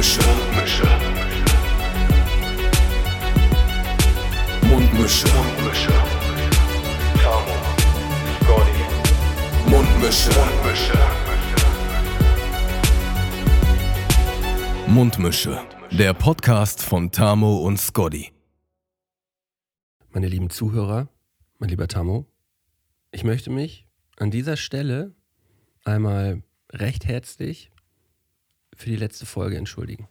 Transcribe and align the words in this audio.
Mundmische. 0.00 0.22
Mundmische. 0.22 0.86
Mundmische. 4.62 5.28
Mundmische. 5.28 5.92
Tamo. 7.20 7.56
Scotty. 8.40 8.80
Mundmische. 9.68 10.30
Mundmische. 10.40 10.98
Mundmische. 14.86 15.60
Der 15.90 16.14
Podcast 16.14 16.82
von 16.82 17.10
Tamo 17.10 17.58
und 17.58 17.78
Scotty. 17.78 18.32
Meine 20.12 20.28
lieben 20.28 20.48
Zuhörer, 20.48 21.10
mein 21.58 21.68
lieber 21.68 21.88
Tamo, 21.88 22.24
ich 23.12 23.24
möchte 23.24 23.50
mich 23.50 23.86
an 24.16 24.30
dieser 24.30 24.56
Stelle 24.56 25.14
einmal 25.84 26.42
recht 26.72 27.04
herzlich 27.04 27.70
für 28.80 28.88
die 28.90 28.96
letzte 28.96 29.26
Folge 29.26 29.56
entschuldigen. 29.56 30.08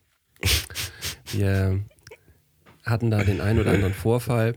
Wir 1.31 1.79
hatten 2.83 3.11
da 3.11 3.23
den 3.23 3.41
einen 3.41 3.59
oder 3.59 3.71
anderen 3.71 3.93
Vorfall, 3.93 4.55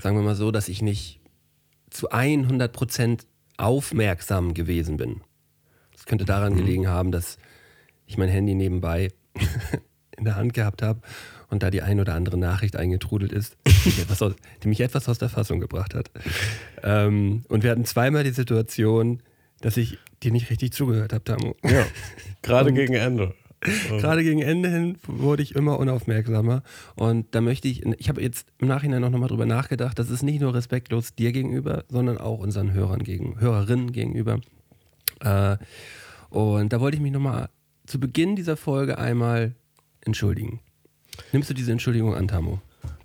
sagen 0.00 0.16
wir 0.16 0.22
mal 0.22 0.34
so, 0.34 0.50
dass 0.50 0.68
ich 0.68 0.82
nicht 0.82 1.20
zu 1.90 2.10
100% 2.10 3.20
aufmerksam 3.56 4.54
gewesen 4.54 4.96
bin. 4.96 5.20
Das 5.92 6.06
könnte 6.06 6.24
daran 6.24 6.52
Mhm. 6.54 6.56
gelegen 6.58 6.88
haben, 6.88 7.12
dass 7.12 7.38
ich 8.06 8.18
mein 8.18 8.28
Handy 8.28 8.54
nebenbei 8.54 9.10
in 10.16 10.24
der 10.24 10.36
Hand 10.36 10.54
gehabt 10.54 10.82
habe 10.82 11.00
und 11.48 11.62
da 11.62 11.70
die 11.70 11.82
ein 11.82 12.00
oder 12.00 12.14
andere 12.14 12.36
Nachricht 12.38 12.76
eingetrudelt 12.76 13.32
ist, 13.32 13.56
die 13.66 13.88
mich 13.88 13.98
etwas 14.00 14.22
aus, 14.22 14.34
die 14.62 14.68
mich 14.68 14.80
etwas 14.80 15.08
aus 15.08 15.18
der 15.18 15.28
Fassung 15.28 15.60
gebracht 15.60 15.94
hat. 15.94 16.10
Ähm, 16.82 17.44
und 17.48 17.62
wir 17.62 17.70
hatten 17.70 17.84
zweimal 17.84 18.24
die 18.24 18.30
Situation, 18.30 19.22
dass 19.60 19.76
ich 19.76 19.98
dir 20.22 20.32
nicht 20.32 20.50
richtig 20.50 20.72
zugehört 20.72 21.12
habe, 21.12 21.24
Tamu. 21.24 21.54
Ja, 21.64 21.86
gerade 22.42 22.72
gegen 22.72 22.94
Ende. 22.94 23.34
Gerade 23.88 24.22
gegen 24.22 24.42
Ende 24.42 24.68
hin 24.68 24.98
wurde 25.06 25.42
ich 25.42 25.56
immer 25.56 25.78
unaufmerksamer. 25.78 26.62
Und 26.94 27.34
da 27.34 27.40
möchte 27.40 27.66
ich, 27.68 27.84
ich 27.98 28.08
habe 28.10 28.20
jetzt 28.20 28.46
im 28.58 28.68
Nachhinein 28.68 29.02
auch 29.02 29.10
nochmal 29.10 29.30
drüber 29.30 29.46
nachgedacht, 29.46 29.98
das 29.98 30.10
ist 30.10 30.22
nicht 30.22 30.40
nur 30.42 30.54
respektlos 30.54 31.14
dir 31.14 31.32
gegenüber, 31.32 31.84
sondern 31.88 32.18
auch 32.18 32.38
unseren 32.38 32.74
Hörern 32.74 33.02
gegen, 33.02 33.40
Hörerinnen 33.40 33.92
gegenüber. 33.92 34.40
Äh, 35.20 35.56
und 36.28 36.72
da 36.72 36.80
wollte 36.80 36.96
ich 36.98 37.02
mich 37.02 37.12
nochmal 37.12 37.48
zu 37.86 37.98
Beginn 37.98 38.36
dieser 38.36 38.58
Folge 38.58 38.98
einmal 38.98 39.54
entschuldigen. 40.02 40.60
Nimmst 41.32 41.48
du 41.48 41.54
diese 41.54 41.72
Entschuldigung 41.72 42.14
an, 42.14 42.28
Tamu? 42.28 42.58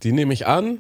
Die 0.04 0.12
nehme 0.12 0.34
ich 0.34 0.48
an 0.48 0.80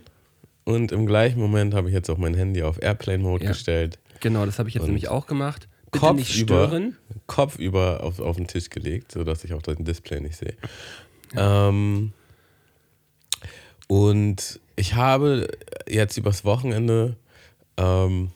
und 0.65 0.91
im 0.91 1.05
gleichen 1.05 1.39
Moment 1.39 1.73
habe 1.73 1.87
ich 1.87 1.93
jetzt 1.93 2.09
auch 2.09 2.17
mein 2.17 2.33
Handy 2.33 2.61
auf 2.61 2.81
Airplane-Mode 2.83 3.45
Ja. 3.45 3.51
gestellt. 3.51 3.99
Genau, 4.21 4.45
das 4.45 4.59
habe 4.59 4.69
ich 4.69 4.75
jetzt 4.75 4.83
Und 4.83 4.89
nämlich 4.89 5.09
auch 5.09 5.27
gemacht. 5.27 5.67
Bitte 5.91 6.05
Kopf 6.05 6.15
nicht 6.15 6.39
über, 6.39 6.67
stören. 6.67 6.97
Kopf 7.27 7.59
über 7.59 8.01
auf, 8.03 8.19
auf 8.19 8.37
den 8.37 8.47
Tisch 8.47 8.69
gelegt, 8.69 9.11
sodass 9.11 9.43
ich 9.43 9.53
auch 9.53 9.61
das 9.61 9.75
Display 9.79 10.21
nicht 10.21 10.37
sehe. 10.37 10.55
Ähm, 11.35 12.13
und 13.87 14.61
ich 14.77 14.95
habe 14.95 15.49
jetzt 15.89 16.17
übers 16.17 16.45
Wochenende 16.45 17.17
ähm, 17.75 18.31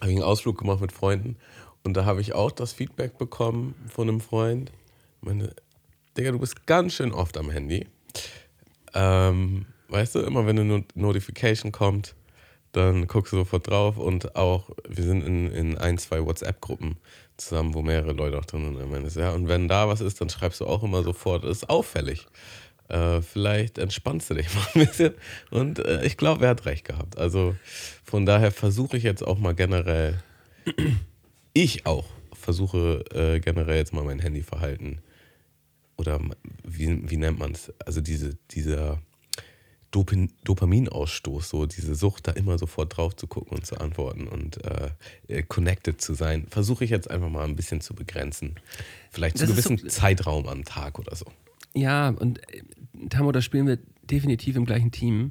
einen 0.00 0.22
Ausflug 0.22 0.58
gemacht 0.58 0.80
mit 0.82 0.92
Freunden 0.92 1.36
und 1.82 1.94
da 1.94 2.04
habe 2.04 2.20
ich 2.20 2.34
auch 2.34 2.50
das 2.50 2.72
Feedback 2.72 3.16
bekommen 3.16 3.74
von 3.88 4.08
einem 4.08 4.20
Freund. 4.20 4.70
Meine, 5.22 5.54
Digga, 6.16 6.32
du 6.32 6.38
bist 6.38 6.66
ganz 6.66 6.94
schön 6.94 7.12
oft 7.12 7.38
am 7.38 7.48
Handy. 7.50 7.86
Ähm, 8.92 9.66
weißt 9.88 10.16
du, 10.16 10.20
immer 10.20 10.46
wenn 10.46 10.58
eine 10.58 10.68
Not 10.68 10.96
Notification 10.96 11.72
kommt, 11.72 12.14
dann 12.76 13.06
guckst 13.06 13.32
du 13.32 13.38
sofort 13.38 13.68
drauf 13.68 13.96
und 13.96 14.36
auch, 14.36 14.68
wir 14.86 15.02
sind 15.02 15.22
in, 15.22 15.50
in 15.50 15.78
ein, 15.78 15.96
zwei 15.96 16.24
WhatsApp-Gruppen 16.24 16.96
zusammen, 17.38 17.72
wo 17.72 17.82
mehrere 17.82 18.12
Leute 18.12 18.38
auch 18.38 18.44
drin 18.44 18.76
sind. 18.76 18.90
Meines, 18.90 19.14
ja, 19.14 19.32
und 19.32 19.48
wenn 19.48 19.66
da 19.66 19.88
was 19.88 20.02
ist, 20.02 20.20
dann 20.20 20.28
schreibst 20.28 20.60
du 20.60 20.66
auch 20.66 20.82
immer 20.82 21.02
sofort, 21.02 21.44
das 21.44 21.58
ist 21.58 21.70
auffällig. 21.70 22.26
Äh, 22.88 23.22
vielleicht 23.22 23.78
entspannst 23.78 24.28
du 24.28 24.34
dich 24.34 24.54
mal 24.54 24.66
ein 24.74 24.86
bisschen. 24.86 25.14
Und 25.50 25.78
äh, 25.78 26.04
ich 26.04 26.18
glaube, 26.18 26.44
er 26.44 26.50
hat 26.50 26.66
recht 26.66 26.84
gehabt. 26.84 27.16
Also 27.16 27.56
von 28.04 28.26
daher 28.26 28.52
versuche 28.52 28.98
ich 28.98 29.04
jetzt 29.04 29.26
auch 29.26 29.38
mal 29.38 29.54
generell, 29.54 30.22
ich 31.54 31.86
auch 31.86 32.06
versuche 32.32 33.04
äh, 33.14 33.40
generell 33.40 33.76
jetzt 33.76 33.94
mal 33.94 34.04
mein 34.04 34.18
Handyverhalten 34.18 35.00
oder 35.96 36.20
wie, 36.62 37.10
wie 37.10 37.16
nennt 37.16 37.38
man 37.38 37.52
es? 37.52 37.72
Also 37.84 38.02
diese, 38.02 38.36
dieser 38.50 39.00
Dopin, 39.96 40.30
Dopaminausstoß, 40.44 41.48
so 41.48 41.64
diese 41.64 41.94
Sucht, 41.94 42.28
da 42.28 42.32
immer 42.32 42.58
sofort 42.58 42.94
drauf 42.94 43.16
zu 43.16 43.26
gucken 43.26 43.56
und 43.56 43.64
zu 43.64 43.78
antworten 43.80 44.28
und 44.28 44.58
äh, 44.62 45.42
connected 45.42 46.02
zu 46.02 46.12
sein, 46.12 46.46
versuche 46.50 46.84
ich 46.84 46.90
jetzt 46.90 47.10
einfach 47.10 47.30
mal 47.30 47.44
ein 47.44 47.56
bisschen 47.56 47.80
zu 47.80 47.94
begrenzen. 47.94 48.56
Vielleicht 49.10 49.38
zu 49.38 49.44
ist 49.44 49.50
gewissen 49.52 49.78
so- 49.78 49.88
Zeitraum 49.88 50.48
am 50.48 50.66
Tag 50.66 50.98
oder 50.98 51.16
so. 51.16 51.24
Ja, 51.72 52.10
und 52.10 52.40
äh, 52.52 52.62
Tamo, 53.08 53.32
da 53.32 53.40
spielen 53.40 53.66
wir 53.66 53.78
definitiv 54.02 54.56
im 54.56 54.66
gleichen 54.66 54.90
Team. 54.90 55.30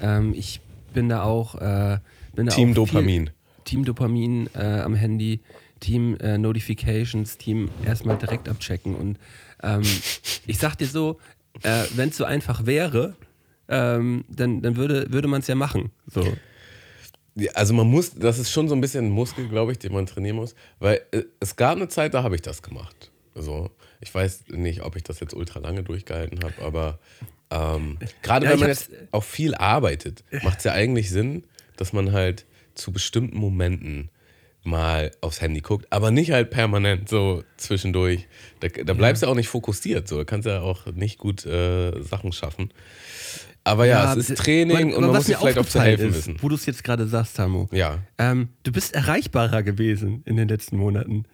Ähm, 0.00 0.32
ich 0.32 0.60
bin 0.92 1.08
da 1.08 1.24
auch. 1.24 1.56
Äh, 1.56 1.98
bin 2.36 2.46
da 2.46 2.54
Team 2.54 2.70
auch 2.70 2.74
Dopamin. 2.76 3.30
Team 3.64 3.84
Dopamin 3.84 4.48
äh, 4.54 4.80
am 4.80 4.94
Handy, 4.94 5.40
Team 5.80 6.16
äh, 6.20 6.38
Notifications, 6.38 7.36
Team 7.36 7.68
erstmal 7.84 8.16
direkt 8.16 8.48
abchecken. 8.48 8.94
Und 8.94 9.18
ähm, 9.60 9.82
ich 10.46 10.58
sag 10.58 10.76
dir 10.76 10.86
so, 10.86 11.18
äh, 11.64 11.82
wenn 11.96 12.10
es 12.10 12.16
so 12.16 12.24
einfach 12.24 12.64
wäre, 12.66 13.16
ähm, 13.68 14.24
dann, 14.28 14.62
dann 14.62 14.76
würde, 14.76 15.10
würde 15.12 15.28
man 15.28 15.40
es 15.40 15.46
ja 15.46 15.54
machen. 15.54 15.90
So. 16.06 16.36
Ja, 17.36 17.52
Also 17.54 17.74
man 17.74 17.86
muss, 17.88 18.14
das 18.14 18.38
ist 18.38 18.50
schon 18.50 18.68
so 18.68 18.74
ein 18.74 18.80
bisschen 18.80 19.06
ein 19.06 19.10
Muskel, 19.10 19.48
glaube 19.48 19.72
ich, 19.72 19.78
den 19.78 19.92
man 19.92 20.06
trainieren 20.06 20.36
muss, 20.36 20.54
weil 20.78 21.00
äh, 21.10 21.22
es 21.40 21.56
gab 21.56 21.76
eine 21.76 21.88
Zeit, 21.88 22.14
da 22.14 22.22
habe 22.22 22.34
ich 22.36 22.42
das 22.42 22.62
gemacht. 22.62 23.10
Also 23.34 23.70
ich 24.00 24.14
weiß 24.14 24.44
nicht, 24.48 24.82
ob 24.82 24.96
ich 24.96 25.02
das 25.02 25.20
jetzt 25.20 25.34
ultra 25.34 25.58
lange 25.58 25.82
durchgehalten 25.82 26.40
habe, 26.44 26.54
aber 26.62 26.98
ähm, 27.50 27.98
gerade 28.22 28.46
Ja, 28.46 28.52
wenn 28.52 28.60
man 28.60 28.68
jetzt 28.68 28.90
auch 29.10 29.24
viel 29.24 29.54
arbeitet, 29.54 30.22
macht 30.42 30.58
es 30.58 30.64
ja 30.64 30.72
eigentlich 30.72 31.10
Sinn, 31.10 31.44
dass 31.76 31.92
man 31.92 32.12
halt 32.12 32.46
zu 32.74 32.92
bestimmten 32.92 33.36
Momenten 33.36 34.10
mal 34.62 35.10
aufs 35.20 35.40
Handy 35.40 35.60
guckt, 35.60 35.86
aber 35.90 36.10
nicht 36.10 36.30
halt 36.32 36.50
permanent 36.50 37.08
so 37.08 37.44
zwischendurch. 37.56 38.26
Da, 38.60 38.68
da 38.68 38.94
bleibst 38.94 39.22
du 39.22 39.26
ja 39.26 39.32
auch 39.32 39.36
nicht 39.36 39.48
fokussiert, 39.48 40.08
so 40.08 40.18
da 40.18 40.24
kannst 40.24 40.46
du 40.46 40.50
ja 40.50 40.60
auch 40.62 40.86
nicht 40.86 41.18
gut 41.18 41.44
äh, 41.44 42.00
Sachen 42.02 42.32
schaffen. 42.32 42.70
Aber 43.64 43.86
ja, 43.86 44.12
es 44.14 44.28
ist 44.28 44.38
Training 44.38 44.92
aber 44.92 44.96
und 44.96 45.04
man 45.06 45.16
muss 45.16 45.26
sich 45.26 45.36
vielleicht 45.36 45.58
auch 45.58 45.66
zu 45.66 45.80
helfen 45.80 46.10
ist, 46.10 46.16
wissen. 46.16 46.36
Wo 46.40 46.48
du 46.50 46.54
es 46.54 46.66
jetzt 46.66 46.84
gerade 46.84 47.06
sagst, 47.06 47.36
Tamo. 47.36 47.68
Ja. 47.72 47.98
Ähm, 48.18 48.50
du 48.62 48.72
bist 48.72 48.94
erreichbarer 48.94 49.62
gewesen 49.62 50.22
in 50.26 50.36
den 50.36 50.48
letzten 50.48 50.76
Monaten. 50.76 51.24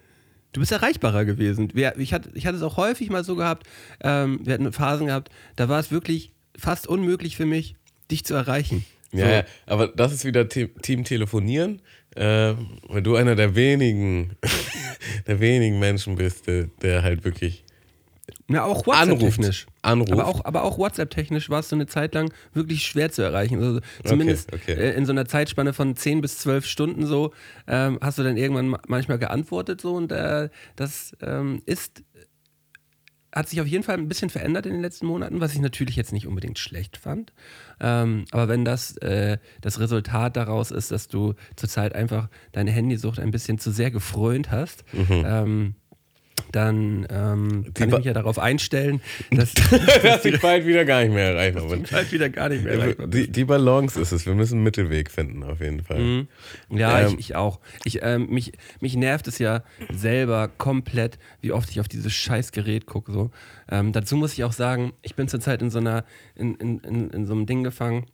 Du 0.53 0.61
bist 0.61 0.71
erreichbarer 0.71 1.25
gewesen. 1.25 1.71
Wir, 1.73 1.97
ich, 1.97 2.13
hatte, 2.13 2.29
ich 2.33 2.45
hatte 2.45 2.57
es 2.57 2.63
auch 2.63 2.77
häufig 2.77 3.09
mal 3.09 3.23
so 3.23 3.35
gehabt, 3.35 3.67
ähm, 4.01 4.39
wir 4.43 4.53
hatten 4.53 4.71
Phasen 4.71 5.07
gehabt, 5.07 5.29
da 5.57 5.67
war 5.69 5.79
es 5.79 5.91
wirklich 5.91 6.31
fast 6.57 6.87
unmöglich 6.87 7.35
für 7.35 7.45
mich, 7.45 7.75
dich 8.09 8.23
zu 8.25 8.33
erreichen. 8.33 8.85
Ja, 9.13 9.25
So. 9.25 9.31
ja, 9.31 9.43
aber 9.65 9.87
das 9.87 10.13
ist 10.13 10.23
wieder 10.23 10.47
Te 10.47 10.69
Team 10.81 11.03
Telefonieren, 11.03 11.81
äh, 12.15 12.53
weil 12.87 13.01
du 13.01 13.17
einer 13.17 13.35
der 13.35 13.55
wenigen, 13.55 14.37
der 15.27 15.41
wenigen 15.41 15.79
Menschen 15.79 16.15
bist, 16.15 16.47
der, 16.47 16.67
der 16.81 17.03
halt 17.03 17.25
wirklich 17.25 17.65
Ja, 18.51 18.63
auch. 18.65 18.85
WhatsApp-technisch. 18.85 19.65
Anruft. 19.81 20.11
Aber 20.11 20.27
auch, 20.27 20.45
aber 20.45 20.63
auch 20.63 20.77
WhatsApp-technisch 20.77 21.49
war 21.49 21.59
es 21.61 21.69
so 21.69 21.75
eine 21.75 21.87
Zeit 21.87 22.13
lang 22.13 22.31
wirklich 22.53 22.83
schwer 22.83 23.11
zu 23.11 23.21
erreichen. 23.21 23.61
Also 23.61 23.79
zumindest 24.03 24.53
okay. 24.53 24.73
Äh, 24.73 24.93
in 24.95 25.05
so 25.05 25.11
einer 25.11 25.25
Zeitspanne 25.25 25.73
von 25.73 25.95
10 25.95 26.21
bis 26.21 26.37
12 26.39 26.65
Stunden 26.65 27.05
so 27.05 27.31
ähm, 27.67 27.97
hast 28.01 28.17
du 28.17 28.23
dann 28.23 28.37
irgendwann 28.37 28.67
ma- 28.69 28.81
manchmal 28.87 29.17
geantwortet 29.19 29.81
so 29.81 29.95
und 29.95 30.11
äh, 30.11 30.49
das 30.75 31.15
ähm, 31.21 31.61
ist 31.65 32.03
hat 33.33 33.47
sich 33.47 33.61
auf 33.61 33.67
jeden 33.67 33.83
Fall 33.85 33.95
ein 33.97 34.09
bisschen 34.09 34.29
verändert 34.29 34.65
in 34.65 34.73
den 34.73 34.81
letzten 34.81 35.05
Monaten, 35.05 35.39
was 35.39 35.53
ich 35.53 35.61
natürlich 35.61 35.95
jetzt 35.95 36.11
nicht 36.11 36.27
unbedingt 36.27 36.59
schlecht 36.59 36.97
fand. 36.97 37.31
Ähm, 37.79 38.25
aber 38.31 38.49
wenn 38.49 38.65
das 38.65 38.97
äh, 38.97 39.37
das 39.61 39.79
Resultat 39.79 40.35
daraus 40.35 40.69
ist, 40.69 40.91
dass 40.91 41.07
du 41.07 41.35
zurzeit 41.55 41.95
einfach 41.95 42.27
deine 42.51 42.71
Handysucht 42.71 43.19
ein 43.19 43.31
bisschen 43.31 43.57
zu 43.57 43.71
sehr 43.71 43.89
gefrönt 43.89 44.51
hast, 44.51 44.83
ähm, 45.09 45.75
dann 46.51 47.07
ähm, 47.09 47.65
kann 47.73 47.89
ich 47.89 47.95
mich 47.95 48.05
ja 48.05 48.13
darauf 48.13 48.39
einstellen, 48.39 49.01
dass 49.31 49.53
dass 49.53 50.25
ich 50.25 50.39
bald 50.41 50.65
wieder 50.65 50.85
gar 50.85 51.01
nicht 51.01 51.13
mehr 51.13 51.31
erreichbar 51.33 51.67
bin. 51.67 51.85
halt 51.91 52.11
wieder 52.11 52.29
gar 52.29 52.49
nicht 52.49 52.63
mehr 52.63 52.73
erreichbar 52.73 53.07
bist. 53.07 53.27
Die, 53.27 53.31
die 53.31 53.45
Balance 53.45 53.99
ist 53.99 54.11
es. 54.11 54.25
Wir 54.25 54.33
müssen 54.33 54.55
einen 54.55 54.63
Mittelweg 54.63 55.11
finden, 55.11 55.43
auf 55.43 55.59
jeden 55.61 55.83
Fall. 55.83 55.99
Mhm. 55.99 56.27
Ja, 56.69 56.99
Ähm, 57.01 57.13
ich, 57.13 57.19
ich 57.19 57.35
auch. 57.35 57.59
Ich, 57.83 57.99
ähm, 58.03 58.27
mich, 58.29 58.53
mich 58.79 58.95
nervt 58.95 59.27
es 59.27 59.39
ja 59.39 59.63
selber 59.91 60.49
komplett, 60.57 61.17
wie 61.41 61.51
oft 61.51 61.69
ich 61.69 61.79
auf 61.79 61.87
dieses 61.87 62.13
scheiß 62.13 62.51
Gerät 62.51 62.85
gucke. 62.85 63.11
So. 63.11 63.31
Ähm, 63.69 63.91
dazu 63.91 64.15
muss 64.15 64.33
ich 64.33 64.43
auch 64.43 64.53
sagen, 64.53 64.93
ich 65.01 65.15
bin 65.15 65.27
zurzeit 65.27 65.61
in 65.61 65.69
so 65.69 65.79
einer, 65.79 66.05
in, 66.35 66.55
in, 66.55 66.79
in, 66.79 67.09
in 67.09 67.25
so 67.25 67.33
einem 67.33 67.45
Ding 67.45 67.63
gefangen. 67.63 68.05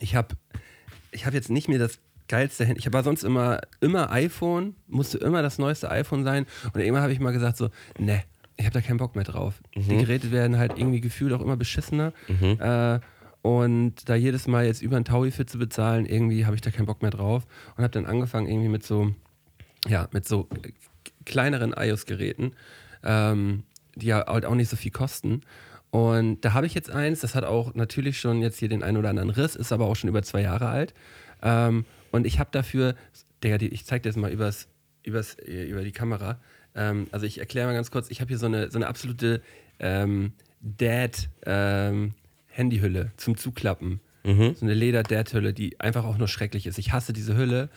Ich 0.00 0.14
habe 0.14 0.34
ich 1.10 1.26
hab 1.26 1.34
jetzt 1.34 1.50
nicht 1.50 1.68
mehr 1.68 1.78
das 1.78 1.98
geilste 2.28 2.64
Handy. 2.64 2.80
Ich 2.80 2.92
war 2.92 3.02
sonst 3.02 3.24
immer, 3.24 3.60
immer 3.80 4.10
iPhone, 4.10 4.74
musste 4.88 5.18
immer 5.18 5.42
das 5.42 5.58
neueste 5.58 5.90
iPhone 5.90 6.24
sein. 6.24 6.46
Und 6.72 6.80
irgendwann 6.80 7.02
habe 7.02 7.12
ich 7.12 7.20
mal 7.20 7.32
gesagt 7.32 7.56
so, 7.56 7.70
ne, 7.98 8.22
ich 8.56 8.64
habe 8.64 8.74
da 8.74 8.80
keinen 8.80 8.98
Bock 8.98 9.14
mehr 9.16 9.24
drauf. 9.24 9.60
Die 9.74 9.96
Geräte 9.96 10.30
werden 10.30 10.58
halt 10.58 10.78
irgendwie 10.78 11.00
gefühlt 11.00 11.32
auch 11.32 11.40
immer 11.40 11.56
beschissener. 11.56 12.12
Äh, 12.60 13.00
und 13.42 14.08
da 14.08 14.14
jedes 14.14 14.46
Mal 14.46 14.64
jetzt 14.64 14.80
über 14.80 14.96
ein 14.96 15.04
Taui 15.04 15.30
für 15.30 15.44
zu 15.44 15.58
bezahlen, 15.58 16.06
irgendwie 16.06 16.46
habe 16.46 16.54
ich 16.54 16.62
da 16.62 16.70
keinen 16.70 16.86
Bock 16.86 17.02
mehr 17.02 17.10
drauf. 17.10 17.46
Und 17.76 17.82
habe 17.82 17.92
dann 17.92 18.06
angefangen 18.06 18.46
irgendwie 18.46 18.68
mit 18.68 18.84
so, 18.84 19.14
ja, 19.86 20.08
mit 20.12 20.26
so 20.26 20.48
kleineren 21.24 21.74
iOS-Geräten. 21.76 22.52
Ähm, 23.02 23.64
die 23.96 24.06
ja 24.06 24.24
halt 24.26 24.44
auch 24.44 24.54
nicht 24.54 24.70
so 24.70 24.76
viel 24.76 24.90
kosten. 24.90 25.42
Und 25.90 26.40
da 26.44 26.54
habe 26.54 26.66
ich 26.66 26.74
jetzt 26.74 26.90
eins, 26.90 27.20
das 27.20 27.34
hat 27.34 27.44
auch 27.44 27.74
natürlich 27.74 28.18
schon 28.18 28.42
jetzt 28.42 28.58
hier 28.58 28.68
den 28.68 28.82
einen 28.82 28.96
oder 28.96 29.10
anderen 29.10 29.30
Riss, 29.30 29.54
ist 29.54 29.72
aber 29.72 29.86
auch 29.86 29.94
schon 29.94 30.10
über 30.10 30.22
zwei 30.22 30.42
Jahre 30.42 30.68
alt. 30.68 30.94
Ähm, 31.42 31.84
und 32.14 32.26
ich 32.28 32.38
habe 32.38 32.50
dafür, 32.52 32.94
Digga, 33.42 33.56
ich 33.60 33.84
zeig 33.86 34.04
dir 34.04 34.08
das 34.08 34.14
mal 34.14 34.30
übers, 34.30 34.68
übers, 35.02 35.34
äh, 35.34 35.64
über 35.64 35.82
die 35.82 35.90
Kamera. 35.90 36.38
Ähm, 36.76 37.08
also 37.10 37.26
ich 37.26 37.38
erkläre 37.38 37.66
mal 37.66 37.74
ganz 37.74 37.90
kurz, 37.90 38.08
ich 38.08 38.20
habe 38.20 38.28
hier 38.28 38.38
so 38.38 38.46
eine, 38.46 38.70
so 38.70 38.78
eine 38.78 38.86
absolute 38.86 39.42
ähm, 39.80 40.32
Dad-Handyhülle 40.60 43.10
zum 43.16 43.36
Zuklappen. 43.36 43.98
Mhm. 44.22 44.54
So 44.54 44.64
eine 44.64 44.74
Leder-Dad-Hülle, 44.74 45.52
die 45.52 45.80
einfach 45.80 46.04
auch 46.04 46.16
nur 46.16 46.28
schrecklich 46.28 46.68
ist. 46.68 46.78
Ich 46.78 46.92
hasse 46.92 47.12
diese 47.12 47.36
Hülle. 47.36 47.68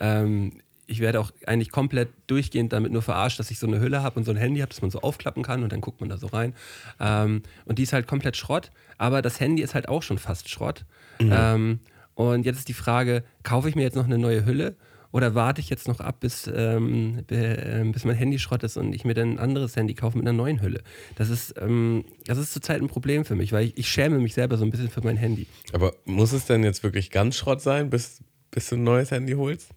Ähm, 0.00 0.62
ich 0.86 1.00
werde 1.00 1.20
auch 1.20 1.30
eigentlich 1.46 1.70
komplett 1.70 2.08
durchgehend 2.28 2.72
damit 2.72 2.92
nur 2.92 3.02
verarscht, 3.02 3.38
dass 3.38 3.50
ich 3.50 3.58
so 3.58 3.66
eine 3.66 3.78
Hülle 3.78 4.02
habe 4.02 4.18
und 4.18 4.24
so 4.24 4.30
ein 4.30 4.38
Handy 4.38 4.60
habe, 4.60 4.70
das 4.70 4.80
man 4.80 4.90
so 4.90 5.02
aufklappen 5.02 5.42
kann 5.42 5.62
und 5.62 5.70
dann 5.70 5.82
guckt 5.82 6.00
man 6.00 6.08
da 6.08 6.16
so 6.16 6.28
rein. 6.28 6.54
Ähm, 6.98 7.42
und 7.66 7.78
die 7.78 7.82
ist 7.82 7.92
halt 7.92 8.06
komplett 8.06 8.38
Schrott, 8.38 8.70
aber 8.96 9.20
das 9.20 9.38
Handy 9.38 9.62
ist 9.62 9.74
halt 9.74 9.90
auch 9.90 10.02
schon 10.02 10.16
fast 10.16 10.48
Schrott. 10.48 10.86
Ähm, 11.30 11.80
und 12.14 12.44
jetzt 12.44 12.58
ist 12.58 12.68
die 12.68 12.74
Frage, 12.74 13.24
kaufe 13.42 13.68
ich 13.68 13.74
mir 13.74 13.82
jetzt 13.82 13.96
noch 13.96 14.04
eine 14.04 14.18
neue 14.18 14.44
Hülle 14.44 14.76
oder 15.12 15.34
warte 15.34 15.60
ich 15.60 15.68
jetzt 15.68 15.88
noch 15.88 16.00
ab, 16.00 16.20
bis, 16.20 16.50
ähm, 16.52 17.22
be, 17.26 17.36
äh, 17.36 17.84
bis 17.92 18.04
mein 18.04 18.16
Handy 18.16 18.38
Schrott 18.38 18.62
ist 18.62 18.78
und 18.78 18.94
ich 18.94 19.04
mir 19.04 19.14
dann 19.14 19.32
ein 19.32 19.38
anderes 19.38 19.76
Handy 19.76 19.94
kaufe 19.94 20.16
mit 20.16 20.26
einer 20.26 20.36
neuen 20.36 20.62
Hülle? 20.62 20.82
Das 21.16 21.28
ist, 21.28 21.54
ähm, 21.60 22.04
das 22.24 22.38
ist 22.38 22.52
zurzeit 22.52 22.80
ein 22.80 22.88
Problem 22.88 23.24
für 23.24 23.34
mich, 23.34 23.52
weil 23.52 23.66
ich, 23.66 23.76
ich 23.76 23.88
schäme 23.88 24.18
mich 24.18 24.34
selber 24.34 24.56
so 24.56 24.64
ein 24.64 24.70
bisschen 24.70 24.88
für 24.88 25.02
mein 25.02 25.18
Handy. 25.18 25.46
Aber 25.72 25.94
muss 26.06 26.32
es 26.32 26.46
denn 26.46 26.64
jetzt 26.64 26.82
wirklich 26.82 27.10
ganz 27.10 27.36
Schrott 27.36 27.60
sein, 27.60 27.90
bis, 27.90 28.22
bis 28.50 28.70
du 28.70 28.76
ein 28.76 28.84
neues 28.84 29.10
Handy 29.10 29.34
holst? 29.34 29.68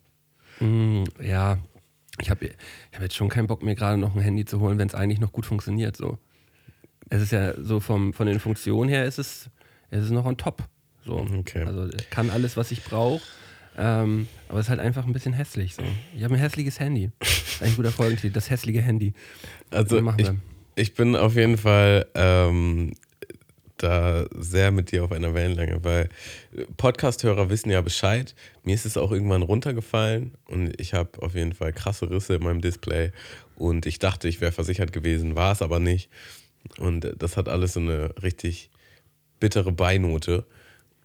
Mm, 0.62 1.04
ja, 1.22 1.58
ich 2.22 2.30
habe 2.30 2.50
hab 2.94 3.02
jetzt 3.02 3.16
schon 3.16 3.28
keinen 3.28 3.48
Bock, 3.48 3.62
mir 3.62 3.76
gerade 3.76 3.98
noch 3.98 4.16
ein 4.16 4.22
Handy 4.22 4.46
zu 4.46 4.62
holen, 4.62 4.78
wenn 4.78 4.88
es 4.88 4.96
eigentlich 4.96 5.20
noch 5.20 5.34
gut 5.34 5.46
funktioniert. 5.46 5.98
So. 5.98 6.18
Es 7.10 7.22
ist 7.22 7.34
ja 7.34 7.62
so 7.62 7.82
vom, 7.82 8.14
von 8.14 8.26
den 8.28 8.40
Funktionen 8.40 8.90
her, 8.90 9.06
ist 9.06 9.20
es, 9.20 9.50
es 9.90 10.06
ist 10.06 10.12
noch 10.12 10.26
on 10.26 10.38
top. 10.38 10.64
So. 11.06 11.28
Okay. 11.40 11.64
Also 11.64 11.90
kann 12.10 12.30
alles, 12.30 12.58
was 12.58 12.72
ich 12.72 12.84
brauche. 12.84 13.22
Ähm, 13.78 14.28
aber 14.48 14.60
es 14.60 14.68
ist 14.68 14.70
halt 14.70 14.80
einfach 14.80 15.06
ein 15.06 15.14
bisschen 15.14 15.34
hässlich. 15.34 15.76
So. 15.76 15.84
Ich 16.16 16.24
habe 16.24 16.34
ein 16.34 16.40
hässliches 16.40 16.80
Handy. 16.80 17.12
Ein 17.60 17.76
guter 17.76 17.92
Folgentitel, 17.92 18.32
das 18.32 18.50
hässliche 18.50 18.82
Handy. 18.82 19.14
Also 19.70 20.02
ich, 20.18 20.30
ich 20.76 20.94
bin 20.94 21.16
auf 21.16 21.36
jeden 21.36 21.58
Fall 21.58 22.06
ähm, 22.16 22.94
da 23.78 24.26
sehr 24.38 24.72
mit 24.72 24.92
dir 24.92 25.04
auf 25.04 25.12
einer 25.12 25.34
Wellenlänge, 25.34 25.84
weil 25.84 26.10
Podcast-Hörer 26.78 27.50
wissen 27.50 27.70
ja 27.70 27.82
Bescheid. 27.82 28.34
Mir 28.64 28.76
ist 28.76 28.86
es 28.86 28.98
auch 28.98 29.12
irgendwann 29.12 29.42
runtergefallen 29.42 30.34
und 30.46 30.80
ich 30.80 30.94
habe 30.94 31.22
auf 31.22 31.36
jeden 31.36 31.54
Fall 31.54 31.74
krasse 31.74 32.10
Risse 32.10 32.36
in 32.36 32.44
meinem 32.44 32.62
Display 32.62 33.12
und 33.56 33.86
ich 33.86 34.00
dachte, 34.00 34.28
ich 34.28 34.42
wäre 34.42 34.52
versichert 34.52 34.94
gewesen, 34.94 35.36
war 35.36 35.52
es 35.52 35.62
aber 35.62 35.80
nicht. 35.80 36.10
Und 36.78 37.14
das 37.20 37.38
hat 37.38 37.50
alles 37.50 37.74
so 37.74 37.80
eine 37.80 38.14
richtig 38.24 38.70
bittere 39.40 39.72
Beinote. 39.72 40.46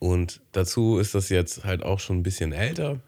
Und 0.00 0.40
dazu 0.52 0.98
ist 0.98 1.14
das 1.14 1.28
jetzt 1.28 1.64
halt 1.64 1.84
auch 1.84 2.00
schon 2.00 2.18
ein 2.18 2.22
bisschen 2.22 2.52
älter. 2.52 2.98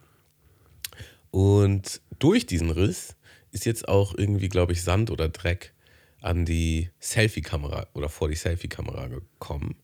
Und 1.30 2.02
durch 2.18 2.46
diesen 2.46 2.70
Riss 2.70 3.16
ist 3.50 3.64
jetzt 3.64 3.88
auch 3.88 4.14
irgendwie, 4.16 4.48
glaube 4.48 4.72
ich, 4.72 4.82
Sand 4.82 5.10
oder 5.10 5.28
Dreck 5.30 5.72
an 6.20 6.44
die 6.44 6.90
Selfie-Kamera 7.00 7.88
oder 7.94 8.08
vor 8.10 8.28
die 8.28 8.36
Selfie-Kamera 8.36 9.08
gekommen. 9.08 9.74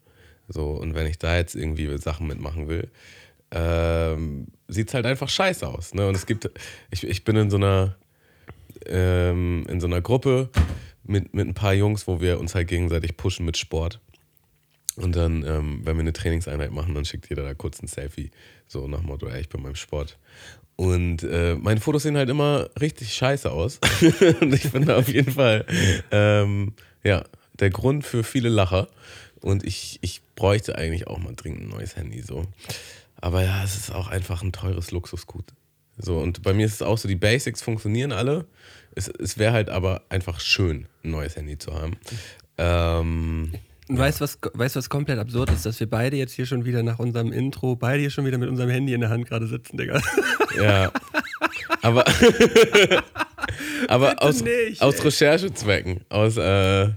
So, 0.48 0.70
und 0.72 0.94
wenn 0.94 1.06
ich 1.06 1.18
da 1.18 1.36
jetzt 1.36 1.54
irgendwie 1.54 1.96
Sachen 1.98 2.26
mitmachen 2.26 2.68
will, 2.68 2.90
ähm, 3.50 4.48
sieht 4.68 4.88
es 4.88 4.94
halt 4.94 5.06
einfach 5.06 5.30
scheiße 5.30 5.66
aus. 5.66 5.94
Ne? 5.94 6.06
Und 6.08 6.14
es 6.14 6.26
gibt, 6.26 6.50
ich, 6.90 7.04
ich 7.04 7.24
bin 7.24 7.36
in 7.36 7.50
so 7.50 7.56
einer, 7.56 7.96
ähm, 8.84 9.66
in 9.68 9.80
so 9.80 9.86
einer 9.86 10.02
Gruppe 10.02 10.50
mit, 11.04 11.32
mit 11.32 11.48
ein 11.48 11.54
paar 11.54 11.72
Jungs, 11.72 12.06
wo 12.06 12.20
wir 12.20 12.38
uns 12.38 12.54
halt 12.54 12.68
gegenseitig 12.68 13.16
pushen 13.16 13.46
mit 13.46 13.56
Sport. 13.56 14.00
Und 14.98 15.14
dann, 15.14 15.44
ähm, 15.44 15.80
wenn 15.84 15.96
wir 15.96 16.00
eine 16.00 16.12
Trainingseinheit 16.12 16.72
machen, 16.72 16.94
dann 16.94 17.04
schickt 17.04 17.30
jeder 17.30 17.44
da 17.44 17.54
kurz 17.54 17.80
ein 17.80 17.86
Selfie. 17.86 18.30
So 18.66 18.88
nach 18.88 19.02
Motto, 19.02 19.28
ey, 19.28 19.40
ich 19.40 19.48
bin 19.48 19.62
beim 19.62 19.76
Sport. 19.76 20.18
Und 20.74 21.22
äh, 21.22 21.54
meine 21.54 21.80
Fotos 21.80 22.02
sehen 22.02 22.16
halt 22.16 22.28
immer 22.28 22.68
richtig 22.80 23.14
scheiße 23.14 23.50
aus. 23.50 23.78
und 24.40 24.52
ich 24.52 24.70
bin 24.72 24.86
da 24.86 24.96
auf 24.96 25.08
jeden 25.08 25.32
Fall, 25.32 25.64
ähm, 26.10 26.74
ja, 27.04 27.24
der 27.58 27.70
Grund 27.70 28.04
für 28.04 28.24
viele 28.24 28.48
Lacher. 28.48 28.88
Und 29.40 29.64
ich, 29.64 29.98
ich 30.02 30.20
bräuchte 30.34 30.76
eigentlich 30.76 31.06
auch 31.06 31.18
mal 31.18 31.34
dringend 31.34 31.62
ein 31.62 31.68
neues 31.68 31.96
Handy. 31.96 32.20
So. 32.22 32.44
Aber 33.20 33.44
ja, 33.44 33.62
es 33.62 33.76
ist 33.76 33.92
auch 33.92 34.08
einfach 34.08 34.42
ein 34.42 34.52
teures 34.52 34.90
Luxusgut. 34.90 35.44
So, 35.96 36.18
und 36.18 36.42
bei 36.42 36.52
mir 36.52 36.66
ist 36.66 36.74
es 36.74 36.82
auch 36.82 36.98
so, 36.98 37.08
die 37.08 37.16
Basics 37.16 37.62
funktionieren 37.62 38.12
alle. 38.12 38.46
Es, 38.94 39.08
es 39.08 39.38
wäre 39.38 39.52
halt 39.52 39.68
aber 39.68 40.02
einfach 40.08 40.40
schön, 40.40 40.86
ein 41.04 41.10
neues 41.10 41.36
Handy 41.36 41.58
zu 41.58 41.74
haben. 41.74 41.96
Ähm, 42.56 43.52
Und 43.88 43.98
weißt 43.98 44.20
du, 44.20 44.24
was, 44.24 44.38
weißt, 44.52 44.76
was 44.76 44.90
komplett 44.90 45.18
absurd 45.18 45.50
ist? 45.50 45.64
Dass 45.64 45.80
wir 45.80 45.88
beide 45.88 46.16
jetzt 46.16 46.32
hier 46.32 46.44
schon 46.44 46.64
wieder 46.66 46.82
nach 46.82 46.98
unserem 46.98 47.32
Intro, 47.32 47.74
beide 47.74 48.00
hier 48.00 48.10
schon 48.10 48.26
wieder 48.26 48.36
mit 48.36 48.48
unserem 48.48 48.68
Handy 48.68 48.92
in 48.92 49.00
der 49.00 49.10
Hand 49.10 49.26
gerade 49.26 49.46
sitzen, 49.46 49.78
Digga. 49.78 50.00
Ja. 50.60 50.92
Aber, 51.82 52.04
aber 53.88 54.10
Bitte 54.10 54.22
aus, 54.22 54.42
nicht, 54.42 54.82
aus. 54.82 55.04
Recherchezwecken, 55.04 56.00
aus, 56.08 56.36
äh, 56.36 56.90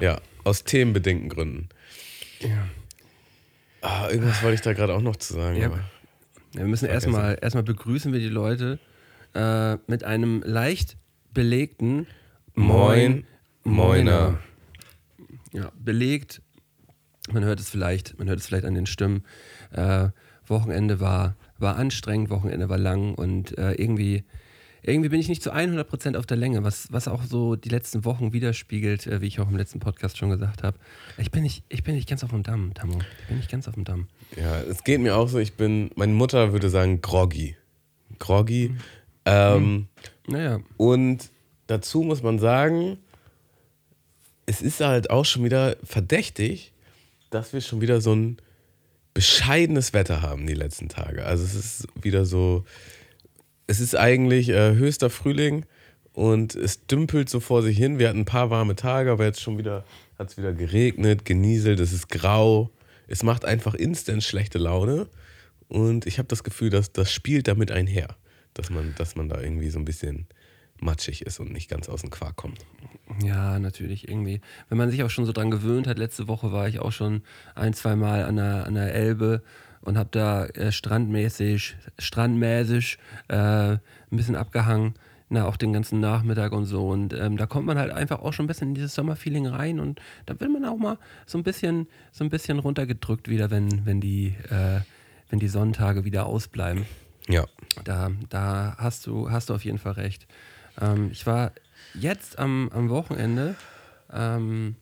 ja, 0.00 0.20
aus 0.44 0.64
themenbedingten 0.64 1.28
Gründen. 1.28 1.68
Ja. 2.40 2.68
Ah, 3.80 4.08
irgendwas 4.10 4.42
wollte 4.42 4.54
ich 4.54 4.60
da 4.60 4.72
gerade 4.74 4.94
auch 4.94 5.00
noch 5.00 5.16
zu 5.16 5.34
sagen. 5.34 5.56
Ja. 5.56 5.70
wir 6.52 6.64
müssen 6.66 6.86
erstmal 6.86 7.38
erstmal 7.40 7.64
begrüßen 7.64 8.12
wir 8.12 8.20
die 8.20 8.28
Leute 8.28 8.78
äh, 9.34 9.76
mit 9.88 10.04
einem 10.04 10.42
leicht 10.44 10.96
belegten 11.34 12.06
Moin, 12.54 13.24
Moiner. 13.64 14.38
Ja, 15.52 15.70
belegt. 15.78 16.42
Man 17.30 17.44
hört 17.44 17.60
es 17.60 17.70
vielleicht, 17.70 18.18
man 18.18 18.28
hört 18.28 18.40
es 18.40 18.46
vielleicht 18.46 18.64
an 18.64 18.74
den 18.74 18.86
Stimmen. 18.86 19.24
Äh, 19.70 20.08
Wochenende 20.46 21.00
war, 21.00 21.36
war 21.58 21.76
anstrengend, 21.76 22.30
Wochenende 22.30 22.68
war 22.68 22.78
lang 22.78 23.14
und 23.14 23.56
äh, 23.58 23.72
irgendwie, 23.74 24.24
irgendwie 24.82 25.08
bin 25.08 25.20
ich 25.20 25.28
nicht 25.28 25.42
zu 25.42 25.52
100% 25.52 26.16
auf 26.16 26.26
der 26.26 26.36
Länge, 26.36 26.64
was, 26.64 26.88
was 26.90 27.06
auch 27.06 27.22
so 27.22 27.54
die 27.54 27.68
letzten 27.68 28.04
Wochen 28.04 28.32
widerspiegelt, 28.32 29.06
äh, 29.06 29.20
wie 29.20 29.26
ich 29.26 29.38
auch 29.38 29.48
im 29.48 29.56
letzten 29.56 29.78
Podcast 29.78 30.18
schon 30.18 30.30
gesagt 30.30 30.64
habe. 30.64 30.76
Ich 31.16 31.30
bin 31.30 31.44
nicht, 31.44 31.62
ich 31.68 31.84
bin 31.84 31.94
nicht 31.94 32.08
ganz 32.08 32.24
auf 32.24 32.30
dem 32.30 32.42
Damm, 32.42 32.74
Tammo. 32.74 32.98
Ich 33.20 33.28
bin 33.28 33.36
nicht 33.36 33.50
ganz 33.50 33.68
auf 33.68 33.74
dem 33.74 33.84
Damm. 33.84 34.08
Ja, 34.36 34.60
es 34.62 34.82
geht 34.82 35.00
mir 35.00 35.16
auch 35.16 35.28
so, 35.28 35.38
ich 35.38 35.54
bin, 35.54 35.90
meine 35.94 36.12
Mutter 36.12 36.52
würde 36.52 36.68
sagen 36.70 37.00
groggy. 37.00 37.56
Groggy. 38.18 38.74
Ähm, 39.24 39.86
Naja, 40.26 40.60
Und 40.76 41.30
dazu 41.68 42.02
muss 42.02 42.22
man 42.22 42.40
sagen, 42.40 42.98
es 44.52 44.60
ist 44.60 44.80
halt 44.80 45.08
auch 45.08 45.24
schon 45.24 45.44
wieder 45.44 45.76
verdächtig, 45.82 46.72
dass 47.30 47.54
wir 47.54 47.62
schon 47.62 47.80
wieder 47.80 48.02
so 48.02 48.14
ein 48.14 48.36
bescheidenes 49.14 49.94
Wetter 49.94 50.20
haben 50.20 50.46
die 50.46 50.52
letzten 50.52 50.90
Tage. 50.90 51.24
Also 51.24 51.42
es 51.44 51.54
ist 51.54 51.88
wieder 52.00 52.26
so, 52.26 52.66
es 53.66 53.80
ist 53.80 53.96
eigentlich 53.96 54.50
äh, 54.50 54.74
höchster 54.74 55.08
Frühling 55.08 55.64
und 56.12 56.54
es 56.54 56.86
dümpelt 56.86 57.30
so 57.30 57.40
vor 57.40 57.62
sich 57.62 57.78
hin. 57.78 57.98
Wir 57.98 58.10
hatten 58.10 58.20
ein 58.20 58.24
paar 58.26 58.50
warme 58.50 58.76
Tage, 58.76 59.10
aber 59.10 59.24
jetzt 59.24 59.40
schon 59.40 59.56
wieder 59.56 59.86
hat 60.18 60.28
es 60.28 60.36
wieder 60.36 60.52
geregnet, 60.52 61.24
genieselt, 61.24 61.80
es 61.80 61.94
ist 61.94 62.10
grau. 62.10 62.70
Es 63.06 63.22
macht 63.22 63.46
einfach 63.46 63.72
instant 63.72 64.22
schlechte 64.22 64.58
Laune 64.58 65.06
und 65.68 66.04
ich 66.04 66.18
habe 66.18 66.28
das 66.28 66.44
Gefühl, 66.44 66.68
dass 66.68 66.92
das 66.92 67.10
spielt 67.10 67.48
damit 67.48 67.70
einher, 67.70 68.16
dass 68.52 68.68
man, 68.68 68.94
dass 68.98 69.16
man 69.16 69.30
da 69.30 69.40
irgendwie 69.40 69.70
so 69.70 69.78
ein 69.78 69.86
bisschen 69.86 70.26
matschig 70.82 71.22
ist 71.22 71.40
und 71.40 71.52
nicht 71.52 71.68
ganz 71.70 71.88
aus 71.88 72.02
dem 72.02 72.10
Quark 72.10 72.36
kommt. 72.36 72.60
Ja, 73.22 73.58
natürlich 73.58 74.08
irgendwie. 74.08 74.40
Wenn 74.68 74.78
man 74.78 74.90
sich 74.90 75.02
auch 75.02 75.10
schon 75.10 75.24
so 75.24 75.32
dran 75.32 75.50
gewöhnt 75.50 75.86
hat, 75.86 75.98
letzte 75.98 76.28
Woche 76.28 76.52
war 76.52 76.68
ich 76.68 76.80
auch 76.80 76.92
schon 76.92 77.22
ein, 77.54 77.74
zwei 77.74 77.96
Mal 77.96 78.24
an 78.24 78.36
der, 78.36 78.66
an 78.66 78.74
der 78.74 78.94
Elbe 78.94 79.42
und 79.80 79.98
habe 79.98 80.08
da 80.12 80.46
äh, 80.46 80.72
strandmäßig, 80.72 81.76
strandmäßig 81.98 82.98
äh, 83.28 83.36
ein 83.36 83.80
bisschen 84.10 84.36
abgehangen. 84.36 84.94
Na, 85.28 85.46
auch 85.46 85.56
den 85.56 85.72
ganzen 85.72 85.98
Nachmittag 85.98 86.52
und 86.52 86.66
so. 86.66 86.88
Und 86.88 87.14
ähm, 87.14 87.38
da 87.38 87.46
kommt 87.46 87.64
man 87.64 87.78
halt 87.78 87.90
einfach 87.90 88.20
auch 88.20 88.34
schon 88.34 88.44
ein 88.44 88.48
bisschen 88.48 88.68
in 88.68 88.74
dieses 88.74 88.94
Sommerfeeling 88.94 89.46
rein 89.46 89.80
und 89.80 89.98
da 90.26 90.38
will 90.38 90.50
man 90.50 90.66
auch 90.66 90.76
mal 90.76 90.98
so 91.24 91.38
ein 91.38 91.42
bisschen, 91.42 91.88
so 92.10 92.22
ein 92.22 92.28
bisschen 92.28 92.58
runtergedrückt 92.58 93.28
wieder, 93.28 93.50
wenn, 93.50 93.86
wenn 93.86 94.02
die, 94.02 94.36
äh, 94.50 94.80
wenn 95.30 95.38
die 95.38 95.48
Sonntage 95.48 96.04
wieder 96.04 96.26
ausbleiben. 96.26 96.84
Ja. 97.28 97.46
Da, 97.84 98.10
da 98.28 98.76
hast 98.76 99.06
du, 99.06 99.30
hast 99.30 99.48
du 99.48 99.54
auf 99.54 99.64
jeden 99.64 99.78
Fall 99.78 99.92
recht. 99.92 100.26
Ähm, 100.80 101.10
ich 101.12 101.26
war 101.26 101.52
jetzt 101.94 102.38
am, 102.38 102.70
am 102.72 102.88
Wochenende, 102.88 103.54
ähm, 104.12 104.76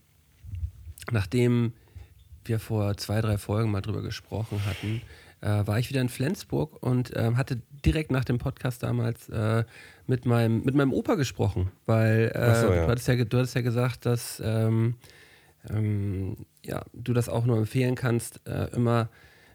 nachdem 1.11 1.73
wir 2.45 2.59
vor 2.59 2.97
zwei, 2.97 3.21
drei 3.21 3.39
Folgen 3.39 3.71
mal 3.71 3.81
drüber 3.81 4.03
gesprochen 4.03 4.65
hatten, 4.65 5.03
äh, 5.41 5.67
war 5.67 5.79
ich 5.79 5.89
wieder 5.91 6.01
in 6.01 6.09
Flensburg 6.09 6.83
und 6.83 7.13
ähm, 7.17 7.37
hatte 7.37 7.61
direkt 7.85 8.11
nach 8.11 8.25
dem 8.25 8.39
Podcast 8.39 8.83
damals 8.83 9.29
äh, 9.29 9.65
mit, 10.07 10.27
meinem, 10.27 10.63
mit 10.65 10.75
meinem 10.75 10.93
Opa 10.93 11.15
gesprochen, 11.15 11.71
weil 11.87 12.31
äh, 12.35 12.61
so, 12.61 12.73
ja. 12.73 12.85
du, 12.85 12.91
hattest 12.91 13.09
ja, 13.09 13.25
du 13.25 13.39
hattest 13.39 13.55
ja 13.55 13.63
gesagt, 13.63 14.07
dass 14.07 14.43
ähm, 14.45 14.97
ähm, 15.69 16.37
ja, 16.65 16.83
du 16.93 17.13
das 17.13 17.29
auch 17.29 17.47
nur 17.47 17.59
empfehlen 17.59 17.95
kannst, 17.95 18.47
äh, 18.47 18.69
immer 18.75 19.09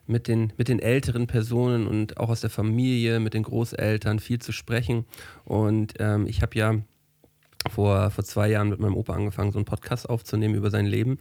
mit 0.07 0.27
den, 0.27 0.53
mit 0.57 0.67
den 0.67 0.79
älteren 0.79 1.27
Personen 1.27 1.87
und 1.87 2.17
auch 2.17 2.29
aus 2.29 2.41
der 2.41 2.49
Familie, 2.49 3.19
mit 3.19 3.33
den 3.33 3.43
Großeltern 3.43 4.19
viel 4.19 4.39
zu 4.39 4.51
sprechen. 4.51 5.05
Und 5.43 5.93
ähm, 5.99 6.27
ich 6.27 6.41
habe 6.41 6.57
ja 6.57 6.75
vor, 7.69 8.11
vor 8.11 8.23
zwei 8.23 8.49
Jahren 8.49 8.69
mit 8.69 8.79
meinem 8.79 8.95
Opa 8.95 9.13
angefangen, 9.13 9.51
so 9.51 9.57
einen 9.57 9.65
Podcast 9.65 10.09
aufzunehmen 10.09 10.55
über 10.55 10.69
sein 10.69 10.85
Leben. 10.85 11.17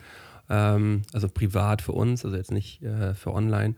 Ähm, 0.50 1.02
also 1.12 1.28
privat 1.28 1.82
für 1.82 1.92
uns, 1.92 2.24
also 2.24 2.36
jetzt 2.36 2.52
nicht 2.52 2.82
äh, 2.82 3.14
für 3.14 3.32
online. 3.32 3.74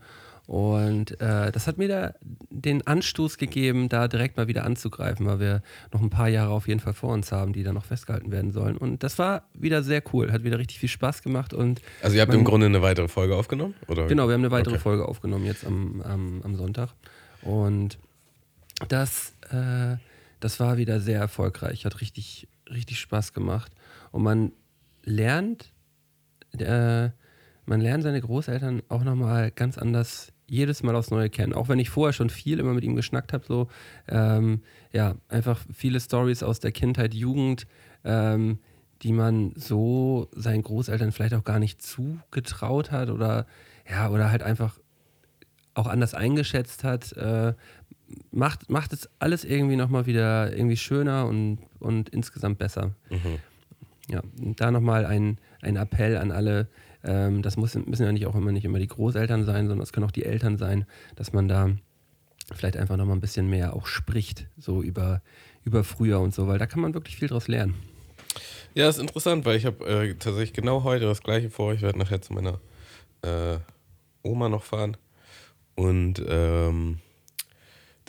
Und 0.47 1.19
äh, 1.19 1.51
das 1.51 1.67
hat 1.67 1.77
mir 1.77 1.89
da 1.89 2.13
den 2.49 2.87
Anstoß 2.87 3.37
gegeben, 3.37 3.89
da 3.89 4.07
direkt 4.07 4.37
mal 4.37 4.47
wieder 4.47 4.63
anzugreifen, 4.63 5.25
weil 5.25 5.41
wir 5.41 5.61
noch 5.91 6.01
ein 6.01 6.09
paar 6.09 6.29
Jahre 6.29 6.51
auf 6.51 6.69
jeden 6.69 6.79
Fall 6.79 6.93
vor 6.93 7.13
uns 7.13 7.33
haben, 7.33 7.51
die 7.51 7.63
da 7.63 7.73
noch 7.73 7.83
festgehalten 7.83 8.31
werden 8.31 8.53
sollen. 8.53 8.77
Und 8.77 9.03
das 9.03 9.19
war 9.19 9.43
wieder 9.53 9.83
sehr 9.83 10.01
cool, 10.13 10.31
hat 10.31 10.45
wieder 10.45 10.57
richtig 10.57 10.79
viel 10.79 10.87
Spaß 10.87 11.21
gemacht. 11.21 11.53
Und 11.53 11.81
Also 12.01 12.15
ihr 12.15 12.21
habt 12.21 12.33
im 12.33 12.45
Grunde 12.45 12.67
eine 12.67 12.81
weitere 12.81 13.09
Folge 13.09 13.35
aufgenommen? 13.35 13.75
Oder? 13.89 14.07
Genau, 14.07 14.27
wir 14.27 14.35
haben 14.35 14.41
eine 14.41 14.51
weitere 14.51 14.75
Okay. 14.75 14.83
Folge 14.83 15.05
aufgenommen 15.05 15.45
jetzt 15.45 15.65
am, 15.65 16.01
am, 16.01 16.41
am 16.41 16.55
Sonntag. 16.55 16.91
Und 17.41 17.99
das, 18.87 19.33
äh, 19.51 19.97
das 20.39 20.61
war 20.61 20.77
wieder 20.77 21.01
sehr 21.01 21.19
erfolgreich, 21.19 21.83
hat 21.83 21.99
richtig, 21.99 22.47
richtig 22.69 23.01
Spaß 23.01 23.33
gemacht. 23.33 23.73
Und 24.11 24.23
man 24.23 24.53
lernt, 25.03 25.73
äh, 26.57 27.09
man 27.65 27.81
lernt 27.81 28.03
seine 28.03 28.21
Großeltern 28.21 28.81
auch 28.87 29.03
nochmal 29.03 29.51
ganz 29.51 29.77
anders 29.77 30.31
jedes 30.49 30.83
Mal 30.83 30.95
aufs 30.95 31.11
Neue 31.11 31.29
kennen. 31.29 31.53
Auch 31.53 31.69
wenn 31.69 31.79
ich 31.79 31.89
vorher 31.89 32.13
schon 32.13 32.29
viel 32.29 32.59
immer 32.59 32.73
mit 32.73 32.83
ihm 32.83 32.95
geschnackt 32.95 33.33
habe, 33.33 33.45
so 33.45 33.67
ähm, 34.07 34.61
ja, 34.91 35.15
einfach 35.29 35.59
viele 35.73 35.99
Stories 35.99 36.43
aus 36.43 36.59
der 36.59 36.71
Kindheit, 36.71 37.13
Jugend, 37.13 37.67
ähm, 38.03 38.59
die 39.01 39.11
man 39.11 39.53
so 39.55 40.29
seinen 40.31 40.63
Großeltern 40.63 41.11
vielleicht 41.11 41.33
auch 41.33 41.43
gar 41.43 41.59
nicht 41.59 41.81
zugetraut 41.81 42.91
hat 42.91 43.09
oder 43.09 43.45
ja, 43.89 44.09
oder 44.09 44.31
halt 44.31 44.43
einfach 44.43 44.79
auch 45.73 45.87
anders 45.87 46.13
eingeschätzt 46.13 46.83
hat, 46.83 47.13
äh, 47.13 47.53
macht, 48.31 48.69
macht 48.69 48.93
es 48.93 49.09
alles 49.19 49.43
irgendwie 49.43 49.75
nochmal 49.75 50.05
wieder 50.05 50.55
irgendwie 50.55 50.77
schöner 50.77 51.27
und, 51.27 51.59
und 51.79 52.09
insgesamt 52.09 52.57
besser. 52.57 52.95
Ja, 54.09 54.21
und 54.39 54.59
da 54.59 54.71
nochmal 54.71 55.05
ein, 55.05 55.37
ein 55.61 55.75
Appell 55.75 56.17
an 56.17 56.31
alle, 56.31 56.67
ähm, 57.07 57.41
das 57.41 57.57
muss, 57.57 57.73
müssen 57.73 58.05
ja 58.05 58.11
nicht 58.11 58.27
auch 58.27 58.35
immer 58.35 58.51
nicht 58.51 58.65
immer 58.65 58.79
die 58.79 58.87
Großeltern 58.87 59.45
sein, 59.45 59.67
sondern 59.67 59.83
es 59.83 59.93
können 59.93 60.05
auch 60.05 60.11
die 60.11 60.25
Eltern 60.25 60.57
sein, 60.57 60.85
dass 61.15 61.33
man 61.33 61.47
da 61.47 61.71
vielleicht 62.53 62.77
einfach 62.77 62.97
nochmal 62.97 63.15
ein 63.15 63.21
bisschen 63.21 63.49
mehr 63.49 63.75
auch 63.75 63.87
spricht, 63.87 64.47
so 64.57 64.81
über, 64.81 65.21
über 65.63 65.83
früher 65.83 66.19
und 66.19 66.33
so, 66.33 66.47
weil 66.47 66.59
da 66.59 66.67
kann 66.67 66.81
man 66.81 66.93
wirklich 66.93 67.17
viel 67.17 67.27
draus 67.27 67.47
lernen. 67.47 67.75
Ja, 68.73 68.87
ist 68.87 68.99
interessant, 68.99 69.45
weil 69.45 69.57
ich 69.57 69.65
habe 69.65 69.85
äh, 69.85 70.13
tatsächlich 70.15 70.53
genau 70.53 70.83
heute 70.83 71.05
das 71.05 71.23
gleiche 71.23 71.49
vor. 71.49 71.73
Ich 71.73 71.81
werde 71.81 71.97
nachher 71.97 72.21
zu 72.21 72.33
meiner 72.33 72.59
äh, 73.23 73.57
Oma 74.21 74.49
noch 74.49 74.63
fahren 74.63 74.97
und 75.75 76.23
ähm, 76.27 76.99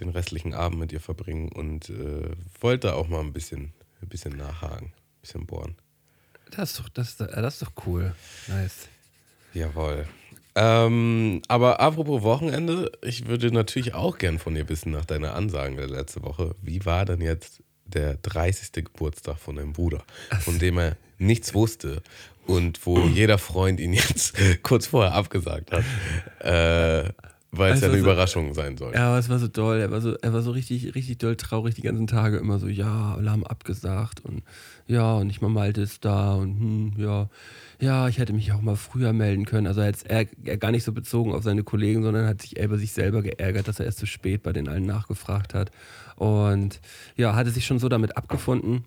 den 0.01 0.09
restlichen 0.11 0.55
Abend 0.55 0.79
mit 0.79 0.93
ihr 0.93 1.01
verbringen 1.01 1.51
und 1.51 1.91
äh, 1.91 2.31
wollte 2.61 2.95
auch 2.95 3.09
mal 3.09 3.21
ein 3.21 3.33
bisschen, 3.33 3.73
ein 4.03 4.09
bisschen 4.09 4.37
nachhaken, 4.37 4.89
ein 4.89 5.21
bisschen 5.23 5.47
bohren. 5.47 5.77
Das 6.57 6.71
ist 6.73 6.79
doch, 6.81 6.89
das, 6.89 7.09
ist- 7.11 7.21
das 7.21 7.55
ist 7.55 7.63
doch 7.63 7.73
cool. 7.87 8.15
Nice. 8.49 8.89
Jawohl. 9.55 10.07
Ähm, 10.55 11.43
aber 11.49 11.81
apropos 11.81 12.23
Wochenende, 12.23 12.91
ich 13.03 13.27
würde 13.27 13.53
natürlich 13.53 13.95
auch 13.95 14.19
gern 14.19 14.39
von 14.39 14.55
dir 14.55 14.69
wissen, 14.69 14.91
nach 14.93 15.05
deiner 15.05 15.35
Ansagen 15.35 15.77
der 15.77 15.89
letzte 15.89 16.23
Woche, 16.23 16.55
wie 16.63 16.85
war 16.85 17.05
denn 17.05 17.21
jetzt 17.21 17.63
der 17.85 18.17
30. 18.17 18.73
Geburtstag 18.85 19.39
von 19.39 19.57
deinem 19.57 19.73
Bruder, 19.73 20.03
von 20.41 20.59
dem 20.59 20.79
er 20.79 20.97
nichts 21.19 21.55
wusste 21.55 22.03
und 22.47 22.85
wo 22.87 22.99
jeder 23.07 23.39
Freund 23.39 23.79
ihn 23.81 23.93
jetzt 23.93 24.35
kurz 24.63 24.87
vorher 24.89 25.15
abgesagt 25.15 25.71
hat, 25.73 25.85
äh, 26.45 27.11
weil 27.51 27.73
es 27.73 27.81
ja 27.81 27.87
Also 27.87 27.95
eine 27.97 28.03
so- 28.05 28.11
Überraschung 28.11 28.55
sein 28.55 28.77
soll. 28.77 28.93
Ja, 28.95 29.09
aber 29.09 29.19
es 29.19 29.29
war 29.29 29.39
so 29.39 29.49
doll. 29.49 29.79
Er 29.81 29.91
war 29.91 30.01
so, 30.01 30.15
er 30.17 30.33
war 30.33 30.43
so 30.43 30.51
richtig, 30.51 30.95
richtig 30.95 31.19
doll 31.19 31.37
traurig 31.37 31.75
die 31.75 31.83
ganzen 31.83 32.07
Tage. 32.07 32.37
Immer 32.39 32.59
so, 32.59 32.69
ja, 32.69 33.15
alle 33.15 33.31
haben 33.31 33.47
abgesagt 33.47 34.21
und 34.25 34.43
ja, 34.87 35.15
und 35.15 35.27
nicht 35.27 35.41
mal 35.43 35.49
Malte 35.49 35.81
ist 35.83 36.05
da 36.05 36.35
und 36.35 36.59
hm, 36.59 36.93
ja, 36.99 37.29
ja, 37.81 38.09
ich 38.09 38.19
hätte 38.19 38.33
mich 38.33 38.53
auch 38.53 38.61
mal 38.61 38.77
früher 38.77 39.13
melden 39.13 39.45
können. 39.45 39.67
Also 39.67 39.83
jetzt 39.83 40.07
er, 40.09 40.27
er 40.45 40.57
gar 40.57 40.71
nicht 40.73 40.85
so 40.85 40.93
bezogen 40.93 41.33
auf 41.33 41.43
seine 41.43 41.63
Kollegen, 41.63 42.03
sondern 42.03 42.27
hat 42.27 42.43
sich 42.43 42.59
über 42.59 42.77
sich 42.79 42.93
selber 42.93 43.23
geärgert, 43.23 43.69
dass 43.69 43.79
er 43.81 43.87
erst 43.87 43.99
zu 43.99 44.07
spät 44.07 44.43
bei 44.43 44.53
den 44.53 44.69
allen 44.69 44.87
nachgefragt 44.87 45.55
hat. 45.55 45.71
Und 46.17 46.81
ja, 47.17 47.35
hatte 47.37 47.51
sich 47.51 47.65
schon 47.67 47.79
so 47.79 47.89
damit 47.89 48.17
abgefunden. 48.17 48.85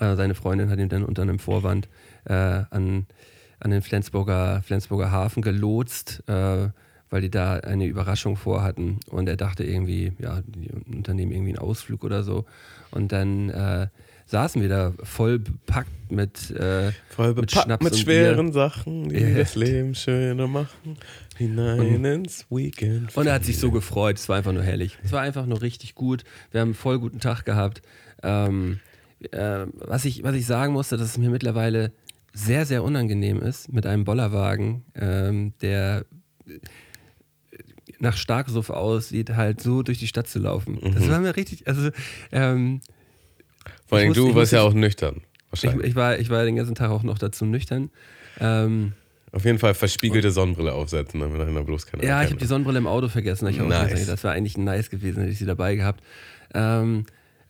Äh, 0.00 0.16
seine 0.16 0.34
Freundin 0.34 0.70
hat 0.70 0.78
ihn 0.78 0.88
dann 0.88 1.04
unter 1.04 1.22
einem 1.22 1.38
Vorwand 1.38 1.88
äh, 2.24 2.32
an, 2.34 3.06
an 3.60 3.70
den 3.70 3.82
Flensburger, 3.82 4.62
Flensburger 4.62 5.10
Hafen 5.12 5.42
gelotst, 5.42 6.22
äh, 6.28 6.68
weil 7.10 7.20
die 7.22 7.30
da 7.30 7.54
eine 7.54 7.86
Überraschung 7.86 8.36
vorhatten. 8.36 9.00
Und 9.08 9.28
er 9.28 9.36
dachte 9.36 9.64
irgendwie, 9.64 10.12
ja, 10.18 10.42
die 10.46 10.70
unternehmen 10.94 11.32
irgendwie 11.32 11.50
einen 11.50 11.58
Ausflug 11.58 12.04
oder 12.04 12.22
so. 12.22 12.44
Und 12.92 13.12
dann 13.12 13.50
äh, 13.50 13.88
saßen 14.26 14.62
wir 14.62 14.68
da 14.68 14.92
voll 15.02 15.38
bepackt 15.40 15.90
mit, 16.10 16.50
äh, 16.52 16.92
Voll 17.08 17.28
mit 17.28 17.36
bepackt 17.36 17.64
Schnaps 17.64 17.84
mit 17.84 17.92
und 17.94 17.98
schweren 17.98 18.46
Bier. 18.46 18.52
Sachen, 18.54 19.08
die 19.08 19.16
Ja. 19.18 19.38
das 19.38 19.54
Leben 19.56 19.94
schöner 19.94 20.46
machen, 20.46 20.96
hinein 21.36 22.04
ins 22.04 22.46
Weekend. 22.50 23.16
Und 23.16 23.26
er 23.26 23.34
hat 23.34 23.44
sich 23.44 23.58
so 23.58 23.70
gefreut. 23.70 24.16
Es 24.18 24.28
war 24.28 24.36
einfach 24.36 24.52
nur 24.52 24.62
herrlich. 24.62 24.98
Es 25.02 25.12
war 25.12 25.20
einfach 25.20 25.46
nur 25.46 25.62
richtig 25.62 25.94
gut. 25.94 26.24
Wir 26.52 26.60
haben 26.60 26.68
einen 26.68 26.74
voll 26.74 26.98
guten 27.00 27.18
Tag 27.20 27.44
gehabt. 27.44 27.82
Ähm, 28.22 28.78
äh, 29.32 29.66
was, 29.74 30.04
ich, 30.04 30.22
was 30.22 30.34
ich 30.34 30.46
sagen 30.46 30.72
musste, 30.72 30.96
dass 30.96 31.08
es 31.10 31.18
mir 31.18 31.30
mittlerweile 31.30 31.92
sehr, 32.32 32.66
sehr 32.66 32.84
unangenehm 32.84 33.40
ist, 33.40 33.72
mit 33.72 33.84
einem 33.86 34.04
Bollerwagen, 34.04 34.84
ähm, 34.94 35.52
der 35.60 36.04
nach 38.00 38.16
Starksuff 38.16 38.70
aussieht, 38.70 39.30
halt 39.30 39.60
so 39.60 39.82
durch 39.82 39.98
die 39.98 40.06
Stadt 40.06 40.26
zu 40.28 40.38
laufen. 40.38 40.78
Das 40.94 41.08
war 41.08 41.20
mir 41.20 41.36
richtig, 41.36 41.66
also 41.68 41.90
ähm, 42.32 42.80
Vor 43.86 43.98
allem 43.98 44.10
ich 44.10 44.16
du 44.16 44.30
ich 44.30 44.34
warst 44.34 44.52
ja 44.52 44.62
auch 44.62 44.72
nüchtern. 44.72 45.16
ich, 45.20 45.50
Wahrscheinlich. 45.50 45.88
ich, 45.88 45.94
war, 45.94 46.18
ich 46.18 46.30
war 46.30 46.44
den 46.44 46.56
ganzen 46.56 46.74
Tag 46.74 46.90
auch 46.90 47.02
noch 47.02 47.18
dazu 47.18 47.44
nüchtern. 47.44 47.90
Ähm, 48.40 48.92
Auf 49.32 49.44
jeden 49.44 49.58
Fall 49.58 49.74
verspiegelte 49.74 50.30
Sonnenbrille 50.30 50.72
aufsetzen, 50.72 51.20
damit 51.20 51.38
dahinter 51.40 51.62
bloß 51.62 51.86
keiner 51.86 52.02
Ja, 52.04 52.22
ich 52.22 52.30
habe 52.30 52.40
die 52.40 52.46
Sonnenbrille 52.46 52.78
im 52.78 52.86
Auto 52.86 53.08
vergessen. 53.08 53.46
Ich 53.48 53.58
Nice. 53.58 53.92
nice. 53.92 54.06
Das 54.06 54.24
war 54.24 54.32
eigentlich 54.32 54.56
nice 54.56 54.90
gewesen, 54.90 55.20
hätte 55.20 55.32
ich 55.32 55.38
sie 55.38 55.46
dabei 55.46 55.76
gehabt. 55.76 56.02
Ähm, 56.54 57.04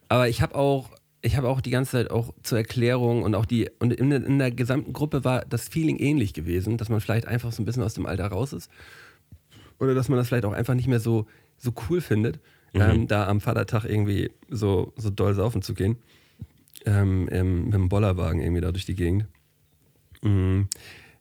aber 0.09 0.29
ich 0.29 0.43
habe 0.43 0.57
auch, 0.57 0.91
ich 1.23 1.37
habe 1.37 1.49
auch 1.49 1.61
die 1.61 1.71
ganze 1.71 1.93
Zeit 1.93 2.11
auch 2.11 2.35
zur 2.43 2.59
Erklärung 2.59 3.23
und 3.23 3.35
auch 3.37 3.45
die, 3.47 3.71
und 3.79 3.93
in, 3.93 4.11
in 4.11 4.39
der 4.39 4.51
gesamten 4.51 4.93
Gruppe 4.93 5.23
war 5.25 5.45
das 5.49 5.69
Feeling 5.69 5.99
ähnlich 5.99 6.35
gewesen, 6.35 6.77
dass 6.77 6.89
man 6.89 7.01
vielleicht 7.01 7.29
einfach 7.29 7.53
so 7.53 7.63
ein 7.63 7.67
bisschen 7.67 7.83
aus 7.85 7.95
dem 7.95 8.07
Alter 8.07 8.27
raus 8.27 8.53
ist. 8.53 8.69
Oder 9.81 9.95
dass 9.95 10.09
man 10.09 10.19
das 10.19 10.29
vielleicht 10.29 10.45
auch 10.45 10.53
einfach 10.53 10.75
nicht 10.75 10.87
mehr 10.87 11.01
so, 11.01 11.27
so 11.57 11.73
cool 11.89 12.01
findet, 12.01 12.39
ähm, 12.75 13.09
da 13.09 13.27
am 13.27 13.41
Vatertag 13.41 13.85
irgendwie 13.85 14.31
so, 14.49 14.93
so 14.97 15.11
doll 15.11 15.35
saufen 15.35 15.63
zu 15.63 15.75
gehen. 15.75 15.97
Ähm, 16.87 17.29
im, 17.29 17.65
mit 17.65 17.75
dem 17.75 17.89
Bollerwagen 17.89 18.41
irgendwie 18.41 18.63
da 18.63 18.71
durch 18.73 18.87
die 18.87 18.95
Gegend. 18.95 19.27
Mhm. 20.23 20.69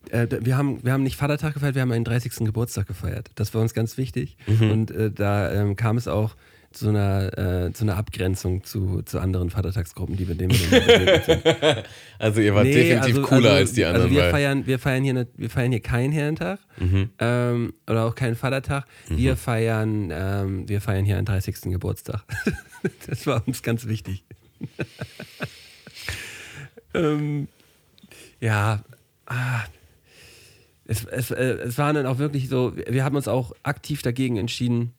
Äh, 0.09 0.27
wir, 0.41 0.57
haben, 0.57 0.83
wir 0.83 0.93
haben 0.93 1.03
nicht 1.03 1.17
Vatertag 1.17 1.53
gefeiert, 1.53 1.75
wir 1.75 1.81
haben 1.81 1.91
einen 1.91 2.05
30. 2.05 2.45
Geburtstag 2.45 2.87
gefeiert. 2.87 3.31
Das 3.35 3.53
war 3.53 3.61
uns 3.61 3.73
ganz 3.73 3.97
wichtig. 3.97 4.37
Und 4.47 4.91
äh, 4.91 5.11
da 5.11 5.51
ähm, 5.51 5.75
kam 5.75 5.97
es 5.97 6.07
auch 6.07 6.35
zu 6.71 6.89
einer, 6.89 7.65
äh, 7.67 7.73
zu 7.73 7.83
einer 7.83 7.97
Abgrenzung 7.97 8.63
zu, 8.63 9.01
zu 9.01 9.19
anderen 9.19 9.49
Vatertagsgruppen, 9.49 10.15
die 10.17 10.27
wir 10.27 10.35
dem 10.35 10.51
sind. 10.51 10.71
Also 12.19 12.41
ihr 12.41 12.53
wart 12.53 12.65
definitiv 12.67 13.23
cooler 13.23 13.53
als 13.53 13.73
die 13.73 13.85
anderen. 13.85 14.05
Also 14.07 14.15
wir 14.15 14.29
feiern, 14.29 14.67
wir, 14.67 14.77
feiern 14.77 15.03
hier, 15.03 15.13
nicht- 15.13 15.29
wir 15.37 15.49
feiern 15.49 15.71
hier 15.71 15.81
keinen 15.81 16.11
Herrentag 16.11 16.59
Mhm. 16.77 17.09
ähm, 17.19 17.73
oder 17.87 18.05
auch 18.05 18.13
keinen 18.15 18.35
Vatertag. 18.35 18.85
Wir, 19.09 19.35
feiern, 19.35 20.09
ähm, 20.13 20.69
wir 20.69 20.79
feiern 20.81 21.05
hier 21.05 21.17
einen 21.17 21.25
30. 21.25 21.71
Geburtstag. 21.71 22.23
das 23.07 23.25
war 23.25 23.45
uns 23.47 23.63
ganz 23.63 23.87
wichtig. 23.87 24.23
ähm, 26.93 27.47
ja, 28.39 28.83
ah, 29.25 29.63
es, 30.85 31.05
es, 31.05 31.31
äh, 31.31 31.43
es 31.65 31.77
war 31.77 31.93
dann 31.93 32.05
auch 32.05 32.17
wirklich 32.17 32.49
so, 32.49 32.73
wir 32.75 33.03
haben 33.03 33.15
uns 33.15 33.27
auch 33.27 33.53
aktiv 33.63 34.01
dagegen 34.01 34.37
entschieden, 34.37 34.93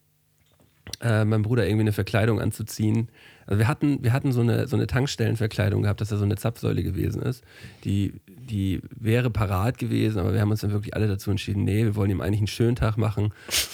äh, 1.00 1.24
meinem 1.24 1.42
Bruder 1.42 1.66
irgendwie 1.66 1.82
eine 1.82 1.92
Verkleidung 1.92 2.40
anzuziehen. 2.40 3.08
Also 3.46 3.58
wir 3.58 3.68
hatten, 3.68 4.02
wir 4.02 4.12
hatten 4.12 4.32
so 4.32 4.40
eine, 4.42 4.68
so 4.68 4.76
eine 4.76 4.86
Tankstellenverkleidung 4.86 5.82
gehabt, 5.82 6.00
dass 6.00 6.12
er 6.12 6.18
so 6.18 6.24
eine 6.24 6.36
Zapfsäule 6.36 6.82
gewesen 6.82 7.22
ist. 7.22 7.42
Die, 7.84 8.20
die 8.28 8.80
wäre 8.90 9.30
parat 9.30 9.78
gewesen, 9.78 10.18
aber 10.18 10.32
wir 10.32 10.40
haben 10.40 10.50
uns 10.50 10.60
dann 10.60 10.72
wirklich 10.72 10.94
alle 10.94 11.08
dazu 11.08 11.30
entschieden, 11.30 11.64
nee, 11.64 11.84
wir 11.84 11.96
wollen 11.96 12.10
ihm 12.10 12.20
eigentlich 12.20 12.40
einen 12.40 12.46
schönen 12.46 12.76
Tag 12.76 12.96
machen 12.96 13.32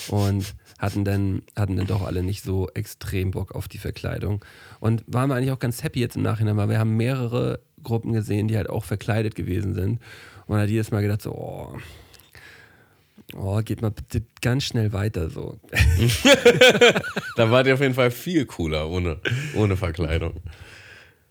und 0.09 0.55
hatten 0.79 1.05
dann, 1.05 1.43
hatten 1.57 1.77
dann 1.77 1.87
doch 1.87 2.07
alle 2.07 2.23
nicht 2.23 2.43
so 2.43 2.69
extrem 2.75 3.33
Bock 3.33 3.55
auf 3.55 3.69
die 3.69 3.79
Verkleidung. 3.79 4.45
Und 4.81 5.05
waren 5.07 5.29
wir 5.29 5.35
eigentlich 5.35 5.53
auch 5.53 5.59
ganz 5.59 5.83
happy 5.83 6.01
jetzt 6.01 6.17
im 6.17 6.23
Nachhinein, 6.23 6.57
weil 6.57 6.69
wir 6.69 6.79
haben 6.79 6.97
mehrere 6.97 7.61
Gruppen 7.83 8.13
gesehen, 8.13 8.49
die 8.49 8.57
halt 8.57 8.71
auch 8.71 8.85
verkleidet 8.85 9.35
gewesen 9.35 9.75
sind. 9.75 10.01
Und 10.47 10.49
man 10.49 10.61
hat 10.61 10.69
jedes 10.69 10.91
Mal 10.91 11.03
gedacht 11.03 11.23
so, 11.23 11.33
oh, 11.33 11.77
oh, 13.35 13.61
geht 13.65 13.83
mal 13.83 13.91
bitte 13.91 14.23
ganz 14.41 14.65
schnell 14.65 14.93
weiter 14.93 15.31
so. 15.31 15.59
da 17.37 17.51
wart 17.51 17.67
ihr 17.67 17.75
auf 17.75 17.81
jeden 17.81 17.95
Fall 17.95 18.11
viel 18.11 18.47
cooler 18.47 18.89
ohne, 18.89 19.21
ohne 19.55 19.77
Verkleidung. 19.77 20.35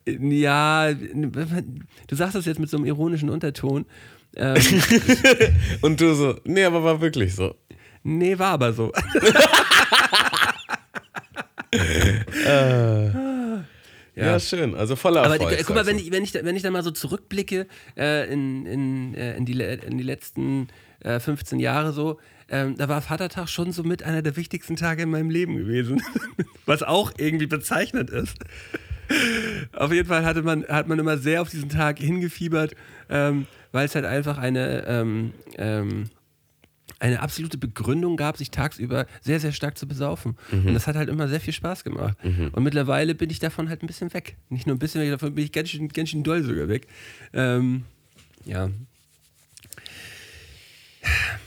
Ja, 0.07 0.93
du 0.93 2.15
sagst 2.15 2.35
das 2.35 2.45
jetzt 2.45 2.59
mit 2.59 2.69
so 2.69 2.77
einem 2.77 2.85
ironischen 2.85 3.29
Unterton. 3.29 3.85
Ähm, 4.35 4.61
Und 5.81 5.99
du 6.01 6.13
so, 6.13 6.35
nee, 6.43 6.63
aber 6.63 6.83
war 6.83 7.01
wirklich 7.01 7.33
so. 7.33 7.55
nee, 8.03 8.37
war 8.37 8.51
aber 8.51 8.73
so. 8.73 8.91
Ja, 14.15 14.39
schön. 14.39 14.75
Also 14.75 14.95
voller 14.95 15.23
Aber 15.23 15.33
Erfolg. 15.35 15.57
die, 15.57 15.63
guck 15.65 15.75
mal, 15.75 15.85
wenn 15.85 15.97
du. 15.97 16.03
ich, 16.03 16.11
wenn 16.11 16.23
ich, 16.23 16.31
da- 16.31 16.43
wenn 16.45 16.55
ich 16.55 16.61
da 16.61 16.71
mal 16.71 16.83
so 16.83 16.91
zurückblicke 16.91 17.67
äh, 17.97 18.31
in, 18.31 18.65
in, 18.65 19.13
äh, 19.15 19.35
in, 19.35 19.45
die, 19.45 19.59
in 19.61 19.97
die 19.97 20.03
letzten 20.03 20.67
äh, 21.05 21.19
15 21.19 21.59
Jahre 21.59 21.93
so, 21.93 22.19
ähm, 22.49 22.75
da 22.77 22.89
war 22.89 23.01
Vatertag 23.01 23.47
schon 23.47 23.71
so 23.71 23.83
mit 23.83 24.03
einer 24.03 24.21
der 24.21 24.35
wichtigsten 24.35 24.75
Tage 24.75 25.03
in 25.03 25.09
meinem 25.09 25.29
Leben 25.29 25.55
gewesen. 25.55 26.01
Was 26.65 26.83
auch 26.83 27.11
irgendwie 27.17 27.47
bezeichnet 27.47 28.09
ist. 28.09 28.37
Auf 29.73 29.93
jeden 29.93 30.07
Fall 30.07 30.25
hatte 30.25 30.41
man, 30.41 30.65
hat 30.67 30.87
man 30.87 30.97
immer 30.97 31.17
sehr 31.17 31.41
auf 31.41 31.49
diesen 31.49 31.69
Tag 31.69 31.99
hingefiebert, 31.99 32.75
ähm, 33.09 33.45
weil 33.71 33.85
es 33.85 33.93
halt 33.93 34.05
einfach 34.05 34.39
eine, 34.39 34.83
ähm, 34.87 35.33
ähm, 35.57 36.05
eine 36.99 37.19
absolute 37.19 37.59
Begründung 37.59 38.17
gab, 38.17 38.37
sich 38.37 38.49
tagsüber 38.49 39.05
sehr, 39.21 39.39
sehr 39.39 39.51
stark 39.51 39.77
zu 39.77 39.87
besaufen. 39.87 40.37
Und 40.65 40.73
das 40.73 40.87
hat 40.87 40.95
halt 40.95 41.09
immer 41.09 41.27
sehr 41.27 41.41
viel 41.41 41.53
Spaß 41.53 41.83
gemacht. 41.83 42.17
Und 42.53 42.63
mittlerweile 42.63 43.13
bin 43.13 43.29
ich 43.29 43.37
davon 43.39 43.69
halt 43.69 43.83
ein 43.83 43.87
bisschen 43.87 44.11
weg. 44.13 44.37
Nicht 44.49 44.65
nur 44.65 44.75
ein 44.75 44.79
bisschen 44.79 45.01
weg, 45.01 45.11
davon 45.11 45.35
bin 45.35 45.43
ich 45.43 45.51
ganz 45.51 45.69
schön, 45.69 45.89
ganz 45.89 46.09
schön 46.09 46.23
doll 46.23 46.41
sogar 46.41 46.67
weg. 46.67 46.87
Ähm, 47.33 47.83
ja, 48.45 48.69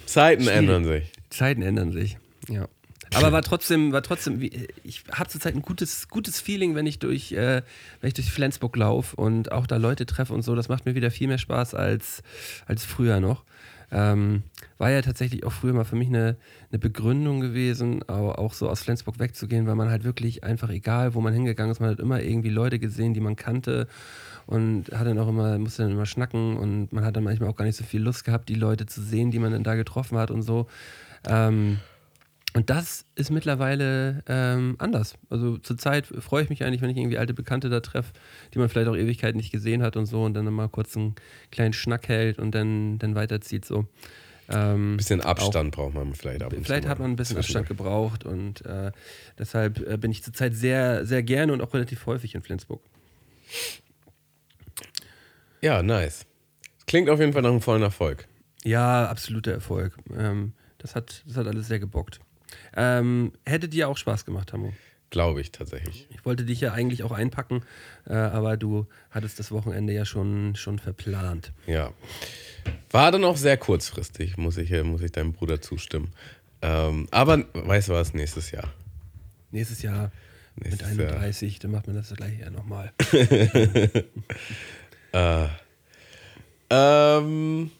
Zeiten 0.08 0.42
Schwierig. 0.42 0.58
ändern 0.58 0.84
sich. 0.84 1.12
Zeiten 1.30 1.62
ändern 1.62 1.92
sich. 1.92 2.16
Ja. 2.48 2.66
Aber 3.14 3.32
war 3.32 3.42
trotzdem, 3.42 3.92
war 3.92 4.02
trotzdem, 4.02 4.40
ich 4.42 5.04
habe 5.12 5.28
zurzeit 5.30 5.54
ein 5.54 5.62
gutes, 5.62 6.08
gutes 6.08 6.40
Feeling, 6.40 6.74
wenn 6.74 6.86
ich 6.86 6.98
durch, 6.98 7.32
äh, 7.32 7.62
wenn 8.00 8.08
ich 8.08 8.14
durch 8.14 8.30
Flensburg 8.30 8.76
laufe 8.76 9.16
und 9.16 9.50
auch 9.52 9.66
da 9.66 9.76
Leute 9.76 10.04
treffe 10.04 10.34
und 10.34 10.42
so. 10.42 10.54
Das 10.54 10.68
macht 10.68 10.84
mir 10.84 10.94
wieder 10.94 11.10
viel 11.10 11.28
mehr 11.28 11.38
Spaß 11.38 11.74
als, 11.74 12.22
als 12.66 12.84
früher 12.84 13.20
noch. 13.20 13.44
Ähm, 13.90 14.42
war 14.76 14.90
ja 14.90 15.00
tatsächlich 15.00 15.44
auch 15.44 15.52
früher 15.52 15.72
mal 15.72 15.84
für 15.84 15.96
mich 15.96 16.08
eine, 16.08 16.36
eine 16.70 16.78
Begründung 16.78 17.40
gewesen, 17.40 18.02
auch, 18.08 18.34
auch 18.34 18.52
so 18.52 18.68
aus 18.68 18.82
Flensburg 18.82 19.18
wegzugehen, 19.18 19.66
weil 19.66 19.76
man 19.76 19.90
halt 19.90 20.04
wirklich 20.04 20.44
einfach, 20.44 20.68
egal 20.68 21.14
wo 21.14 21.22
man 21.22 21.32
hingegangen 21.32 21.72
ist, 21.72 21.80
man 21.80 21.90
hat 21.90 22.00
immer 22.00 22.20
irgendwie 22.22 22.50
Leute 22.50 22.78
gesehen, 22.78 23.14
die 23.14 23.20
man 23.20 23.36
kannte 23.36 23.88
und 24.48 24.86
hat 24.92 25.06
dann 25.06 25.18
auch 25.18 25.28
immer, 25.28 25.58
musste 25.58 25.82
dann 25.82 25.92
immer 25.92 26.06
schnacken 26.06 26.56
und 26.56 26.90
man 26.90 27.04
hat 27.04 27.14
dann 27.14 27.24
manchmal 27.24 27.50
auch 27.50 27.56
gar 27.56 27.66
nicht 27.66 27.76
so 27.76 27.84
viel 27.84 28.00
Lust 28.00 28.24
gehabt, 28.24 28.48
die 28.48 28.54
Leute 28.54 28.86
zu 28.86 29.02
sehen, 29.02 29.30
die 29.30 29.38
man 29.38 29.52
dann 29.52 29.62
da 29.62 29.74
getroffen 29.74 30.16
hat 30.16 30.30
und 30.30 30.40
so. 30.40 30.66
Ähm, 31.28 31.78
und 32.54 32.70
das 32.70 33.04
ist 33.14 33.30
mittlerweile 33.30 34.24
ähm, 34.26 34.76
anders. 34.78 35.18
Also 35.28 35.58
zurzeit 35.58 36.06
freue 36.06 36.44
ich 36.44 36.48
mich 36.48 36.64
eigentlich, 36.64 36.80
wenn 36.80 36.88
ich 36.88 36.96
irgendwie 36.96 37.18
alte 37.18 37.34
Bekannte 37.34 37.68
da 37.68 37.80
treffe, 37.80 38.14
die 38.54 38.58
man 38.58 38.70
vielleicht 38.70 38.88
auch 38.88 38.96
Ewigkeiten 38.96 39.36
nicht 39.36 39.52
gesehen 39.52 39.82
hat 39.82 39.98
und 39.98 40.06
so 40.06 40.24
und 40.24 40.32
dann 40.32 40.46
mal 40.46 40.70
kurz 40.70 40.96
einen 40.96 41.14
kleinen 41.50 41.74
Schnack 41.74 42.08
hält 42.08 42.38
und 42.38 42.54
dann, 42.54 42.98
dann 42.98 43.14
weiterzieht 43.14 43.66
so. 43.66 43.86
Ähm, 44.48 44.94
Ein 44.94 44.96
bisschen 44.96 45.20
Abstand 45.20 45.72
braucht 45.72 45.92
man 45.92 46.14
vielleicht 46.14 46.42
ab 46.42 46.54
und 46.54 46.64
Vielleicht 46.64 46.84
zu 46.84 46.88
hat 46.88 47.00
man 47.00 47.10
ein 47.10 47.16
bisschen. 47.16 47.36
Abstand 47.36 47.68
gebraucht 47.68 48.24
und 48.24 48.64
äh, 48.64 48.92
deshalb 49.38 49.86
äh, 49.86 49.98
bin 49.98 50.10
ich 50.10 50.22
zurzeit 50.22 50.54
sehr, 50.54 51.04
sehr 51.04 51.22
gerne 51.22 51.52
und 51.52 51.60
auch 51.60 51.74
relativ 51.74 52.06
häufig 52.06 52.34
in 52.34 52.40
Flensburg. 52.40 52.80
Ja, 55.60 55.82
nice. 55.82 56.26
Klingt 56.86 57.10
auf 57.10 57.20
jeden 57.20 57.32
Fall 57.32 57.42
nach 57.42 57.50
einem 57.50 57.60
vollen 57.60 57.82
Erfolg. 57.82 58.26
Ja, 58.64 59.08
absoluter 59.08 59.52
Erfolg. 59.52 59.96
Ähm, 60.16 60.52
das, 60.78 60.94
hat, 60.94 61.22
das 61.26 61.36
hat 61.36 61.46
alles 61.46 61.68
sehr 61.68 61.78
gebockt. 61.78 62.20
Ähm, 62.76 63.32
hätte 63.44 63.68
dir 63.68 63.88
auch 63.88 63.96
Spaß 63.96 64.24
gemacht, 64.24 64.52
Hamo. 64.52 64.72
Glaube 65.10 65.40
ich 65.40 65.52
tatsächlich. 65.52 66.06
Ich 66.10 66.24
wollte 66.26 66.44
dich 66.44 66.60
ja 66.60 66.72
eigentlich 66.72 67.02
auch 67.02 67.12
einpacken, 67.12 67.62
äh, 68.06 68.12
aber 68.12 68.56
du 68.58 68.86
hattest 69.10 69.38
das 69.38 69.50
Wochenende 69.50 69.92
ja 69.94 70.04
schon, 70.04 70.54
schon 70.54 70.78
verplant. 70.78 71.52
Ja. 71.66 71.92
War 72.90 73.10
dann 73.10 73.24
auch 73.24 73.36
sehr 73.38 73.56
kurzfristig, 73.56 74.36
muss 74.36 74.58
ich, 74.58 74.70
äh, 74.70 74.82
muss 74.82 75.00
ich 75.00 75.12
deinem 75.12 75.32
Bruder 75.32 75.62
zustimmen. 75.62 76.12
Ähm, 76.60 77.08
aber 77.10 77.44
weißt 77.54 77.88
du 77.88 77.92
was, 77.94 78.12
nächstes 78.12 78.50
Jahr. 78.50 78.72
Nächstes 79.50 79.80
Jahr 79.80 80.12
Nächstes 80.56 80.88
mit 80.90 81.00
Jahr. 81.00 81.14
31, 81.14 81.58
dann 81.60 81.70
macht 81.70 81.86
man 81.86 81.96
das 81.96 82.12
gleich 82.14 82.40
ja 82.40 82.50
nochmal. 82.50 82.92
Ähm, 86.70 87.70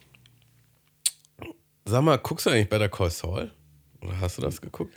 sag 1.85 2.01
mal, 2.03 2.17
guckst 2.17 2.45
du 2.45 2.49
eigentlich 2.49 2.69
Better 2.69 2.89
Call 2.89 3.09
Saul? 3.09 3.51
Oder 4.01 4.19
hast 4.19 4.37
du 4.37 4.41
das 4.41 4.61
geguckt? 4.61 4.93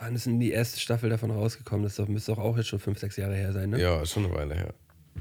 Wann 0.00 0.14
ist 0.14 0.26
denn 0.26 0.40
die 0.40 0.50
erste 0.50 0.80
Staffel 0.80 1.08
davon 1.10 1.30
rausgekommen? 1.30 1.84
Das 1.84 1.98
müsste 2.08 2.32
doch 2.32 2.38
auch 2.40 2.56
jetzt 2.56 2.68
schon 2.68 2.80
fünf, 2.80 2.98
sechs 2.98 3.16
Jahre 3.16 3.34
her 3.36 3.52
sein, 3.52 3.70
ne? 3.70 3.80
Ja, 3.80 4.02
ist 4.02 4.12
schon 4.12 4.26
eine 4.26 4.34
Weile 4.34 4.54
her. 4.54 4.74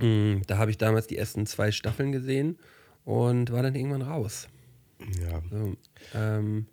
Mm, 0.06 0.41
Da 0.48 0.58
habe 0.58 0.71
ich 0.71 0.78
damals 0.78 1.08
die 1.08 1.17
ersten 1.17 1.45
zwei 1.45 1.71
Staffeln 1.71 2.12
gesehen 2.12 2.58
und 3.06 3.52
war 3.52 3.62
dann 3.63 3.76
irgendwann 3.76 4.02
raus. 4.02 4.48
Ja. 5.21 5.41
So, 5.52 5.76
ähm, 6.15 6.65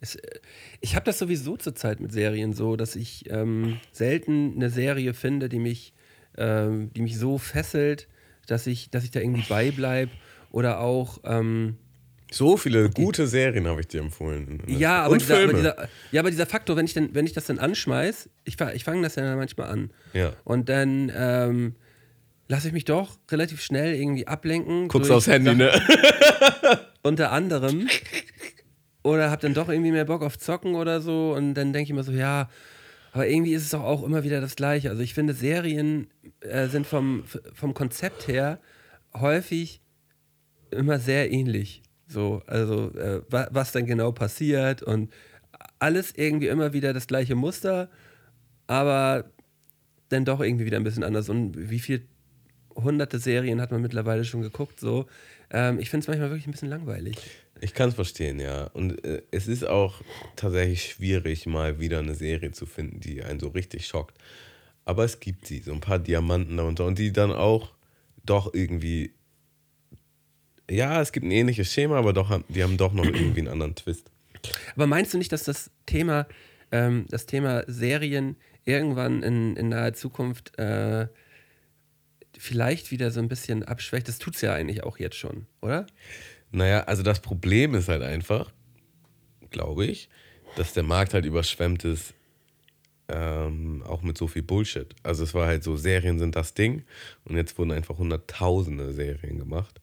es, 0.00 0.16
äh, 0.16 0.40
ich 0.80 0.96
habe 0.96 1.04
das 1.04 1.18
sowieso 1.18 1.56
zurzeit 1.56 2.00
mit 2.00 2.12
Serien 2.12 2.52
so, 2.52 2.76
dass 2.76 2.96
ich 2.96 3.30
ähm, 3.30 3.78
selten 3.92 4.54
eine 4.56 4.70
Serie 4.70 5.14
finde, 5.14 5.48
die 5.48 5.58
mich, 5.58 5.94
ähm, 6.36 6.92
die 6.94 7.02
mich 7.02 7.18
so 7.18 7.38
fesselt, 7.38 8.08
dass 8.46 8.66
ich, 8.66 8.90
dass 8.90 9.04
ich 9.04 9.10
da 9.10 9.20
irgendwie 9.20 9.44
beibleibe 9.48 10.12
oder 10.50 10.80
auch 10.80 11.18
ähm, 11.24 11.76
So 12.30 12.56
viele 12.56 12.90
gute 12.90 13.26
Serien 13.26 13.66
habe 13.66 13.80
ich 13.80 13.88
dir 13.88 14.00
empfohlen. 14.00 14.62
ja, 14.66 15.02
aber 15.02 15.18
dieser, 15.18 15.42
aber 15.42 15.52
dieser, 15.52 15.88
ja, 16.12 16.20
aber 16.20 16.30
dieser 16.30 16.46
Faktor, 16.46 16.76
wenn 16.76 16.84
ich, 16.86 16.94
denn, 16.94 17.14
wenn 17.14 17.26
ich 17.26 17.32
das 17.32 17.46
dann 17.46 17.58
anschmeiß, 17.58 18.28
ich, 18.44 18.56
ich 18.60 18.84
fange 18.84 19.02
das 19.02 19.16
ja 19.16 19.22
dann 19.22 19.36
manchmal 19.38 19.68
an. 19.70 19.90
Ja. 20.12 20.32
Und 20.44 20.68
dann 20.68 21.12
ähm, 21.14 21.74
lasse 22.48 22.68
ich 22.68 22.72
mich 22.72 22.84
doch 22.84 23.18
relativ 23.30 23.62
schnell 23.62 23.94
irgendwie 23.94 24.26
ablenken. 24.26 24.88
Guckst 24.88 25.10
aufs 25.10 25.26
Handy, 25.26 25.54
ne? 25.54 25.70
Unter 27.02 27.32
anderem. 27.32 27.88
Oder 29.02 29.30
hab 29.30 29.40
dann 29.40 29.54
doch 29.54 29.68
irgendwie 29.68 29.92
mehr 29.92 30.06
Bock 30.06 30.22
auf 30.22 30.38
Zocken 30.38 30.74
oder 30.74 31.00
so. 31.00 31.34
Und 31.36 31.54
dann 31.54 31.72
denke 31.72 31.90
ich 31.90 31.94
mir 31.94 32.02
so, 32.04 32.12
ja, 32.12 32.48
aber 33.14 33.28
irgendwie 33.28 33.54
ist 33.54 33.62
es 33.62 33.70
doch 33.70 33.84
auch 33.84 34.02
immer 34.02 34.24
wieder 34.24 34.40
das 34.40 34.56
Gleiche. 34.56 34.90
Also 34.90 35.00
ich 35.00 35.14
finde, 35.14 35.34
Serien 35.34 36.08
äh, 36.40 36.66
sind 36.66 36.84
vom, 36.84 37.22
vom 37.54 37.72
Konzept 37.72 38.26
her 38.26 38.58
häufig 39.14 39.80
immer 40.72 40.98
sehr 40.98 41.30
ähnlich. 41.30 41.84
So, 42.08 42.42
also 42.48 42.90
äh, 42.94 43.22
wa 43.30 43.46
was 43.52 43.70
dann 43.70 43.86
genau 43.86 44.10
passiert 44.10 44.82
und 44.82 45.12
alles 45.78 46.12
irgendwie 46.16 46.48
immer 46.48 46.72
wieder 46.72 46.92
das 46.92 47.06
gleiche 47.06 47.36
Muster, 47.36 47.88
aber 48.66 49.30
dann 50.08 50.24
doch 50.24 50.40
irgendwie 50.40 50.66
wieder 50.66 50.78
ein 50.78 50.84
bisschen 50.84 51.04
anders. 51.04 51.28
Und 51.28 51.70
wie 51.70 51.78
viele 51.78 52.02
hunderte 52.74 53.20
Serien 53.20 53.60
hat 53.60 53.70
man 53.70 53.80
mittlerweile 53.80 54.24
schon 54.24 54.42
geguckt? 54.42 54.80
So, 54.80 55.06
ähm, 55.50 55.78
ich 55.78 55.88
finde 55.88 56.02
es 56.02 56.08
manchmal 56.08 56.30
wirklich 56.30 56.48
ein 56.48 56.50
bisschen 56.50 56.68
langweilig. 56.68 57.18
Ich 57.64 57.72
kann 57.72 57.88
es 57.88 57.94
verstehen, 57.94 58.40
ja. 58.40 58.64
Und 58.74 59.02
äh, 59.06 59.22
es 59.30 59.48
ist 59.48 59.66
auch 59.66 60.02
tatsächlich 60.36 60.84
schwierig, 60.84 61.46
mal 61.46 61.80
wieder 61.80 61.98
eine 61.98 62.14
Serie 62.14 62.52
zu 62.52 62.66
finden, 62.66 63.00
die 63.00 63.22
einen 63.22 63.40
so 63.40 63.48
richtig 63.48 63.86
schockt. 63.86 64.18
Aber 64.84 65.02
es 65.04 65.18
gibt 65.18 65.46
sie, 65.46 65.60
so 65.60 65.72
ein 65.72 65.80
paar 65.80 65.98
Diamanten 65.98 66.58
darunter 66.58 66.84
und 66.84 66.98
die 66.98 67.10
dann 67.10 67.32
auch 67.32 67.72
doch 68.22 68.52
irgendwie. 68.52 69.14
Ja, 70.70 71.00
es 71.00 71.10
gibt 71.10 71.24
ein 71.24 71.30
ähnliches 71.30 71.72
Schema, 71.72 71.96
aber 71.96 72.12
doch, 72.12 72.38
die 72.50 72.62
haben 72.62 72.76
doch 72.76 72.92
noch 72.92 73.06
irgendwie 73.06 73.40
einen 73.40 73.48
anderen 73.48 73.74
Twist. 73.74 74.10
Aber 74.76 74.86
meinst 74.86 75.14
du 75.14 75.18
nicht, 75.18 75.32
dass 75.32 75.44
das 75.44 75.70
Thema, 75.86 76.26
ähm, 76.70 77.06
das 77.08 77.24
Thema 77.24 77.64
Serien 77.66 78.36
irgendwann 78.66 79.22
in, 79.22 79.56
in 79.56 79.70
naher 79.70 79.94
Zukunft 79.94 80.58
äh, 80.58 81.08
vielleicht 82.36 82.90
wieder 82.90 83.10
so 83.10 83.20
ein 83.20 83.28
bisschen 83.28 83.62
abschwächt? 83.62 84.06
Das 84.06 84.18
tut 84.18 84.34
es 84.34 84.42
ja 84.42 84.52
eigentlich 84.52 84.82
auch 84.82 84.98
jetzt 84.98 85.16
schon, 85.16 85.46
oder? 85.62 85.86
Naja, 86.54 86.84
also 86.84 87.02
das 87.02 87.18
Problem 87.18 87.74
ist 87.74 87.88
halt 87.88 88.02
einfach, 88.02 88.52
glaube 89.50 89.86
ich, 89.86 90.08
dass 90.54 90.72
der 90.72 90.84
Markt 90.84 91.12
halt 91.12 91.24
überschwemmt 91.24 91.82
ist, 91.82 92.14
ähm, 93.08 93.82
auch 93.82 94.02
mit 94.02 94.16
so 94.16 94.28
viel 94.28 94.44
Bullshit. 94.44 94.94
Also 95.02 95.24
es 95.24 95.34
war 95.34 95.48
halt 95.48 95.64
so, 95.64 95.76
Serien 95.76 96.20
sind 96.20 96.36
das 96.36 96.54
Ding 96.54 96.84
und 97.24 97.36
jetzt 97.36 97.58
wurden 97.58 97.72
einfach 97.72 97.98
hunderttausende 97.98 98.92
Serien 98.92 99.40
gemacht. 99.40 99.80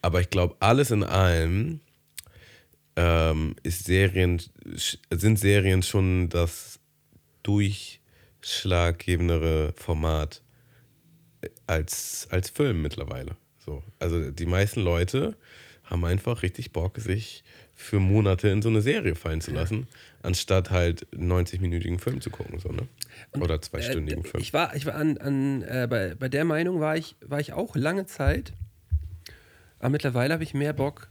Aber 0.00 0.22
ich 0.22 0.30
glaube, 0.30 0.56
alles 0.60 0.90
in 0.90 1.04
allem 1.04 1.80
ähm, 2.96 3.54
ist 3.62 3.84
Serien, 3.84 4.40
sind 5.10 5.38
Serien 5.38 5.82
schon 5.82 6.30
das 6.30 6.80
durchschlaggebendere 7.42 9.74
Format 9.76 10.40
als, 11.66 12.26
als 12.30 12.48
Film 12.48 12.80
mittlerweile. 12.80 13.36
So. 13.58 13.84
Also 13.98 14.30
die 14.30 14.46
meisten 14.46 14.80
Leute 14.80 15.36
haben 15.90 16.04
einfach 16.04 16.42
richtig 16.42 16.72
Bock, 16.72 16.98
sich 16.98 17.42
für 17.74 17.98
Monate 17.98 18.48
in 18.48 18.62
so 18.62 18.68
eine 18.68 18.80
Serie 18.80 19.14
fallen 19.14 19.40
zu 19.40 19.50
lassen, 19.50 19.88
anstatt 20.22 20.70
halt 20.70 21.06
einen 21.12 21.32
90-minütigen 21.32 21.98
Film 21.98 22.20
zu 22.20 22.30
gucken. 22.30 22.58
So, 22.60 22.68
ne? 22.70 22.86
Oder 23.40 23.60
zweistündigen 23.60 24.24
Äh, 24.24 24.28
Film. 24.28 24.42
Ich 24.42 24.52
war, 24.52 24.76
ich 24.76 24.86
war 24.86 24.94
an, 24.94 25.18
an 25.18 25.62
äh, 25.62 25.86
bei, 25.90 26.14
bei 26.14 26.28
der 26.28 26.44
Meinung 26.44 26.80
war 26.80 26.96
ich, 26.96 27.16
war 27.20 27.40
ich 27.40 27.52
auch 27.52 27.74
lange 27.74 28.06
Zeit. 28.06 28.52
Aber 29.78 29.88
mittlerweile 29.88 30.34
habe 30.34 30.44
ich 30.44 30.54
mehr 30.54 30.74
Bock, 30.74 31.08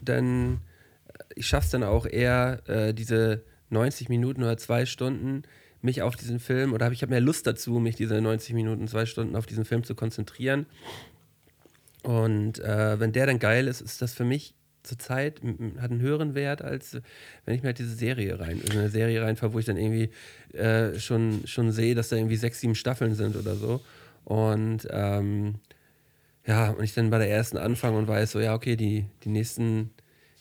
denn 0.00 0.60
äh, 1.08 1.24
ich 1.34 1.46
schaffe 1.46 1.64
es 1.64 1.70
dann 1.70 1.82
auch 1.82 2.06
eher, 2.06 2.62
äh, 2.68 2.94
diese 2.94 3.42
90 3.70 4.08
Minuten 4.08 4.42
oder 4.42 4.56
zwei 4.58 4.86
Stunden 4.86 5.42
mich 5.82 6.02
auf 6.02 6.16
diesen 6.16 6.40
Film, 6.40 6.72
oder 6.72 6.86
hab, 6.86 6.92
ich 6.92 7.02
habe 7.02 7.10
mehr 7.10 7.20
Lust 7.20 7.46
dazu, 7.46 7.78
mich 7.78 7.96
diese 7.96 8.20
90 8.20 8.54
Minuten, 8.54 8.86
zwei 8.88 9.06
Stunden 9.06 9.34
auf 9.36 9.46
diesen 9.46 9.64
Film 9.64 9.82
zu 9.84 9.94
konzentrieren. 9.94 10.66
Und 12.06 12.58
äh, 12.60 13.00
wenn 13.00 13.12
der 13.12 13.26
dann 13.26 13.38
geil 13.38 13.66
ist, 13.66 13.80
ist 13.80 14.00
das 14.00 14.14
für 14.14 14.24
mich 14.24 14.54
zur 14.84 14.98
Zeit 14.98 15.42
m- 15.42 15.74
hat 15.80 15.90
einen 15.90 16.00
höheren 16.00 16.34
Wert, 16.36 16.62
als 16.62 16.98
wenn 17.44 17.54
ich 17.56 17.62
mir 17.62 17.68
halt 17.68 17.78
diese 17.80 17.94
Serie 17.96 18.38
rein, 18.38 18.60
in 18.60 18.70
eine 18.70 18.88
Serie 18.88 19.22
reinfahre, 19.22 19.52
wo 19.52 19.58
ich 19.58 19.64
dann 19.66 19.76
irgendwie 19.76 20.10
äh, 20.56 20.98
schon, 21.00 21.42
schon 21.46 21.72
sehe, 21.72 21.96
dass 21.96 22.08
da 22.10 22.16
irgendwie 22.16 22.36
sechs, 22.36 22.60
sieben 22.60 22.76
Staffeln 22.76 23.14
sind 23.16 23.34
oder 23.34 23.56
so. 23.56 23.80
Und 24.24 24.86
ähm, 24.90 25.56
ja, 26.46 26.70
und 26.70 26.84
ich 26.84 26.94
dann 26.94 27.10
bei 27.10 27.18
der 27.18 27.28
ersten 27.28 27.56
anfange 27.56 27.98
und 27.98 28.06
weiß 28.06 28.30
so, 28.30 28.38
ja, 28.40 28.54
okay, 28.54 28.76
die, 28.76 29.06
die 29.24 29.28
nächsten, 29.28 29.90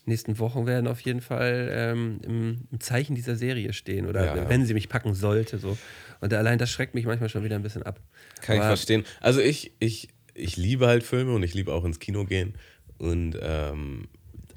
nächsten 0.06 0.38
Wochen 0.38 0.68
werden 0.68 0.86
auf 0.88 1.00
jeden 1.02 1.22
Fall 1.22 1.70
ähm, 1.72 2.20
im, 2.24 2.68
im 2.72 2.80
Zeichen 2.80 3.16
dieser 3.16 3.36
Serie 3.36 3.74
stehen 3.74 4.06
oder 4.06 4.24
Ja, 4.24 4.38
ja. 4.38 4.50
wenn 4.50 4.64
sie 4.68 4.76
mich 4.76 4.88
packen 4.90 5.16
sollte. 5.16 5.58
So. 5.58 5.76
Und 6.22 6.32
allein 6.36 6.60
das 6.60 6.70
schreckt 6.70 6.94
mich 6.94 7.06
manchmal 7.08 7.30
schon 7.30 7.44
wieder 7.44 7.56
ein 7.56 7.64
bisschen 7.64 7.82
ab. 7.82 8.00
Kann 8.44 8.58
ich 8.58 8.62
Aber- 8.62 8.70
verstehen. 8.70 9.04
Also 9.22 9.40
ich, 9.42 9.72
ich, 9.80 10.10
ich 10.36 10.58
liebe 10.58 10.88
halt 10.88 11.04
Filme 11.04 11.34
und 11.34 11.44
ich 11.44 11.54
liebe 11.54 11.74
auch 11.74 11.86
ins 11.86 12.00
Kino 12.00 12.26
gehen. 12.26 12.56
Und 12.98 13.38
ähm, 13.42 14.08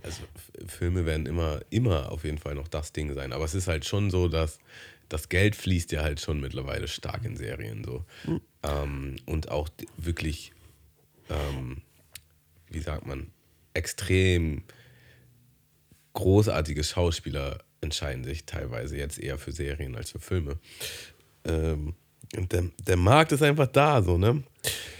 also 0.02 0.22
Filme 0.66 1.06
werden 1.06 1.26
immer, 1.26 1.60
immer 1.70 2.12
auf 2.12 2.24
jeden 2.24 2.38
Fall 2.38 2.54
noch 2.54 2.68
das 2.68 2.92
Ding 2.92 3.14
sein. 3.14 3.32
Aber 3.32 3.44
es 3.44 3.54
ist 3.54 3.68
halt 3.68 3.84
schon 3.84 4.10
so, 4.10 4.28
dass 4.28 4.58
das 5.08 5.28
Geld 5.28 5.56
fließt 5.56 5.92
ja 5.92 6.02
halt 6.02 6.20
schon 6.20 6.40
mittlerweile 6.40 6.88
stark 6.88 7.24
in 7.24 7.36
Serien 7.36 7.82
so. 7.84 8.04
Ähm, 8.62 9.16
und 9.24 9.50
auch 9.50 9.68
wirklich, 9.96 10.52
ähm, 11.30 11.82
wie 12.68 12.80
sagt 12.80 13.06
man, 13.06 13.30
extrem 13.72 14.64
großartige 16.12 16.82
Schauspieler 16.84 17.62
entscheiden 17.80 18.24
sich 18.24 18.44
teilweise 18.44 18.96
jetzt 18.96 19.18
eher 19.18 19.38
für 19.38 19.52
Serien 19.52 19.94
als 19.94 20.10
für 20.10 20.18
Filme. 20.18 20.58
Ähm, 21.44 21.94
und 22.36 22.52
der, 22.52 22.64
der 22.86 22.96
Markt 22.96 23.32
ist 23.32 23.42
einfach 23.42 23.66
da, 23.68 24.02
so, 24.02 24.18
ne? 24.18 24.42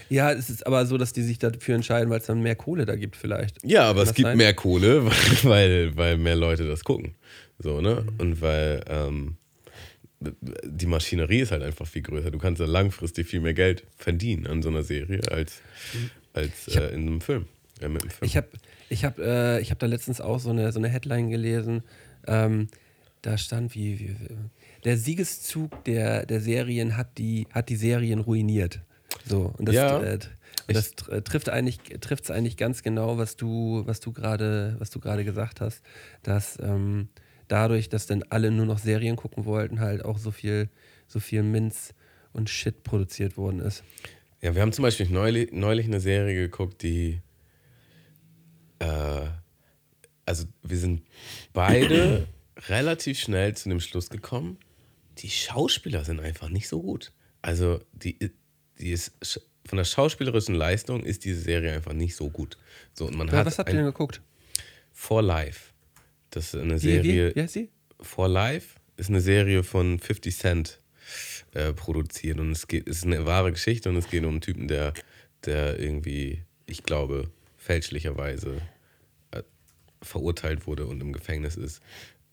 Ja, 0.09 0.31
es 0.31 0.49
ist 0.49 0.65
aber 0.65 0.85
so, 0.87 0.97
dass 0.97 1.13
die 1.13 1.21
sich 1.21 1.37
dafür 1.37 1.75
entscheiden, 1.75 2.09
weil 2.09 2.19
es 2.19 2.25
dann 2.25 2.41
mehr 2.41 2.55
Kohle 2.55 2.85
da 2.85 2.95
gibt 2.95 3.15
vielleicht. 3.15 3.57
Ja, 3.63 3.83
aber 3.83 4.01
es 4.03 4.13
gibt 4.15 4.27
sein? 4.27 4.37
mehr 4.37 4.53
Kohle, 4.55 5.05
weil, 5.43 5.95
weil 5.95 6.17
mehr 6.17 6.35
Leute 6.35 6.67
das 6.67 6.83
gucken. 6.83 7.13
So, 7.59 7.79
ne? 7.81 8.05
Und 8.17 8.41
weil 8.41 8.83
ähm, 8.87 9.35
die 10.63 10.87
Maschinerie 10.87 11.39
ist 11.41 11.51
halt 11.51 11.61
einfach 11.63 11.85
viel 11.87 12.01
größer. 12.01 12.31
Du 12.31 12.39
kannst 12.39 12.59
ja 12.59 12.65
langfristig 12.65 13.27
viel 13.27 13.39
mehr 13.41 13.53
Geld 13.53 13.83
verdienen 13.97 14.47
an 14.47 14.61
so 14.61 14.69
einer 14.69 14.83
Serie 14.83 15.21
als, 15.31 15.61
als 16.33 16.67
Ich 16.67 16.77
hab- 16.77 16.83
äh, 16.85 16.93
in 16.95 17.07
einem 17.07 17.21
Film. 17.21 17.45
Äh, 17.79 17.89
mit 17.89 18.01
einem 18.01 18.09
Film. 18.11 18.25
Ich 18.27 18.35
habe 18.35 18.47
ich 18.89 19.05
hab, 19.05 19.19
äh, 19.19 19.59
ich 19.59 19.69
hab 19.71 19.77
da 19.79 19.85
letztens 19.85 20.19
auch 20.19 20.39
so 20.39 20.49
eine, 20.49 20.71
so 20.71 20.79
eine 20.79 20.89
Headline 20.89 21.29
gelesen. 21.29 21.83
Ähm, 22.27 22.67
da 23.21 23.37
stand, 23.37 23.75
wie, 23.75 23.99
wie 23.99 24.15
der 24.83 24.97
Siegeszug 24.97 25.83
der, 25.85 26.25
der 26.25 26.41
Serien 26.41 26.97
hat 26.97 27.17
die, 27.17 27.47
hat 27.51 27.69
die 27.69 27.75
Serien 27.75 28.19
ruiniert. 28.19 28.81
So, 29.25 29.53
und 29.57 29.65
das, 29.67 29.75
Ja. 29.75 30.01
äh, 30.01 30.19
und 30.67 30.75
das 30.75 30.95
tr- 30.95 31.21
trifft 31.23 31.49
eigentlich 31.49 31.79
trifft's 31.99 32.29
eigentlich 32.31 32.57
ganz 32.57 32.83
genau, 32.83 33.17
was 33.17 33.35
du, 33.35 33.83
was 33.85 33.99
du 33.99 34.11
gerade, 34.13 34.75
was 34.79 34.89
du 34.91 34.99
gerade 34.99 35.25
gesagt 35.25 35.61
hast, 35.61 35.81
dass 36.23 36.57
ähm, 36.61 37.09
dadurch, 37.47 37.89
dass 37.89 38.05
dann 38.07 38.23
alle 38.29 38.51
nur 38.51 38.65
noch 38.65 38.77
Serien 38.79 39.15
gucken 39.15 39.45
wollten, 39.45 39.79
halt 39.79 40.05
auch 40.05 40.17
so 40.19 40.31
viel, 40.31 40.69
so 41.07 41.19
viel 41.19 41.43
Minz 41.43 41.93
und 42.33 42.49
Shit 42.49 42.83
produziert 42.83 43.35
worden 43.37 43.59
ist. 43.59 43.83
Ja, 44.41 44.53
wir 44.55 44.61
haben 44.61 44.71
zum 44.71 44.83
Beispiel 44.83 45.09
neulich, 45.09 45.51
neulich 45.51 45.85
eine 45.87 45.99
Serie 45.99 46.35
geguckt, 46.35 46.83
die. 46.83 47.21
Äh, 48.79 49.27
also, 50.25 50.45
wir 50.63 50.77
sind 50.77 51.01
beide 51.53 52.27
relativ 52.69 53.19
schnell 53.19 53.55
zu 53.57 53.69
dem 53.69 53.79
Schluss 53.79 54.09
gekommen, 54.09 54.57
die 55.19 55.29
Schauspieler 55.29 56.03
sind 56.05 56.19
einfach 56.19 56.49
nicht 56.49 56.67
so 56.67 56.81
gut. 56.81 57.11
Also, 57.41 57.81
die, 57.93 58.31
die 58.79 58.91
ist, 58.91 59.13
von 59.65 59.77
der 59.77 59.85
schauspielerischen 59.85 60.55
Leistung 60.55 61.03
ist 61.03 61.25
diese 61.25 61.41
Serie 61.41 61.73
einfach 61.73 61.93
nicht 61.93 62.15
so 62.15 62.29
gut. 62.29 62.57
So, 62.93 63.05
und 63.07 63.15
man 63.15 63.27
Ja, 63.27 63.37
hat 63.37 63.45
was 63.45 63.59
habt 63.59 63.69
ihr 63.69 63.75
denn 63.75 63.85
geguckt? 63.85 64.21
For 64.93 65.21
Life. 65.21 65.71
Das 66.31 66.53
ist 66.53 66.59
eine 66.59 66.75
Wie, 66.75 66.79
Serie. 66.79 67.29
wie, 67.31 67.35
wie 67.35 67.41
heißt 67.41 67.53
sie? 67.53 67.69
For 68.01 68.27
Life 68.27 68.75
ist 68.97 69.09
eine 69.09 69.21
Serie 69.21 69.63
von 69.63 69.99
50 69.99 70.35
Cent 70.35 70.79
äh, 71.53 71.73
produziert 71.73 72.39
und 72.39 72.51
es 72.51 72.67
geht, 72.67 72.87
ist 72.87 73.03
eine 73.05 73.25
wahre 73.25 73.51
Geschichte 73.51 73.89
und 73.89 73.95
es 73.95 74.09
geht 74.09 74.23
um 74.23 74.31
einen 74.31 74.41
Typen, 74.41 74.67
der, 74.67 74.93
der 75.45 75.79
irgendwie, 75.79 76.43
ich 76.65 76.83
glaube, 76.83 77.29
fälschlicherweise 77.57 78.61
äh, 79.31 79.43
verurteilt 80.01 80.67
wurde 80.67 80.85
und 80.85 81.01
im 81.01 81.13
Gefängnis 81.13 81.55
ist, 81.55 81.81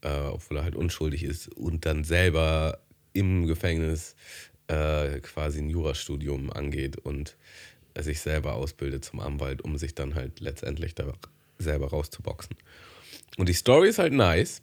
äh, 0.06 0.28
obwohl 0.28 0.58
er 0.58 0.64
halt 0.64 0.76
unschuldig 0.76 1.24
ist 1.24 1.48
und 1.48 1.84
dann 1.84 2.04
selber 2.04 2.78
im 3.12 3.46
Gefängnis 3.46 4.14
äh, 4.68 5.20
quasi 5.20 5.58
ein 5.58 5.68
Jurastudium 5.68 6.52
angeht 6.52 6.96
und 6.96 7.36
sich 7.98 8.20
selber 8.20 8.54
ausbildet 8.54 9.04
zum 9.04 9.20
Anwalt, 9.20 9.62
um 9.62 9.78
sich 9.78 9.94
dann 9.94 10.14
halt 10.14 10.40
letztendlich 10.40 10.94
da 10.94 11.12
selber 11.58 11.88
rauszuboxen. 11.88 12.56
Und 13.38 13.48
die 13.48 13.54
Story 13.54 13.88
ist 13.88 13.98
halt 13.98 14.12
nice. 14.12 14.62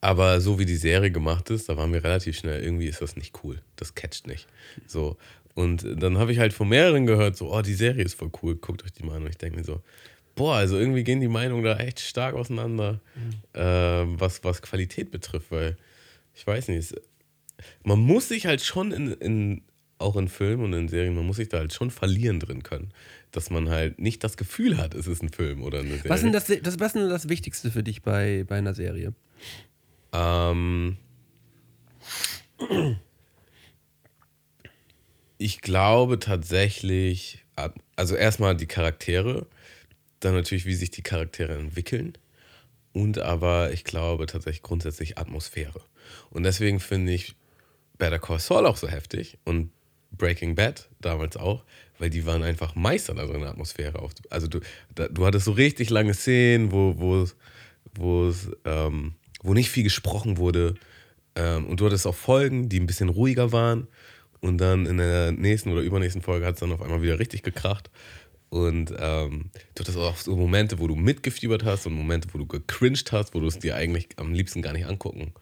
Aber 0.00 0.40
so 0.40 0.58
wie 0.58 0.64
die 0.64 0.76
Serie 0.76 1.10
gemacht 1.10 1.50
ist, 1.50 1.68
da 1.68 1.76
waren 1.76 1.92
wir 1.92 2.02
relativ 2.02 2.38
schnell, 2.38 2.62
irgendwie 2.62 2.86
ist 2.86 3.02
das 3.02 3.14
nicht 3.14 3.44
cool. 3.44 3.60
Das 3.76 3.94
catcht 3.94 4.26
nicht. 4.26 4.46
So. 4.86 5.18
Und 5.54 5.86
dann 6.02 6.16
habe 6.16 6.32
ich 6.32 6.38
halt 6.38 6.54
von 6.54 6.70
mehreren 6.70 7.04
gehört, 7.04 7.36
so, 7.36 7.52
oh, 7.52 7.60
die 7.60 7.74
Serie 7.74 8.02
ist 8.02 8.14
voll 8.14 8.30
cool, 8.42 8.56
guckt 8.56 8.84
euch 8.84 8.92
die 8.92 9.04
mal 9.04 9.16
an. 9.16 9.24
Und 9.24 9.28
ich 9.28 9.36
denke 9.36 9.58
mir 9.58 9.64
so, 9.64 9.82
boah, 10.36 10.54
also 10.54 10.78
irgendwie 10.78 11.02
gehen 11.02 11.20
die 11.20 11.28
Meinungen 11.28 11.64
da 11.64 11.78
echt 11.78 11.98
stark 11.98 12.36
auseinander, 12.36 13.00
ähm, 13.54 14.20
was, 14.20 14.44
was 14.44 14.62
Qualität 14.62 15.10
betrifft, 15.10 15.50
weil 15.50 15.76
ich 16.34 16.46
weiß 16.46 16.68
nicht, 16.68 16.78
es, 16.78 16.94
man 17.82 17.98
muss 17.98 18.28
sich 18.28 18.46
halt 18.46 18.62
schon 18.62 18.92
in, 18.92 19.12
in, 19.12 19.62
auch 19.98 20.16
in 20.16 20.28
Filmen 20.28 20.64
und 20.64 20.72
in 20.74 20.88
Serien, 20.88 21.14
man 21.14 21.26
muss 21.26 21.36
sich 21.36 21.48
da 21.48 21.58
halt 21.58 21.72
schon 21.72 21.90
verlieren 21.90 22.38
drin 22.38 22.62
können. 22.62 22.92
Dass 23.32 23.50
man 23.50 23.68
halt 23.68 23.98
nicht 23.98 24.22
das 24.22 24.36
Gefühl 24.36 24.76
hat, 24.76 24.94
es 24.94 25.06
ist 25.06 25.22
ein 25.22 25.30
Film 25.30 25.62
oder 25.62 25.80
eine 25.80 25.96
Serie. 25.96 26.10
Was 26.10 26.18
ist 26.20 26.24
denn 26.24 26.32
das, 26.32 26.46
das, 26.62 26.78
was 26.78 26.88
ist 26.88 26.96
denn 26.96 27.08
das 27.08 27.28
Wichtigste 27.28 27.70
für 27.70 27.82
dich 27.82 28.02
bei, 28.02 28.44
bei 28.46 28.56
einer 28.56 28.74
Serie? 28.74 29.14
Ähm, 30.12 30.96
ich 35.38 35.60
glaube 35.60 36.18
tatsächlich, 36.18 37.44
also 37.96 38.14
erstmal 38.14 38.56
die 38.56 38.66
Charaktere, 38.66 39.46
dann 40.26 40.34
natürlich, 40.34 40.66
wie 40.66 40.74
sich 40.74 40.90
die 40.90 41.02
Charaktere 41.02 41.54
entwickeln 41.54 42.18
und 42.92 43.18
aber 43.18 43.72
ich 43.72 43.84
glaube 43.84 44.26
tatsächlich 44.26 44.62
grundsätzlich 44.62 45.18
Atmosphäre. 45.18 45.80
Und 46.30 46.42
deswegen 46.42 46.80
finde 46.80 47.12
ich 47.12 47.34
Better 47.98 48.18
Call 48.18 48.38
Saul 48.38 48.66
auch 48.66 48.76
so 48.76 48.88
heftig 48.88 49.38
und 49.44 49.70
Breaking 50.12 50.54
Bad 50.54 50.88
damals 51.00 51.36
auch, 51.36 51.64
weil 51.98 52.10
die 52.10 52.26
waren 52.26 52.42
einfach 52.42 52.74
Meister 52.74 53.14
darin, 53.14 53.36
eine 53.36 53.48
Atmosphäre 53.48 53.98
auf. 53.98 54.12
Also 54.30 54.46
du, 54.46 54.60
da, 54.94 55.08
du 55.08 55.26
hattest 55.26 55.44
so 55.44 55.52
richtig 55.52 55.90
lange 55.90 56.14
Szenen, 56.14 56.72
wo, 56.72 56.94
wo, 56.98 57.26
wo, 57.94 58.32
ähm, 58.64 59.14
wo 59.42 59.54
nicht 59.54 59.70
viel 59.70 59.84
gesprochen 59.84 60.38
wurde. 60.38 60.74
Ähm, 61.34 61.66
und 61.66 61.80
du 61.80 61.86
hattest 61.86 62.06
auch 62.06 62.14
Folgen, 62.14 62.68
die 62.68 62.80
ein 62.80 62.86
bisschen 62.86 63.08
ruhiger 63.08 63.52
waren. 63.52 63.88
Und 64.40 64.58
dann 64.58 64.86
in 64.86 64.98
der 64.98 65.32
nächsten 65.32 65.70
oder 65.70 65.80
übernächsten 65.82 66.22
Folge 66.22 66.46
hat 66.46 66.54
es 66.54 66.60
dann 66.60 66.72
auf 66.72 66.82
einmal 66.82 67.02
wieder 67.02 67.18
richtig 67.18 67.42
gekracht. 67.42 67.90
Und 68.48 68.94
ähm, 68.98 69.50
du 69.74 69.80
hattest 69.80 69.98
auch 69.98 70.16
so 70.16 70.36
Momente, 70.36 70.78
wo 70.78 70.86
du 70.86 70.94
mitgefiebert 70.94 71.64
hast 71.64 71.86
und 71.86 71.94
Momente, 71.94 72.28
wo 72.32 72.38
du 72.38 72.46
gecringed 72.46 73.10
hast, 73.12 73.34
wo 73.34 73.40
du 73.40 73.46
es 73.46 73.58
dir 73.58 73.74
eigentlich 73.74 74.08
am 74.16 74.32
liebsten 74.32 74.62
gar 74.62 74.72
nicht 74.72 74.86
angucken 74.86 75.32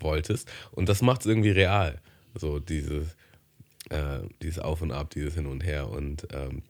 wolltest. 0.00 0.50
Und 0.72 0.88
das 0.88 1.02
macht 1.02 1.22
es 1.22 1.26
irgendwie 1.26 1.50
real. 1.50 2.00
So 2.34 2.58
dieses, 2.58 3.16
äh, 3.90 4.20
dieses 4.42 4.58
Auf 4.58 4.80
und 4.82 4.92
Ab, 4.92 5.10
dieses 5.10 5.34
Hin 5.34 5.46
und 5.46 5.62
Her. 5.62 5.90
Und 5.90 6.26
ähm, 6.32 6.62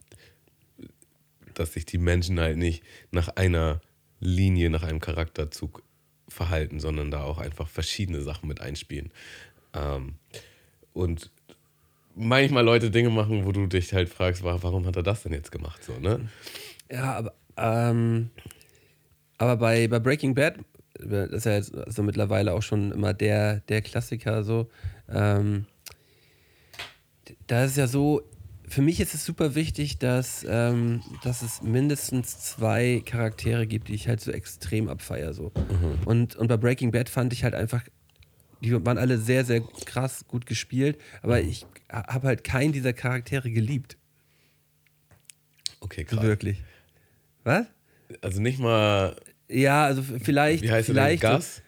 dass 1.54 1.72
sich 1.72 1.86
die 1.86 1.98
Menschen 1.98 2.40
halt 2.40 2.56
nicht 2.56 2.82
nach 3.10 3.28
einer 3.28 3.80
Linie, 4.20 4.70
nach 4.70 4.82
einem 4.82 5.00
Charakterzug 5.00 5.82
verhalten, 6.28 6.80
sondern 6.80 7.10
da 7.10 7.22
auch 7.22 7.38
einfach 7.38 7.68
verschiedene 7.68 8.22
Sachen 8.22 8.48
mit 8.48 8.60
einspielen. 8.60 9.10
Ähm, 9.74 10.14
und 10.92 11.30
manchmal 12.18 12.64
Leute 12.64 12.90
Dinge 12.90 13.10
machen, 13.10 13.44
wo 13.46 13.52
du 13.52 13.66
dich 13.66 13.92
halt 13.94 14.08
fragst, 14.08 14.42
wa- 14.42 14.58
warum 14.60 14.86
hat 14.86 14.96
er 14.96 15.02
das 15.02 15.22
denn 15.22 15.32
jetzt 15.32 15.52
gemacht? 15.52 15.82
So, 15.84 15.92
ne? 15.98 16.28
Ja, 16.90 17.14
aber, 17.16 17.34
ähm, 17.56 18.30
aber 19.38 19.56
bei, 19.56 19.88
bei 19.88 19.98
Breaking 19.98 20.34
Bad, 20.34 20.56
das 20.98 21.30
ist 21.30 21.46
ja 21.46 21.52
jetzt 21.52 21.72
so 21.86 22.02
mittlerweile 22.02 22.52
auch 22.54 22.62
schon 22.62 22.92
immer 22.92 23.14
der, 23.14 23.60
der 23.68 23.82
Klassiker 23.82 24.42
so, 24.42 24.68
ähm, 25.08 25.66
da 27.46 27.64
ist 27.64 27.76
ja 27.76 27.86
so, 27.86 28.22
für 28.66 28.82
mich 28.82 29.00
ist 29.00 29.14
es 29.14 29.24
super 29.24 29.54
wichtig, 29.54 29.98
dass, 29.98 30.44
ähm, 30.48 31.02
dass 31.22 31.42
es 31.42 31.62
mindestens 31.62 32.38
zwei 32.38 33.02
Charaktere 33.04 33.66
gibt, 33.66 33.88
die 33.88 33.94
ich 33.94 34.08
halt 34.08 34.20
so 34.20 34.30
extrem 34.30 34.88
abfeier. 34.88 35.32
So. 35.32 35.52
Und, 36.04 36.36
und 36.36 36.48
bei 36.48 36.56
Breaking 36.56 36.90
Bad 36.90 37.08
fand 37.08 37.32
ich 37.32 37.44
halt 37.44 37.54
einfach, 37.54 37.82
die 38.60 38.84
waren 38.84 38.98
alle 38.98 39.18
sehr, 39.18 39.44
sehr 39.44 39.60
krass 39.86 40.24
gut 40.26 40.46
gespielt, 40.46 40.98
aber 41.22 41.40
ich 41.40 41.66
habe 41.90 42.28
halt 42.28 42.44
keinen 42.44 42.72
dieser 42.72 42.92
Charaktere 42.92 43.50
geliebt. 43.50 43.96
Okay, 45.80 46.04
krass. 46.04 46.22
wirklich. 46.22 46.58
Was? 47.44 47.66
Also 48.20 48.40
nicht 48.40 48.58
mal, 48.58 49.16
Ja, 49.48 49.84
also 49.84 50.02
vielleicht. 50.02 50.62
wie 50.62 50.70
heißt 50.70 50.88
denn? 50.88 50.94
vielleicht 50.94 51.22
Gus? 51.22 51.62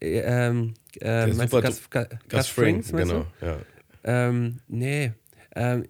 Äh, 0.00 0.20
ähm, 0.20 0.74
äh, 1.00 1.30
Gus, 1.30 1.50
Gus 1.50 2.48
Fring, 2.48 2.82
Frings, 2.82 2.92
meinst 2.92 3.12
genau. 3.12 3.26
Ja. 3.40 3.58
Ähm, 4.04 4.58
nee. 4.68 5.12
Ähm, 5.54 5.86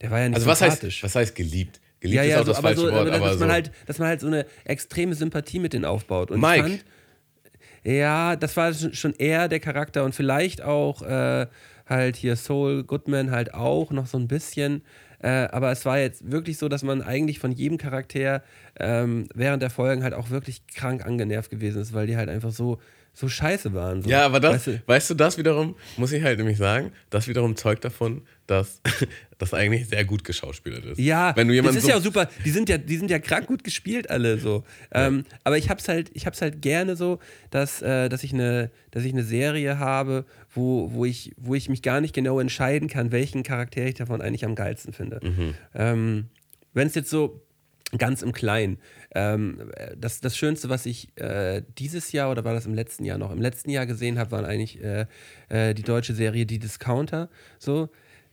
der 0.00 0.10
war 0.10 0.20
ja 0.20 0.28
nicht 0.28 0.36
Also 0.36 0.46
was 0.46 0.60
heißt, 0.60 1.02
was 1.02 1.14
heißt 1.14 1.34
geliebt? 1.34 1.80
Geliebt 2.00 2.16
ja, 2.16 2.22
ist 2.22 2.30
ja, 2.30 2.36
auch 2.36 2.44
so, 2.44 2.48
das 2.48 2.58
aber, 2.58 2.68
falsche 2.68 2.80
so, 2.80 2.92
Wort, 2.92 3.08
aber, 3.08 3.16
aber 3.16 3.26
dass, 3.26 3.34
so. 3.34 3.40
man 3.40 3.52
halt, 3.52 3.72
dass 3.86 3.98
man 3.98 4.08
halt 4.08 4.20
so 4.20 4.26
eine 4.26 4.46
extreme 4.64 5.14
Sympathie 5.14 5.58
mit 5.58 5.72
denen 5.72 5.84
aufbaut. 5.84 6.30
Und 6.30 6.40
Mike. 6.40 6.66
Ich 6.66 6.72
fand, 6.78 6.84
ja, 7.84 8.36
das 8.36 8.56
war 8.56 8.72
schon 8.72 9.14
eher 9.14 9.48
der 9.48 9.60
Charakter 9.60 10.04
und 10.04 10.14
vielleicht 10.14 10.62
auch 10.62 11.02
äh, 11.02 11.46
halt 11.86 12.16
hier 12.16 12.36
Soul 12.36 12.84
Goodman 12.84 13.30
halt 13.30 13.54
auch 13.54 13.90
noch 13.90 14.06
so 14.06 14.18
ein 14.18 14.28
bisschen. 14.28 14.82
Äh, 15.22 15.48
aber 15.50 15.70
es 15.70 15.84
war 15.84 15.98
jetzt 15.98 16.30
wirklich 16.30 16.56
so, 16.56 16.68
dass 16.68 16.82
man 16.82 17.02
eigentlich 17.02 17.38
von 17.38 17.52
jedem 17.52 17.76
Charakter 17.76 18.42
ähm, 18.78 19.26
während 19.34 19.62
der 19.62 19.70
Folgen 19.70 20.02
halt 20.02 20.14
auch 20.14 20.30
wirklich 20.30 20.66
krank 20.68 21.04
angenervt 21.04 21.50
gewesen 21.50 21.82
ist, 21.82 21.92
weil 21.92 22.06
die 22.06 22.16
halt 22.16 22.30
einfach 22.30 22.52
so, 22.52 22.78
so 23.20 23.28
scheiße 23.28 23.74
waren. 23.74 24.02
So. 24.02 24.10
Ja, 24.10 24.24
aber 24.24 24.40
das, 24.40 24.66
Weißt 24.66 24.80
weißt 24.86 25.10
du, 25.10 25.14
du, 25.14 25.18
das 25.18 25.38
wiederum, 25.38 25.76
muss 25.96 26.10
ich 26.10 26.22
halt 26.22 26.38
nämlich 26.38 26.56
sagen, 26.56 26.90
das 27.10 27.28
wiederum 27.28 27.54
zeugt 27.54 27.84
davon, 27.84 28.22
dass 28.46 28.80
das 29.38 29.54
eigentlich 29.54 29.88
sehr 29.88 30.04
gut 30.04 30.24
geschauspielert 30.24 30.84
ist. 30.84 30.98
Ja, 30.98 31.36
wenn 31.36 31.46
du 31.46 31.54
jemanden 31.54 31.76
das 31.76 31.84
ist 31.84 31.86
so, 31.86 31.90
ja 31.90 31.98
auch 31.98 32.02
super. 32.02 32.28
Die 32.44 32.50
sind 32.50 32.68
ja, 32.68 32.78
die 32.78 32.96
sind 32.96 33.10
ja 33.10 33.18
krank 33.18 33.46
gut 33.46 33.62
gespielt 33.62 34.10
alle 34.10 34.38
so. 34.38 34.64
Ähm, 34.90 35.24
aber 35.44 35.58
ich 35.58 35.68
hab's 35.68 35.86
halt, 35.88 36.10
ich 36.14 36.26
hab's 36.26 36.40
halt 36.40 36.62
gerne 36.62 36.96
so, 36.96 37.20
dass, 37.50 37.82
äh, 37.82 38.08
dass 38.08 38.24
ich 38.24 38.32
eine, 38.32 38.70
dass 38.90 39.04
ich 39.04 39.12
eine 39.12 39.22
Serie 39.22 39.78
habe, 39.78 40.24
wo, 40.52 40.92
wo 40.92 41.04
ich, 41.04 41.34
wo 41.36 41.54
ich 41.54 41.68
mich 41.68 41.82
gar 41.82 42.00
nicht 42.00 42.14
genau 42.14 42.40
entscheiden 42.40 42.88
kann, 42.88 43.12
welchen 43.12 43.42
Charakter 43.42 43.84
ich 43.84 43.94
davon 43.94 44.20
eigentlich 44.20 44.44
am 44.44 44.54
geilsten 44.54 44.92
finde. 44.92 45.20
Mhm. 45.22 45.54
Ähm, 45.74 46.28
Wenn 46.72 46.88
es 46.88 46.94
jetzt 46.94 47.10
so 47.10 47.42
ganz 47.98 48.22
im 48.22 48.32
Kleinen. 48.32 48.78
Ähm, 49.14 49.70
das, 49.96 50.20
das 50.20 50.36
Schönste, 50.36 50.68
was 50.68 50.86
ich 50.86 51.16
äh, 51.16 51.62
dieses 51.78 52.12
Jahr 52.12 52.30
oder 52.30 52.44
war 52.44 52.54
das 52.54 52.66
im 52.66 52.74
letzten 52.74 53.04
Jahr 53.04 53.18
noch, 53.18 53.32
im 53.32 53.40
letzten 53.40 53.70
Jahr 53.70 53.86
gesehen 53.86 54.18
habe, 54.18 54.30
waren 54.30 54.44
eigentlich 54.44 54.82
äh, 54.82 55.06
äh, 55.48 55.74
die 55.74 55.82
deutsche 55.82 56.14
Serie 56.14 56.46
Die 56.46 56.58
Discounter. 56.58 57.28
So. 57.58 57.88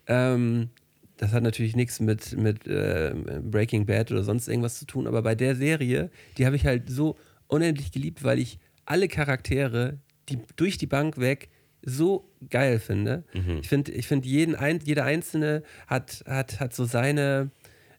Ähm, 0.07 0.69
das 1.17 1.33
hat 1.33 1.41
natürlich 1.41 1.75
nichts 1.75 1.99
mit, 1.99 2.37
mit 2.37 2.67
äh, 2.67 3.13
Breaking 3.41 3.87
Bad 3.87 4.11
oder 4.11 4.23
sonst 4.23 4.47
irgendwas 4.47 4.77
zu 4.77 4.85
tun, 4.85 5.07
aber 5.07 5.23
bei 5.23 5.33
der 5.33 5.55
Serie, 5.55 6.11
die 6.37 6.45
habe 6.45 6.55
ich 6.55 6.65
halt 6.65 6.89
so 6.89 7.17
unendlich 7.47 7.91
geliebt, 7.91 8.23
weil 8.23 8.37
ich 8.37 8.59
alle 8.85 9.07
Charaktere, 9.07 9.97
die 10.29 10.37
durch 10.55 10.77
die 10.77 10.85
Bank 10.85 11.17
weg, 11.17 11.49
so 11.81 12.29
geil 12.49 12.79
finde. 12.79 13.23
Ich 13.61 13.69
finde, 13.69 13.91
ich 13.93 14.07
find 14.07 14.25
jeden 14.25 14.55
ein, 14.55 14.79
jeder 14.83 15.05
Einzelne 15.05 15.63
hat, 15.87 16.23
hat, 16.27 16.59
hat 16.59 16.73
so 16.73 16.85
seine, 16.85 17.49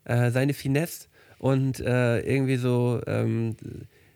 äh, 0.04 0.30
seine 0.30 0.54
Finesse 0.54 1.08
und 1.38 1.80
äh, 1.80 2.20
irgendwie 2.20 2.56
so 2.56 3.00
ähm, 3.06 3.56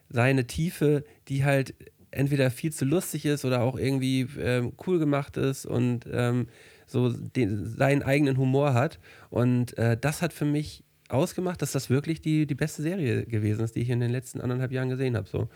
seine 0.09 0.47
Tiefe, 0.47 1.05
die 1.29 1.45
halt 1.45 1.75
entweder 2.11 2.51
viel 2.51 2.73
zu 2.73 2.85
lustig 2.85 3.25
ist 3.25 3.45
oder 3.45 3.63
auch 3.63 3.79
irgendwie 3.79 4.27
ähm, 4.39 4.73
cool 4.87 4.99
gemacht 4.99 5.37
ist 5.37 5.65
und 5.65 6.07
ähm, 6.13 6.49
so 6.87 7.11
den, 7.11 7.67
seinen 7.67 8.03
eigenen 8.03 8.37
Humor 8.37 8.75
hat. 8.75 8.99
Und 9.31 9.77
äh, 9.79 9.97
das 9.99 10.21
hat 10.21 10.33
für 10.35 10.45
mich 10.45 10.83
ausgemacht, 11.09 11.63
dass 11.63 11.73
das 11.73 11.89
wirklich 11.89 12.21
die, 12.21 12.47
die 12.47 12.55
beste 12.55 12.83
Serie 12.83 13.25
gewesen 13.25 13.65
ist, 13.65 13.77
die 13.77 13.81
ich 13.81 13.89
in 13.91 14.01
den 14.01 14.11
letzten 14.11 14.41
anderthalb 14.43 14.73
Jahren 14.73 14.91
gesehen 14.91 15.17
habe. 15.17 15.27
So. 15.29 15.49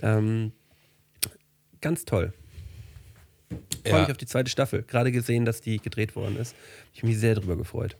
Ähm, 0.00 0.52
ganz 1.82 2.04
toll. 2.06 2.32
Freue 3.84 3.92
Ja. 3.92 4.00
mich 4.02 4.10
auf 4.10 4.16
die 4.16 4.26
zweite 4.26 4.50
Staffel. 4.50 4.82
Gerade 4.82 5.12
gesehen, 5.12 5.44
dass 5.44 5.60
die 5.60 5.78
gedreht 5.78 6.16
worden 6.16 6.36
ist. 6.36 6.54
Ich 6.94 7.00
habe 7.00 7.08
mich 7.08 7.18
sehr 7.18 7.34
drüber 7.34 7.56
gefreut. 7.56 7.96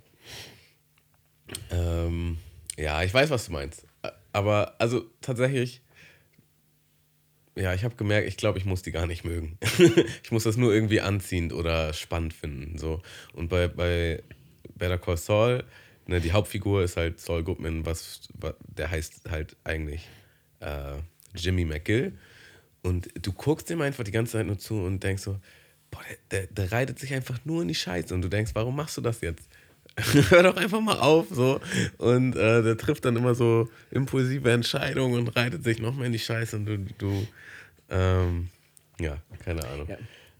Ähm, 1.71 2.39
ja, 2.77 3.03
ich 3.03 3.13
weiß, 3.13 3.31
was 3.31 3.47
du 3.47 3.53
meinst. 3.53 3.87
Aber 4.33 4.75
also 4.79 5.05
tatsächlich, 5.21 5.83
ja, 7.57 7.75
ich 7.75 7.85
habe 7.85 7.97
gemerkt, 7.97 8.29
ich 8.29 8.37
glaube, 8.37 8.59
ich 8.59 8.65
muss 8.65 8.83
die 8.83 8.93
gar 8.93 9.07
nicht 9.07 9.25
mögen. 9.25 9.59
ich 10.23 10.31
muss 10.31 10.45
das 10.45 10.57
nur 10.57 10.73
irgendwie 10.73 11.01
anziehend 11.01 11.53
oder 11.53 11.93
spannend 11.93 12.33
finden. 12.33 12.79
So. 12.79 13.03
Und 13.33 13.49
bei, 13.49 13.69
bei 13.69 14.23
Better 14.77 14.99
Call 14.99 15.17
Saul, 15.17 15.65
ne, 16.07 16.21
die 16.21 16.33
Hauptfigur 16.33 16.83
ist 16.83 16.97
halt 16.97 17.21
Saul 17.21 17.43
Goodman, 17.43 17.85
was, 17.85 18.29
was 18.35 18.55
der 18.67 18.91
heißt 18.91 19.29
halt 19.31 19.57
eigentlich 19.65 20.09
äh, 20.61 20.95
Jimmy 21.35 21.65
McGill. 21.65 22.17
Und 22.83 23.11
du 23.21 23.33
guckst 23.33 23.69
dem 23.69 23.83
einfach 23.83 24.05
die 24.05 24.13
ganze 24.13 24.33
Zeit 24.33 24.47
nur 24.47 24.59
zu 24.59 24.83
und 24.83 25.03
denkst 25.03 25.23
so, 25.23 25.39
boah, 25.91 26.01
der, 26.31 26.47
der, 26.47 26.47
der 26.47 26.73
reitet 26.73 26.99
sich 26.99 27.13
einfach 27.13 27.45
nur 27.45 27.63
in 27.63 27.69
die 27.69 27.75
Scheiße. 27.75 28.15
Und 28.15 28.23
du 28.23 28.29
denkst, 28.29 28.53
warum 28.55 28.77
machst 28.77 28.97
du 28.97 29.01
das 29.01 29.21
jetzt? 29.21 29.49
Hör 30.31 30.43
doch 30.43 30.57
einfach 30.57 30.81
mal 30.81 30.99
auf, 30.99 31.27
so. 31.31 31.61
Und 31.99 32.37
äh, 32.37 32.63
der 32.63 32.77
trifft 32.77 33.05
dann 33.05 33.17
immer 33.17 33.35
so 33.35 33.69
impulsive 33.91 34.51
Entscheidungen 34.51 35.19
und 35.19 35.37
reitet 35.37 35.65
sich 35.65 35.79
noch 35.81 35.95
mehr 35.95 36.07
in 36.07 36.13
die 36.13 36.19
Scheiße. 36.19 36.57
Und 36.57 36.67
du, 36.67 36.79
du 36.99 37.27
ähm, 37.91 38.49
ja, 39.01 39.19
keine 39.45 39.67
Ahnung. 39.67 39.89
Ja. 39.89 39.97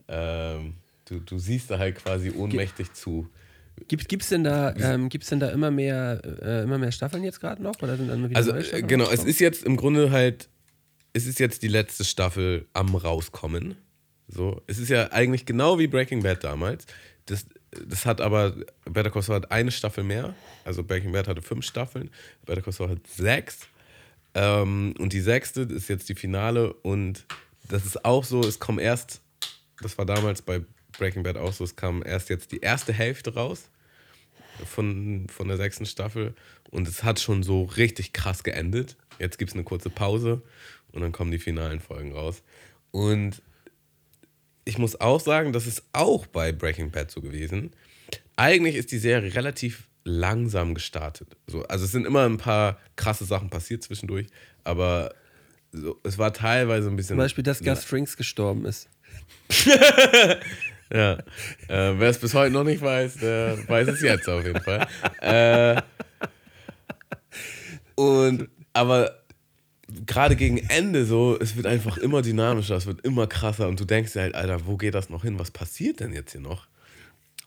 Ähm, 0.09 0.75
du, 1.07 1.21
du 1.21 1.39
siehst 1.39 1.71
da 1.71 1.79
halt 1.79 1.97
quasi 1.97 2.31
ohnmächtig 2.31 2.93
zu. 2.93 3.29
Gibt 3.89 4.23
es 4.23 4.29
denn 4.29 4.45
da, 4.45 4.75
ähm, 4.77 5.09
gibt's 5.09 5.31
denn 5.31 5.41
da 5.41 5.49
immer 5.49 5.71
mehr, 5.71 6.21
äh, 6.43 6.63
immer 6.65 6.77
mehr 6.77 6.93
Staffeln 6.93 7.25
jetzt 7.25 7.41
gerade 7.41 7.63
noch? 7.63 7.81
Oder 7.83 7.97
sind 7.97 8.09
dann 8.09 8.29
wieder 8.29 8.37
Also 8.37 8.53
neue 8.53 8.73
äh, 8.73 8.83
genau, 8.83 9.11
es 9.11 9.25
ist 9.25 9.41
jetzt 9.41 9.65
im 9.65 9.77
Grunde 9.77 10.11
halt, 10.11 10.49
es 11.15 11.27
ist 11.27 11.39
jetzt 11.39 11.63
die 11.63 11.69
letzte 11.69 12.05
Staffel 12.05 12.67
am 12.75 12.95
rauskommen. 12.95 13.77
So, 14.29 14.61
es 14.67 14.79
ist 14.79 14.91
ja 14.91 15.11
eigentlich 15.13 15.47
genau 15.47 15.79
wie 15.79 15.87
Breaking 15.87 16.23
Bad 16.23 16.45
damals. 16.45 16.87
Das, 17.27 17.47
das 17.87 18.05
hat 18.07 18.21
aber, 18.21 18.55
Better 18.85 19.11
Call 19.11 19.23
Saul 19.23 19.37
hat 19.37 19.51
eine 19.53 19.71
Staffel 19.71 20.05
mehr. 20.05 20.35
Also 20.65 20.83
Breaking 20.83 21.13
Bad 21.13 21.29
hatte 21.29 21.43
fünf 21.43 21.65
Staffeln, 21.65 22.11
Better 22.45 22.63
Call 22.63 22.73
Saul 22.73 22.91
hat 22.91 23.07
sechs. 23.07 23.61
Ähm, 24.35 24.95
und 24.99 25.13
die 25.13 25.21
sechste 25.21 25.63
ist 25.63 25.89
jetzt 25.89 26.09
die 26.09 26.15
Finale 26.15 26.73
und 26.73 27.27
das 27.69 27.87
ist 27.87 28.05
auch 28.05 28.25
so, 28.25 28.41
es 28.41 28.59
kommt 28.59 28.81
erst, 28.81 29.21
das 29.81 29.99
war 29.99 30.07
damals 30.07 30.43
bei 30.43 30.63
Breaking 30.99 31.23
Bad 31.23 31.37
auch 31.37 31.53
so, 31.53 31.65
es 31.65 31.77
kam 31.77 32.03
erst 32.05 32.29
jetzt 32.29 32.53
die 32.53 32.61
erste 32.61 32.93
Hälfte 32.93 33.35
raus 33.35 33.71
von, 34.65 35.27
von 35.29 35.49
der 35.49 35.57
sechsten 35.57 35.87
Staffel 35.87 36.35
und 36.71 36.87
es 36.87 37.03
hat 37.03 37.21
schon 37.21 37.43
so 37.43 37.65
richtig 37.65 38.13
krass 38.13 38.43
geendet. 38.43 38.97
Jetzt 39.19 39.39
gibt 39.39 39.51
es 39.51 39.55
eine 39.55 39.65
kurze 39.65 39.91
Pause 39.91 40.43
und 40.93 41.03
dann 41.03 41.13
kommen 41.13 41.31
die 41.31 41.39
finalen 41.39 41.81
Folgen 41.81 42.13
raus. 42.13 42.43
Und 42.91 43.43
ich 44.71 44.79
muss 44.79 45.01
auch 45.01 45.21
sagen, 45.21 45.53
das 45.53 45.67
ist 45.67 45.83
auch 45.93 46.27
bei 46.27 46.53
Breaking 46.53 46.93
Bad 46.93 47.11
so 47.11 47.21
gewesen. 47.21 47.73
Eigentlich 48.37 48.77
ist 48.77 48.93
die 48.93 48.99
Serie 48.99 49.35
relativ 49.35 49.89
langsam 50.05 50.75
gestartet. 50.75 51.37
So, 51.49 51.65
also 51.65 51.85
es 51.85 51.91
sind 51.91 52.07
immer 52.07 52.25
ein 52.25 52.37
paar 52.39 52.79
krasse 52.95 53.25
Sachen 53.25 53.51
passiert 53.51 53.83
zwischendurch, 53.83 54.29
aber 54.63 55.13
so, 55.73 55.99
es 56.05 56.19
war 56.19 56.33
teilweise 56.33 56.89
ein 56.89 56.95
bisschen. 56.95 57.17
Zum 57.17 57.19
Beispiel, 57.19 57.43
dass 57.43 57.63
Gus 57.63 57.85
Frings 57.85 58.17
gestorben 58.17 58.65
ist. 58.65 58.89
Ja. 60.93 61.13
Äh, 61.69 61.95
Wer 62.01 62.11
es 62.11 62.19
bis 62.19 62.35
heute 62.35 62.53
noch 62.53 62.65
nicht 62.65 62.83
weiß, 62.83 63.19
der 63.19 63.57
weiß 63.69 63.87
es 63.87 64.03
jetzt 64.03 64.29
auf 64.29 64.45
jeden 64.45 64.61
Fall. 64.61 64.89
Äh, 65.21 65.81
und 67.95 68.49
aber 68.73 69.20
gerade 70.07 70.37
gegen 70.37 70.59
Ende 70.59 71.05
so, 71.05 71.39
es 71.41 71.57
wird 71.57 71.67
einfach 71.67 71.97
immer 71.99 72.23
dynamischer, 72.23 72.77
es 72.77 72.87
wird 72.87 73.05
immer 73.05 73.27
krasser 73.27 73.69
und 73.69 73.79
du 73.81 73.85
denkst 73.85 74.13
dir 74.13 74.23
halt, 74.23 74.35
Alter, 74.35 74.67
wo 74.67 74.77
geht 74.77 74.95
das 74.95 75.11
noch 75.11 75.23
hin? 75.23 75.39
Was 75.39 75.51
passiert 75.51 76.01
denn 76.01 76.13
jetzt 76.13 76.33
hier 76.33 76.41
noch? 76.41 76.69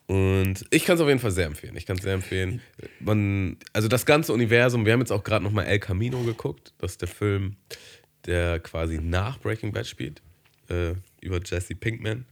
Und 0.06 0.66
ich 0.70 0.84
kann 0.84 0.96
es 0.96 1.00
auf 1.00 1.08
jeden 1.08 1.20
Fall 1.20 1.30
sehr 1.30 1.46
empfehlen. 1.46 1.76
Ich 1.76 1.86
kann 1.86 1.96
es 1.96 2.02
sehr 2.02 2.12
empfehlen. 2.12 2.60
Man, 3.00 3.56
also 3.72 3.88
das 3.88 4.04
ganze 4.04 4.32
Universum, 4.32 4.84
wir 4.84 4.92
haben 4.92 5.00
jetzt 5.00 5.12
auch 5.12 5.24
gerade 5.24 5.42
nochmal 5.42 5.64
El 5.64 5.78
Camino 5.78 6.22
geguckt. 6.22 6.74
Das 6.78 6.92
ist 6.92 7.00
der 7.00 7.08
Film, 7.08 7.56
der 8.26 8.60
quasi 8.60 8.98
nach 8.98 9.38
Breaking 9.38 9.72
Bad 9.72 9.86
spielt. 9.86 10.20
Äh, 10.68 10.94
über 11.22 11.40
Jesse 11.42 11.74
Pinkman. 11.74 12.26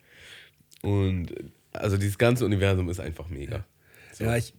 Und 0.83 1.33
also 1.73 1.97
dieses 1.97 2.19
ganze 2.19 2.45
Universum 2.45 2.91
ist 2.91 3.01
einfach 3.01 3.29
mega. 3.29 3.65
So. 4.13 4.25
Ja, 4.25 4.37
ich, 4.37 4.53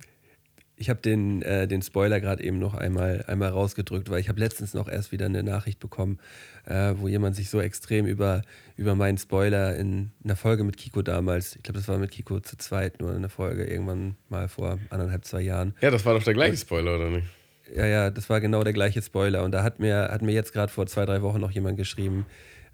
ich 0.75 0.89
habe 0.89 0.99
den, 0.99 1.41
äh, 1.43 1.67
den 1.67 1.81
Spoiler 1.81 2.19
gerade 2.19 2.43
eben 2.43 2.59
noch 2.59 2.73
einmal, 2.73 3.23
einmal 3.27 3.49
rausgedrückt, 3.49 4.09
weil 4.09 4.19
ich 4.19 4.29
habe 4.29 4.39
letztens 4.39 4.73
noch 4.73 4.87
erst 4.87 5.11
wieder 5.11 5.27
eine 5.27 5.43
Nachricht 5.43 5.79
bekommen, 5.79 6.19
äh, 6.65 6.93
wo 6.97 7.07
jemand 7.07 7.35
sich 7.35 7.49
so 7.49 7.61
extrem 7.61 8.05
über, 8.05 8.41
über 8.75 8.95
meinen 8.95 9.17
Spoiler 9.17 9.75
in 9.75 10.11
einer 10.23 10.35
Folge 10.35 10.63
mit 10.63 10.77
Kiko 10.77 11.01
damals, 11.01 11.55
ich 11.55 11.63
glaube, 11.63 11.79
das 11.79 11.87
war 11.87 11.97
mit 11.97 12.11
Kiko 12.11 12.39
zu 12.39 12.57
zweit 12.57 12.99
nur 12.99 13.13
eine 13.13 13.29
Folge, 13.29 13.65
irgendwann 13.65 14.15
mal 14.29 14.47
vor 14.47 14.79
anderthalb, 14.89 15.25
zwei 15.25 15.41
Jahren. 15.41 15.75
Ja, 15.81 15.91
das 15.91 16.05
war 16.05 16.15
doch 16.15 16.23
der 16.23 16.33
gleiche 16.33 16.57
Spoiler, 16.57 16.95
oder 16.95 17.09
nicht? 17.09 17.27
Ja, 17.75 17.85
ja, 17.85 18.09
das 18.09 18.29
war 18.29 18.41
genau 18.41 18.63
der 18.63 18.73
gleiche 18.73 19.01
Spoiler. 19.01 19.43
Und 19.43 19.51
da 19.51 19.63
hat 19.63 19.79
mir, 19.79 20.09
hat 20.11 20.21
mir 20.21 20.33
jetzt 20.33 20.53
gerade 20.53 20.71
vor 20.71 20.85
zwei, 20.87 21.05
drei 21.05 21.21
Wochen 21.21 21.39
noch 21.39 21.51
jemand 21.51 21.77
geschrieben, 21.77 22.25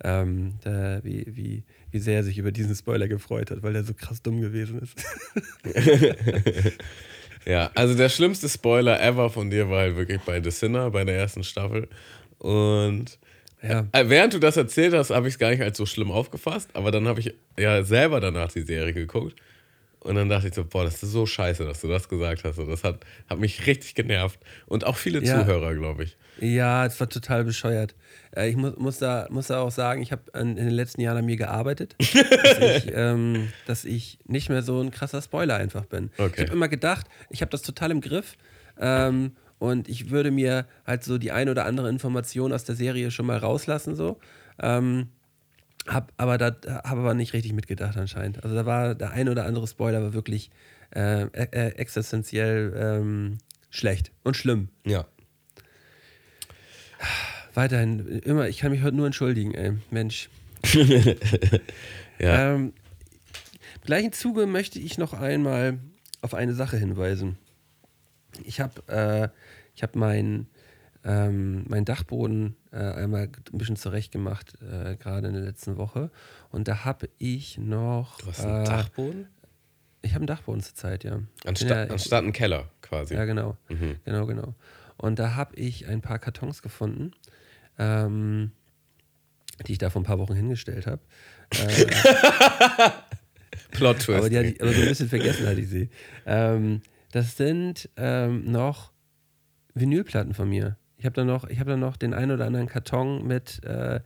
ähm, 0.04 0.56
da, 0.64 1.04
wie, 1.04 1.26
wie, 1.28 1.64
wie 1.92 2.00
sehr 2.00 2.18
er 2.18 2.24
sich 2.24 2.38
über 2.38 2.52
diesen 2.52 2.74
Spoiler 2.76 3.08
gefreut 3.08 3.52
hat, 3.52 3.62
weil 3.62 3.74
der 3.74 3.84
so 3.84 3.94
krass 3.94 4.22
dumm 4.22 4.42
gewesen 4.42 4.82
ist. 4.82 4.96
Ja, 7.50 7.72
also 7.74 7.96
der 7.96 8.10
schlimmste 8.10 8.48
Spoiler 8.48 9.02
ever 9.02 9.30
von 9.32 9.50
dir 9.50 9.70
war 9.70 9.80
halt 9.80 9.96
wirklich 9.96 10.22
bei 10.22 10.42
The 10.42 10.52
Sinner, 10.52 10.92
bei 10.92 11.04
der 11.04 11.18
ersten 11.18 11.44
Staffel. 11.44 11.88
Und 12.38 13.18
Ja. 13.64 13.88
äh, 13.92 14.08
während 14.08 14.34
du 14.36 14.40
das 14.40 14.56
erzählt 14.56 14.94
hast, 14.94 15.10
habe 15.10 15.28
ich 15.28 15.34
es 15.34 15.40
gar 15.40 15.50
nicht 15.50 15.62
als 15.64 15.78
so 15.78 15.86
schlimm 15.88 16.12
aufgefasst, 16.12 16.70
aber 16.74 16.92
dann 16.92 17.08
habe 17.08 17.20
ich 17.22 17.34
ja 17.58 17.84
selber 17.84 18.20
danach 18.20 18.52
die 18.52 18.62
Serie 18.62 18.94
geguckt. 18.94 19.36
Und 20.02 20.16
dann 20.16 20.30
dachte 20.30 20.48
ich 20.48 20.54
so, 20.54 20.64
boah, 20.64 20.84
das 20.86 21.02
ist 21.04 21.12
so 21.12 21.26
scheiße, 21.26 21.66
dass 21.66 21.82
du 21.82 21.88
das 21.88 22.08
gesagt 22.08 22.44
hast. 22.46 22.58
Und 22.60 22.70
das 22.70 22.84
hat, 22.84 23.00
hat 23.30 23.40
mich 23.40 23.66
richtig 23.68 23.96
genervt. 23.96 24.40
Und 24.68 24.86
auch 24.86 24.96
viele 24.96 25.22
Ja. 25.22 25.42
Zuhörer, 25.42 25.74
glaube 25.74 26.04
ich. 26.06 26.18
Ja, 26.42 26.86
es 26.86 27.00
war 27.00 27.10
total 27.10 27.44
bescheuert. 27.44 27.96
Äh, 28.36 28.50
Ich 28.50 28.56
muss, 28.56 28.78
muss, 28.78 29.00
da, 29.00 29.28
muss 29.30 29.48
da 29.48 29.60
auch 29.62 29.72
sagen, 29.72 30.02
ich 30.02 30.12
habe 30.12 30.24
in 30.38 30.56
den 30.56 30.70
letzten 30.70 31.02
Jahren 31.02 31.18
an 31.18 31.26
mir 31.26 31.38
gearbeitet, 31.38 31.96
dass, 32.00 32.60
ich, 32.60 32.92
ähm, 32.94 33.50
dass 33.66 33.86
ich 33.86 34.20
nicht 34.26 34.50
mehr 34.50 34.62
so 34.62 34.80
ein 34.82 34.92
krasser 34.92 35.22
Spoiler 35.22 35.56
einfach 35.56 35.86
bin. 35.86 36.10
Okay. 36.18 36.34
Ich 36.36 36.42
habe 36.48 36.54
immer 36.54 36.68
gedacht, 36.70 37.08
ich 37.30 37.42
habe 37.42 37.52
das 37.52 37.62
total 37.62 37.92
im 37.92 38.02
Griff. 38.02 38.36
Ähm, 38.80 39.34
und 39.58 39.90
ich 39.90 40.10
würde 40.10 40.32
mir 40.32 40.66
halt 40.88 41.04
so 41.04 41.18
die 41.18 41.32
ein 41.32 41.50
oder 41.50 41.66
andere 41.66 41.90
Information 41.90 42.54
aus 42.54 42.64
der 42.64 42.76
Serie 42.76 43.12
schon 43.12 43.26
mal 43.26 43.38
rauslassen, 43.38 43.96
so. 43.96 44.18
Ähm, 44.62 45.10
hab 45.88 46.14
aber 46.18 46.38
da 46.38 46.56
habe 46.84 47.02
aber 47.02 47.14
nicht 47.14 47.34
richtig 47.34 47.54
mitgedacht 47.54 47.98
anscheinend. 47.98 48.44
Also 48.44 48.56
da 48.56 48.66
war 48.66 48.96
der 48.96 49.12
ein 49.12 49.28
oder 49.28 49.46
andere 49.46 49.68
Spoiler 49.68 50.02
war 50.02 50.14
wirklich 50.14 50.50
äh, 50.96 51.24
äh, 51.24 51.70
existenziell 51.76 52.74
ähm, 52.78 53.38
schlecht 53.70 54.12
und 54.24 54.38
schlimm. 54.38 54.70
Ja. 54.86 55.06
Weiterhin 57.54 58.00
immer, 58.20 58.48
ich 58.48 58.60
kann 58.60 58.72
mich 58.72 58.82
heute 58.84 58.96
nur 58.96 59.06
entschuldigen, 59.06 59.54
ey, 59.54 59.74
Mensch. 59.92 60.30
Ja. 62.20 62.54
Ähm, 62.54 62.74
Im 63.76 63.82
gleichen 63.86 64.12
Zuge 64.12 64.46
möchte 64.46 64.78
ich 64.78 64.98
noch 64.98 65.14
einmal 65.14 65.80
auf 66.22 66.34
eine 66.34 66.54
Sache 66.54 66.76
hinweisen. 66.76 67.38
Ich 68.44 68.60
habe 68.60 68.84
äh, 68.88 69.30
ich 69.74 69.84
hab 69.84 69.96
meinen 69.96 70.48
ähm, 71.06 71.64
mein 71.70 71.86
Dachboden 71.86 72.58
äh, 72.72 72.78
einmal 72.78 73.30
ein 73.54 73.58
bisschen 73.58 73.78
zurechtgemacht, 73.78 74.62
äh, 74.62 74.98
gerade 74.98 75.30
in 75.30 75.34
der 75.34 75.44
letzten 75.44 75.78
Woche. 75.78 76.12
Und 76.50 76.68
da 76.68 76.84
habe 76.84 77.10
ich 77.20 77.58
noch. 77.58 78.18
Du 78.18 78.28
hast 78.28 78.42
einen 78.42 78.64
äh, 78.64 78.68
Dachboden? 78.68 79.28
Ich 80.02 80.12
habe 80.12 80.20
einen 80.22 80.28
Dachboden 80.28 80.62
zurzeit, 80.62 81.06
ja. 81.06 81.22
Anstatt, 81.46 81.70
Ja, 81.70 81.94
anstatt 81.94 82.24
einen 82.24 82.34
Keller 82.34 82.70
quasi. 82.82 83.14
Ja, 83.16 83.26
genau. 83.26 83.58
Mhm. 83.70 83.96
Genau, 84.04 84.26
genau. 84.26 84.56
Und 84.98 85.20
da 85.20 85.36
habe 85.36 85.56
ich 85.56 85.88
ein 85.88 86.02
paar 86.02 86.20
Kartons 86.20 86.62
gefunden, 86.62 87.12
ähm, 87.80 88.52
die 89.66 89.74
ich 89.74 89.78
da 89.78 89.90
vor 89.90 90.02
ein 90.02 90.06
paar 90.06 90.20
Wochen 90.20 90.36
hingestellt 90.36 90.86
habe. 90.88 91.02
Äh, 91.52 91.86
Plot 93.72 94.00
Twist. 94.00 94.20
aber, 94.20 94.30
die 94.30 94.38
hatte 94.38 94.48
ich, 94.50 94.62
aber 94.62 94.72
so 94.72 94.82
ein 94.82 94.88
bisschen 94.88 95.10
vergessen 95.10 95.48
hatte 95.48 95.62
ich 95.62 95.70
sie. 95.70 95.90
Ähm, 96.26 96.82
das 97.12 97.38
sind 97.38 97.90
ähm, 97.98 98.52
noch 98.52 98.92
Vinylplatten 99.74 100.34
von 100.34 100.50
mir. 100.50 100.78
Ich 100.98 101.06
habe 101.06 101.16
da 101.16 101.24
noch, 101.24 101.50
ich 101.50 101.60
habe 101.60 101.72
da 101.72 101.78
noch 101.78 101.98
den 101.98 102.14
ein 102.14 102.30
oder 102.30 102.46
anderen 102.46 102.68
Karton 102.68 103.26
mit 103.26 103.64
äh, 103.64 104.02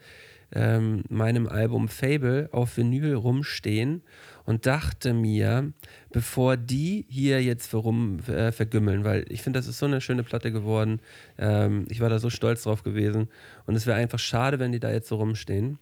ähm, 0.53 1.03
meinem 1.09 1.47
Album 1.47 1.87
Fable 1.87 2.49
auf 2.51 2.77
Vinyl 2.77 3.15
rumstehen 3.15 4.03
und 4.45 4.65
dachte 4.65 5.13
mir, 5.13 5.71
bevor 6.11 6.57
die 6.57 7.05
hier 7.09 7.41
jetzt 7.41 7.67
verum, 7.67 8.19
äh, 8.27 8.51
vergümmeln, 8.51 9.03
weil 9.03 9.25
ich 9.29 9.41
finde, 9.41 9.59
das 9.59 9.67
ist 9.67 9.79
so 9.79 9.85
eine 9.85 10.01
schöne 10.01 10.23
Platte 10.23 10.51
geworden. 10.51 11.01
Ähm, 11.37 11.85
ich 11.89 12.01
war 12.01 12.09
da 12.09 12.19
so 12.19 12.29
stolz 12.29 12.63
drauf 12.63 12.83
gewesen 12.83 13.29
und 13.65 13.75
es 13.75 13.87
wäre 13.87 13.97
einfach 13.97 14.19
schade, 14.19 14.59
wenn 14.59 14.71
die 14.71 14.79
da 14.79 14.91
jetzt 14.91 15.07
so 15.07 15.15
rumstehen. 15.15 15.79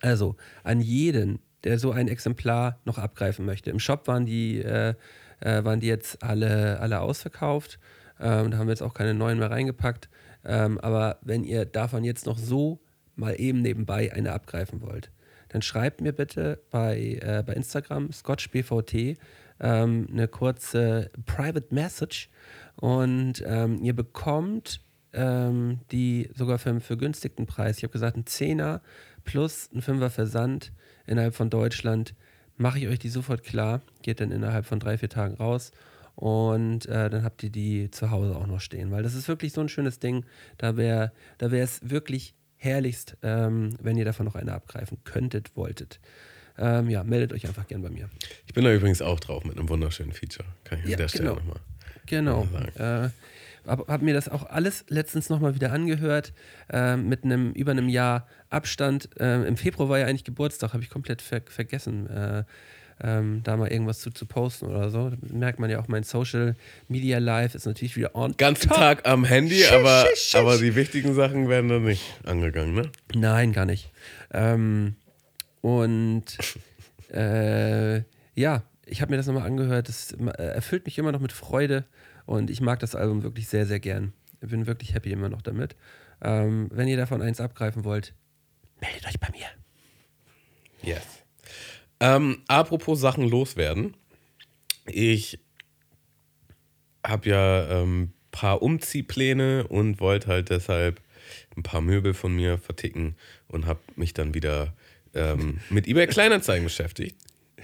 Also 0.00 0.36
an 0.64 0.80
jeden, 0.80 1.38
der 1.62 1.78
so 1.78 1.92
ein 1.92 2.08
Exemplar 2.08 2.78
noch 2.84 2.98
abgreifen 2.98 3.44
möchte. 3.46 3.70
Im 3.70 3.78
Shop 3.78 4.06
waren 4.08 4.26
die, 4.26 4.60
äh, 4.60 4.94
äh, 5.40 5.64
waren 5.64 5.80
die 5.80 5.86
jetzt 5.86 6.22
alle, 6.22 6.80
alle 6.80 7.00
ausverkauft. 7.00 7.78
Ähm, 8.20 8.50
da 8.50 8.58
haben 8.58 8.66
wir 8.66 8.72
jetzt 8.72 8.82
auch 8.82 8.94
keine 8.94 9.14
neuen 9.14 9.38
mehr 9.38 9.50
reingepackt. 9.50 10.08
Ähm, 10.44 10.78
aber 10.80 11.18
wenn 11.22 11.44
ihr 11.44 11.64
davon 11.64 12.04
jetzt 12.04 12.26
noch 12.26 12.38
so 12.38 12.80
mal 13.16 13.38
eben 13.38 13.62
nebenbei 13.62 14.12
eine 14.12 14.32
abgreifen 14.32 14.80
wollt, 14.80 15.10
dann 15.48 15.62
schreibt 15.62 16.00
mir 16.00 16.12
bitte 16.12 16.60
bei, 16.70 17.18
äh, 17.20 17.42
bei 17.46 17.52
Instagram 17.54 18.12
scotchbvt 18.12 19.18
ähm, 19.60 20.08
eine 20.10 20.28
kurze 20.28 21.10
Private 21.26 21.72
Message 21.72 22.28
und 22.76 23.42
ähm, 23.46 23.78
ihr 23.82 23.94
bekommt 23.94 24.80
ähm, 25.12 25.80
die 25.92 26.30
sogar 26.34 26.58
für 26.58 26.70
einen 26.70 26.80
vergünstigten 26.80 27.46
Preis. 27.46 27.78
Ich 27.78 27.84
habe 27.84 27.92
gesagt, 27.92 28.16
ein 28.16 28.26
Zehner 28.26 28.82
plus 29.24 29.70
ein 29.72 29.82
Fünfer 29.82 30.10
Versand 30.10 30.72
innerhalb 31.06 31.34
von 31.34 31.50
Deutschland. 31.50 32.14
Mache 32.56 32.78
ich 32.78 32.88
euch 32.88 32.98
die 32.98 33.08
sofort 33.08 33.42
klar. 33.42 33.80
Geht 34.02 34.20
dann 34.20 34.30
innerhalb 34.30 34.66
von 34.66 34.80
drei, 34.80 34.98
vier 34.98 35.08
Tagen 35.08 35.34
raus. 35.34 35.72
Und 36.14 36.86
äh, 36.86 37.10
dann 37.10 37.24
habt 37.24 37.42
ihr 37.42 37.50
die 37.50 37.90
zu 37.90 38.10
Hause 38.10 38.36
auch 38.36 38.46
noch 38.46 38.60
stehen. 38.60 38.90
Weil 38.90 39.02
das 39.02 39.14
ist 39.14 39.26
wirklich 39.26 39.52
so 39.52 39.60
ein 39.60 39.68
schönes 39.68 39.98
Ding. 39.98 40.24
Da 40.58 40.76
wäre 40.76 41.12
da 41.38 41.50
wäre 41.50 41.64
es 41.64 41.88
wirklich 41.88 42.34
herrlichst, 42.64 43.16
ähm, 43.22 43.70
wenn 43.80 43.96
ihr 43.96 44.04
davon 44.04 44.26
noch 44.26 44.34
eine 44.34 44.52
abgreifen 44.52 44.98
könntet, 45.04 45.56
wolltet. 45.56 46.00
Ähm, 46.56 46.88
ja, 46.88 47.02
meldet 47.04 47.32
euch 47.32 47.46
einfach 47.46 47.66
gern 47.66 47.82
bei 47.82 47.90
mir. 47.90 48.08
Ich 48.46 48.54
bin 48.54 48.64
da 48.64 48.72
übrigens 48.72 49.02
auch 49.02 49.18
drauf 49.20 49.44
mit 49.44 49.58
einem 49.58 49.68
wunderschönen 49.68 50.12
Feature. 50.12 50.46
Kann 50.64 50.78
ich 50.78 50.84
an 50.84 50.90
Ja, 50.92 50.96
der 50.96 51.08
Stelle 51.08 51.24
genau. 51.30 51.36
nochmal. 51.36 51.60
Genau. 52.06 52.48
Ja, 52.78 53.06
Äh, 53.06 53.10
hab, 53.66 53.88
hab 53.88 54.02
mir 54.02 54.14
das 54.14 54.28
auch 54.28 54.44
alles 54.44 54.84
letztens 54.88 55.30
nochmal 55.30 55.54
wieder 55.54 55.72
angehört, 55.72 56.32
äh, 56.70 56.96
mit 56.96 57.24
einem 57.24 57.52
über 57.52 57.72
einem 57.72 57.88
Jahr 57.88 58.28
Abstand. 58.50 59.08
Äh, 59.18 59.44
Im 59.46 59.56
Februar 59.56 59.88
war 59.88 59.98
ja 59.98 60.06
eigentlich 60.06 60.24
Geburtstag, 60.24 60.74
habe 60.74 60.82
ich 60.82 60.90
komplett 60.90 61.22
ver 61.22 61.40
vergessen, 61.46 62.06
äh, 62.08 62.44
ähm, 63.04 63.42
da 63.44 63.56
mal 63.58 63.70
irgendwas 63.70 64.00
zu, 64.00 64.10
zu 64.10 64.24
posten 64.24 64.66
oder 64.66 64.88
so. 64.88 65.10
Da 65.10 65.16
merkt 65.30 65.58
man 65.58 65.68
ja 65.68 65.78
auch, 65.78 65.88
mein 65.88 66.04
Social 66.04 66.56
Media 66.88 67.18
Life 67.18 67.54
ist 67.54 67.66
natürlich 67.66 67.96
wieder 67.96 68.16
on. 68.16 68.34
Ganzen 68.38 68.68
top. 68.68 68.78
Tag 68.78 69.06
am 69.06 69.24
Handy, 69.24 69.56
Schisch, 69.56 69.72
aber, 69.72 70.06
schisch, 70.08 70.20
schisch. 70.22 70.34
aber 70.36 70.56
die 70.56 70.74
wichtigen 70.74 71.14
Sachen 71.14 71.48
werden 71.50 71.68
dann 71.68 71.84
nicht 71.84 72.02
angegangen, 72.24 72.74
ne? 72.74 72.90
Nein, 73.14 73.52
gar 73.52 73.66
nicht. 73.66 73.90
Ähm, 74.32 74.96
und 75.60 76.24
äh, 77.12 78.02
ja, 78.34 78.62
ich 78.86 79.02
habe 79.02 79.10
mir 79.10 79.18
das 79.18 79.26
nochmal 79.26 79.46
angehört. 79.46 79.88
Das 79.88 80.12
äh, 80.12 80.42
erfüllt 80.42 80.86
mich 80.86 80.96
immer 80.98 81.12
noch 81.12 81.20
mit 81.20 81.32
Freude 81.32 81.84
und 82.24 82.48
ich 82.48 82.62
mag 82.62 82.80
das 82.80 82.94
Album 82.94 83.22
wirklich 83.22 83.48
sehr, 83.48 83.66
sehr 83.66 83.80
gern. 83.80 84.14
Ich 84.40 84.48
bin 84.48 84.66
wirklich 84.66 84.94
happy 84.94 85.12
immer 85.12 85.28
noch 85.28 85.42
damit. 85.42 85.76
Ähm, 86.22 86.70
wenn 86.72 86.88
ihr 86.88 86.96
davon 86.96 87.20
eins 87.20 87.38
abgreifen 87.38 87.84
wollt, 87.84 88.14
meldet 88.80 89.06
euch 89.06 89.20
bei 89.20 89.28
mir. 89.30 89.46
Yes. 90.82 91.23
Ähm, 92.00 92.42
apropos 92.48 93.00
Sachen 93.00 93.28
loswerden. 93.28 93.96
Ich 94.86 95.38
habe 97.04 97.28
ja 97.28 97.64
ein 97.64 97.82
ähm, 97.82 98.12
paar 98.30 98.62
Umziehpläne 98.62 99.66
und 99.68 100.00
wollte 100.00 100.28
halt 100.28 100.50
deshalb 100.50 101.00
ein 101.56 101.62
paar 101.62 101.80
Möbel 101.80 102.14
von 102.14 102.34
mir 102.34 102.58
verticken 102.58 103.16
und 103.48 103.66
habe 103.66 103.80
mich 103.96 104.14
dann 104.14 104.34
wieder 104.34 104.74
ähm, 105.14 105.60
mit 105.70 105.86
eBay 105.86 106.06
Kleinanzeigen 106.06 106.64
beschäftigt. 106.64 107.16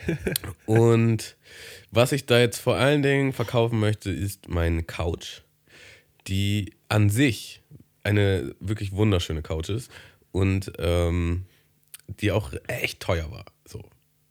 Und 0.67 1.37
was 1.91 2.13
ich 2.13 2.25
da 2.25 2.39
jetzt 2.39 2.59
vor 2.59 2.77
allen 2.77 3.03
Dingen 3.03 3.33
verkaufen 3.33 3.81
möchte, 3.81 4.11
ist 4.11 4.49
meine 4.49 4.83
Couch, 4.83 5.43
die 6.27 6.73
an 6.89 7.11
sich 7.11 7.63
eine 8.03 8.55
wirklich 8.61 8.93
wunderschöne 8.93 9.43
Couch 9.43 9.69
ist 9.69 9.91
und 10.33 10.73
ähm, 10.79 11.45
die 12.07 12.33
auch 12.33 12.53
echt 12.67 13.01
teuer 13.01 13.31
war, 13.31 13.45
so 13.67 13.83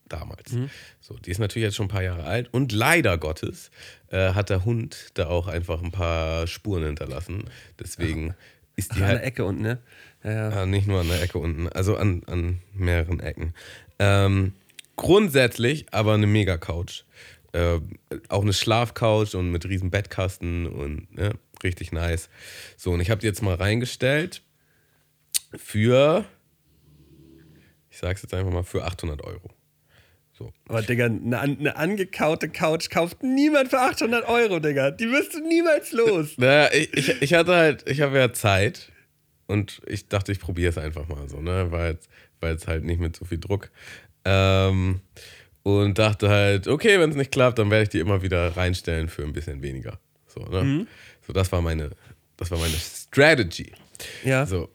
damals. 0.10 0.52
So, 1.00 1.16
die 1.16 1.32
ist 1.32 1.40
natürlich 1.40 1.66
jetzt 1.66 1.76
schon 1.76 1.86
ein 1.86 1.90
paar 1.90 2.04
Jahre 2.04 2.24
alt 2.24 2.54
und 2.54 2.72
leider 2.72 3.18
Gottes 3.18 3.72
äh, 4.10 4.34
hat 4.34 4.50
der 4.50 4.66
Hund 4.66 5.12
da 5.14 5.28
auch 5.28 5.48
einfach 5.48 5.82
ein 5.82 5.92
paar 5.92 6.48
Spuren 6.48 6.84
hinterlassen. 6.84 7.46
Deswegen 7.80 8.36
ist 8.76 8.96
die 8.96 9.02
An 9.02 9.08
halt 9.08 9.20
der 9.20 9.26
Ecke 9.26 9.46
unten, 9.46 9.62
ne? 9.62 9.80
Ja, 10.24 10.32
ja. 10.32 10.50
ja, 10.50 10.66
nicht 10.66 10.88
nur 10.88 11.00
an 11.00 11.08
der 11.08 11.22
Ecke 11.22 11.38
unten, 11.38 11.70
also 11.70 11.96
an, 11.96 12.24
an 12.28 12.62
mehreren 12.74 13.20
Ecken. 13.20 13.54
Ähm, 14.00 14.54
grundsätzlich 14.96 15.86
aber 15.92 16.14
eine 16.14 16.28
Mega-Couch. 16.28 17.04
Äh, 17.52 17.80
auch 18.28 18.44
eine 18.44 18.54
Schlafcouch 18.54 19.34
und 19.36 19.52
mit 19.52 19.66
riesen 19.66 19.90
Bettkasten 19.90 20.68
und 20.68 21.14
ne, 21.16 21.34
richtig 21.64 21.92
nice. 21.92 22.30
So, 22.78 22.92
und 22.92 23.00
ich 23.00 23.10
habe 23.10 23.22
die 23.22 23.28
jetzt 23.28 23.42
mal 23.42 23.56
reingestellt 23.56 24.44
für, 25.56 26.26
ich 27.90 27.98
sag's 27.98 28.22
jetzt 28.22 28.34
einfach 28.34 28.52
mal, 28.52 28.64
für 28.64 28.86
800 28.86 29.24
Euro. 29.24 29.50
So. 30.40 30.54
Aber 30.70 30.82
Digga, 30.82 31.06
eine, 31.06 31.40
eine 31.40 31.76
angekaute 31.76 32.48
Couch 32.48 32.90
kauft 32.90 33.24
niemand 33.24 33.70
für 33.70 33.80
800 33.80 34.28
Euro, 34.28 34.60
Digga. 34.60 34.92
Die 34.92 35.12
wirst 35.12 35.34
du 35.34 35.46
niemals 35.46 35.92
los. 35.92 36.38
Naja, 36.38 36.70
ich, 36.74 36.94
ich, 36.94 37.22
ich 37.22 37.34
hatte 37.34 37.54
halt, 37.54 37.90
ich 37.90 38.00
habe 38.00 38.18
ja 38.18 38.32
Zeit 38.32 38.90
und 39.48 39.82
ich 39.86 40.08
dachte, 40.08 40.32
ich 40.32 40.40
probiere 40.40 40.70
es 40.70 40.78
einfach 40.78 41.10
mal 41.10 41.28
so, 41.28 41.42
ne? 41.42 41.72
War 41.72 41.88
jetzt, 41.88 42.10
war 42.40 42.52
jetzt 42.52 42.68
halt 42.68 42.86
nicht 42.86 43.02
mit 43.02 43.18
so 43.18 43.26
viel 43.26 43.38
Druck. 43.38 43.70
Ähm, 44.24 45.02
und 45.64 46.00
dachte 46.00 46.30
halt, 46.30 46.70
okay, 46.70 47.00
wenn 47.02 47.10
es 47.10 47.18
nicht 47.18 47.34
klappt, 47.34 47.60
dann 47.60 47.70
werde 47.70 47.84
ich 47.84 47.90
die 47.90 48.00
immer 48.00 48.22
wieder 48.22 48.56
reinstellen 48.56 49.10
für 49.10 49.24
ein 49.24 49.34
bisschen 49.34 49.62
weniger. 49.62 50.00
So, 50.28 50.40
ne? 50.42 50.88
So, 51.28 51.34
das 51.34 51.52
war 51.52 51.62
meine, 51.62 51.92
das 52.38 52.50
war 52.50 52.60
meine 52.60 52.76
Strategy. 52.76 53.74
Ja. 54.24 54.46
So. 54.46 54.70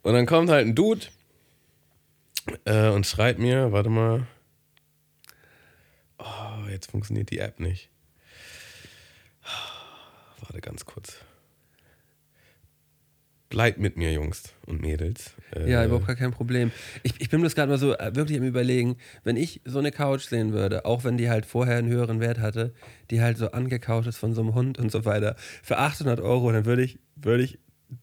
Und 0.00 0.14
dann 0.14 0.24
kommt 0.24 0.48
halt 0.48 0.66
ein 0.66 0.74
Dude 0.74 1.06
äh, 2.64 2.88
und 2.88 3.06
schreibt 3.06 3.38
mir, 3.38 3.72
warte 3.72 3.90
mal. 3.90 4.26
Oh, 6.22 6.68
jetzt 6.70 6.90
funktioniert 6.90 7.30
die 7.30 7.38
App 7.38 7.58
nicht. 7.60 7.90
Warte 10.40 10.60
ganz 10.60 10.84
kurz. 10.84 11.16
Bleibt 13.48 13.78
mit 13.78 13.98
mir, 13.98 14.10
Jungs 14.12 14.44
und 14.66 14.80
Mädels. 14.80 15.32
Äh, 15.54 15.70
Ja, 15.70 15.84
überhaupt 15.84 16.06
gar 16.06 16.16
kein 16.16 16.30
Problem. 16.30 16.70
Ich, 17.02 17.20
ich 17.20 17.28
bin 17.28 17.40
bloß 17.42 17.54
gerade 17.54 17.70
mal 17.70 17.76
so 17.78 17.94
äh, 17.94 18.14
wirklich 18.16 18.38
am 18.38 18.44
überlegen, 18.44 18.96
wenn 19.24 19.36
ich 19.36 19.60
so 19.66 19.78
eine 19.78 19.92
Couch 19.92 20.22
sehen 20.22 20.52
würde, 20.54 20.86
auch 20.86 21.04
wenn 21.04 21.18
die 21.18 21.28
halt 21.28 21.44
vorher 21.44 21.76
einen 21.76 21.88
höheren 21.88 22.18
Wert 22.20 22.38
hatte, 22.38 22.72
die 23.10 23.20
halt 23.20 23.36
so 23.36 23.50
angekauft 23.50 24.08
ist 24.08 24.16
von 24.16 24.32
so 24.32 24.40
einem 24.40 24.54
Hund 24.54 24.78
und 24.78 24.90
so 24.90 25.04
weiter, 25.04 25.36
für 25.62 25.76
800 25.76 26.18
Euro, 26.20 26.50
dann 26.50 26.64
würde 26.64 26.82
ich, 26.82 26.98
würde 27.16 27.42
ich 27.44 27.58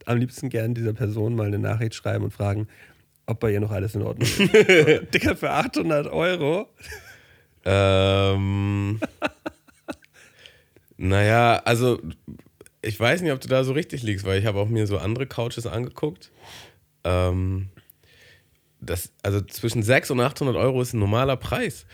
am 0.05 0.17
liebsten 0.17 0.49
gern 0.49 0.75
dieser 0.75 0.93
Person 0.93 1.35
mal 1.35 1.47
eine 1.47 1.57
Nachricht 1.57 1.95
schreiben 1.95 2.25
und 2.25 2.31
fragen, 2.31 2.67
ob 3.25 3.39
bei 3.39 3.51
ihr 3.51 3.59
noch 3.59 3.71
alles 3.71 3.95
in 3.95 4.03
Ordnung 4.03 4.27
ist. 4.27 4.39
Dicker, 5.13 5.35
für 5.35 5.49
800 5.49 6.07
Euro? 6.07 6.67
Ähm, 7.65 8.99
naja, 10.97 11.61
also 11.65 11.99
ich 12.81 12.99
weiß 12.99 13.21
nicht, 13.21 13.31
ob 13.31 13.41
du 13.41 13.47
da 13.47 13.63
so 13.63 13.73
richtig 13.73 14.03
liegst, 14.03 14.25
weil 14.25 14.39
ich 14.39 14.45
habe 14.45 14.59
auch 14.59 14.69
mir 14.69 14.87
so 14.87 14.97
andere 14.97 15.27
Couches 15.27 15.67
angeguckt. 15.67 16.31
Ähm, 17.03 17.69
das, 18.81 19.11
also 19.23 19.41
zwischen 19.41 19.83
600 19.83 20.25
und 20.25 20.31
800 20.31 20.55
Euro 20.55 20.81
ist 20.81 20.93
ein 20.93 20.99
normaler 20.99 21.37
Preis. 21.37 21.85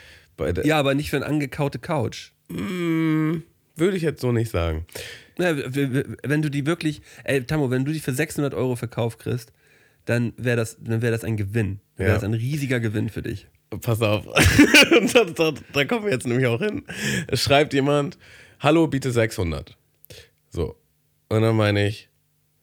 Ja, 0.63 0.79
aber 0.79 0.93
nicht 0.93 1.09
für 1.09 1.17
eine 1.17 1.25
angekaute 1.25 1.79
Couch. 1.79 2.31
Mm, 2.49 3.37
würde 3.75 3.97
ich 3.97 4.03
jetzt 4.03 4.21
so 4.21 4.31
nicht 4.31 4.51
sagen. 4.51 4.85
Ja, 5.37 5.55
wenn 5.55 6.41
du 6.41 6.49
die 6.49 6.65
wirklich, 6.65 7.01
ey, 7.23 7.43
Tammo, 7.43 7.71
wenn 7.71 7.85
du 7.85 7.91
die 7.91 7.99
für 7.99 8.13
600 8.13 8.53
Euro 8.53 8.75
verkauft 8.75 9.19
kriegst, 9.19 9.51
dann 10.05 10.33
wäre 10.37 10.57
das, 10.57 10.77
dann 10.79 11.01
wär 11.01 11.11
das 11.11 11.23
ein 11.23 11.37
Gewinn. 11.37 11.79
Dann 11.97 12.07
wäre 12.07 12.15
das 12.15 12.23
ein 12.23 12.33
riesiger 12.33 12.79
Gewinn 12.79 13.09
für 13.09 13.21
dich. 13.21 13.47
Pass 13.81 14.01
auf. 14.01 14.25
Da, 15.13 15.23
da, 15.25 15.53
da 15.73 15.85
kommen 15.85 16.05
wir 16.05 16.11
jetzt 16.11 16.27
nämlich 16.27 16.47
auch 16.47 16.59
hin. 16.59 16.83
Es 17.27 17.41
schreibt 17.41 17.73
jemand, 17.73 18.17
hallo, 18.59 18.87
biete 18.87 19.11
600. 19.11 19.77
So. 20.49 20.75
Und 21.29 21.41
dann 21.41 21.55
meine 21.55 21.87
ich, 21.87 22.09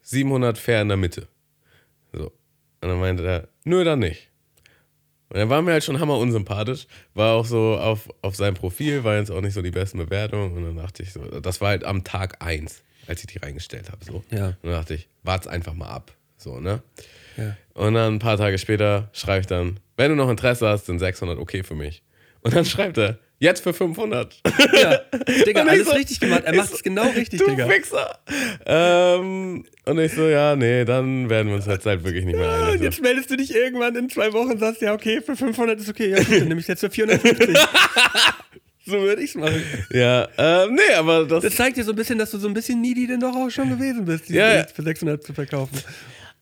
700 0.02 0.56
fair 0.56 0.82
in 0.82 0.88
der 0.88 0.96
Mitte. 0.96 1.28
So. 2.12 2.26
Und 2.80 2.88
dann 2.88 2.98
meinte 2.98 3.24
er, 3.24 3.48
nö, 3.64 3.84
dann 3.84 4.00
nicht. 4.00 4.30
Und 5.28 5.38
dann 5.38 5.48
war 5.50 5.62
mir 5.62 5.72
halt 5.72 5.84
schon 5.84 5.98
hammer 5.98 6.18
unsympathisch. 6.18 6.86
War 7.14 7.34
auch 7.34 7.46
so 7.46 7.76
auf, 7.78 8.08
auf 8.22 8.36
seinem 8.36 8.54
Profil, 8.54 9.04
war 9.04 9.16
jetzt 9.16 9.30
auch 9.30 9.40
nicht 9.40 9.54
so 9.54 9.62
die 9.62 9.70
besten 9.70 9.98
Bewertungen. 9.98 10.56
Und 10.56 10.64
dann 10.64 10.76
dachte 10.76 11.02
ich 11.02 11.12
so, 11.12 11.22
das 11.40 11.60
war 11.60 11.68
halt 11.68 11.84
am 11.84 12.04
Tag 12.04 12.44
1, 12.44 12.82
als 13.06 13.20
ich 13.20 13.26
die 13.26 13.38
reingestellt 13.38 13.90
habe. 13.90 14.04
So. 14.04 14.22
Ja. 14.30 14.48
Und 14.48 14.64
dann 14.64 14.72
dachte 14.72 14.94
ich, 14.94 15.08
wart's 15.22 15.46
einfach 15.46 15.74
mal 15.74 15.88
ab. 15.88 16.12
So, 16.36 16.60
ne? 16.60 16.82
Ja. 17.36 17.56
Und 17.74 17.94
dann 17.94 18.14
ein 18.14 18.18
paar 18.18 18.36
Tage 18.36 18.58
später 18.58 19.08
schreibe 19.12 19.40
ich 19.40 19.46
dann, 19.46 19.80
wenn 19.96 20.10
du 20.10 20.16
noch 20.16 20.28
Interesse 20.30 20.68
hast, 20.68 20.86
sind 20.86 20.98
600 20.98 21.38
okay 21.38 21.62
für 21.62 21.74
mich. 21.74 22.02
Und 22.42 22.54
dann 22.54 22.64
schreibt 22.64 22.98
er, 22.98 23.18
jetzt 23.38 23.62
für 23.62 23.72
500. 23.72 24.40
Ja, 24.74 25.00
Digga, 25.46 25.62
alles 25.62 25.86
so- 25.88 25.94
richtig 25.94 26.18
gemacht. 26.20 26.42
Er 26.44 26.54
macht 26.54 26.68
so, 26.70 26.74
es 26.74 26.82
genau 26.82 27.08
richtig, 27.10 27.40
du 27.40 27.46
Digga. 27.50 27.66
Fixer. 27.68 28.18
Ähm, 28.66 29.64
und 29.86 29.98
ich 29.98 30.12
so, 30.12 30.28
ja, 30.28 30.54
nee, 30.56 30.84
dann 30.84 31.28
werden 31.30 31.48
wir 31.48 31.54
uns 31.56 31.66
jetzt 31.66 31.86
halt 31.86 32.04
wirklich 32.04 32.24
nicht 32.24 32.36
mehr 32.36 32.46
Ja, 32.46 32.64
einig. 32.68 32.82
jetzt 32.82 33.00
meldest 33.02 33.30
du 33.30 33.36
dich 33.36 33.54
irgendwann 33.54 33.94
in 33.96 34.08
zwei 34.10 34.32
Wochen 34.32 34.52
und 34.52 34.58
sagst, 34.58 34.80
ja, 34.82 34.92
okay, 34.92 35.20
für 35.24 35.36
500 35.36 35.78
ist 35.80 35.88
okay. 35.88 36.10
Ja, 36.10 36.18
gut, 36.18 36.30
dann 36.40 36.48
nehme 36.48 36.60
ich 36.60 36.68
jetzt 36.68 36.80
für 36.80 36.90
450. 36.90 37.56
so 38.86 38.92
würde 39.00 39.22
ich 39.22 39.30
es 39.30 39.34
machen. 39.36 39.62
Ja, 39.92 40.28
ähm, 40.38 40.74
nee, 40.74 40.94
aber 40.96 41.24
das, 41.24 41.42
Das 41.44 41.54
zeigt 41.56 41.76
dir 41.76 41.84
so 41.84 41.92
ein 41.92 41.96
bisschen, 41.96 42.18
dass 42.18 42.30
du 42.32 42.38
so 42.38 42.48
ein 42.48 42.54
bisschen 42.54 42.80
needy 42.80 43.06
denn 43.06 43.20
doch 43.20 43.34
auch 43.34 43.50
schon 43.50 43.68
gewesen 43.70 44.04
bist, 44.04 44.28
die 44.28 44.34
Ja, 44.34 44.50
ja. 44.52 44.60
jetzt 44.60 44.74
für 44.74 44.82
600 44.82 45.22
zu 45.22 45.32
verkaufen. 45.32 45.78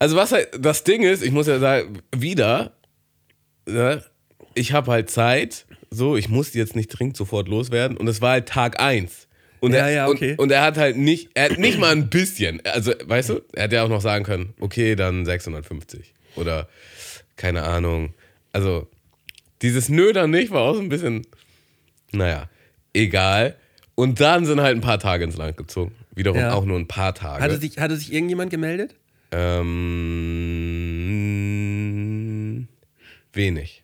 Also 0.01 0.17
was 0.17 0.33
halt, 0.33 0.49
das 0.59 0.83
Ding 0.83 1.03
ist, 1.03 1.23
ich 1.23 1.31
muss 1.31 1.47
ja 1.47 1.61
sagen, 1.61 2.01
wieder, 2.17 2.73
ne, 3.67 4.03
ich 4.55 4.73
habe 4.73 4.91
halt 4.91 5.09
Zeit, 5.11 5.67
so, 5.91 6.17
ich 6.17 6.29
muss 6.29 6.53
jetzt 6.55 6.75
nicht 6.75 6.89
dringend 6.89 7.17
sofort 7.17 7.47
loswerden 7.49 7.97
und 7.97 8.09
es 8.09 8.21
war 8.21 8.33
halt 8.33 8.49
Tag 8.49 8.81
1. 8.81 9.29
Und 9.61 9.73
Ja, 9.73 9.81
er, 9.87 9.91
ja, 9.91 10.09
okay. 10.09 10.33
und, 10.33 10.39
und 10.41 10.51
er 10.53 10.63
hat 10.63 10.79
halt 10.79 10.97
nicht, 10.97 11.31
er 11.35 11.51
hat 11.51 11.59
nicht 11.59 11.79
mal 11.79 11.93
ein 11.93 12.09
bisschen, 12.11 12.61
also, 12.65 12.93
weißt 13.05 13.29
du, 13.29 13.41
er 13.53 13.65
hätte 13.65 13.77
ja 13.77 13.85
auch 13.85 13.89
noch 13.89 14.01
sagen 14.01 14.25
können, 14.25 14.55
okay, 14.59 14.97
dann 14.97 15.25
650 15.25 16.15
oder 16.37 16.69
keine 17.37 17.63
Ahnung. 17.65 18.15
Also, 18.53 18.89
dieses 19.63 19.89
Nö 19.91 20.13
dann 20.13 20.31
nicht 20.31 20.51
war 20.51 20.63
auch 20.63 20.75
so 20.75 20.81
ein 20.81 20.89
bisschen, 20.89 21.27
naja, 22.13 22.49
egal. 22.95 23.55
Und 23.95 24.21
dann 24.21 24.47
sind 24.47 24.61
halt 24.63 24.77
ein 24.77 24.81
paar 24.81 24.99
Tage 24.99 25.25
ins 25.25 25.37
Land 25.37 25.59
gezogen. 25.59 25.95
Wiederum 26.15 26.41
Ja. 26.41 26.55
auch 26.55 26.65
nur 26.65 26.79
ein 26.79 26.89
paar 26.89 27.15
Tage. 27.15 27.43
Hatte 27.43 27.59
sich, 27.59 27.77
hatte 27.79 27.97
sich 27.97 28.13
irgendjemand 28.13 28.51
gemeldet? 28.51 28.95
Ähm, 29.33 30.29
wenig. 33.33 33.83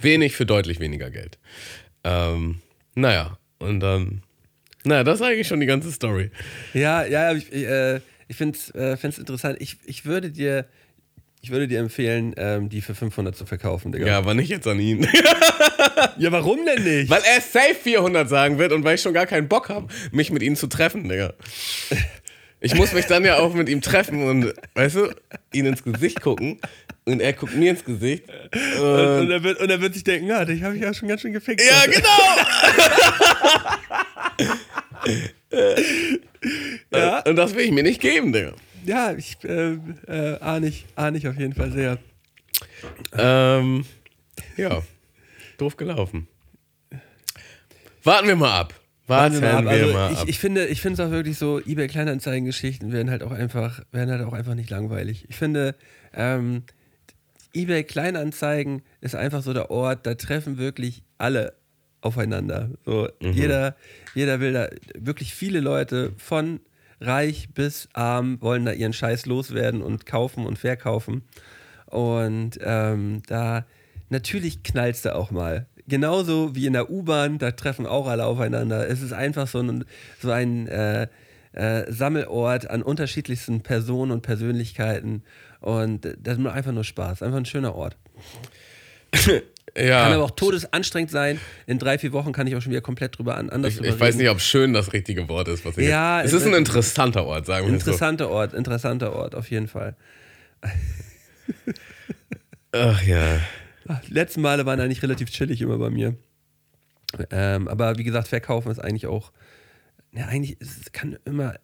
Wenig 0.00 0.36
für 0.36 0.46
deutlich 0.46 0.80
weniger 0.80 1.10
Geld. 1.10 1.38
Ähm, 2.04 2.60
naja, 2.94 3.38
und 3.58 3.80
dann. 3.80 4.22
Naja, 4.84 5.04
das 5.04 5.20
ist 5.20 5.26
eigentlich 5.26 5.48
schon 5.48 5.60
die 5.60 5.66
ganze 5.66 5.92
Story. 5.92 6.30
Ja, 6.74 7.04
ja, 7.04 7.32
ich, 7.32 7.52
ich, 7.52 7.64
äh, 7.64 8.00
ich 8.28 8.36
finde 8.36 8.58
es 8.58 8.70
äh, 8.70 8.96
interessant. 9.20 9.58
Ich, 9.60 9.78
ich, 9.84 10.04
würde 10.04 10.30
dir, 10.30 10.66
ich 11.40 11.50
würde 11.50 11.68
dir 11.68 11.78
empfehlen, 11.78 12.34
ähm, 12.36 12.68
die 12.68 12.80
für 12.80 12.94
500 12.94 13.36
zu 13.36 13.46
verkaufen, 13.46 13.92
Digga. 13.92 14.06
Ja, 14.06 14.18
aber 14.18 14.34
nicht 14.34 14.48
jetzt 14.48 14.66
an 14.66 14.80
ihn. 14.80 15.06
ja 16.18 16.32
warum 16.32 16.66
denn 16.66 16.82
nicht? 16.82 17.10
weil 17.10 17.22
er 17.22 17.40
safe 17.40 17.76
400 17.80 18.28
sagen 18.28 18.58
wird 18.58 18.72
und 18.72 18.82
weil 18.84 18.96
ich 18.96 19.02
schon 19.02 19.14
gar 19.14 19.26
keinen 19.26 19.48
Bock 19.48 19.68
habe, 19.68 19.86
mich 20.10 20.32
mit 20.32 20.42
ihm 20.42 20.56
zu 20.56 20.66
treffen, 20.66 21.08
Digga. 21.08 21.34
Ich 22.62 22.74
muss 22.74 22.92
mich 22.92 23.06
dann 23.06 23.24
ja 23.24 23.38
auch 23.38 23.54
mit 23.54 23.68
ihm 23.68 23.80
treffen 23.80 24.22
und, 24.26 24.54
weißt 24.74 24.96
du, 24.96 25.10
ihn 25.52 25.66
ins 25.66 25.82
Gesicht 25.82 26.20
gucken 26.20 26.60
und 27.04 27.20
er 27.20 27.32
guckt 27.32 27.56
mir 27.56 27.70
ins 27.72 27.84
Gesicht. 27.84 28.24
Und, 28.78 29.20
und, 29.20 29.30
er 29.30 29.42
wird, 29.42 29.60
und 29.60 29.68
er 29.68 29.80
wird 29.80 29.94
sich 29.94 30.04
denken, 30.04 30.28
ja, 30.28 30.44
dich 30.44 30.62
habe 30.62 30.76
ich 30.76 30.82
ja 30.82 30.94
schon 30.94 31.08
ganz 31.08 31.22
schön 31.22 31.32
gefixt. 31.32 31.68
Ja, 31.68 31.84
genau! 31.86 32.02
Ja. 36.92 37.20
Und 37.20 37.36
das 37.36 37.54
will 37.54 37.64
ich 37.64 37.70
mir 37.70 37.82
nicht 37.82 38.00
geben, 38.00 38.32
Digga. 38.32 38.54
Ja, 38.84 39.12
ich 39.12 39.36
äh, 39.44 39.74
äh, 40.08 40.38
ahne 40.40 40.66
ich, 40.68 40.86
ahne 40.96 41.18
ich 41.18 41.28
auf 41.28 41.36
jeden 41.36 41.54
Fall 41.54 41.70
sehr. 41.70 41.98
Ähm, 43.12 43.84
ja, 44.56 44.82
doof 45.58 45.76
gelaufen. 45.76 46.26
Warten 48.02 48.26
wir 48.26 48.36
mal 48.36 48.60
ab. 48.60 48.74
Wir 49.40 49.40
mal, 49.40 49.62
mal 49.62 50.06
ab. 50.06 50.12
Also 50.12 50.22
ich, 50.24 50.28
ich 50.30 50.38
finde, 50.38 50.66
ich 50.66 50.80
finde 50.80 51.02
es 51.02 51.08
auch 51.08 51.12
wirklich 51.12 51.38
so, 51.38 51.60
eBay 51.60 51.88
Kleinanzeigen-Geschichten 51.88 52.92
werden 52.92 53.10
halt 53.10 53.22
auch 53.22 53.30
einfach, 53.32 53.80
werden 53.92 54.10
halt 54.10 54.22
auch 54.22 54.32
einfach 54.32 54.54
nicht 54.54 54.70
langweilig. 54.70 55.26
Ich 55.28 55.36
finde, 55.36 55.74
ähm, 56.14 56.64
eBay 57.54 57.84
Kleinanzeigen 57.84 58.82
ist 59.00 59.14
einfach 59.14 59.42
so 59.42 59.52
der 59.52 59.70
Ort, 59.70 60.06
da 60.06 60.14
treffen 60.14 60.58
wirklich 60.58 61.02
alle 61.18 61.54
aufeinander. 62.00 62.70
So, 62.84 63.08
Mhm. 63.20 63.32
jeder, 63.32 63.76
jeder 64.14 64.40
will 64.40 64.52
da, 64.52 64.68
wirklich 64.98 65.34
viele 65.34 65.60
Leute 65.60 66.12
von 66.16 66.60
reich 67.00 67.48
bis 67.52 67.88
arm 67.94 68.40
wollen 68.40 68.64
da 68.64 68.72
ihren 68.72 68.92
Scheiß 68.92 69.26
loswerden 69.26 69.82
und 69.82 70.06
kaufen 70.06 70.46
und 70.46 70.58
verkaufen. 70.58 71.22
Und 71.86 72.58
ähm, 72.62 73.22
da 73.26 73.66
natürlich 74.08 74.62
knallst 74.62 75.04
du 75.04 75.14
auch 75.14 75.30
mal. 75.30 75.66
Genauso 75.88 76.54
wie 76.54 76.66
in 76.66 76.74
der 76.74 76.90
U-Bahn, 76.90 77.38
da 77.38 77.50
treffen 77.50 77.86
auch 77.86 78.06
alle 78.06 78.24
aufeinander. 78.26 78.88
Es 78.88 79.02
ist 79.02 79.12
einfach 79.12 79.48
so 79.48 79.58
ein, 79.58 79.84
so 80.20 80.30
ein 80.30 80.68
äh, 80.68 81.08
äh, 81.52 81.90
Sammelort 81.92 82.70
an 82.70 82.82
unterschiedlichsten 82.82 83.62
Personen 83.62 84.12
und 84.12 84.22
Persönlichkeiten. 84.22 85.22
Und 85.60 86.08
das 86.20 86.38
macht 86.38 86.56
einfach 86.56 86.72
nur 86.72 86.84
Spaß. 86.84 87.22
Einfach 87.22 87.38
ein 87.38 87.44
schöner 87.44 87.74
Ort. 87.74 87.96
ja, 89.76 90.04
Kann 90.04 90.12
aber 90.12 90.24
auch 90.24 90.30
todesanstrengend 90.30 91.10
sein. 91.10 91.40
In 91.66 91.78
drei, 91.78 91.98
vier 91.98 92.12
Wochen 92.12 92.32
kann 92.32 92.46
ich 92.46 92.56
auch 92.56 92.62
schon 92.62 92.72
wieder 92.72 92.80
komplett 92.80 93.18
drüber 93.18 93.36
an, 93.36 93.50
anders 93.50 93.74
ich, 93.78 93.84
ich 93.84 94.00
weiß 94.00 94.16
nicht, 94.16 94.30
ob 94.30 94.40
schön 94.40 94.72
das 94.72 94.92
richtige 94.92 95.28
Wort 95.28 95.48
ist. 95.48 95.64
Was 95.64 95.76
ich 95.76 95.88
Ja, 95.88 96.20
jetzt, 96.22 96.32
es 96.32 96.42
ist 96.42 96.46
ein 96.46 96.54
interessanter 96.54 97.24
Ort, 97.24 97.46
sagen 97.46 97.66
wir 97.66 97.70
so. 97.70 97.74
Interessanter 97.74 98.30
Ort, 98.30 98.54
interessanter 98.54 99.12
Ort, 99.14 99.34
auf 99.34 99.50
jeden 99.50 99.68
Fall. 99.68 99.96
Ach 102.72 103.02
ja. 103.02 103.40
Die 104.08 104.12
letzten 104.14 104.40
Male 104.42 104.66
waren 104.66 104.80
eigentlich 104.80 105.02
relativ 105.02 105.30
chillig 105.30 105.60
immer 105.60 105.78
bei 105.78 105.90
mir. 105.90 106.14
Ähm, 107.30 107.68
aber 107.68 107.98
wie 107.98 108.04
gesagt, 108.04 108.28
verkaufen 108.28 108.70
ist 108.70 108.78
eigentlich 108.78 109.06
auch, 109.06 109.32
ja, 110.12 110.26
eigentlich 110.26 110.60
ist, 110.60 110.80
es 110.86 110.92
kann 110.92 111.18
immer, 111.24 111.54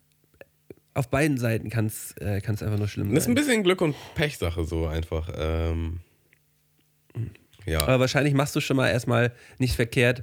auf 0.95 1.09
beiden 1.09 1.39
Seiten 1.39 1.71
kann 1.71 1.87
es 1.87 2.13
äh, 2.21 2.41
kann's 2.41 2.63
einfach 2.63 2.79
nur 2.79 2.89
schlimm 2.89 3.15
Das 3.15 3.25
ist 3.25 3.29
ein 3.29 3.37
sein. 3.37 3.47
bisschen 3.47 3.63
Glück 3.63 3.81
und 3.81 3.95
Pechsache 4.15 4.65
so 4.65 4.87
einfach. 4.87 5.31
Ähm, 5.37 6.01
ja. 7.67 7.81
Aber 7.83 8.01
wahrscheinlich 8.01 8.35
machst 8.35 8.57
du 8.57 8.61
schon 8.61 8.77
mal 8.77 8.89
erstmal 8.91 9.33
nicht 9.59 9.75
verkehrt, 9.77 10.23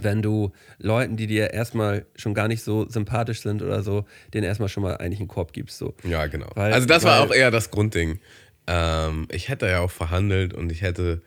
wenn 0.00 0.22
du 0.22 0.52
Leuten, 0.78 1.16
die 1.16 1.26
dir 1.26 1.52
erstmal 1.52 2.06
schon 2.16 2.32
gar 2.34 2.48
nicht 2.48 2.62
so 2.62 2.88
sympathisch 2.88 3.42
sind 3.42 3.60
oder 3.62 3.82
so, 3.82 4.06
denen 4.32 4.44
erstmal 4.44 4.68
schon 4.68 4.82
mal 4.82 4.96
eigentlich 4.96 5.18
einen 5.20 5.28
Korb 5.28 5.52
gibst. 5.52 5.78
So. 5.78 5.94
Ja, 6.04 6.26
genau. 6.26 6.48
Weil- 6.54 6.72
also 6.72 6.86
das 6.86 7.04
war 7.04 7.20
weil- 7.20 7.28
auch 7.28 7.34
eher 7.34 7.50
das 7.50 7.70
Grundding. 7.70 8.18
Ähm, 8.66 9.28
ich 9.30 9.48
hätte 9.48 9.66
ja 9.66 9.80
auch 9.80 9.90
verhandelt 9.90 10.54
und 10.54 10.70
ich 10.70 10.82
hätte, 10.82 11.22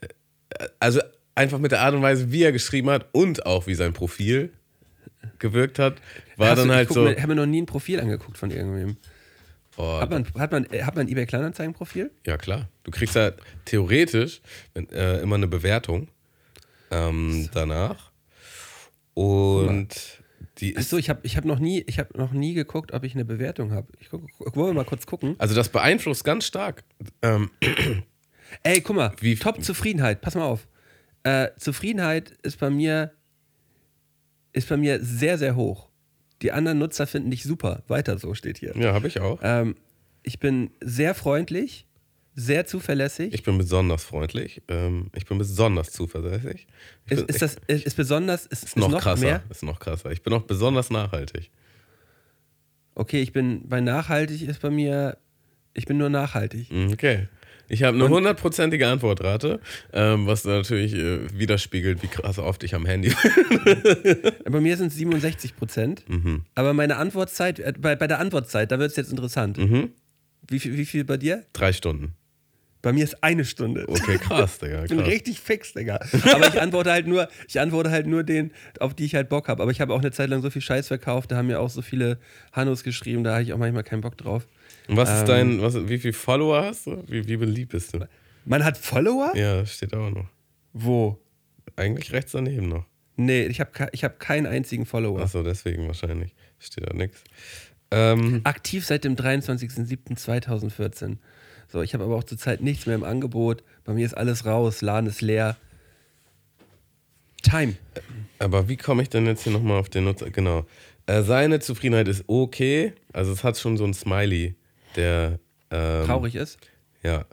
äh, 0.00 0.08
also 0.80 1.00
einfach 1.34 1.58
mit 1.58 1.72
der 1.72 1.82
Art 1.82 1.94
und 1.94 2.02
Weise, 2.02 2.32
wie 2.32 2.42
er 2.42 2.52
geschrieben 2.52 2.90
hat 2.90 3.06
und 3.12 3.46
auch 3.46 3.66
wie 3.66 3.74
sein 3.74 3.92
Profil 3.92 4.52
gewirkt 5.38 5.78
hat, 5.78 5.96
war 6.36 6.50
Hast 6.50 6.58
dann 6.60 6.68
du, 6.68 6.74
halt 6.74 6.92
so. 6.92 7.06
Ich 7.06 7.18
habe 7.18 7.28
mir 7.28 7.40
noch 7.40 7.46
nie 7.46 7.62
ein 7.62 7.66
Profil 7.66 8.00
angeguckt 8.00 8.38
von 8.38 8.50
irgendwem. 8.50 8.96
Oh, 9.78 10.00
Hat 10.00 10.08
man, 10.08 10.24
hat 10.38 10.52
man, 10.52 10.66
hat 10.66 10.96
man 10.96 11.06
ein 11.06 11.08
eBay 11.10 11.26
Kleinanzeigen-Profil? 11.26 12.10
ja 12.26 12.38
klar, 12.38 12.68
du 12.84 12.90
kriegst 12.90 13.14
ja 13.14 13.32
theoretisch 13.66 14.40
wenn, 14.72 14.88
äh, 14.88 15.20
immer 15.20 15.34
eine 15.36 15.48
Bewertung 15.48 16.08
ähm, 16.90 17.50
danach 17.52 18.10
und 19.12 20.15
die 20.58 20.70
ist 20.72 20.78
Achso, 20.86 20.96
ich 20.98 21.08
habe 21.10 21.20
ich 21.24 21.36
hab 21.36 21.44
noch, 21.44 21.58
nie- 21.58 21.84
ich 21.86 21.98
hab 21.98 22.16
noch 22.16 22.32
nie 22.32 22.54
geguckt, 22.54 22.92
ob 22.92 23.04
ich 23.04 23.14
eine 23.14 23.24
Bewertung 23.24 23.72
habe. 23.72 23.88
Ich 24.00 24.08
guck, 24.10 24.22
wollen 24.56 24.70
wir 24.70 24.74
mal 24.74 24.84
kurz 24.84 25.06
gucken. 25.06 25.34
also 25.38 25.54
das 25.54 25.68
beeinflusst 25.68 26.24
ganz 26.24 26.46
stark. 26.46 26.84
Ähm, 27.22 27.50
Ey, 28.62 28.80
guck 28.80 28.96
mal, 28.96 29.12
Wie- 29.20 29.34
Top-Zufriedenheit, 29.36 30.20
pass 30.20 30.34
mal 30.34 30.44
auf. 30.44 30.66
Äh, 31.24 31.48
Zufriedenheit 31.58 32.30
ist 32.42 32.58
bei 32.60 32.70
mir 32.70 33.12
ist 34.52 34.68
bei 34.68 34.76
mir 34.76 35.02
sehr, 35.04 35.36
sehr 35.38 35.56
hoch. 35.56 35.88
Die 36.42 36.52
anderen 36.52 36.78
Nutzer 36.78 37.06
finden 37.06 37.30
dich 37.30 37.42
super. 37.42 37.82
Weiter 37.88 38.18
so 38.18 38.34
steht 38.34 38.58
hier. 38.58 38.74
ja, 38.76 38.94
habe 38.94 39.08
ich 39.08 39.20
auch. 39.20 39.38
Ähm, 39.42 39.76
ich 40.22 40.38
bin 40.38 40.70
sehr 40.80 41.14
freundlich, 41.14 41.86
sehr 42.38 42.66
zuverlässig. 42.66 43.32
Ich 43.32 43.42
bin 43.42 43.56
besonders 43.56 44.04
freundlich. 44.04 44.62
Ähm, 44.68 45.10
ich 45.16 45.24
bin 45.24 45.38
besonders 45.38 45.90
zuverlässig. 45.90 46.66
Ich 47.06 47.12
ist, 47.12 47.26
bin, 47.26 47.34
ist 47.34 47.42
das 47.42 47.56
ist, 47.66 47.86
ist 47.86 47.96
besonders 47.96 48.44
ist, 48.46 48.62
ist 48.62 48.76
noch 48.76 48.90
noch 48.90 49.00
krasser. 49.00 49.24
mehr? 49.24 49.42
Ist 49.48 49.62
noch 49.62 49.80
krasser. 49.80 50.12
Ich 50.12 50.22
bin 50.22 50.32
auch 50.34 50.42
besonders 50.42 50.90
nachhaltig. 50.90 51.50
Okay, 52.94 53.22
ich 53.22 53.32
bin 53.32 53.68
bei 53.68 53.80
nachhaltig 53.80 54.42
ist 54.42 54.60
bei 54.60 54.70
mir, 54.70 55.16
ich 55.74 55.86
bin 55.86 55.96
nur 55.98 56.10
nachhaltig. 56.10 56.70
Mhm, 56.70 56.92
Okay. 56.92 57.28
Ich 57.68 57.82
habe 57.82 57.96
eine 57.96 58.08
hundertprozentige 58.08 58.86
Antwortrate, 58.86 59.58
ähm, 59.92 60.28
was 60.28 60.44
natürlich 60.44 60.94
äh, 60.94 61.18
widerspiegelt, 61.36 62.00
wie 62.00 62.06
krass 62.06 62.38
oft 62.38 62.62
ich 62.62 62.76
am 62.76 62.86
Handy 62.86 63.12
Bei 64.48 64.60
mir 64.60 64.76
sind 64.76 64.86
es 64.88 64.94
67 64.94 65.56
Prozent. 65.56 66.04
Aber 66.54 66.74
meine 66.74 66.96
Antwortzeit, 66.96 67.58
äh, 67.58 67.72
bei, 67.76 67.96
bei 67.96 68.06
der 68.06 68.20
Antwortzeit, 68.20 68.70
da 68.70 68.78
wird 68.78 68.90
es 68.92 68.96
jetzt 68.96 69.10
interessant. 69.10 69.58
Wie, 70.48 70.60
viel, 70.60 70.76
wie 70.76 70.86
viel 70.86 71.04
bei 71.04 71.16
dir? 71.16 71.44
Drei 71.54 71.72
Stunden. 71.72 72.14
Bei 72.82 72.92
mir 72.92 73.04
ist 73.04 73.22
eine 73.24 73.44
Stunde. 73.44 73.84
Okay, 73.88 74.18
krass, 74.18 74.58
Digga. 74.58 74.84
Ich 74.84 74.90
bin 74.90 75.00
richtig 75.00 75.40
fix, 75.40 75.72
Digga. 75.72 75.98
Aber 76.32 76.48
ich 76.48 76.60
antworte 76.60 76.92
halt 76.92 77.06
nur, 77.06 77.28
ich 77.48 77.58
antworte 77.58 77.90
halt 77.90 78.06
nur 78.06 78.22
den, 78.22 78.52
auf 78.78 78.94
die 78.94 79.04
ich 79.06 79.14
halt 79.14 79.28
Bock 79.28 79.48
habe. 79.48 79.62
Aber 79.62 79.72
ich 79.72 79.80
habe 79.80 79.92
auch 79.92 79.98
eine 80.00 80.12
Zeit 80.12 80.30
lang 80.30 80.42
so 80.42 80.50
viel 80.50 80.62
Scheiß 80.62 80.86
verkauft, 80.88 81.32
da 81.32 81.36
haben 81.36 81.46
mir 81.48 81.60
auch 81.60 81.70
so 81.70 81.82
viele 81.82 82.18
Hannos 82.52 82.84
geschrieben, 82.84 83.24
da 83.24 83.32
habe 83.32 83.42
ich 83.42 83.52
auch 83.52 83.58
manchmal 83.58 83.82
keinen 83.82 84.02
Bock 84.02 84.16
drauf. 84.16 84.46
Und 84.88 84.96
was 84.96 85.10
ist 85.10 85.20
Ähm. 85.22 85.26
dein, 85.26 85.62
was, 85.62 85.74
wie 85.88 85.98
viele 85.98 86.12
Follower 86.12 86.64
hast 86.64 86.86
du? 86.86 87.02
Wie, 87.08 87.26
wie 87.26 87.36
beliebt 87.36 87.72
bist 87.72 87.94
du? 87.94 88.06
Man 88.44 88.64
hat 88.64 88.78
Follower? 88.78 89.32
Ja, 89.34 89.66
steht 89.66 89.92
auch 89.94 90.10
noch. 90.10 90.26
Wo? 90.72 91.18
Eigentlich 91.74 92.12
rechts 92.12 92.32
daneben 92.32 92.68
noch. 92.68 92.84
Nee, 93.16 93.46
ich 93.46 93.58
habe 93.60 93.70
ich 93.92 94.04
hab 94.04 94.20
keinen 94.20 94.46
einzigen 94.46 94.86
Follower. 94.86 95.20
Achso, 95.22 95.42
deswegen 95.42 95.86
wahrscheinlich. 95.88 96.34
Steht 96.60 96.88
da 96.88 96.94
nichts. 96.94 97.24
Ähm, 97.90 98.42
Aktiv 98.44 98.84
seit 98.84 99.04
dem 99.04 99.16
23.07.2014. 99.16 101.16
So, 101.68 101.82
ich 101.82 101.94
habe 101.94 102.04
aber 102.04 102.16
auch 102.16 102.24
zurzeit 102.24 102.60
nichts 102.60 102.86
mehr 102.86 102.94
im 102.94 103.04
Angebot. 103.04 103.62
Bei 103.84 103.92
mir 103.92 104.06
ist 104.06 104.14
alles 104.14 104.44
raus, 104.46 104.82
Laden 104.82 105.08
ist 105.08 105.20
leer. 105.20 105.56
Time. 107.42 107.76
aber 108.38 108.68
wie 108.68 108.76
komme 108.76 109.02
ich 109.02 109.08
denn 109.08 109.26
jetzt 109.26 109.44
hier 109.44 109.52
nochmal 109.52 109.78
auf 109.78 109.88
den 109.88 110.04
Nutzer? 110.04 110.30
Genau. 110.30 110.66
Äh, 111.06 111.22
seine 111.22 111.60
Zufriedenheit 111.60 112.08
ist 112.08 112.24
okay. 112.26 112.92
Also 113.12 113.32
es 113.32 113.44
hat 113.44 113.58
schon 113.58 113.76
so 113.76 113.84
ein 113.84 113.94
Smiley, 113.94 114.56
der 114.96 115.38
ähm, 115.70 116.06
Traurig 116.06 116.34
ist. 116.34 116.58
Ja. 117.02 117.24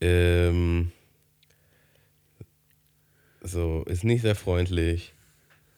Ähm, 0.00 0.90
so, 3.40 3.84
ist 3.84 4.04
nicht 4.04 4.22
sehr 4.22 4.34
freundlich, 4.34 5.14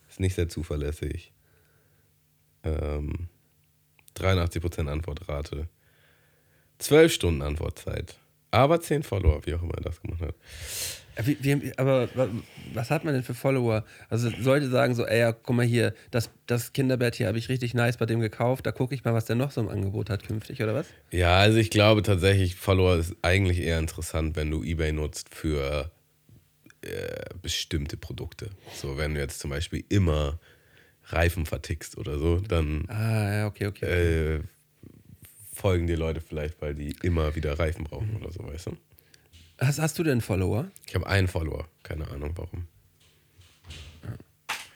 ist 0.09 0.21
nicht 0.21 0.35
sehr 0.35 0.49
zuverlässig. 0.49 1.33
Ähm, 2.63 3.29
83% 4.17 4.89
Antwortrate. 4.89 5.69
12 6.85 7.13
Stunden 7.13 7.43
Antwortzeit. 7.43 8.17
Aber 8.51 8.81
10 8.81 9.03
Follower, 9.03 9.41
wie 9.47 9.55
auch 9.55 9.63
immer 9.63 9.75
er 9.75 9.81
das 9.83 10.01
gemacht 10.01 10.21
hat. 10.21 10.35
Äh, 11.17 11.27
Wie, 11.27 11.39
wie, 11.43 11.73
aber 11.79 12.09
wa- 12.15 12.29
was 12.73 12.91
hat 12.91 13.05
man 13.05 13.15
denn 13.15 13.23
für 13.25 13.35
Follower? 13.35 13.85
Also 14.09 14.31
Leute 14.39 14.69
sagen 14.69 14.95
so, 14.95 15.05
ey, 15.07 15.21
ja, 15.21 15.33
guck 15.33 15.57
mal 15.57 15.65
hier, 15.67 15.93
das, 16.13 16.31
das 16.47 16.73
Kinderbett 16.73 17.15
hier 17.17 17.27
habe 17.29 17.39
ich 17.39 17.49
richtig 17.49 17.75
nice 17.75 17.97
bei 17.97 18.07
dem 18.07 18.21
gekauft, 18.21 18.67
da 18.67 18.73
gucke 18.73 18.95
ich 18.95 19.05
mal, 19.05 19.15
was 19.15 19.25
der 19.25 19.35
noch 19.37 19.51
so 19.51 19.61
im 19.61 19.69
Angebot 19.69 20.09
hat 20.11 20.25
künftig, 20.27 20.63
oder 20.63 20.75
was? 20.75 20.87
Ja, 21.11 21.37
also 21.39 21.59
ich 21.59 21.71
glaube 21.71 22.03
tatsächlich, 22.03 22.55
Follower 22.57 22.97
ist 22.97 23.15
eigentlich 23.23 23.61
eher 23.61 23.79
interessant, 23.79 24.37
wenn 24.37 24.51
du 24.51 24.63
eBay 24.63 24.93
nutzt 24.93 25.35
für 25.35 25.91
äh, 26.83 27.25
bestimmte 27.43 27.97
Produkte. 27.97 28.51
So, 28.75 28.97
wenn 28.97 29.15
du 29.15 29.21
jetzt 29.21 29.41
zum 29.41 29.51
Beispiel 29.51 29.85
immer 29.89 30.39
Reifen 31.07 31.45
vertickst 31.47 31.97
oder 31.99 32.19
so, 32.19 32.39
dann 32.41 32.85
Ah, 32.89 33.33
ja, 33.39 33.47
okay, 33.47 33.67
okay. 33.67 33.87
äh, 34.37 34.41
folgen 35.65 35.87
dir 35.87 35.97
Leute 35.97 36.21
vielleicht, 36.21 36.61
weil 36.61 36.75
die 36.75 36.95
immer 37.03 37.35
wieder 37.37 37.59
Reifen 37.59 37.85
brauchen 37.85 38.15
oder 38.21 38.31
so, 38.31 38.47
weißt 38.47 38.67
du? 38.67 38.77
Hast, 39.59 39.79
hast 39.81 39.99
du 39.99 40.03
denn 40.03 40.21
Follower? 40.21 40.71
Ich 40.87 40.95
habe 40.95 41.07
einen 41.07 41.27
Follower, 41.27 41.67
keine 41.83 42.07
Ahnung 42.09 42.33
warum. 42.37 42.67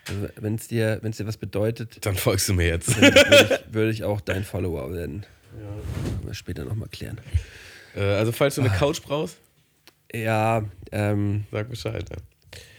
Also, 0.09 0.29
wenn 0.37 0.55
es 0.55 0.67
dir, 0.67 0.99
wenn's 1.03 1.19
dir 1.19 1.27
was 1.27 1.37
bedeutet, 1.37 1.99
Dann 2.07 2.15
folgst 2.17 2.49
du 2.49 2.55
mir 2.55 2.69
jetzt. 2.69 2.89
dann 2.89 3.03
würde 3.03 3.61
ich, 3.67 3.67
würd 3.75 3.93
ich 3.93 4.05
auch 4.05 4.23
dein 4.23 4.45
Follower 4.45 4.91
werden. 4.91 5.27
Können 5.53 6.21
wir 6.25 6.33
später 6.33 6.65
nochmal 6.65 6.89
klären. 6.89 7.21
äh, 7.95 8.01
also, 8.01 8.33
falls 8.33 8.55
du 8.55 8.63
eine 8.63 8.71
Couch 8.71 9.03
brauchst, 9.03 9.37
Ja, 10.15 10.65
ähm, 10.91 11.45
sag 11.53 11.69
Bescheid. 11.69 12.09
Ja. 12.09 12.17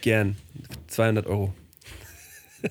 gern. 0.00 0.36
200 0.88 1.28
Euro. 1.28 1.54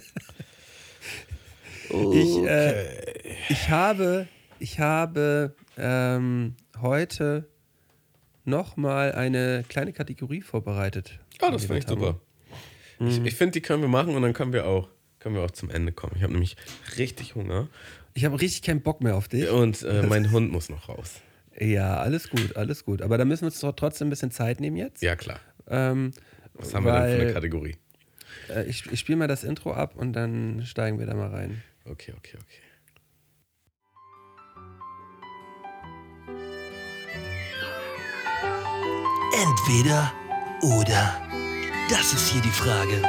Ich, 1.91 2.37
äh, 2.45 3.33
ich 3.49 3.67
habe, 3.69 4.27
ich 4.59 4.79
habe 4.79 5.55
ähm, 5.77 6.55
heute 6.81 7.47
nochmal 8.45 9.13
eine 9.13 9.63
kleine 9.69 9.93
Kategorie 9.93 10.41
vorbereitet. 10.41 11.19
Oh, 11.41 11.49
das 11.51 11.65
finde 11.65 11.79
ich 11.79 11.87
super. 11.87 12.19
Ich, 12.99 13.23
ich 13.23 13.35
finde, 13.35 13.53
die 13.53 13.61
können 13.61 13.81
wir 13.81 13.89
machen 13.89 14.15
und 14.15 14.21
dann 14.21 14.33
können 14.33 14.51
wir 14.51 14.65
auch, 14.65 14.89
können 15.19 15.35
wir 15.35 15.43
auch 15.43 15.51
zum 15.51 15.69
Ende 15.69 15.91
kommen. 15.93 16.13
Ich 16.17 16.23
habe 16.23 16.33
nämlich 16.33 16.57
richtig 16.97 17.35
Hunger 17.35 17.69
Ich 18.13 18.25
habe 18.25 18.39
richtig 18.41 18.61
keinen 18.63 18.81
Bock 18.81 19.01
mehr 19.01 19.15
auf 19.15 19.27
dich. 19.29 19.49
und 19.49 19.81
äh, 19.83 20.03
mein 20.07 20.31
Hund 20.31 20.51
muss 20.51 20.69
noch 20.69 20.89
raus. 20.89 21.21
Ja, 21.57 21.97
alles 21.97 22.29
gut, 22.29 22.55
alles 22.55 22.85
gut. 22.85 23.01
Aber 23.01 23.17
da 23.17 23.25
müssen 23.25 23.43
wir 23.43 23.47
uns 23.47 23.59
doch 23.59 23.73
trotzdem 23.73 24.07
ein 24.07 24.09
bisschen 24.09 24.31
Zeit 24.31 24.59
nehmen 24.59 24.75
jetzt. 24.77 25.01
Ja, 25.01 25.15
klar. 25.15 25.39
Ähm, 25.67 26.11
Was 26.53 26.73
haben 26.73 26.85
wir 26.85 26.93
denn 26.93 27.01
für 27.09 27.15
eine 27.15 27.25
weil, 27.25 27.33
Kategorie? 27.33 27.75
äh, 28.49 28.65
ich 28.65 28.85
ich 28.91 28.99
spiele 28.99 29.17
mal 29.17 29.27
das 29.27 29.43
Intro 29.43 29.73
ab 29.73 29.95
und 29.95 30.13
dann 30.13 30.65
steigen 30.65 30.99
wir 30.99 31.05
da 31.05 31.13
mal 31.13 31.29
rein. 31.29 31.61
Okay, 31.85 32.13
okay, 32.17 32.37
okay. 32.37 32.61
Entweder 39.41 40.11
oder. 40.61 41.21
Das 41.89 42.11
ist 42.11 42.29
hier 42.29 42.41
die 42.41 42.49
Frage. 42.49 43.01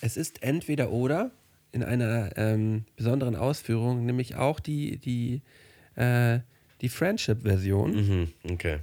Es 0.00 0.16
ist 0.16 0.42
entweder 0.42 0.90
oder 0.90 1.30
in 1.70 1.84
einer 1.84 2.36
ähm, 2.36 2.86
besonderen 2.96 3.36
Ausführung, 3.36 4.04
nämlich 4.04 4.34
auch 4.34 4.58
die, 4.58 4.96
die, 4.96 5.42
äh, 5.94 6.40
die 6.80 6.88
Friendship-Version. 6.88 7.92
Mhm, 7.94 8.28
okay. 8.50 8.78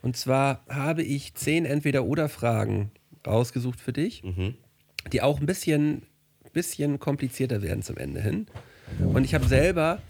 Und 0.00 0.16
zwar 0.16 0.64
habe 0.70 1.02
ich 1.02 1.34
zehn 1.34 1.66
Entweder-Oder-Fragen 1.66 2.92
rausgesucht 3.26 3.78
für 3.78 3.92
dich, 3.92 4.22
die 5.12 5.20
auch 5.20 5.38
ein 5.38 5.44
bisschen, 5.44 6.04
bisschen 6.54 6.98
komplizierter 6.98 7.60
werden 7.60 7.82
zum 7.82 7.98
Ende 7.98 8.22
hin. 8.22 8.46
Und 9.00 9.24
ich 9.24 9.34
habe 9.34 9.46
selber 9.46 10.00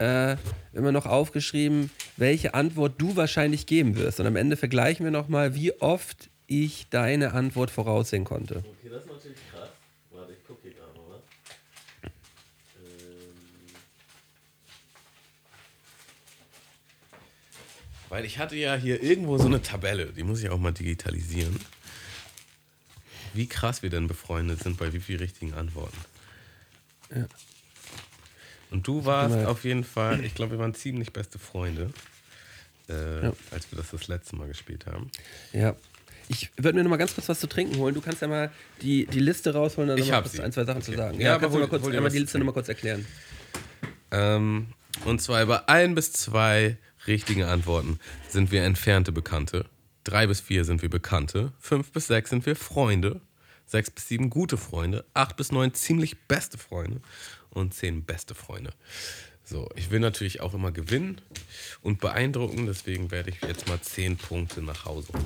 äh, 0.00 0.36
immer 0.72 0.92
noch 0.92 1.06
aufgeschrieben, 1.06 1.90
welche 2.16 2.54
Antwort 2.54 2.94
du 2.98 3.16
wahrscheinlich 3.16 3.66
geben 3.66 3.96
wirst. 3.96 4.20
Und 4.20 4.26
am 4.26 4.36
Ende 4.36 4.56
vergleichen 4.56 5.04
wir 5.04 5.10
nochmal, 5.10 5.54
wie 5.54 5.72
oft 5.80 6.30
ich 6.46 6.88
deine 6.88 7.32
Antwort 7.32 7.70
voraussehen 7.70 8.24
konnte. 8.24 8.58
Okay, 8.58 8.88
das 8.90 9.02
ist 9.02 9.08
natürlich 9.10 9.38
krass. 9.52 9.68
Warte, 10.10 10.32
ich 10.32 10.44
gucke 10.46 10.60
hier 10.62 10.72
gerade 10.72 10.92
mal 10.94 11.04
was. 11.10 11.22
Weil 18.08 18.24
ich 18.24 18.38
hatte 18.38 18.56
ja 18.56 18.74
hier 18.74 19.02
irgendwo 19.02 19.36
so 19.36 19.46
eine 19.46 19.60
Tabelle, 19.60 20.06
die 20.06 20.22
muss 20.22 20.42
ich 20.42 20.48
auch 20.48 20.58
mal 20.58 20.72
digitalisieren. 20.72 21.60
Wie 23.34 23.46
krass 23.46 23.82
wir 23.82 23.90
denn 23.90 24.08
befreundet 24.08 24.62
sind 24.62 24.78
bei 24.78 24.92
wie 24.92 25.00
vielen 25.00 25.20
richtigen 25.20 25.52
Antworten. 25.52 25.98
Ja. 27.14 27.26
Und 28.70 28.86
du 28.86 29.04
warst 29.04 29.34
mal- 29.36 29.46
auf 29.46 29.64
jeden 29.64 29.84
Fall, 29.84 30.24
ich 30.24 30.34
glaube, 30.34 30.52
wir 30.52 30.58
waren 30.58 30.74
ziemlich 30.74 31.12
beste 31.12 31.38
Freunde, 31.38 31.90
äh, 32.88 33.24
Ja. 33.24 33.32
als 33.50 33.70
wir 33.72 33.78
das 33.78 33.90
das 33.90 34.08
letzte 34.08 34.36
Mal 34.36 34.48
gespielt 34.48 34.86
haben. 34.86 35.10
Ja. 35.52 35.74
Ich 36.30 36.50
würde 36.58 36.76
mir 36.76 36.82
noch 36.84 36.90
mal 36.90 36.98
ganz 36.98 37.14
kurz 37.14 37.26
was 37.30 37.40
zu 37.40 37.46
trinken 37.46 37.76
holen. 37.78 37.94
Du 37.94 38.02
kannst 38.02 38.20
ja 38.20 38.28
mal 38.28 38.50
die, 38.82 39.06
die 39.06 39.20
Liste 39.20 39.54
rausholen 39.54 39.88
und 39.90 39.98
Ich 39.98 40.10
noch 40.10 40.20
kurz 40.22 40.38
ein, 40.38 40.52
zwei 40.52 40.64
Sachen 40.64 40.82
zu 40.82 40.90
Okay. 40.90 40.98
sagen. 40.98 41.20
Ja, 41.20 41.30
aber 41.36 41.40
kannst 41.40 41.54
du 41.54 41.54
hol- 41.54 41.60
mal 41.62 41.68
kurz 41.70 41.82
hol 41.84 41.90
dir 41.92 41.96
einmal 41.98 42.08
was 42.08 42.12
die 42.12 42.18
zu 42.18 42.22
Liste 42.24 42.38
noch 42.38 42.44
mal 42.46 42.52
kurz 42.52 42.68
erklären. 42.68 43.06
Ähm, 44.10 44.68
und 45.04 45.20
zwar 45.22 45.42
über 45.42 45.68
ein 45.68 45.94
bis 45.94 46.12
zwei 46.12 46.76
richtige 47.06 47.46
Antworten 47.48 47.98
sind 48.28 48.50
wir 48.50 48.64
entfernte 48.64 49.12
Bekannte. 49.12 49.64
Drei 50.04 50.26
bis 50.26 50.40
vier 50.40 50.64
sind 50.64 50.82
wir 50.82 50.90
Bekannte. 50.90 51.52
Fünf 51.58 51.92
bis 51.92 52.06
sechs 52.06 52.30
sind 52.30 52.44
wir 52.46 52.56
Freunde. 52.56 53.20
Sechs 53.66 53.90
bis 53.90 54.08
sieben 54.08 54.30
gute 54.30 54.56
Freunde. 54.56 55.04
Acht 55.14 55.36
bis 55.36 55.52
neun 55.52 55.74
ziemlich 55.74 56.18
beste 56.26 56.56
Freunde. 56.58 57.00
Und 57.58 57.74
zehn 57.74 58.04
beste 58.04 58.34
Freunde. 58.34 58.70
So, 59.44 59.68
ich 59.74 59.90
will 59.90 59.98
natürlich 60.00 60.40
auch 60.40 60.54
immer 60.54 60.70
gewinnen 60.72 61.20
und 61.82 62.00
beeindrucken. 62.00 62.66
Deswegen 62.66 63.10
werde 63.10 63.30
ich 63.30 63.40
jetzt 63.42 63.66
mal 63.66 63.80
zehn 63.80 64.16
Punkte 64.16 64.62
nach 64.62 64.84
Hause 64.84 65.08
holen. 65.12 65.24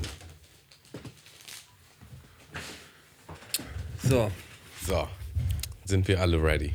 So, 4.03 4.31
So, 4.87 5.09
sind 5.85 6.09
wir 6.09 6.21
alle 6.21 6.43
ready? 6.43 6.75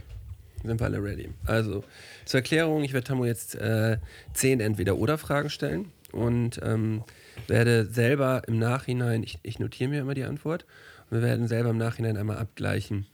sind 0.64 0.80
wir 0.80 0.86
alle 0.86 1.02
ready. 1.02 1.30
Also, 1.46 1.84
zur 2.26 2.40
Erklärung, 2.40 2.84
ich 2.84 2.94
werde 2.94 3.08
Tammo 3.08 3.26
jetzt 3.26 3.56
äh, 3.56 3.98
zehn 4.34 4.60
Entweder-Oder-Fragen 4.60 5.50
stellen 5.50 5.92
und 6.12 6.60
ähm, 6.64 7.04
werde 7.48 7.86
selber 7.86 8.42
im 8.48 8.60
Nachhinein, 8.60 9.24
ich, 9.24 9.40
ich 9.44 9.60
notiere 9.60 9.90
mir 9.90 10.02
immer 10.02 10.14
die 10.14 10.24
Antwort, 10.24 10.66
und 11.10 11.18
wir 11.22 11.28
werden 11.28 11.48
selber 11.48 11.70
im 11.70 11.78
Nachhinein 11.78 12.18
einmal 12.18 12.38
abgleichen, 12.38 13.06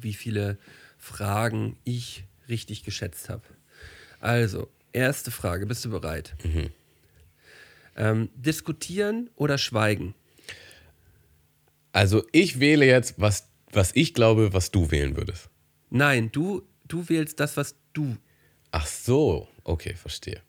wie 0.00 0.14
viele 0.14 0.58
Fragen 1.04 1.76
ich 1.84 2.24
richtig 2.48 2.82
geschätzt 2.82 3.28
habe. 3.28 3.42
Also, 4.20 4.70
erste 4.94 5.30
Frage, 5.30 5.66
bist 5.66 5.84
du 5.84 5.90
bereit? 5.90 6.34
Ähm, 7.94 8.30
diskutieren 8.34 9.28
oder 9.36 9.58
schweigen? 9.58 10.14
Also 11.92 12.24
ich 12.32 12.58
wähle 12.58 12.86
jetzt, 12.86 13.16
was, 13.18 13.48
was 13.70 13.92
ich 13.94 14.14
glaube, 14.14 14.54
was 14.54 14.70
du 14.70 14.90
wählen 14.90 15.14
würdest. 15.14 15.50
Nein, 15.90 16.32
du, 16.32 16.66
du 16.88 17.06
wählst 17.10 17.38
das, 17.38 17.58
was 17.58 17.76
du. 17.92 18.16
Ach 18.70 18.86
so, 18.86 19.46
okay, 19.62 19.94
verstehe. 19.96 20.40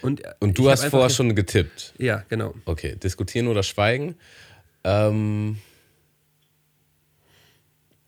Und, 0.00 0.22
Und 0.40 0.56
du 0.58 0.70
hast 0.70 0.86
vorher 0.86 1.10
schon 1.10 1.36
getippt. 1.36 1.92
Ja, 1.98 2.24
genau. 2.30 2.54
Okay, 2.64 2.96
diskutieren 2.96 3.48
oder 3.48 3.62
schweigen? 3.62 4.16
Ähm, 4.82 5.58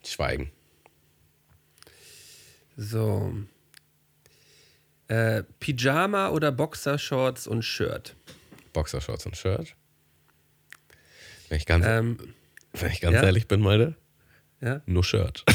schweigen. 0.03 0.51
So. 2.77 3.35
Äh, 5.09 5.43
Pyjama 5.61 6.31
oder 6.31 6.53
Boxershorts 6.53 7.47
und 7.47 7.63
Shirt? 7.63 8.17
Boxershorts 8.73 9.27
und 9.27 9.37
Shirt. 9.37 9.75
Wenn 11.49 11.59
ich 11.59 11.67
ganz, 11.67 11.85
Ähm, 11.87 12.17
wenn 12.73 12.91
ich 12.91 13.01
ganz 13.01 13.17
ja. 13.17 13.23
ehrlich 13.25 13.47
bin, 13.47 13.61
Malte, 13.61 13.95
ja. 14.63 14.81
nur 14.87 15.05
Shirt. 15.05 15.45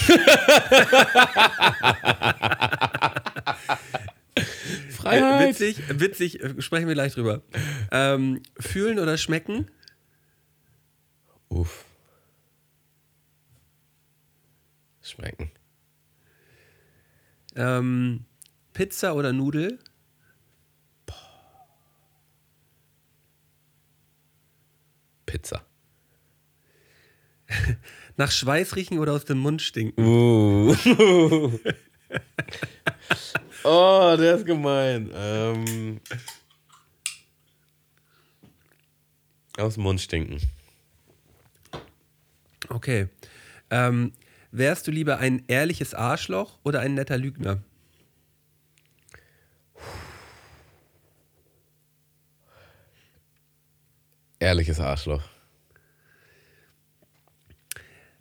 Freiheit. 4.91 5.49
witzig, 5.59 5.81
witzig, 5.89 6.39
sprechen 6.59 6.87
wir 6.87 6.93
gleich 6.93 7.13
drüber. 7.13 7.41
Ähm, 7.91 8.43
fühlen 8.59 8.99
oder 8.99 9.17
schmecken? 9.17 9.71
Uff. 11.49 11.85
Schmecken. 15.01 15.49
Ähm, 17.57 18.25
Pizza 18.73 19.15
oder 19.15 19.33
Nudel? 19.33 19.79
Pizza. 25.25 25.65
Nach 28.17 28.31
Schweiß 28.31 28.75
riechen 28.75 28.99
oder 28.99 29.13
aus 29.13 29.25
dem 29.25 29.39
Mund 29.39 29.61
stinken? 29.61 30.03
Uh. 30.03 30.75
oh, 33.63 34.15
der 34.17 34.35
ist 34.35 34.45
gemein. 34.45 35.09
Ähm, 35.13 35.99
aus 39.57 39.73
dem 39.73 39.83
Mund 39.83 39.99
stinken. 39.99 40.39
Okay. 42.69 43.09
Ähm, 43.69 44.13
wärst 44.51 44.87
du 44.87 44.91
lieber 44.91 45.17
ein 45.19 45.43
ehrliches 45.47 45.93
Arschloch 45.93 46.57
oder 46.63 46.79
ein 46.79 46.93
netter 46.93 47.17
Lügner? 47.17 47.61
Ehrliches 54.39 54.79
Arschloch. 54.79 55.23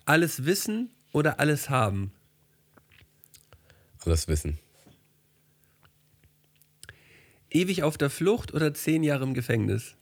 Alles 0.06 0.44
wissen 0.44 0.90
oder 1.12 1.40
alles 1.40 1.68
haben? 1.68 2.12
Alles 4.04 4.28
wissen. 4.28 4.58
Ewig 7.50 7.82
auf 7.82 7.98
der 7.98 8.10
Flucht 8.10 8.54
oder 8.54 8.72
zehn 8.72 9.02
Jahre 9.02 9.24
im 9.24 9.34
Gefängnis? 9.34 9.96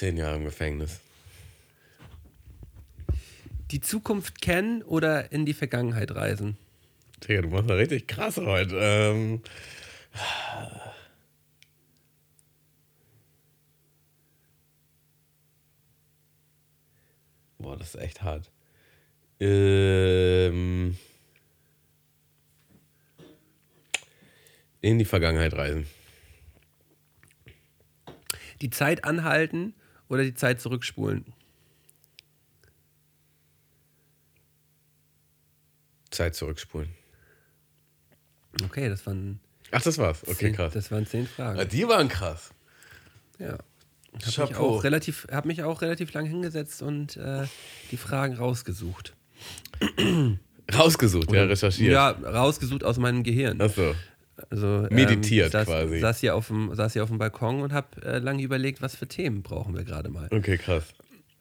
Zehn 0.00 0.16
Jahre 0.16 0.36
im 0.36 0.44
Gefängnis. 0.44 0.98
Die 3.70 3.82
Zukunft 3.82 4.40
kennen 4.40 4.82
oder 4.82 5.30
in 5.30 5.44
die 5.44 5.52
Vergangenheit 5.52 6.14
reisen? 6.14 6.56
Digga, 7.22 7.42
du 7.42 7.48
machst 7.48 7.66
mal 7.66 7.76
richtig 7.76 8.08
krass 8.08 8.38
heute. 8.38 8.76
Ähm, 8.80 9.42
boah, 17.58 17.76
das 17.76 17.94
ist 17.94 18.00
echt 18.00 18.22
hart. 18.22 18.50
Ähm, 19.38 20.96
in 24.80 24.98
die 24.98 25.04
Vergangenheit 25.04 25.52
reisen. 25.52 25.86
Die 28.62 28.70
Zeit 28.70 29.04
anhalten 29.04 29.74
oder 30.10 30.22
die 30.24 30.34
Zeit 30.34 30.60
zurückspulen? 30.60 31.24
Zeit 36.10 36.34
zurückspulen. 36.34 36.90
Okay, 38.64 38.88
das 38.88 39.06
waren, 39.06 39.40
Ach, 39.70 39.80
das 39.82 39.96
war's. 39.98 40.22
Okay, 40.24 40.34
zehn, 40.34 40.54
krass. 40.54 40.72
Das 40.72 40.90
waren 40.90 41.06
zehn 41.06 41.22
Ja, 41.22 41.28
Fragen. 41.28 41.68
die 41.68 41.86
waren 41.88 42.08
krass. 42.08 42.50
Ja. 43.38 43.58
Ich 44.26 44.38
habe 44.40 44.48
mich, 44.50 44.58
auch 44.58 44.82
relativ- 44.82 45.28
hab 45.30 45.44
mich 45.44 45.62
auch 45.62 45.82
relativ 45.82 46.12
lang 46.12 46.26
hingesetzt 46.26 46.82
und 46.82 47.16
äh, 47.16 47.46
die 47.92 47.96
Fragen 47.96 48.34
rausgesucht. 48.34 49.14
Rausgesucht, 50.74 51.30
ja, 51.32 51.44
recherchiert. 51.44 51.92
Ja, 51.92 52.10
rausgesucht 52.10 52.82
aus 52.82 52.98
meinem 52.98 53.22
Gehirn. 53.22 53.60
Achso. 53.60 53.94
Also, 54.50 54.86
Meditiert 54.90 55.52
saß, 55.52 55.66
quasi. 55.66 56.00
Saß 56.00 56.20
hier, 56.20 56.34
auf 56.34 56.48
dem, 56.48 56.74
saß 56.74 56.92
hier 56.92 57.02
auf 57.02 57.08
dem 57.08 57.18
Balkon 57.18 57.62
und 57.62 57.72
habe 57.72 58.02
äh, 58.02 58.18
lange 58.18 58.42
überlegt, 58.42 58.82
was 58.82 58.96
für 58.96 59.06
Themen 59.06 59.42
brauchen 59.42 59.76
wir 59.76 59.84
gerade 59.84 60.08
mal. 60.08 60.28
Okay, 60.30 60.56
krass. 60.56 60.84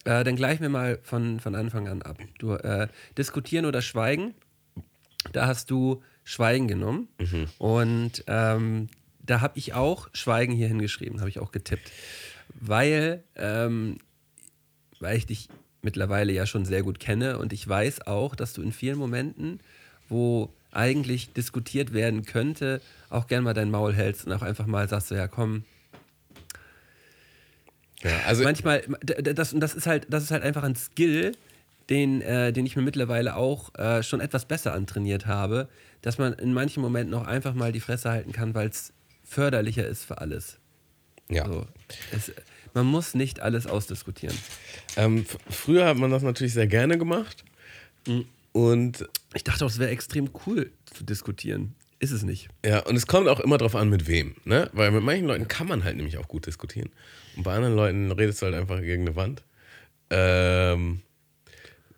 Äh, 0.06 0.24
dann 0.24 0.36
gleich 0.36 0.60
mir 0.60 0.70
mal 0.70 1.00
von, 1.04 1.40
von 1.40 1.56
Anfang 1.56 1.88
an 1.88 2.02
ab. 2.02 2.18
Du, 2.40 2.54
äh, 2.54 2.88
diskutieren 3.18 3.66
oder 3.66 3.82
schweigen, 3.82 4.34
da 5.34 5.48
hast 5.48 5.70
du 5.72 6.02
Schweigen 6.24 6.68
genommen. 6.68 7.08
Und 7.58 8.24
ähm, 8.28 8.88
da 9.24 9.42
habe 9.42 9.58
ich 9.58 9.74
auch 9.74 10.10
Schweigen 10.14 10.54
hier 10.54 10.68
hingeschrieben, 10.68 11.20
habe 11.20 11.30
ich 11.30 11.40
auch 11.40 11.52
getippt. 11.52 11.92
Weil, 12.54 13.24
ähm, 13.36 13.98
weil 15.00 15.18
ich 15.18 15.26
dich 15.26 15.50
mittlerweile 15.82 16.32
ja 16.34 16.46
schon 16.46 16.66
sehr 16.66 16.84
gut 16.84 17.00
kenne 17.00 17.38
und 17.38 17.54
ich 17.54 17.68
weiß 17.68 18.08
auch, 18.08 18.36
dass 18.36 18.54
du 18.54 18.62
in 18.62 18.72
vielen 18.72 18.98
Momenten, 18.98 19.60
wo 20.08 20.54
eigentlich 20.72 21.34
diskutiert 21.34 21.94
werden 21.94 22.26
könnte, 22.26 22.82
auch 23.10 23.28
gern 23.28 23.44
mal 23.44 23.54
dein 23.54 23.72
Maul 23.72 23.94
hältst 23.94 24.26
und 24.26 24.34
auch 24.34 24.42
einfach 24.42 24.68
mal 24.68 24.88
sagst 24.88 25.08
so, 25.08 25.16
ja 25.16 25.28
komm, 25.28 25.64
Ja, 28.04 28.20
also 28.28 28.44
manchmal, 28.44 28.84
das, 29.02 29.54
und 29.54 29.60
das 29.60 29.74
ist 29.74 29.88
halt, 29.88 30.08
das 30.10 30.24
ist 30.24 30.32
halt 30.32 30.44
einfach 30.44 30.64
ein 30.64 30.76
Skill, 30.76 31.34
den, 31.90 32.22
äh, 32.22 32.54
den 32.54 32.66
ich 32.66 32.76
mir 32.76 32.82
mittlerweile 32.82 33.36
auch 33.36 33.74
äh, 33.76 34.04
schon 34.04 34.22
etwas 34.22 34.46
besser 34.46 34.74
antrainiert 34.74 35.26
habe, 35.26 35.68
dass 36.02 36.18
man 36.18 36.34
in 36.34 36.54
manchen 36.54 36.82
Momenten 36.82 37.14
auch 37.16 37.26
einfach 37.26 37.54
mal 37.54 37.72
die 37.72 37.80
Fresse 37.80 38.10
halten 38.10 38.32
kann, 38.32 38.54
weil 38.54 38.70
es 38.70 38.94
förderlicher 39.24 39.88
ist 39.88 40.06
für 40.06 40.20
alles. 40.20 40.60
ja. 41.30 41.46
So, 41.46 41.66
es, 42.12 42.32
man 42.74 42.86
muss 42.86 43.16
nicht 43.16 43.40
alles 43.40 43.66
ausdiskutieren. 43.66 44.38
Ähm, 44.96 45.26
früher 45.50 45.88
hat 45.88 45.98
man 45.98 46.12
das 46.12 46.22
natürlich 46.22 46.54
sehr 46.54 46.68
gerne 46.68 46.98
gemacht. 47.00 47.44
Und 48.52 49.08
Ich 49.34 49.44
dachte 49.44 49.66
auch, 49.66 49.70
es 49.70 49.80
wäre 49.80 49.92
extrem 49.92 50.30
cool 50.46 50.72
zu 50.86 51.04
diskutieren. 51.04 51.76
Ist 52.00 52.12
es 52.12 52.24
nicht. 52.24 52.48
ja, 52.66 52.80
und 52.80 52.96
es 52.96 53.08
kommt 53.08 53.28
auch 53.28 53.42
immer 53.42 53.58
drauf 53.58 53.76
an, 53.76 53.90
mit 53.90 54.08
wem. 54.08 54.36
Ne? 54.46 54.70
Weil 54.72 54.92
mit 54.92 55.04
manchen 55.04 55.28
Leuten 55.28 55.50
kann 55.50 55.68
man 55.68 55.84
halt 55.84 55.98
nämlich 55.98 56.18
auch 56.18 56.30
gut 56.30 56.46
diskutieren. 56.46 56.90
Und 57.36 57.44
bei 57.44 57.54
anderen 57.54 57.76
Leuten 57.76 58.12
redest 58.12 58.42
du 58.42 58.46
halt 58.46 58.56
einfach 58.56 58.80
gegen 58.80 59.02
eine 59.02 59.18
Wand. 59.18 59.44
Ähm, 60.10 61.02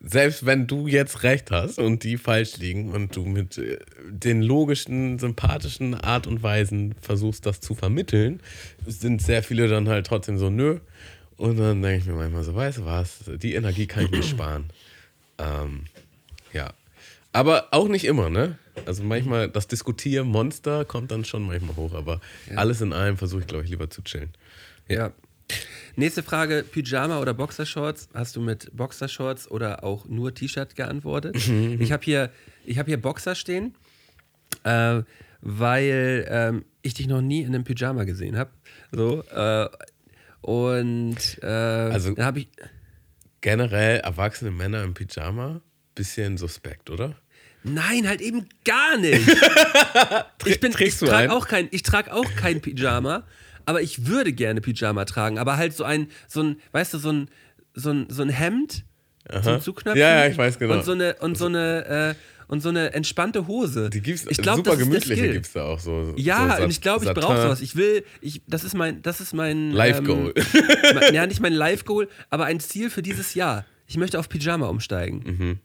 selbst 0.03 0.45
wenn 0.47 0.65
du 0.65 0.87
jetzt 0.87 1.21
recht 1.21 1.51
hast 1.51 1.77
und 1.77 2.03
die 2.03 2.17
falsch 2.17 2.57
liegen 2.57 2.91
und 2.91 3.15
du 3.15 3.25
mit 3.25 3.59
äh, 3.59 3.77
den 4.09 4.41
logischen, 4.41 5.19
sympathischen 5.19 5.93
Art 5.93 6.25
und 6.25 6.41
Weisen 6.41 6.95
versuchst, 6.99 7.45
das 7.45 7.61
zu 7.61 7.75
vermitteln, 7.75 8.41
sind 8.87 9.21
sehr 9.21 9.43
viele 9.43 9.67
dann 9.67 9.87
halt 9.87 10.07
trotzdem 10.07 10.39
so, 10.39 10.49
nö. 10.49 10.79
Und 11.37 11.57
dann 11.57 11.81
denke 11.81 11.99
ich 11.99 12.05
mir 12.05 12.13
manchmal 12.13 12.43
so, 12.43 12.55
weißt 12.55 12.79
du 12.79 12.85
was, 12.85 13.19
die 13.37 13.53
Energie 13.53 13.85
kann 13.85 14.05
ich 14.05 14.11
mir 14.11 14.23
sparen. 14.23 14.65
Ähm, 15.37 15.85
ja. 16.53 16.73
Aber 17.33 17.67
auch 17.71 17.87
nicht 17.87 18.05
immer, 18.05 18.29
ne? 18.29 18.57
Also 18.85 19.03
manchmal, 19.03 19.49
das 19.49 19.67
Diskutier-Monster 19.67 20.85
kommt 20.85 21.11
dann 21.11 21.23
schon 21.25 21.43
manchmal 21.43 21.75
hoch, 21.75 21.93
aber 21.93 22.19
alles 22.55 22.81
in 22.81 22.93
allem 22.93 23.17
versuche 23.17 23.41
ich, 23.41 23.47
glaube 23.47 23.63
ich, 23.63 23.69
lieber 23.69 23.89
zu 23.89 24.01
chillen. 24.03 24.31
Ja. 24.87 25.11
Nächste 25.95 26.23
Frage: 26.23 26.63
Pyjama 26.69 27.19
oder 27.19 27.33
Boxershorts? 27.33 28.09
Hast 28.13 28.35
du 28.35 28.41
mit 28.41 28.69
Boxershorts 28.75 29.49
oder 29.51 29.83
auch 29.83 30.05
nur 30.05 30.33
T-Shirt 30.33 30.75
geantwortet? 30.75 31.35
ich 31.79 31.91
habe 31.91 32.03
hier, 32.03 32.31
ich 32.65 32.77
hab 32.79 32.87
hier 32.87 33.01
Boxer 33.01 33.35
stehen, 33.35 33.75
äh, 34.63 35.01
weil 35.41 36.25
ähm, 36.29 36.65
ich 36.81 36.93
dich 36.93 37.07
noch 37.07 37.21
nie 37.21 37.41
in 37.41 37.53
einem 37.53 37.63
Pyjama 37.65 38.05
gesehen 38.05 38.37
habe. 38.37 38.51
So, 38.91 39.23
äh, 39.23 39.69
und 40.41 41.17
äh, 41.41 41.45
Also- 41.45 42.15
habe 42.17 42.39
ich. 42.39 42.47
Generell 43.41 43.99
erwachsene 44.01 44.51
Männer 44.51 44.83
im 44.83 44.93
Pyjama, 44.93 45.61
bisschen 45.95 46.37
suspekt, 46.37 46.91
oder? 46.91 47.15
Nein, 47.63 48.07
halt 48.07 48.21
eben 48.21 48.47
gar 48.65 48.97
nicht. 48.97 49.27
ich 50.45 50.59
bin, 50.59 50.73
ich 50.77 50.97
trage 50.97 51.31
auch 51.31 51.47
kein, 51.47 51.67
ich 51.71 51.83
trage 51.83 52.13
auch 52.13 52.25
kein 52.35 52.61
Pyjama, 52.61 53.23
aber 53.65 53.81
ich 53.81 54.07
würde 54.07 54.33
gerne 54.33 54.61
Pyjama 54.61 55.05
tragen. 55.05 55.37
Aber 55.37 55.57
halt 55.57 55.73
so 55.75 55.83
ein, 55.83 56.07
so 56.27 56.41
ein, 56.41 56.57
weißt 56.71 56.93
du, 56.95 56.97
so 56.97 57.11
ein, 57.11 57.29
so 57.73 57.91
ein, 57.91 58.07
so 58.09 58.23
ein 58.23 58.29
Hemd 58.29 58.83
Aha. 59.29 59.41
zum 59.43 59.61
Zuknöpfen. 59.61 59.99
Ja, 59.99 60.23
ja, 60.23 60.27
ich 60.27 60.37
weiß 60.37 60.57
genau. 60.57 60.75
Und 60.75 60.85
so 60.85 60.93
eine, 60.93 61.15
und 61.19 61.37
so 61.37 61.45
eine, 61.45 62.15
äh, 62.15 62.15
und 62.47 62.61
so 62.61 62.69
eine 62.69 62.93
entspannte 62.93 63.47
Hose. 63.47 63.89
Die 63.89 64.01
gibt's, 64.01 64.25
ich 64.27 64.37
glaub, 64.37 64.57
super 64.57 64.75
gemütliche 64.75 65.15
Skill. 65.15 65.33
gibt 65.33 65.45
es 65.45 65.53
da 65.53 65.63
auch 65.63 65.79
so. 65.79 66.13
Ja, 66.17 66.57
so 66.57 66.63
und 66.63 66.69
ich 66.71 66.81
glaube, 66.81 67.05
ich 67.05 67.13
brauche 67.13 67.41
sowas. 67.41 67.61
Ich 67.61 67.77
will, 67.77 68.03
ich, 68.19 68.41
das 68.45 68.65
ist 68.65 68.75
mein, 68.75 69.01
das 69.03 69.21
ist 69.21 69.33
mein 69.33 69.71
Life-Goal. 69.71 70.33
Ähm, 70.35 70.43
mein, 70.95 71.13
ja, 71.13 71.25
nicht 71.27 71.39
mein 71.39 71.53
Life-Goal, 71.53 72.09
aber 72.29 72.45
ein 72.45 72.59
Ziel 72.59 72.89
für 72.89 73.01
dieses 73.01 73.35
Jahr. 73.35 73.65
Ich 73.87 73.95
möchte 73.95 74.19
auf 74.19 74.27
Pyjama 74.27 74.67
umsteigen. 74.67 75.23
Mhm. 75.25 75.59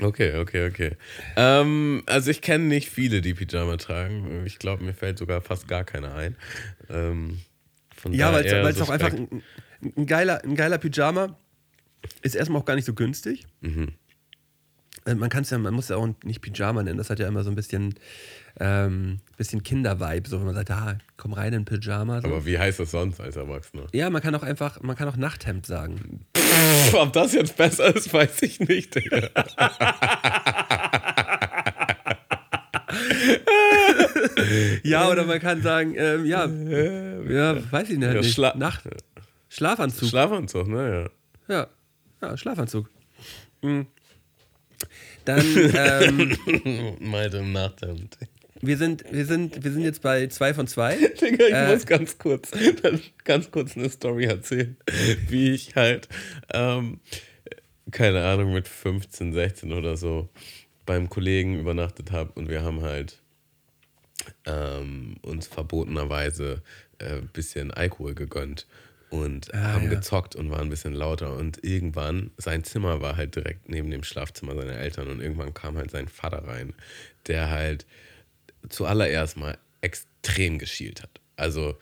Okay, 0.00 0.36
okay, 0.38 0.68
okay. 0.68 0.96
Ähm, 1.36 2.02
also 2.06 2.30
ich 2.30 2.42
kenne 2.42 2.64
nicht 2.64 2.90
viele, 2.90 3.22
die 3.22 3.34
Pyjama 3.34 3.76
tragen. 3.78 4.44
Ich 4.44 4.58
glaube, 4.58 4.84
mir 4.84 4.92
fällt 4.94 5.18
sogar 5.18 5.40
fast 5.40 5.68
gar 5.68 5.84
keiner 5.84 6.14
ein. 6.14 6.36
Ähm, 6.90 7.40
Ja, 8.10 8.32
weil 8.32 8.72
es 8.72 8.80
auch 8.82 8.90
einfach 8.90 9.12
ein, 9.12 9.42
ein, 9.96 10.06
geiler, 10.06 10.42
ein 10.44 10.54
geiler 10.54 10.78
Pyjama 10.78 11.38
ist 12.22 12.34
erstmal 12.34 12.60
auch 12.60 12.66
gar 12.66 12.74
nicht 12.74 12.84
so 12.84 12.92
günstig. 12.94 13.46
Mhm. 13.62 13.88
Äh, 15.06 15.14
Man 15.14 15.30
kann 15.30 15.42
es 15.44 15.50
ja, 15.50 15.58
man 15.58 15.72
muss 15.74 15.88
ja 15.88 15.96
auch 15.96 16.08
nicht 16.24 16.42
Pyjama 16.42 16.82
nennen. 16.82 16.98
Das 16.98 17.08
hat 17.08 17.18
ja 17.18 17.26
immer 17.26 17.42
so 17.42 17.50
ein 17.50 17.56
bisschen, 17.56 17.94
ähm, 18.58 19.20
bisschen 19.36 19.62
Kinder-Vibe, 19.62 20.28
so 20.28 20.38
wenn 20.38 20.46
man 20.46 20.54
sagt, 20.54 20.70
ah, 20.70 20.96
komm 21.16 21.32
rein 21.34 21.52
in 21.52 21.64
Pyjama. 21.64 22.20
So. 22.22 22.28
Aber 22.28 22.46
wie 22.46 22.58
heißt 22.58 22.80
das 22.80 22.90
sonst 22.90 23.20
als 23.20 23.36
Erwachsener? 23.36 23.86
ja, 23.92 24.08
man 24.10 24.22
kann 24.22 24.34
auch 24.34 24.42
einfach, 24.42 24.80
man 24.82 24.96
kann 24.96 25.08
auch 25.08 25.16
Nachthemd 25.16 25.66
sagen. 25.66 26.24
Ob 26.94 27.12
das 27.12 27.32
jetzt 27.34 27.56
besser 27.56 27.94
ist, 27.94 28.12
weiß 28.12 28.42
ich 28.42 28.60
nicht. 28.60 28.96
Ja, 34.82 35.08
oder 35.10 35.24
man 35.24 35.40
kann 35.40 35.62
sagen, 35.62 35.94
ähm, 35.96 36.24
ja, 36.24 36.46
ja, 36.46 37.72
weiß 37.72 37.90
ich 37.90 37.98
nicht. 37.98 38.12
Ja, 38.14 38.20
Schla- 38.20 38.56
Nacht, 38.56 38.84
Schlafanzug. 39.48 40.08
Schlafanzug, 40.08 40.68
ne? 40.68 41.10
ja. 41.48 41.66
ja, 42.22 42.36
Schlafanzug. 42.36 42.88
Mhm. 43.62 43.86
Dann, 45.24 45.42
ähm. 45.74 46.96
Meinte 47.00 47.38
im 47.38 47.52
Nachthemd. 47.52 48.16
Wir, 48.62 48.76
sind, 48.76 49.04
wir, 49.10 49.26
sind, 49.26 49.62
wir 49.64 49.72
sind 49.72 49.82
jetzt 49.82 50.02
bei 50.02 50.26
zwei 50.28 50.54
von 50.54 50.66
zwei. 50.66 50.96
Digga, 51.20 51.46
ich 51.46 51.54
Äh. 51.54 51.72
muss 51.72 51.86
ganz 51.86 52.18
kurz, 52.18 52.50
ganz 53.24 53.50
kurz 53.50 53.76
eine 53.76 53.88
Story 53.90 54.24
erzählen, 54.24 54.76
wie 55.28 55.52
ich 55.52 55.76
halt, 55.76 56.08
ähm, 56.52 57.00
keine 57.90 58.24
Ahnung, 58.24 58.52
mit 58.52 58.68
15, 58.68 59.32
16 59.32 59.72
oder 59.72 59.96
so 59.96 60.28
beim 60.84 61.08
Kollegen 61.08 61.58
übernachtet 61.58 62.12
habe 62.12 62.32
und 62.34 62.48
wir 62.48 62.62
haben 62.62 62.82
halt 62.82 63.20
ähm, 64.44 65.16
uns 65.22 65.46
verbotenerweise 65.46 66.62
ein 67.00 67.06
äh, 67.06 67.22
bisschen 67.32 67.72
Alkohol 67.72 68.14
gegönnt 68.14 68.66
und 69.10 69.52
haben 69.52 69.84
ja. 69.84 69.90
gezockt 69.90 70.34
und 70.36 70.50
waren 70.50 70.62
ein 70.62 70.70
bisschen 70.70 70.94
lauter 70.94 71.36
und 71.36 71.62
irgendwann, 71.62 72.30
sein 72.38 72.64
Zimmer 72.64 73.00
war 73.00 73.16
halt 73.16 73.36
direkt 73.36 73.68
neben 73.68 73.90
dem 73.90 74.02
Schlafzimmer 74.02 74.54
seiner 74.54 74.78
Eltern 74.78 75.08
und 75.08 75.20
irgendwann 75.20 75.54
kam 75.54 75.76
halt 75.76 75.90
sein 75.90 76.08
Vater 76.08 76.46
rein, 76.46 76.74
der 77.26 77.50
halt 77.50 77.86
zuallererst 78.68 79.36
mal 79.36 79.58
extrem 79.80 80.58
geschielt 80.58 81.02
hat. 81.02 81.20
Also 81.36 81.76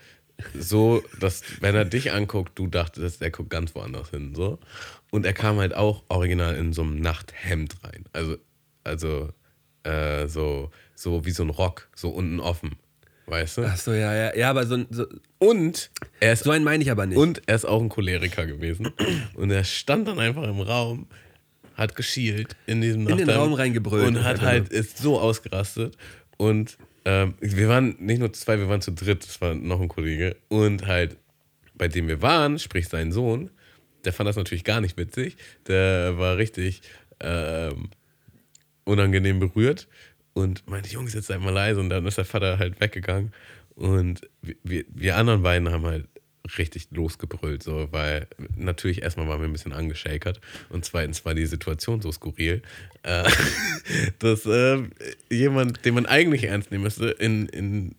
so, 0.59 1.03
dass 1.21 1.43
wenn 1.61 1.75
er 1.75 1.85
dich 1.85 2.13
anguckt, 2.13 2.59
du 2.59 2.67
dachtest, 2.67 3.21
der 3.21 3.31
guckt 3.31 3.51
ganz 3.51 3.75
woanders 3.75 4.11
hin. 4.11 4.35
So. 4.35 4.59
Und 5.11 5.25
er 5.27 5.33
kam 5.33 5.59
halt 5.59 5.75
auch 5.75 6.03
original 6.09 6.57
in 6.57 6.73
so 6.73 6.83
einem 6.83 7.01
Nachthemd 7.01 7.77
rein. 7.85 8.05
Also, 8.13 8.37
also 8.83 9.31
äh, 9.85 10.27
so, 10.27 10.71
so 10.95 11.25
wie 11.25 11.31
so 11.31 11.45
ein 11.45 11.51
Rock, 11.51 11.89
so 11.95 12.09
unten 12.11 12.41
offen. 12.41 12.73
Weißt 13.27 13.59
du? 13.59 13.63
Ach 13.65 13.77
so, 13.77 13.93
ja, 13.93 14.15
ja. 14.15 14.37
Ja, 14.37 14.51
aber 14.51 14.67
so, 14.67 14.75
ein- 14.75 14.87
so, 14.91 15.07
Und 15.39 15.91
er 16.21 16.33
ist 16.35 16.45
so 16.45 16.51
einen 16.51 16.65
meine 16.65 16.83
ich 16.83 16.91
aber 16.91 17.07
nicht. 17.07 17.17
und 17.17 17.41
er 17.47 17.55
ist 17.55 17.65
auch 17.65 17.81
ein 17.81 17.89
Choleriker 17.89 18.45
gewesen. 18.47 18.91
Und 19.35 19.51
er 19.51 19.65
stand 19.65 20.09
dann 20.09 20.19
einfach 20.19 20.43
im 20.43 20.61
Raum, 20.61 21.07
hat 21.75 21.97
geschielt 21.97 22.55
in 22.67 22.81
diesem 22.83 23.03
In 23.03 23.17
den 23.17 23.27
Nachthemd 23.27 23.39
Raum 23.39 23.53
reingebrüllt. 23.55 24.07
Und 24.09 24.25
hat 24.25 24.43
halt, 24.43 24.69
ist 24.69 24.99
so 24.99 25.19
ausgerastet. 25.19 25.97
Und 26.37 26.77
ähm, 27.05 27.35
wir 27.41 27.69
waren 27.69 27.97
nicht 27.99 28.19
nur 28.19 28.33
zu 28.33 28.43
zwei, 28.43 28.59
wir 28.59 28.69
waren 28.69 28.81
zu 28.81 28.93
dritt, 28.93 29.25
das 29.27 29.41
war 29.41 29.55
noch 29.55 29.81
ein 29.81 29.89
Kollege. 29.89 30.37
Und 30.49 30.87
halt, 30.87 31.17
bei 31.75 31.89
dem 31.89 32.09
wir 32.09 32.23
waren, 32.23 32.59
sprich 32.59 32.89
sein 32.89 33.13
Sohn, 33.13 33.51
der 34.05 34.13
fand 34.13 34.29
das 34.29 34.37
natürlich 34.37 34.65
gar 34.65 34.81
nicht 34.81 34.97
witzig. 34.97 35.37
Der 35.67 36.19
war 36.19 36.37
richtig 36.37 36.83
ähm, 37.21 37.91
unangenehm 38.85 39.39
berührt 39.41 39.89
und 40.35 40.67
meinte, 40.69 40.91
Jungs, 40.91 41.15
jetzt 41.15 41.27
seid 41.29 41.41
mal 41.41 41.51
leise. 41.51 41.81
Und 41.81 41.91
dann 41.91 42.07
ist 42.07 42.19
der 42.19 42.25
Vater 42.25 42.59
halt 42.59 42.81
weggegangen. 42.81 43.33
Und 43.75 44.23
wir- 44.43 44.57
wir, 44.63 44.85
wir 44.89 45.17
anderen 45.17 45.43
beiden 45.43 45.71
haben 45.71 45.85
halt 45.87 46.07
richtig 46.59 46.89
losgebrüllt, 46.91 47.63
so, 47.63 47.89
weil 47.91 48.27
natürlich 48.57 49.03
erstmal 49.03 49.29
waren 49.29 49.41
wir 49.41 49.49
ein 49.49 49.53
bisschen 49.53 49.73
angeschakert 49.73 50.41
und 50.69 50.85
zweitens 50.85 51.25
war 51.25 51.35
die 51.35 51.47
Situation 51.47 52.03
so 52.03 52.13
skurril, 52.13 52.63
äh, 53.03 53.25
dass 54.19 54.45
äh, 54.47 54.83
jemand, 55.31 55.85
den 55.85 55.95
man 55.95 56.07
eigentlich 56.07 56.45
ernst 56.45 56.71
nehmen 56.71 56.85
müsste, 56.85 57.09
in, 57.11 57.49
in, 57.49 57.95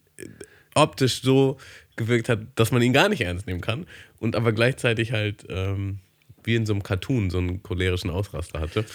optisch 0.75 1.21
so 1.21 1.57
gewirkt 1.95 2.29
hat, 2.29 2.39
dass 2.55 2.71
man 2.71 2.81
ihn 2.81 2.93
gar 2.93 3.09
nicht 3.09 3.21
ernst 3.21 3.47
nehmen 3.47 3.61
kann 3.61 3.87
und 4.19 4.35
aber 4.35 4.51
gleichzeitig 4.51 5.11
halt 5.11 5.45
ähm, 5.49 5.99
wie 6.43 6.55
in 6.55 6.65
so 6.65 6.73
einem 6.73 6.83
Cartoon 6.83 7.29
so 7.29 7.39
einen 7.39 7.63
cholerischen 7.63 8.09
Ausraster 8.09 8.59
hatte. 8.59 8.85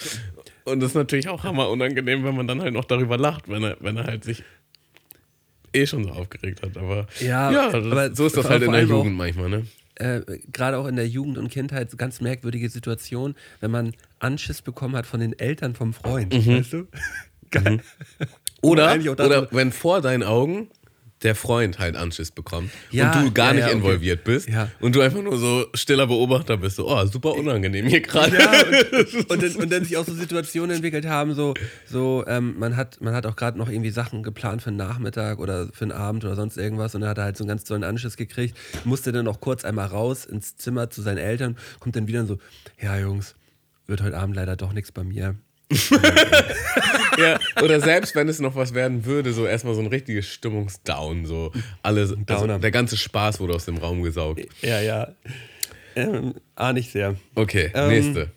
Und 0.63 0.79
das 0.79 0.91
ist 0.91 0.95
natürlich 0.95 1.27
auch 1.27 1.43
hammer 1.43 1.69
unangenehm, 1.69 2.23
wenn 2.23 2.35
man 2.35 2.47
dann 2.47 2.61
halt 2.61 2.73
noch 2.73 2.85
darüber 2.85 3.17
lacht, 3.17 3.49
wenn 3.49 3.63
er, 3.63 3.77
wenn 3.81 3.97
er 3.97 4.05
halt 4.05 4.23
sich 4.23 4.43
eh 5.73 5.85
schon 5.85 6.03
so 6.03 6.11
aufgeregt 6.11 6.61
hat. 6.61 6.77
Aber 6.77 7.07
Ja, 7.19 7.51
das, 7.71 7.73
aber 7.85 8.15
so 8.15 8.25
ist 8.27 8.37
das 8.37 8.49
halt 8.49 8.63
in 8.63 8.71
der 8.71 8.81
allem 8.81 8.91
auch- 8.91 8.97
Jugend 8.99 9.17
manchmal, 9.17 9.49
ne? 9.49 9.65
äh, 9.95 10.21
gerade 10.51 10.77
auch 10.77 10.87
in 10.87 10.95
der 10.95 11.07
Jugend 11.07 11.37
und 11.37 11.49
Kindheit 11.49 11.95
ganz 11.97 12.21
merkwürdige 12.21 12.69
Situation, 12.69 13.35
wenn 13.59 13.71
man 13.71 13.93
Anschiss 14.19 14.61
bekommen 14.61 14.95
hat 14.95 15.05
von 15.05 15.19
den 15.19 15.37
Eltern 15.37 15.75
vom 15.75 15.93
Freund. 15.93 16.33
Weißt 16.33 16.73
du? 16.73 16.87
Geil. 17.51 17.81
Oder, 18.61 18.91
auch 18.93 19.15
dazu- 19.15 19.25
oder 19.25 19.47
wenn 19.51 19.71
vor 19.71 20.01
deinen 20.01 20.23
Augen 20.23 20.69
der 21.23 21.35
Freund 21.35 21.79
halt 21.79 21.95
Anschiss 21.95 22.31
bekommt 22.31 22.71
Ja, 22.89 23.11
und 23.19 23.25
du 23.27 23.31
gar 23.31 23.47
ja, 23.47 23.53
nicht 23.53 23.61
ja, 23.61 23.67
okay. 23.67 23.77
involviert 23.77 24.23
bist 24.23 24.49
Ja. 24.49 24.69
und 24.79 24.95
du 24.95 25.01
einfach 25.01 25.21
nur 25.21 25.37
so 25.37 25.65
stiller 25.73 26.07
Beobachter 26.07 26.57
bist, 26.57 26.77
so, 26.77 26.87
oh, 26.89 27.05
super 27.05 27.33
unangenehm 27.33 27.85
hier 27.87 28.01
gerade. 28.01 28.31
Und, 29.21 29.29
und, 29.29 29.43
dann, 29.43 29.55
und 29.55 29.71
dann 29.71 29.83
sich 29.83 29.97
auch 29.97 30.05
so 30.05 30.13
Situationen 30.13 30.75
entwickelt 30.77 31.05
haben, 31.05 31.33
so, 31.33 31.53
so 31.85 32.23
ähm, 32.27 32.55
man, 32.57 32.75
hat, 32.75 33.01
man 33.01 33.13
hat 33.13 33.25
auch 33.25 33.35
gerade 33.35 33.57
noch 33.57 33.69
irgendwie 33.69 33.89
Sachen 33.89 34.23
geplant 34.23 34.61
für 34.61 34.71
den 34.71 34.77
Nachmittag 34.77 35.39
oder 35.39 35.67
für 35.73 35.85
den 35.85 35.91
Abend 35.91 36.23
oder 36.25 36.35
sonst 36.35 36.57
irgendwas 36.57 36.95
und 36.95 37.01
dann 37.01 37.09
hat 37.09 37.17
er 37.17 37.25
halt 37.25 37.37
so 37.37 37.43
einen 37.43 37.49
ganz 37.49 37.63
tollen 37.63 37.83
Anschiss 37.83 38.17
gekriegt, 38.17 38.57
musste 38.83 39.11
dann 39.11 39.25
noch 39.25 39.39
kurz 39.41 39.65
einmal 39.65 39.87
raus 39.87 40.25
ins 40.25 40.55
Zimmer 40.57 40.89
zu 40.89 41.01
seinen 41.01 41.17
Eltern, 41.17 41.57
kommt 41.79 41.95
dann 41.95 42.07
wieder 42.07 42.21
und 42.21 42.27
so, 42.27 42.37
ja 42.81 42.97
Jungs, 42.97 43.35
wird 43.87 44.01
heute 44.01 44.17
Abend 44.17 44.35
leider 44.35 44.55
doch 44.55 44.73
nichts 44.73 44.91
bei 44.91 45.03
mir. 45.03 45.35
Ja, 47.17 47.39
oder 47.61 47.79
selbst 47.81 48.15
wenn 48.15 48.27
es 48.29 48.39
noch 48.39 48.55
was 48.55 48.73
werden 48.73 49.05
würde, 49.05 49.33
so 49.33 49.45
erstmal 49.45 49.73
so 49.75 49.81
ein 49.81 49.87
richtiges 49.87 50.27
Stimmungsdown, 50.27 51.25
so 51.25 51.51
alles, 51.83 52.13
also 52.27 52.57
der 52.57 52.71
ganze 52.71 52.97
Spaß 52.97 53.39
wurde 53.39 53.53
aus 53.53 53.65
dem 53.65 53.77
Raum 53.77 54.01
gesaugt. 54.03 54.41
Ja, 54.61 54.79
ja. 54.81 55.09
Ähm, 55.95 56.35
ah, 56.55 56.73
nicht 56.73 56.91
sehr. 56.91 57.15
Okay, 57.35 57.71
Ähm, 57.73 57.89
nächste. 57.89 58.31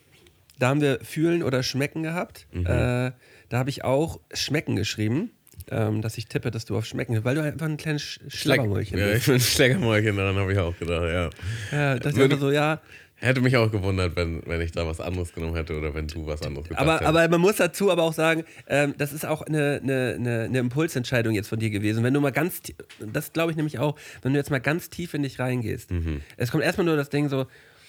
Da 0.58 0.68
haben 0.68 0.80
wir 0.80 0.98
fühlen 1.02 1.42
oder 1.42 1.62
schmecken 1.62 2.02
gehabt. 2.02 2.46
Mhm. 2.52 2.66
Äh, 2.66 3.12
da 3.48 3.58
habe 3.58 3.70
ich 3.70 3.84
auch 3.84 4.20
schmecken 4.32 4.76
geschrieben, 4.76 5.30
ähm, 5.70 6.02
dass 6.02 6.18
ich 6.18 6.26
tippe, 6.26 6.50
dass 6.50 6.64
du 6.64 6.76
auf 6.76 6.84
schmecken, 6.86 7.24
weil 7.24 7.34
du 7.36 7.42
einfach 7.42 7.66
ein 7.66 7.76
kleines 7.76 8.02
Sch 8.02 8.44
Ja, 8.46 8.62
bist. 8.62 8.92
ich 8.92 9.24
bin 9.26 9.34
ein 9.34 9.40
Schlägermäulchen, 9.40 10.16
daran 10.16 10.36
habe 10.36 10.52
ich 10.52 10.58
auch 10.58 10.76
gedacht, 10.78 11.04
ja. 11.04 11.30
Ja, 11.72 11.98
das 11.98 12.16
ist 12.16 12.40
so, 12.40 12.50
ja. 12.50 12.80
Hätte 13.24 13.40
mich 13.40 13.56
auch 13.56 13.70
gewundert, 13.70 14.16
wenn, 14.16 14.42
wenn 14.44 14.60
ich 14.60 14.72
da 14.72 14.86
was 14.86 15.00
anderes 15.00 15.32
genommen 15.32 15.56
hätte 15.56 15.78
oder 15.78 15.94
wenn 15.94 16.06
du 16.06 16.26
was 16.26 16.42
anderes 16.42 16.68
gedacht 16.68 16.82
Aber, 16.82 16.94
hättest. 16.96 17.08
aber 17.08 17.28
man 17.28 17.40
muss 17.40 17.56
dazu 17.56 17.90
aber 17.90 18.02
auch 18.02 18.12
sagen, 18.12 18.44
ähm, 18.68 18.94
das 18.98 19.14
ist 19.14 19.24
auch 19.24 19.40
eine, 19.40 19.80
eine, 19.82 20.14
eine, 20.16 20.42
eine 20.42 20.58
Impulsentscheidung 20.58 21.32
jetzt 21.32 21.48
von 21.48 21.58
dir 21.58 21.70
gewesen. 21.70 22.04
Wenn 22.04 22.12
du 22.12 22.20
mal 22.20 22.32
ganz, 22.32 22.60
das 23.00 23.32
glaube 23.32 23.50
ich 23.50 23.56
nämlich 23.56 23.78
auch, 23.78 23.96
wenn 24.20 24.34
du 24.34 24.38
jetzt 24.38 24.50
mal 24.50 24.60
ganz 24.60 24.90
tief 24.90 25.14
in 25.14 25.22
dich 25.22 25.38
reingehst. 25.38 25.90
Mhm. 25.90 26.20
Es 26.36 26.50
kommt 26.50 26.64
erstmal 26.64 26.84
nur 26.84 26.96
das 26.96 27.08
Ding 27.08 27.30
so, 27.30 27.46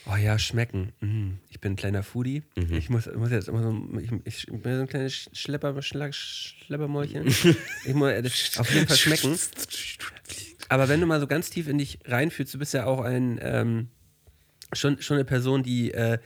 oh 0.10 0.16
ja, 0.16 0.40
schmecken. 0.40 0.94
Mhm. 1.02 1.40
Ich 1.50 1.60
bin 1.60 1.74
ein 1.74 1.76
kleiner 1.76 2.04
Foodie. 2.04 2.44
Mhm. 2.56 2.74
Ich 2.74 2.90
muss, 2.90 3.10
muss 3.14 3.32
jetzt 3.32 3.50
immer 3.50 3.62
so, 3.62 3.76
ich, 4.00 4.12
ich 4.24 4.46
bin 4.48 4.76
so 4.76 4.82
ein 4.84 4.88
kleines 4.88 5.30
Schlepper, 5.34 5.82
Schlag, 5.82 6.16
Schleppermäulchen. 6.16 7.28
ich 7.86 7.94
muss 7.94 8.10
äh, 8.10 8.24
auf 8.58 8.74
jeden 8.74 8.88
Fall 8.88 8.96
schmecken. 8.96 9.38
Aber 10.70 10.88
wenn 10.88 11.02
du 11.02 11.08
mal 11.08 11.20
so 11.20 11.28
ganz 11.28 11.50
tief 11.50 11.68
in 11.68 11.78
dich 11.78 12.00
reinfühlst, 12.06 12.54
du 12.54 12.58
bist 12.58 12.74
ja 12.74 12.86
auch 12.86 13.02
ein 13.02 13.38
ähm, 13.42 13.90
schon, 14.74 15.02
schon 15.02 15.16
eine 15.16 15.26
Person, 15.26 15.64
die 15.64 15.92
äh, 15.94 16.18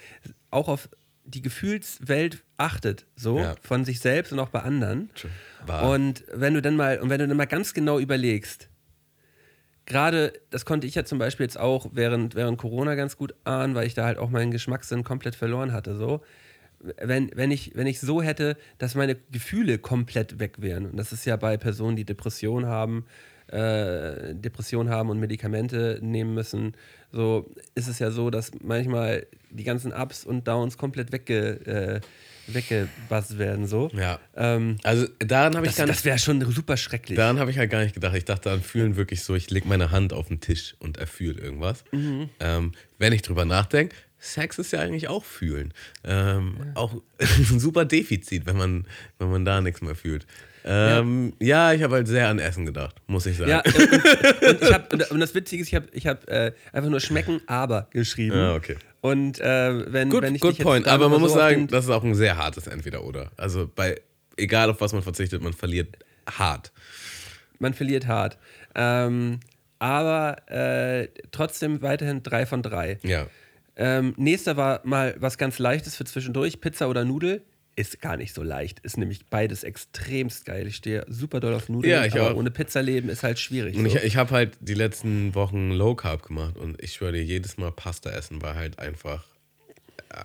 auch 0.51 0.67
auf 0.67 0.89
die 1.25 1.41
Gefühlswelt 1.41 2.43
achtet, 2.57 3.05
so 3.15 3.37
Ja. 3.39 3.55
von 3.61 3.85
sich 3.85 3.99
selbst 3.99 4.31
und 4.33 4.39
auch 4.39 4.49
bei 4.49 4.61
anderen. 4.61 5.09
Und 5.85 6.23
wenn 6.33 6.53
du 6.55 6.61
dann 6.61 6.75
mal 6.75 6.99
und 6.99 7.09
wenn 7.09 7.19
du 7.19 7.27
dann 7.27 7.37
mal 7.37 7.45
ganz 7.45 7.73
genau 7.73 7.99
überlegst, 7.99 8.69
gerade 9.85 10.33
das 10.49 10.65
konnte 10.65 10.87
ich 10.87 10.95
ja 10.95 11.03
zum 11.05 11.19
Beispiel 11.19 11.45
jetzt 11.45 11.59
auch 11.59 11.89
während, 11.93 12.35
während 12.35 12.57
Corona 12.57 12.95
ganz 12.95 13.17
gut 13.17 13.33
ahnen, 13.43 13.75
weil 13.75 13.87
ich 13.87 13.93
da 13.93 14.05
halt 14.05 14.17
auch 14.17 14.29
meinen 14.29 14.51
Geschmackssinn 14.51 15.03
komplett 15.03 15.35
verloren 15.35 15.71
hatte. 15.71 15.95
So, 15.95 16.21
wenn, 16.79 17.31
wenn, 17.35 17.51
ich, 17.51 17.75
wenn 17.75 17.87
ich 17.87 17.99
so 17.99 18.21
hätte, 18.21 18.57
dass 18.77 18.95
meine 18.95 19.15
Gefühle 19.31 19.79
komplett 19.79 20.39
weg 20.39 20.61
wären, 20.61 20.85
und 20.85 20.97
das 20.97 21.11
ist 21.11 21.25
ja 21.25 21.35
bei 21.35 21.57
Personen, 21.57 21.95
die 21.95 22.05
Depression 22.05 22.65
haben, 22.65 23.05
äh, 23.51 24.33
Depression 24.35 24.89
haben 24.89 25.09
und 25.09 25.19
Medikamente 25.19 25.99
nehmen 26.01 26.33
müssen, 26.33 26.73
so 27.11 27.49
ist 27.75 27.87
es 27.87 27.99
ja 27.99 28.11
so, 28.11 28.29
dass 28.29 28.51
manchmal 28.61 29.25
die 29.49 29.63
ganzen 29.63 29.91
Ups 29.93 30.25
und 30.25 30.47
Downs 30.47 30.77
komplett 30.77 31.11
wegge, 31.11 31.65
äh, 31.65 32.53
weggebasst 32.53 33.37
werden. 33.37 33.65
So. 33.67 33.89
Ja. 33.93 34.19
Ähm, 34.35 34.77
Also 34.83 35.07
daran 35.19 35.55
habe 35.55 35.67
ich 35.67 35.75
gar 35.75 35.85
nicht 35.85 35.97
das 35.97 36.05
wäre 36.05 36.19
schon 36.19 36.41
super 36.51 36.77
schrecklich. 36.77 37.17
Daran 37.17 37.39
habe 37.39 37.51
ich 37.51 37.57
halt 37.57 37.71
gar 37.71 37.83
nicht 37.83 37.93
gedacht. 37.95 38.15
Ich 38.15 38.25
dachte 38.25 38.51
an 38.51 38.61
Fühlen 38.61 38.95
wirklich 38.95 39.23
so, 39.23 39.35
ich 39.35 39.49
lege 39.49 39.67
meine 39.67 39.91
Hand 39.91 40.13
auf 40.13 40.27
den 40.27 40.39
Tisch 40.39 40.75
und 40.79 40.97
er 40.97 41.07
fühlt 41.07 41.39
irgendwas. 41.39 41.83
Mhm. 41.91 42.29
Ähm, 42.39 42.71
wenn 42.97 43.13
ich 43.13 43.21
drüber 43.21 43.45
nachdenke, 43.45 43.95
Sex 44.19 44.59
ist 44.59 44.71
ja 44.71 44.79
eigentlich 44.81 45.07
auch 45.07 45.23
Fühlen. 45.23 45.73
Ähm, 46.03 46.57
Auch 46.75 46.93
ein 47.19 47.59
super 47.59 47.85
Defizit, 47.85 48.45
wenn 48.45 48.57
man, 48.57 48.85
wenn 49.17 49.31
man 49.31 49.45
da 49.45 49.61
nichts 49.61 49.81
mehr 49.81 49.95
fühlt. 49.95 50.27
Ähm, 50.65 51.33
ja. 51.39 51.71
ich 51.71 51.81
habe 51.83 51.95
halt 51.95 52.07
sehr 52.07 52.27
an 52.27 52.37
Essen 52.37 52.65
gedacht, 52.65 52.95
muss 53.07 53.25
ich 53.25 53.37
sagen. 53.37 53.49
Ja, 53.49 53.61
und, 53.61 54.61
und, 54.61 54.73
hab, 54.73 54.93
und, 54.93 55.11
und 55.11 55.19
das 55.21 55.33
Witzige 55.33 55.61
ist, 55.61 55.69
ich 55.69 55.75
habe 55.75 55.87
ich 55.93 56.05
hab, 56.05 56.27
äh, 56.27 56.51
einfach 56.73 56.89
nur 56.89 56.99
schmecken, 56.99 57.41
aber 57.47 57.87
geschrieben. 57.91 58.35
Ja, 58.35 58.55
okay. 58.55 58.75
Und 59.01 59.39
äh, 59.39 59.93
wenn, 59.93 60.09
Good, 60.09 60.23
wenn 60.23 60.35
ich 60.35 60.41
good 60.41 60.57
point. 60.59 60.87
Aber 60.87 61.07
man 61.07 61.21
muss 61.21 61.31
so 61.31 61.37
sagen, 61.37 61.67
das 61.67 61.85
ist 61.85 61.91
auch 61.91 62.03
ein 62.03 62.15
sehr 62.15 62.35
hartes 62.35 62.67
Entweder-Oder. 62.67 63.31
Also 63.37 63.71
bei, 63.73 64.01
egal 64.35 64.69
auf 64.69 64.81
was 64.81 64.91
man 64.91 65.01
verzichtet, 65.01 65.41
man 65.41 65.53
verliert 65.53 65.97
hart. 66.29 66.73
man 67.59 67.73
verliert 67.73 68.07
hart. 68.07 68.37
Ähm, 68.75 69.39
aber 69.79 70.49
äh, 70.51 71.07
trotzdem 71.31 71.81
weiterhin 71.81 72.21
drei 72.21 72.45
von 72.45 72.61
drei. 72.61 72.99
Ja. 73.03 73.27
Ähm, 73.81 74.13
nächster 74.17 74.57
war 74.57 74.81
mal 74.83 75.15
was 75.19 75.37
ganz 75.37 75.57
Leichtes 75.57 75.95
für 75.95 76.03
zwischendurch: 76.05 76.59
Pizza 76.61 76.89
oder 76.89 77.05
Nudel. 77.05 77.41
Ist 77.75 78.01
gar 78.01 78.17
nicht 78.17 78.33
so 78.33 78.43
leicht. 78.43 78.79
Ist 78.81 78.97
nämlich 78.97 79.27
beides 79.27 79.63
extremst 79.63 80.43
geil. 80.43 80.67
Ich 80.67 80.75
stehe 80.75 81.05
super 81.07 81.39
doll 81.39 81.53
auf 81.53 81.69
Nudeln. 81.69 81.89
Ja, 81.93 82.03
ich 82.03 82.13
aber 82.13 82.31
auch. 82.31 82.35
ohne 82.35 82.51
Pizza 82.51 82.81
leben 82.81 83.07
ist 83.07 83.23
halt 83.23 83.39
schwierig. 83.39 83.77
Und 83.77 83.89
so. 83.89 83.95
ich, 83.95 84.03
ich 84.03 84.17
habe 84.17 84.31
halt 84.31 84.57
die 84.59 84.73
letzten 84.73 85.33
Wochen 85.33 85.71
Low 85.71 85.95
Carb 85.95 86.23
gemacht 86.23 86.57
und 86.57 86.81
ich 86.83 86.91
schwöre 86.95 87.13
dir, 87.13 87.23
jedes 87.23 87.57
Mal 87.57 87.71
Pasta 87.71 88.09
essen 88.09 88.41
war 88.41 88.55
halt 88.55 88.79
einfach 88.79 89.23
äh, 90.09 90.23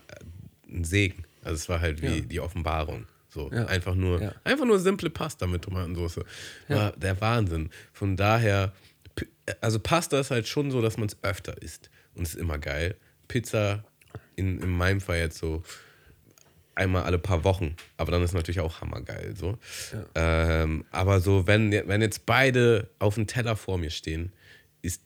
ein 0.69 0.83
Segen. 0.83 1.23
Also 1.45 1.55
es 1.55 1.69
war 1.69 1.81
halt 1.81 2.03
wie 2.03 2.07
Ja. 2.19 2.21
die 2.25 2.41
Offenbarung. 2.41 3.07
So 3.29 3.51
Ja. 3.53 3.67
einfach 3.67 3.95
nur, 3.95 4.21
Ja. 4.21 4.33
einfach 4.43 4.65
nur 4.65 4.81
simple 4.81 5.11
Pasta 5.11 5.47
mit 5.47 5.63
Tomatensauce. 5.63 6.21
War 6.67 6.91
der 6.97 7.21
Wahnsinn. 7.21 7.71
Von 7.93 8.17
daher, 8.17 8.73
P- 9.15 9.27
also 9.61 9.79
Pasta 9.79 10.19
ist 10.19 10.33
halt 10.33 10.49
schon 10.49 10.73
so, 10.73 10.83
dass 10.83 10.97
man 10.97 11.07
es 11.07 11.17
öfter 11.23 11.61
isst 11.63 11.89
und 12.17 12.23
es 12.27 12.35
ist 12.35 12.41
immer 12.41 12.59
geil. 12.59 12.97
Pizza 13.29 13.85
in, 14.37 14.61
in 14.61 14.71
meinem 14.71 15.01
Fall 15.01 15.19
jetzt 15.19 15.39
so 15.39 15.63
einmal 16.75 17.05
alle 17.05 17.19
paar 17.19 17.45
Wochen. 17.45 17.77
Aber 17.97 18.13
dann 18.13 18.23
ist 18.23 18.33
natürlich 18.33 18.61
auch 18.61 18.81
hammergeil. 18.81 19.35
So. 19.37 19.59
Ähm, 20.15 20.85
aber 20.91 21.21
so, 21.21 21.47
wenn, 21.47 21.71
wenn 21.73 22.03
jetzt 22.03 22.27
beide 22.27 22.91
auf 22.99 23.15
dem 23.15 23.27
Teller 23.27 23.57
vor 23.57 23.79
mir 23.79 23.91
stehen, 23.91 24.33
ist, 24.83 25.03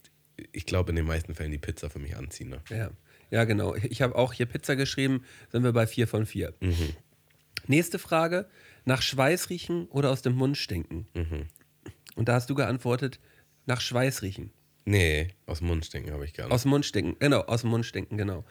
ich 0.53 0.67
glaube, 0.67 0.91
in 0.91 0.97
den 0.97 1.07
meisten 1.07 1.35
Fällen 1.35 1.53
die 1.53 1.59
Pizza 1.59 1.91
für 1.91 1.99
mich 1.99 2.17
anziehender. 2.17 2.63
Ja, 2.71 2.91
ja 3.31 3.45
genau. 3.45 3.75
Ich 3.75 4.03
habe 4.03 4.15
auch 4.17 4.33
hier 4.33 4.47
Pizza 4.47 4.77
geschrieben, 4.77 5.25
sind 5.51 5.63
wir 5.63 5.73
bei 5.73 5.87
4 5.87 6.09
von 6.09 6.27
4. 6.27 6.55
Nächste 7.67 7.99
Frage: 7.99 8.47
Nach 8.85 9.03
Schweiß 9.03 9.51
riechen 9.51 9.87
oder 9.89 10.11
aus 10.11 10.23
dem 10.23 10.35
Mund 10.35 10.57
stinken? 10.57 11.07
Und 12.15 12.29
da 12.29 12.35
hast 12.35 12.49
du 12.49 12.55
geantwortet: 12.55 13.21
Nach 13.67 13.81
Schweiß 13.81 14.23
riechen. 14.23 14.51
Nee, 14.89 15.29
aus 15.45 15.59
dem 15.59 15.67
Mund 15.67 15.85
stinken 15.85 16.15
habe 16.15 16.25
ich 16.25 16.33
gar 16.33 16.45
nicht. 16.45 16.55
Aus 16.55 16.63
dem 16.63 16.71
Mund 16.71 16.87
stinken, 16.87 17.19
genau, 17.19 17.41
aus 17.43 17.61
dem 17.61 17.69
Mund 17.69 17.85
stinken, 17.85 18.17
genau. 18.17 18.47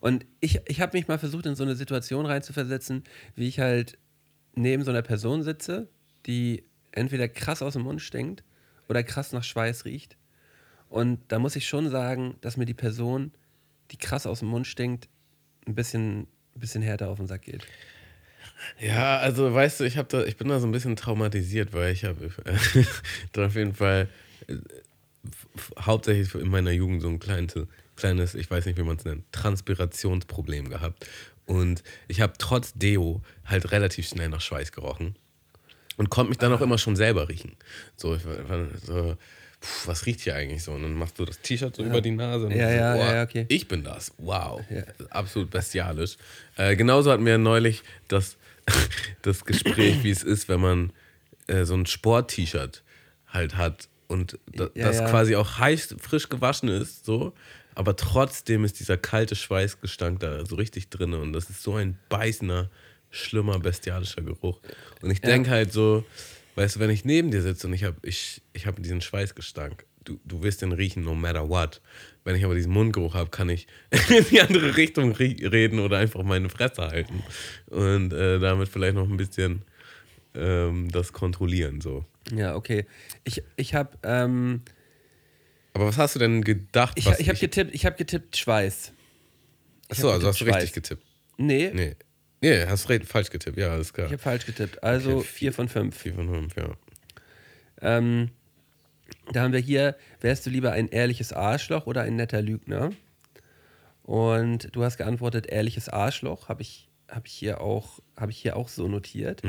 Und 0.00 0.26
ich, 0.38 0.60
ich 0.66 0.82
habe 0.82 0.94
mich 0.94 1.08
mal 1.08 1.18
versucht, 1.18 1.46
in 1.46 1.54
so 1.54 1.64
eine 1.64 1.76
Situation 1.76 2.26
reinzuversetzen, 2.26 3.04
wie 3.36 3.48
ich 3.48 3.58
halt 3.58 3.96
neben 4.54 4.84
so 4.84 4.90
einer 4.90 5.00
Person 5.00 5.42
sitze, 5.42 5.88
die 6.26 6.64
entweder 6.92 7.26
krass 7.26 7.62
aus 7.62 7.72
dem 7.72 7.84
Mund 7.84 8.02
stinkt 8.02 8.44
oder 8.90 9.02
krass 9.02 9.32
nach 9.32 9.42
Schweiß 9.42 9.86
riecht. 9.86 10.18
Und 10.90 11.20
da 11.28 11.38
muss 11.38 11.56
ich 11.56 11.66
schon 11.66 11.88
sagen, 11.88 12.36
dass 12.42 12.58
mir 12.58 12.66
die 12.66 12.74
Person, 12.74 13.32
die 13.90 13.96
krass 13.96 14.26
aus 14.26 14.40
dem 14.40 14.48
Mund 14.48 14.66
stinkt, 14.66 15.08
ein 15.66 15.74
bisschen, 15.74 16.26
ein 16.54 16.60
bisschen 16.60 16.82
härter 16.82 17.08
auf 17.08 17.16
den 17.16 17.28
Sack 17.28 17.42
geht. 17.42 17.66
Ja, 18.78 19.16
also 19.20 19.54
weißt 19.54 19.80
du, 19.80 19.84
ich, 19.84 19.96
hab 19.96 20.10
da, 20.10 20.24
ich 20.24 20.36
bin 20.36 20.48
da 20.48 20.60
so 20.60 20.66
ein 20.66 20.72
bisschen 20.72 20.96
traumatisiert, 20.96 21.72
weil 21.72 21.94
ich 21.94 22.04
habe 22.04 22.26
äh, 22.44 22.84
da 23.32 23.46
auf 23.46 23.54
jeden 23.54 23.74
Fall 23.74 24.10
hauptsächlich 25.80 26.34
in 26.34 26.48
meiner 26.48 26.70
Jugend 26.70 27.02
so 27.02 27.08
ein 27.08 27.18
kleines, 27.18 27.54
kleines 27.96 28.34
ich 28.34 28.50
weiß 28.50 28.66
nicht, 28.66 28.78
wie 28.78 28.82
man 28.82 28.96
es 28.96 29.04
nennt, 29.04 29.30
Transpirationsproblem 29.32 30.68
gehabt. 30.68 31.06
Und 31.46 31.82
ich 32.08 32.20
habe 32.20 32.34
trotz 32.38 32.74
Deo 32.74 33.22
halt 33.44 33.72
relativ 33.72 34.06
schnell 34.08 34.28
nach 34.28 34.40
Schweiß 34.40 34.72
gerochen 34.72 35.16
und 35.96 36.10
konnte 36.10 36.30
mich 36.30 36.38
dann 36.38 36.52
auch 36.52 36.60
immer 36.60 36.78
schon 36.78 36.96
selber 36.96 37.28
riechen. 37.28 37.56
So, 37.96 38.14
ich 38.14 38.24
war, 38.24 38.66
so 38.84 39.16
pf, 39.60 39.86
was 39.86 40.06
riecht 40.06 40.20
hier 40.20 40.34
eigentlich 40.34 40.62
so? 40.62 40.72
Und 40.72 40.82
dann 40.82 40.94
machst 40.94 41.18
du 41.18 41.24
das 41.24 41.40
T-Shirt 41.40 41.74
so 41.76 41.82
über 41.82 42.00
die 42.00 42.10
Nase. 42.10 42.46
Und 42.46 42.52
Ja, 42.52 42.68
so, 42.68 42.76
ja, 42.76 42.94
boah, 42.94 43.14
ja, 43.14 43.22
okay. 43.22 43.46
Ich 43.48 43.66
bin 43.66 43.82
das. 43.82 44.12
Wow. 44.18 44.62
Ja. 44.70 44.82
Absolut 45.10 45.50
bestialisch. 45.50 46.16
Äh, 46.56 46.76
genauso 46.76 47.10
hatten 47.10 47.26
wir 47.26 47.38
neulich 47.38 47.82
das, 48.08 48.36
das 49.22 49.44
Gespräch, 49.44 50.02
wie 50.02 50.10
es 50.10 50.22
ist, 50.22 50.48
wenn 50.48 50.60
man 50.60 50.92
äh, 51.46 51.64
so 51.64 51.74
ein 51.74 51.86
Sport-T-Shirt 51.86 52.82
halt 53.28 53.56
hat 53.56 53.88
und 54.08 54.38
da, 54.52 54.68
Ja, 54.74 54.86
das 54.86 54.98
ja. 54.98 55.08
quasi 55.08 55.36
auch 55.36 55.58
heiß, 55.58 55.96
frisch 56.00 56.28
gewaschen 56.28 56.68
ist, 56.68 57.04
so. 57.04 57.32
Aber 57.74 57.94
trotzdem 57.94 58.64
ist 58.64 58.80
dieser 58.80 58.96
kalte 58.96 59.36
Schweißgestank 59.36 60.18
da 60.18 60.44
so 60.44 60.56
richtig 60.56 60.88
drin 60.88 61.14
und 61.14 61.32
das 61.32 61.48
ist 61.48 61.62
so 61.62 61.76
ein 61.76 61.96
beißender, 62.08 62.70
schlimmer, 63.10 63.60
bestialischer 63.60 64.22
Geruch. 64.22 64.60
Und 65.00 65.10
ich 65.10 65.20
denke 65.20 65.50
halt 65.50 65.72
so, 65.72 66.04
weißt 66.56 66.76
du, 66.76 66.80
wenn 66.80 66.90
ich 66.90 67.04
neben 67.04 67.30
dir 67.30 67.40
sitze 67.40 67.68
und 67.68 67.72
ich 67.74 67.84
habe 67.84 67.96
ich, 68.02 68.42
ich 68.52 68.66
hab 68.66 68.82
diesen 68.82 69.00
Schweißgestank, 69.00 69.84
du, 70.04 70.18
du 70.24 70.42
wirst 70.42 70.62
den 70.62 70.72
riechen, 70.72 71.04
no 71.04 71.14
matter 71.14 71.48
what. 71.48 71.80
Wenn 72.24 72.34
ich 72.34 72.44
aber 72.44 72.54
diesen 72.54 72.72
Mundgeruch 72.72 73.14
habe, 73.14 73.30
kann 73.30 73.48
ich 73.48 73.68
in 74.08 74.24
die 74.30 74.40
andere 74.40 74.76
Richtung 74.76 75.12
reden 75.12 75.78
oder 75.78 75.98
einfach 75.98 76.22
meine 76.24 76.48
Fresse 76.48 76.82
halten 76.82 77.22
und 77.66 78.12
äh, 78.12 78.40
damit 78.40 78.68
vielleicht 78.68 78.94
noch 78.96 79.08
ein 79.08 79.16
bisschen 79.16 79.62
ähm, 80.38 80.90
das 80.90 81.12
kontrollieren, 81.12 81.80
so. 81.80 82.04
Ja, 82.32 82.54
okay. 82.56 82.86
Ich, 83.24 83.42
ich 83.56 83.74
habe 83.74 83.96
ähm, 84.02 84.62
Aber 85.74 85.86
was 85.86 85.98
hast 85.98 86.14
du 86.14 86.18
denn 86.18 86.42
gedacht? 86.44 86.92
ich, 86.98 87.06
ich 87.06 87.28
hab 87.28 87.38
getippt, 87.38 87.74
ich 87.74 87.84
hab 87.86 87.96
getippt 87.96 88.36
Schweiß. 88.36 88.92
Achso, 89.90 90.10
also 90.10 90.28
hast 90.28 90.40
du 90.40 90.44
richtig 90.44 90.72
getippt. 90.72 91.02
Nee, 91.38 91.70
Nee. 91.74 91.96
Nee, 92.40 92.66
hast 92.66 92.86
falsch 92.86 93.30
getippt, 93.30 93.58
ja, 93.58 93.70
alles 93.72 93.92
klar. 93.92 94.06
ich 94.06 94.12
habe 94.12 94.22
falsch 94.22 94.46
getippt. 94.46 94.82
Also 94.84 95.16
Okay, 95.18 95.26
4 95.26 95.52
von 95.52 95.68
5. 95.68 95.96
4 95.96 96.14
von 96.14 96.28
5, 96.28 96.56
ja. 96.56 96.70
Ähm, 97.80 98.30
da 99.32 99.42
haben 99.42 99.52
wir 99.52 99.58
hier, 99.60 99.96
wärst 100.20 100.46
du 100.46 100.50
lieber 100.50 100.70
ein 100.72 100.88
ehrliches 100.88 101.32
Arschloch 101.32 101.86
oder 101.86 102.02
ein 102.02 102.14
netter 102.16 102.40
Lügner? 102.42 102.90
Und 104.02 104.74
du 104.74 104.84
hast 104.84 104.96
geantwortet, 104.98 105.46
ehrliches 105.46 105.88
Arschloch, 105.88 106.48
habe 106.48 106.62
ich, 106.62 106.88
hab 107.08 107.26
ich, 107.26 107.32
hier 107.32 107.60
auch- 107.60 107.98
hab 108.16 108.30
ich 108.30 108.38
hier 108.38 108.56
auch 108.56 108.68
so 108.68 108.86
notiert. 108.88 109.42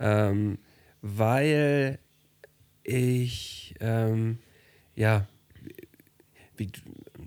Ähm, 0.00 0.58
weil 1.02 1.98
ich, 2.82 3.74
ähm, 3.80 4.38
ja, 4.96 5.26
wie, 6.56 6.70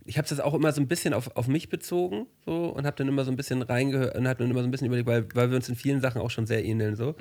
ich 0.06 0.18
habe 0.18 0.26
es 0.26 0.32
jetzt 0.32 0.42
auch 0.42 0.54
immer 0.54 0.72
so 0.72 0.82
ein 0.82 0.88
bisschen 0.88 1.14
auf, 1.14 1.36
auf 1.36 1.48
mich 1.48 1.70
bezogen 1.70 2.28
so, 2.46 2.66
und 2.68 2.86
habe 2.86 2.96
dann 2.98 3.08
immer 3.08 3.24
so 3.26 3.32
ein 3.32 3.38
bisschen 3.38 3.62
reingehört 3.62 4.16
und 4.18 4.28
habe 4.28 4.40
dann 4.40 4.52
immer 4.52 4.62
so 4.62 4.68
ein 4.68 4.72
bisschen 4.72 4.88
überlegt, 4.88 5.08
weil, 5.08 5.26
weil 5.34 5.50
wir 5.50 5.56
uns 5.56 5.70
in 5.70 5.76
vielen 5.76 6.02
Sachen 6.02 6.22
auch 6.22 6.30
schon 6.30 6.46
sehr 6.46 6.64
ähneln. 6.66 6.96
So. 6.96 7.16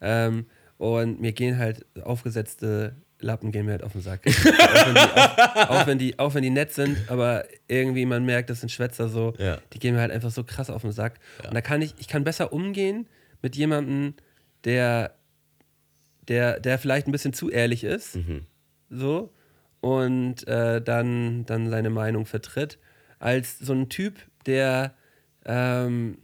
Ähm, 0.00 0.46
und 0.78 1.20
mir 1.20 1.32
gehen 1.32 1.58
halt 1.58 1.86
aufgesetzte 2.02 2.96
Lappen 3.20 3.52
gehen 3.52 3.64
mir 3.64 3.72
halt 3.72 3.84
auf 3.84 3.92
den 3.92 4.02
Sack. 4.02 4.20
auch, 4.26 4.36
wenn 4.36 4.94
die, 4.94 4.98
auch, 5.00 5.70
auch, 5.70 5.86
wenn 5.86 5.98
die, 5.98 6.18
auch 6.18 6.34
wenn 6.34 6.42
die 6.42 6.50
nett 6.50 6.72
sind, 6.72 6.98
aber 7.08 7.44
irgendwie 7.68 8.04
man 8.04 8.24
merkt, 8.26 8.50
das 8.50 8.60
sind 8.60 8.70
Schwätzer 8.70 9.08
so, 9.08 9.32
Ja. 9.38 9.58
die 9.72 9.78
gehen 9.78 9.94
mir 9.94 10.00
halt 10.00 10.10
einfach 10.10 10.30
so 10.30 10.44
krass 10.44 10.68
auf 10.68 10.82
den 10.82 10.92
Sack. 10.92 11.20
Und 11.46 11.54
da 11.54 11.60
kann 11.62 11.80
ich, 11.80 11.94
ich 11.98 12.08
kann 12.08 12.24
besser 12.24 12.52
umgehen 12.52 13.06
mit 13.40 13.56
jemandem, 13.56 14.14
der, 14.64 15.14
der, 16.28 16.60
der 16.60 16.78
vielleicht 16.78 17.06
ein 17.06 17.12
bisschen 17.12 17.32
zu 17.32 17.50
ehrlich 17.50 17.84
ist, 17.84 18.18
so, 18.90 19.32
und 19.80 20.48
äh, 20.48 20.80
dann, 20.80 21.44
dann 21.46 21.68
seine 21.68 21.90
Meinung 21.90 22.24
vertritt, 22.24 22.78
als 23.18 23.58
so 23.58 23.74
ein 23.74 23.88
Typ, 23.88 24.16
der, 24.46 24.94
ähm, 25.44 26.18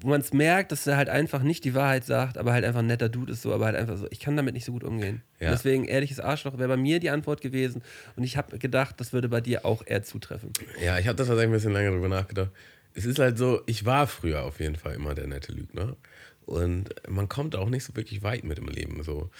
wo 0.00 0.08
man 0.08 0.20
es 0.20 0.32
merkt, 0.32 0.70
dass 0.70 0.86
er 0.86 0.96
halt 0.96 1.08
einfach 1.08 1.42
nicht 1.42 1.64
die 1.64 1.74
Wahrheit 1.74 2.04
sagt, 2.04 2.38
aber 2.38 2.52
halt 2.52 2.64
einfach 2.64 2.80
ein 2.80 2.86
netter 2.86 3.08
Dude 3.08 3.32
ist, 3.32 3.42
so, 3.42 3.52
aber 3.52 3.64
halt 3.66 3.76
einfach 3.76 3.96
so, 3.96 4.06
ich 4.10 4.20
kann 4.20 4.36
damit 4.36 4.54
nicht 4.54 4.64
so 4.64 4.72
gut 4.72 4.84
umgehen. 4.84 5.22
Ja. 5.40 5.50
Deswegen, 5.50 5.84
ehrliches 5.86 6.20
Arschloch 6.20 6.58
wäre 6.58 6.68
bei 6.68 6.76
mir 6.76 7.00
die 7.00 7.10
Antwort 7.10 7.40
gewesen 7.40 7.82
und 8.16 8.22
ich 8.22 8.36
habe 8.36 8.58
gedacht, 8.58 9.00
das 9.00 9.12
würde 9.12 9.28
bei 9.28 9.40
dir 9.40 9.64
auch 9.64 9.82
eher 9.86 10.02
zutreffen. 10.02 10.52
Ja, 10.84 10.98
ich 10.98 11.08
habe 11.08 11.16
da 11.16 11.24
tatsächlich 11.24 11.46
ein 11.48 11.52
bisschen 11.52 11.72
länger 11.72 11.92
drüber 11.92 12.08
nachgedacht. 12.08 12.50
Es 12.94 13.06
ist 13.06 13.18
halt 13.18 13.38
so, 13.38 13.62
ich 13.66 13.84
war 13.84 14.06
früher 14.06 14.42
auf 14.42 14.60
jeden 14.60 14.76
Fall 14.76 14.94
immer 14.94 15.14
der 15.14 15.26
nette 15.26 15.52
Lügner. 15.52 15.96
Und 16.48 16.94
man 17.06 17.28
kommt 17.28 17.54
auch 17.56 17.68
nicht 17.68 17.84
so 17.84 17.94
wirklich 17.94 18.22
weit 18.22 18.42
mit 18.42 18.58
im 18.58 18.68
Leben. 18.68 19.02
So. 19.02 19.30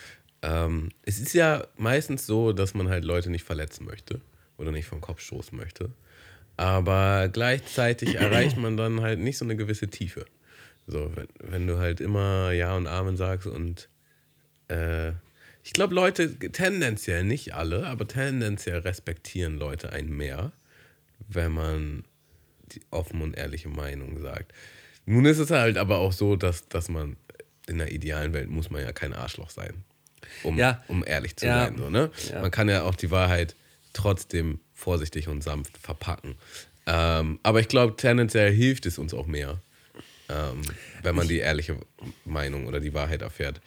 Ähm, 0.43 0.91
es 1.07 1.19
ist 1.19 1.33
ja 1.33 1.67
meistens 1.77 2.27
so, 2.27 2.53
dass 2.53 2.75
man 2.75 2.89
halt 2.89 3.05
Leute 3.05 3.31
nicht 3.31 3.45
verletzen 3.45 3.87
möchte 3.87 4.21
oder 4.59 4.73
nicht 4.73 4.87
vom 4.87 5.01
Kopf 5.01 5.21
stoßen 5.21 5.57
möchte. 5.57 5.91
Aber 6.59 7.31
gleichzeitig 7.33 8.15
erreicht 8.21 8.59
man 8.59 8.77
dann 8.77 9.01
halt 9.01 9.21
nicht 9.21 9.39
so 9.39 9.47
eine 9.47 9.57
gewisse 9.57 9.89
Tiefe. 9.89 10.27
So, 10.87 11.11
wenn, 11.17 11.29
wenn 11.41 11.67
du 11.67 11.79
halt 11.79 12.01
immer 12.03 12.53
Ja 12.53 12.77
und 12.77 12.87
Amen 12.87 13.17
sagst 13.17 13.47
und 13.47 13.89
äh, 14.69 15.13
ich 15.63 15.73
glaube, 15.73 15.95
Leute 15.95 16.39
tendenziell, 16.39 17.25
nicht 17.25 17.55
alle, 17.55 17.87
aber 17.87 18.07
tendenziell 18.07 18.81
respektieren 18.81 19.57
Leute 19.57 19.93
einen 19.93 20.15
mehr, 20.15 20.53
wenn 21.29 21.53
man 21.53 22.05
die 22.73 22.83
offen 22.91 23.23
und 23.23 23.37
ehrliche 23.37 23.71
Meinung 23.71 24.21
sagt. 24.21 24.53
Nun 25.09 25.25
ist 25.25 25.39
es 25.39 25.51
halt 25.51 25.79
aber 25.79 25.99
auch 25.99 26.13
so, 26.13 26.37
dass, 26.37 26.69
dass 26.69 26.89
man 26.91 27.17
in 27.67 27.79
der 27.79 27.93
idealen 27.93 28.35
Welt 28.35 28.51
muss 28.51 28.69
man 28.71 28.83
ja 28.83 28.93
kein 28.93 29.15
Arschloch 29.15 29.49
sein, 29.51 29.85
um, 30.43 30.59
Ja. 30.59 30.83
um 30.89 31.03
ehrlich 31.07 31.37
zu 31.37 31.47
Ja. 31.47 31.65
sein. 31.65 31.79
So, 31.79 31.89
ne? 31.89 32.11
Ja. 32.31 32.43
Man 32.43 32.51
kann 32.51 32.69
ja 32.69 32.83
auch 32.83 32.95
die 32.95 33.11
Wahrheit 33.11 33.57
trotzdem 33.95 34.61
vorsichtig 34.75 35.29
und 35.29 35.43
sanft 35.43 35.79
verpacken. 35.79 36.37
Ähm, 36.87 37.41
aber 37.43 37.61
ich 37.61 37.69
glaube, 37.69 37.97
tendenziell 37.97 38.53
hilft 38.53 38.85
es 38.85 38.99
uns 38.99 39.15
auch 39.15 39.27
mehr, 39.27 39.61
ähm, 40.29 40.61
wenn 41.03 41.15
man 41.15 41.27
die 41.27 41.39
ehrliche 41.39 41.79
Meinung 42.27 42.67
oder 42.67 42.81
die 42.81 42.93
Wahrheit 42.93 43.23
erfährt. 43.23 43.61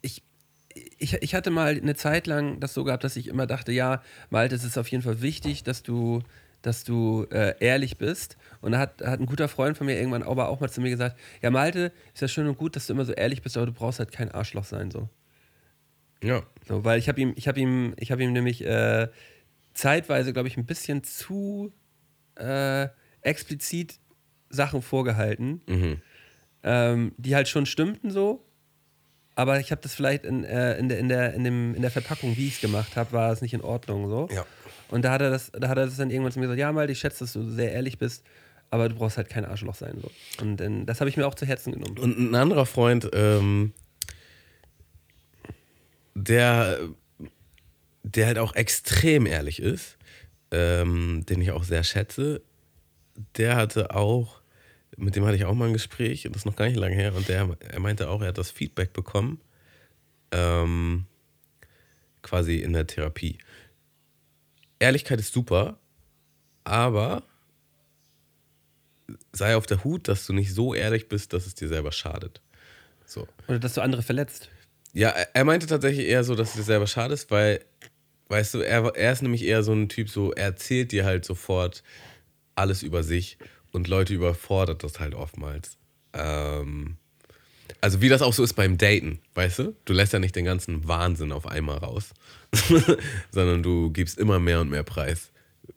ich, 0.00 0.22
ich, 0.98 1.12
ich 1.22 1.34
hatte 1.34 1.50
mal 1.50 1.74
eine 1.76 1.94
Zeit 1.94 2.26
lang 2.26 2.58
das 2.60 2.72
so 2.74 2.84
gehabt, 2.84 3.04
dass 3.04 3.16
ich 3.16 3.28
immer 3.28 3.46
dachte, 3.46 3.70
ja, 3.72 4.02
Malte, 4.30 4.54
es 4.54 4.64
ist 4.64 4.76
auf 4.78 4.88
jeden 4.88 5.02
Fall 5.02 5.20
wichtig, 5.22 5.62
dass 5.62 5.82
du, 5.82 6.22
dass 6.62 6.84
du 6.84 7.26
äh, 7.30 7.54
ehrlich 7.60 7.96
bist. 7.98 8.36
Und 8.66 8.72
da 8.72 8.78
hat, 8.80 9.00
hat 9.00 9.20
ein 9.20 9.26
guter 9.26 9.46
Freund 9.46 9.78
von 9.78 9.86
mir 9.86 9.96
irgendwann 9.96 10.24
aber 10.24 10.48
auch 10.48 10.58
mal 10.58 10.68
zu 10.68 10.80
mir 10.80 10.90
gesagt, 10.90 11.16
ja, 11.40 11.50
Malte, 11.50 11.92
ist 12.12 12.20
ja 12.20 12.26
schön 12.26 12.48
und 12.48 12.58
gut, 12.58 12.74
dass 12.74 12.88
du 12.88 12.94
immer 12.94 13.04
so 13.04 13.12
ehrlich 13.12 13.40
bist, 13.40 13.56
aber 13.56 13.66
du 13.66 13.72
brauchst 13.72 14.00
halt 14.00 14.10
kein 14.10 14.28
Arschloch 14.32 14.64
sein, 14.64 14.90
so. 14.90 15.08
Ja. 16.20 16.42
So, 16.66 16.84
weil 16.84 16.98
ich 16.98 17.08
habe 17.08 17.20
ihm, 17.20 17.32
ich 17.36 17.46
habe 17.46 17.60
ihm, 17.60 17.94
ich 17.96 18.10
habe 18.10 18.24
ihm 18.24 18.32
nämlich 18.32 18.64
äh, 18.66 19.06
zeitweise, 19.72 20.32
glaube 20.32 20.48
ich, 20.48 20.56
ein 20.56 20.66
bisschen 20.66 21.04
zu 21.04 21.72
äh, 22.34 22.88
explizit 23.20 24.00
Sachen 24.48 24.82
vorgehalten, 24.82 25.60
Mhm. 25.68 26.00
ähm, 26.64 27.12
die 27.18 27.36
halt 27.36 27.46
schon 27.48 27.66
stimmten 27.66 28.10
so. 28.10 28.42
Aber 29.36 29.60
ich 29.60 29.70
habe 29.70 29.80
das 29.82 29.94
vielleicht 29.94 30.24
in, 30.24 30.42
äh, 30.42 30.76
in, 30.78 30.88
der, 30.88 30.98
in, 30.98 31.08
der, 31.08 31.34
in, 31.34 31.44
dem, 31.44 31.74
in 31.76 31.82
der 31.82 31.90
Verpackung, 31.92 32.36
wie 32.36 32.48
ich 32.48 32.54
es 32.54 32.60
gemacht 32.60 32.96
habe, 32.96 33.12
war 33.12 33.30
es 33.30 33.42
nicht 33.42 33.54
in 33.54 33.60
Ordnung 33.60 34.08
so. 34.08 34.28
Ja. 34.34 34.44
Und 34.88 35.04
da 35.04 35.12
hat 35.12 35.20
er 35.20 35.30
das, 35.30 35.52
da 35.52 35.68
hat 35.68 35.78
er 35.78 35.84
das 35.86 35.96
dann 35.96 36.10
irgendwann 36.10 36.32
zu 36.32 36.40
mir 36.40 36.46
gesagt, 36.46 36.58
ja, 36.58 36.72
mal, 36.72 36.90
ich 36.90 36.98
schätze, 36.98 37.20
dass 37.24 37.32
du 37.34 37.48
sehr 37.48 37.70
ehrlich 37.72 37.98
bist, 37.98 38.24
aber 38.70 38.88
du 38.88 38.96
brauchst 38.96 39.16
halt 39.16 39.28
kein 39.28 39.44
Arschloch 39.44 39.74
sein. 39.74 39.98
So. 40.00 40.10
Und 40.42 40.60
äh, 40.60 40.84
das 40.84 41.00
habe 41.00 41.08
ich 41.08 41.16
mir 41.16 41.26
auch 41.26 41.34
zu 41.34 41.46
Herzen 41.46 41.72
genommen. 41.72 41.98
Und 41.98 42.18
ein 42.18 42.34
anderer 42.34 42.66
Freund, 42.66 43.08
ähm, 43.12 43.72
der, 46.14 46.78
der 48.02 48.26
halt 48.26 48.38
auch 48.38 48.54
extrem 48.54 49.26
ehrlich 49.26 49.60
ist, 49.60 49.96
ähm, 50.50 51.24
den 51.26 51.40
ich 51.40 51.52
auch 51.52 51.64
sehr 51.64 51.84
schätze, 51.84 52.42
der 53.36 53.56
hatte 53.56 53.94
auch, 53.94 54.40
mit 54.96 55.16
dem 55.16 55.24
hatte 55.24 55.36
ich 55.36 55.44
auch 55.44 55.54
mal 55.54 55.66
ein 55.66 55.72
Gespräch, 55.72 56.22
das 56.22 56.38
ist 56.38 56.46
noch 56.46 56.56
gar 56.56 56.66
nicht 56.66 56.78
lange 56.78 56.94
her, 56.94 57.14
und 57.14 57.28
der, 57.28 57.56
er 57.60 57.80
meinte 57.80 58.08
auch, 58.08 58.22
er 58.22 58.28
hat 58.28 58.38
das 58.38 58.50
Feedback 58.50 58.92
bekommen, 58.92 59.40
ähm, 60.32 61.06
quasi 62.22 62.56
in 62.56 62.72
der 62.72 62.86
Therapie. 62.86 63.38
Ehrlichkeit 64.78 65.20
ist 65.20 65.32
super, 65.32 65.78
aber 66.64 67.22
sei 69.32 69.56
auf 69.56 69.66
der 69.66 69.84
Hut, 69.84 70.08
dass 70.08 70.26
du 70.26 70.32
nicht 70.32 70.52
so 70.54 70.74
ehrlich 70.74 71.08
bist, 71.08 71.32
dass 71.32 71.46
es 71.46 71.54
dir 71.54 71.68
selber 71.68 71.92
schadet. 71.92 72.40
So. 73.04 73.26
Oder 73.48 73.58
dass 73.58 73.74
du 73.74 73.80
andere 73.82 74.02
verletzt. 74.02 74.48
Ja, 74.92 75.10
er- 75.10 75.44
meinte 75.44 75.66
tatsächlich 75.66 76.06
eher 76.06 76.24
so, 76.24 76.34
dass 76.34 76.50
es 76.50 76.54
dir 76.56 76.62
selber 76.62 76.86
schadest, 76.86 77.30
weil, 77.30 77.60
weißt 78.28 78.54
du, 78.54 78.60
er, 78.60 78.84
er 78.96 79.12
ist 79.12 79.22
nämlich 79.22 79.44
eher 79.44 79.62
so 79.62 79.72
ein 79.72 79.88
Typ, 79.88 80.08
so, 80.08 80.32
er 80.32 80.46
erzählt 80.46 80.90
dir 80.92 81.04
halt 81.04 81.24
sofort 81.24 81.82
alles 82.54 82.82
über 82.82 83.02
sich 83.02 83.38
und 83.72 83.88
Leute 83.88 84.14
überfordert 84.14 84.82
das 84.82 84.98
halt 84.98 85.14
oftmals. 85.14 85.76
Ähm, 86.14 86.96
also 87.82 88.00
wie 88.00 88.08
das 88.08 88.22
auch 88.22 88.32
so 88.32 88.42
ist 88.42 88.54
beim 88.54 88.78
Daten, 88.78 89.20
weißt 89.34 89.58
du? 89.58 89.76
Du 89.84 89.92
lässt 89.92 90.12
ja 90.14 90.18
nicht 90.18 90.34
den 90.34 90.46
ganzen 90.46 90.88
Wahnsinn 90.88 91.30
auf 91.30 91.46
einmal 91.46 91.78
raus, 91.78 92.14
sondern 93.30 93.62
du 93.62 93.90
gibst 93.90 94.18
immer 94.18 94.38
mehr 94.40 94.60
und 94.60 94.70
mehr 94.70 94.82
Preis, 94.82 95.30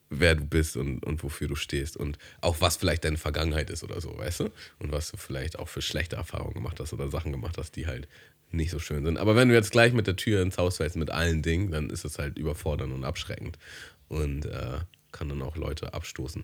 wer 0.09 0.35
du 0.35 0.43
bist 0.45 0.75
und, 0.77 1.05
und 1.05 1.23
wofür 1.23 1.47
du 1.47 1.55
stehst 1.55 1.95
und 1.97 2.17
auch 2.41 2.61
was 2.61 2.77
vielleicht 2.77 3.03
deine 3.05 3.17
Vergangenheit 3.17 3.69
ist 3.69 3.83
oder 3.83 4.01
so, 4.01 4.17
weißt 4.17 4.39
du? 4.41 4.49
Und 4.79 4.91
was 4.91 5.11
du 5.11 5.17
vielleicht 5.17 5.59
auch 5.59 5.67
für 5.69 5.81
schlechte 5.81 6.15
Erfahrungen 6.15 6.53
gemacht 6.53 6.79
hast 6.79 6.93
oder 6.93 7.09
Sachen 7.09 7.31
gemacht 7.31 7.57
hast, 7.57 7.75
die 7.75 7.85
halt 7.87 8.07
nicht 8.51 8.71
so 8.71 8.79
schön 8.79 9.05
sind. 9.05 9.17
Aber 9.17 9.35
wenn 9.35 9.49
du 9.49 9.53
jetzt 9.53 9.71
gleich 9.71 9.93
mit 9.93 10.07
der 10.07 10.15
Tür 10.15 10.41
ins 10.41 10.57
Haus 10.57 10.77
fällst 10.77 10.95
mit 10.95 11.11
allen 11.11 11.43
Dingen, 11.43 11.69
dann 11.71 11.89
ist 11.91 12.05
es 12.05 12.17
halt 12.17 12.39
überfordernd 12.39 12.91
und 12.93 13.03
abschreckend 13.03 13.59
und 14.07 14.45
äh, 14.45 14.79
kann 15.11 15.29
dann 15.29 15.41
auch 15.43 15.55
Leute 15.55 15.93
abstoßen. 15.93 16.43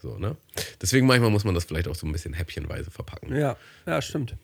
So, 0.00 0.16
ne? 0.18 0.36
Deswegen 0.80 1.06
manchmal 1.06 1.30
muss 1.30 1.44
man 1.44 1.54
das 1.54 1.64
vielleicht 1.64 1.88
auch 1.88 1.94
so 1.94 2.06
ein 2.06 2.12
bisschen 2.12 2.32
häppchenweise 2.32 2.90
verpacken. 2.90 3.36
Ja, 3.36 3.56
ja, 3.86 4.00
stimmt. 4.00 4.34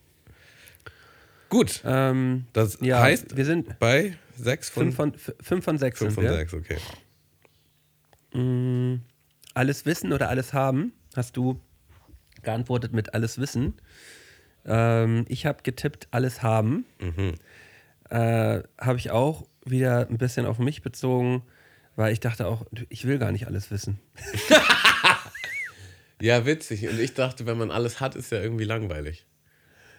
Gut, 1.49 1.81
Ähm, 1.83 2.45
das 2.53 2.77
ja, 2.79 3.01
heißt 3.01 3.35
wir 3.35 3.45
sind 3.45 3.79
bei 3.79 4.15
sechs 4.37 4.69
von, 4.69 4.91
fünf 4.93 5.21
von, 5.21 5.35
fünf 5.41 5.65
von 5.65 5.77
sechs. 5.79 5.97
fünf 5.97 6.13
von 6.13 6.23
wir. 6.23 6.33
sechs, 6.33 6.53
okay. 6.53 6.77
Alles 9.53 9.85
wissen 9.85 10.13
oder 10.13 10.29
alles 10.29 10.53
haben, 10.53 10.93
hast 11.15 11.35
du 11.37 11.59
geantwortet 12.43 12.93
mit 12.93 13.13
alles 13.13 13.39
wissen. 13.39 13.73
Ähm, 14.65 15.25
ich 15.27 15.45
habe 15.45 15.63
getippt, 15.63 16.07
alles 16.11 16.43
haben. 16.43 16.85
Mhm. 16.99 17.35
Äh, 18.09 18.63
habe 18.79 18.97
ich 18.97 19.11
auch 19.11 19.47
wieder 19.65 20.07
ein 20.09 20.17
bisschen 20.17 20.45
auf 20.45 20.59
mich 20.59 20.81
bezogen, 20.81 21.43
weil 21.95 22.13
ich 22.13 22.19
dachte 22.19 22.47
auch, 22.47 22.65
ich 22.89 23.05
will 23.05 23.17
gar 23.19 23.31
nicht 23.31 23.47
alles 23.47 23.71
wissen. 23.71 23.99
Ja, 26.21 26.45
witzig. 26.45 26.85
Und 26.89 26.99
ich 26.99 27.13
dachte, 27.13 27.45
wenn 27.45 27.57
man 27.57 27.71
alles 27.71 28.01
hat, 28.01 28.15
ist 28.17 28.29
ja 28.33 28.41
irgendwie 28.41 28.65
langweilig. 28.65 29.25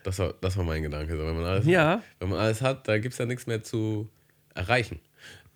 Das 0.03 0.18
war, 0.18 0.35
das 0.41 0.57
war 0.57 0.64
mein 0.64 0.83
Gedanke. 0.83 1.16
So, 1.16 1.24
wenn, 1.26 1.35
man 1.35 1.45
alles, 1.47 1.66
Ja. 1.66 2.03
wenn 2.18 2.28
man 2.28 2.39
alles 2.39 2.61
hat, 2.61 2.87
da 2.89 2.99
gibt 2.99 3.12
es 3.14 3.18
ja 3.18 3.24
nichts 3.24 3.47
mehr 3.47 3.62
zu 3.62 4.09
erreichen. 4.55 5.01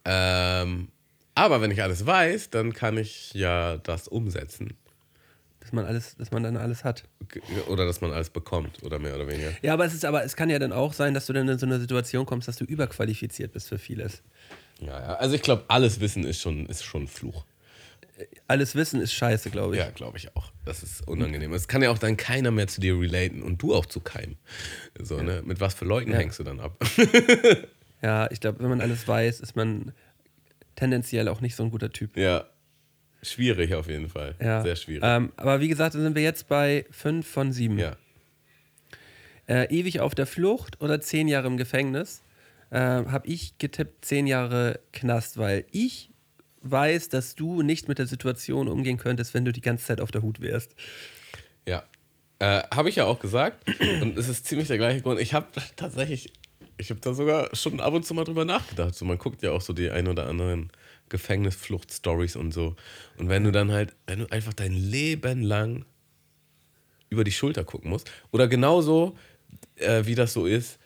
Ähm, 0.07 0.89
aber 1.35 1.61
wenn 1.61 1.70
ich 1.70 1.82
alles 1.82 2.07
weiß, 2.07 2.51
dann 2.51 2.72
kann 2.72 2.97
ich 2.99 3.32
ja 3.35 3.78
das 3.78 4.09
umsetzen. 4.09 4.74
Dass 5.61 5.72
man 5.72 5.87
alles, 5.87 6.14
dass 6.16 6.30
man 6.30 6.43
dann 6.43 6.57
alles 6.59 6.85
hat. 6.85 7.05
Oder 7.68 7.87
dass 7.87 8.01
man 8.03 8.12
alles 8.12 8.28
bekommt, 8.30 8.82
oder 8.82 8.99
mehr 8.99 9.14
oder 9.14 9.26
weniger. 9.26 9.51
Ja, 9.62 9.72
aber 9.72 9.87
es 9.87 9.95
ist 9.95 10.05
aber, 10.05 10.22
es 10.24 10.37
kann 10.37 10.51
ja 10.51 10.59
dann 10.59 10.72
auch 10.72 10.93
sein, 10.93 11.14
dass 11.14 11.26
du 11.26 11.32
dann 11.32 11.49
in 11.49 11.59
so 11.59 11.64
eine 11.66 11.80
Situation 11.80 12.26
kommst, 12.26 12.49
dass 12.49 12.57
du 12.57 12.64
überqualifiziert 12.64 13.53
bist 13.53 13.68
für 13.68 13.78
vieles. 13.78 14.22
Ja, 14.80 15.01
ja. 15.01 15.14
Also 15.14 15.35
ich 15.35 15.43
glaube, 15.43 15.64
alles 15.68 16.01
Wissen 16.01 16.24
ist 16.24 16.41
schon, 16.41 16.66
ist 16.66 16.85
schon 16.85 17.05
ein 17.05 17.09
Fluch. 17.09 17.45
Alles 18.47 18.76
Wissen 18.76 19.01
ist 19.01 19.12
scheiße, 19.14 19.51
glaube 19.51 19.74
ich. 19.74 19.80
Ja, 19.80 19.91
glaube 19.91 20.18
ich 20.18 20.37
auch. 20.37 20.53
Das 20.64 20.82
ist 20.82 21.09
unangenehm. 21.09 21.53
Es 21.53 21.66
kann 21.66 21.82
ja 21.82 21.91
auch 21.91 21.99
dann 21.99 22.16
keiner 22.16 22.51
mehr 22.51 22.68
zu 22.68 22.80
dir 22.80 22.99
relaten 23.01 23.43
und 23.43 23.61
du 23.61 23.74
auch 23.74 23.87
zu 23.87 24.01
keinem. 24.01 24.37
So, 25.01 25.20
ne? 25.20 25.43
Mit 25.45 25.61
was 25.61 25.74
für 25.74 25.85
Leuten 25.85 26.12
Ja. 26.12 26.18
hängst 26.18 26.39
du 26.39 26.45
dann 26.45 26.61
ab? 26.61 26.76
Ja, 28.03 28.30
ich 28.30 28.39
glaube, 28.41 28.59
wenn 28.61 28.68
man 28.68 28.82
alles 28.82 29.09
weiß, 29.09 29.41
ist 29.41 29.57
man 29.57 29.93
tendenziell 30.77 31.29
auch 31.29 31.41
nicht 31.41 31.57
so 31.57 31.62
ein 31.62 31.70
guter 31.70 31.91
Typ. 31.91 32.16
ja. 32.16 32.45
Schwierig 33.22 33.72
auf 33.75 33.89
jeden 33.89 34.11
Fall. 34.11 34.35
Ja. 34.39 34.61
Sehr 34.62 34.77
schwierig. 34.77 35.03
Ähm, 35.03 35.33
aber 35.37 35.61
wie 35.62 35.68
gesagt, 35.68 35.95
da 35.95 35.99
sind 35.99 36.14
wir 36.14 36.22
jetzt 36.22 36.47
bei 36.47 36.85
5 36.91 37.27
von 37.27 37.53
7. 37.53 37.79
ja. 37.79 37.97
Äh, 39.49 39.64
ewig 39.75 40.01
auf 40.01 40.14
der 40.14 40.27
Flucht 40.27 40.81
oder 40.83 41.01
10 41.01 41.29
Jahre 41.29 41.47
im 41.47 41.57
Gefängnis. 41.57 42.22
Äh, 42.70 42.79
Habe 42.79 43.27
ich 43.27 43.57
getippt 43.57 44.05
10 44.05 44.27
Jahre 44.27 44.79
Knast, 44.93 45.39
weil 45.39 45.64
ich 45.70 46.11
weiß, 46.61 47.09
dass 47.11 47.35
du 47.35 47.62
nicht 47.62 47.89
mit 47.89 47.99
der 47.99 48.07
Situation 48.07 48.68
umgehen 48.68 48.97
könntest, 48.99 49.33
wenn 49.35 49.45
du 49.47 49.53
die 49.53 49.61
ganze 49.62 49.87
Zeit 49.87 50.01
auf 50.03 50.11
der 50.11 50.20
Hut 50.22 50.41
wärst. 50.41 50.75
Ja. 51.66 51.83
Äh, 52.41 52.62
habe 52.75 52.89
ich 52.89 52.97
ja 52.97 53.05
auch 53.05 53.20
gesagt. 53.20 53.66
Und 54.03 54.18
es 54.18 54.29
ist 54.29 54.47
ziemlich 54.47 54.68
der 54.68 54.79
gleiche 54.79 55.01
Grund. 55.03 55.20
Ich 55.20 55.33
habe 55.35 55.47
tatsächlich, 55.77 56.33
ich 56.77 56.91
habe 56.91 57.01
da 57.01 57.14
sogar 57.14 57.55
schon 57.55 57.81
ab 57.81 57.95
und 57.95 58.05
zu 58.05 58.14
mal 58.14 58.25
drüber 58.25 58.45
nachgedacht. 58.45 58.95
So, 58.95 59.05
man 59.05 59.18
guckt 59.18 59.43
ja 59.43 59.53
auch 59.53 59.61
so 59.61 59.72
die 59.72 59.91
ein 59.91 60.09
oder 60.09 60.27
anderen 60.27 60.70
Gefängnisflucht-Stories 61.09 62.37
und 62.37 62.53
so. 62.53 62.77
Und 63.18 63.29
wenn 63.29 63.45
du 63.45 63.53
dann 63.53 63.70
halt, 63.70 63.95
wenn 64.07 64.20
du 64.20 64.31
einfach 64.31 64.53
dein 64.53 64.72
Leben 64.72 65.43
lang 65.43 65.85
über 67.14 67.25
die 67.25 67.33
Schulter 67.33 67.64
gucken 67.64 67.91
musst. 67.91 68.11
Oder 68.31 68.49
genauso, 68.49 69.16
äh, 69.77 70.05
wie 70.05 70.14
das 70.14 70.33
so 70.33 70.47
ist. 70.47 70.79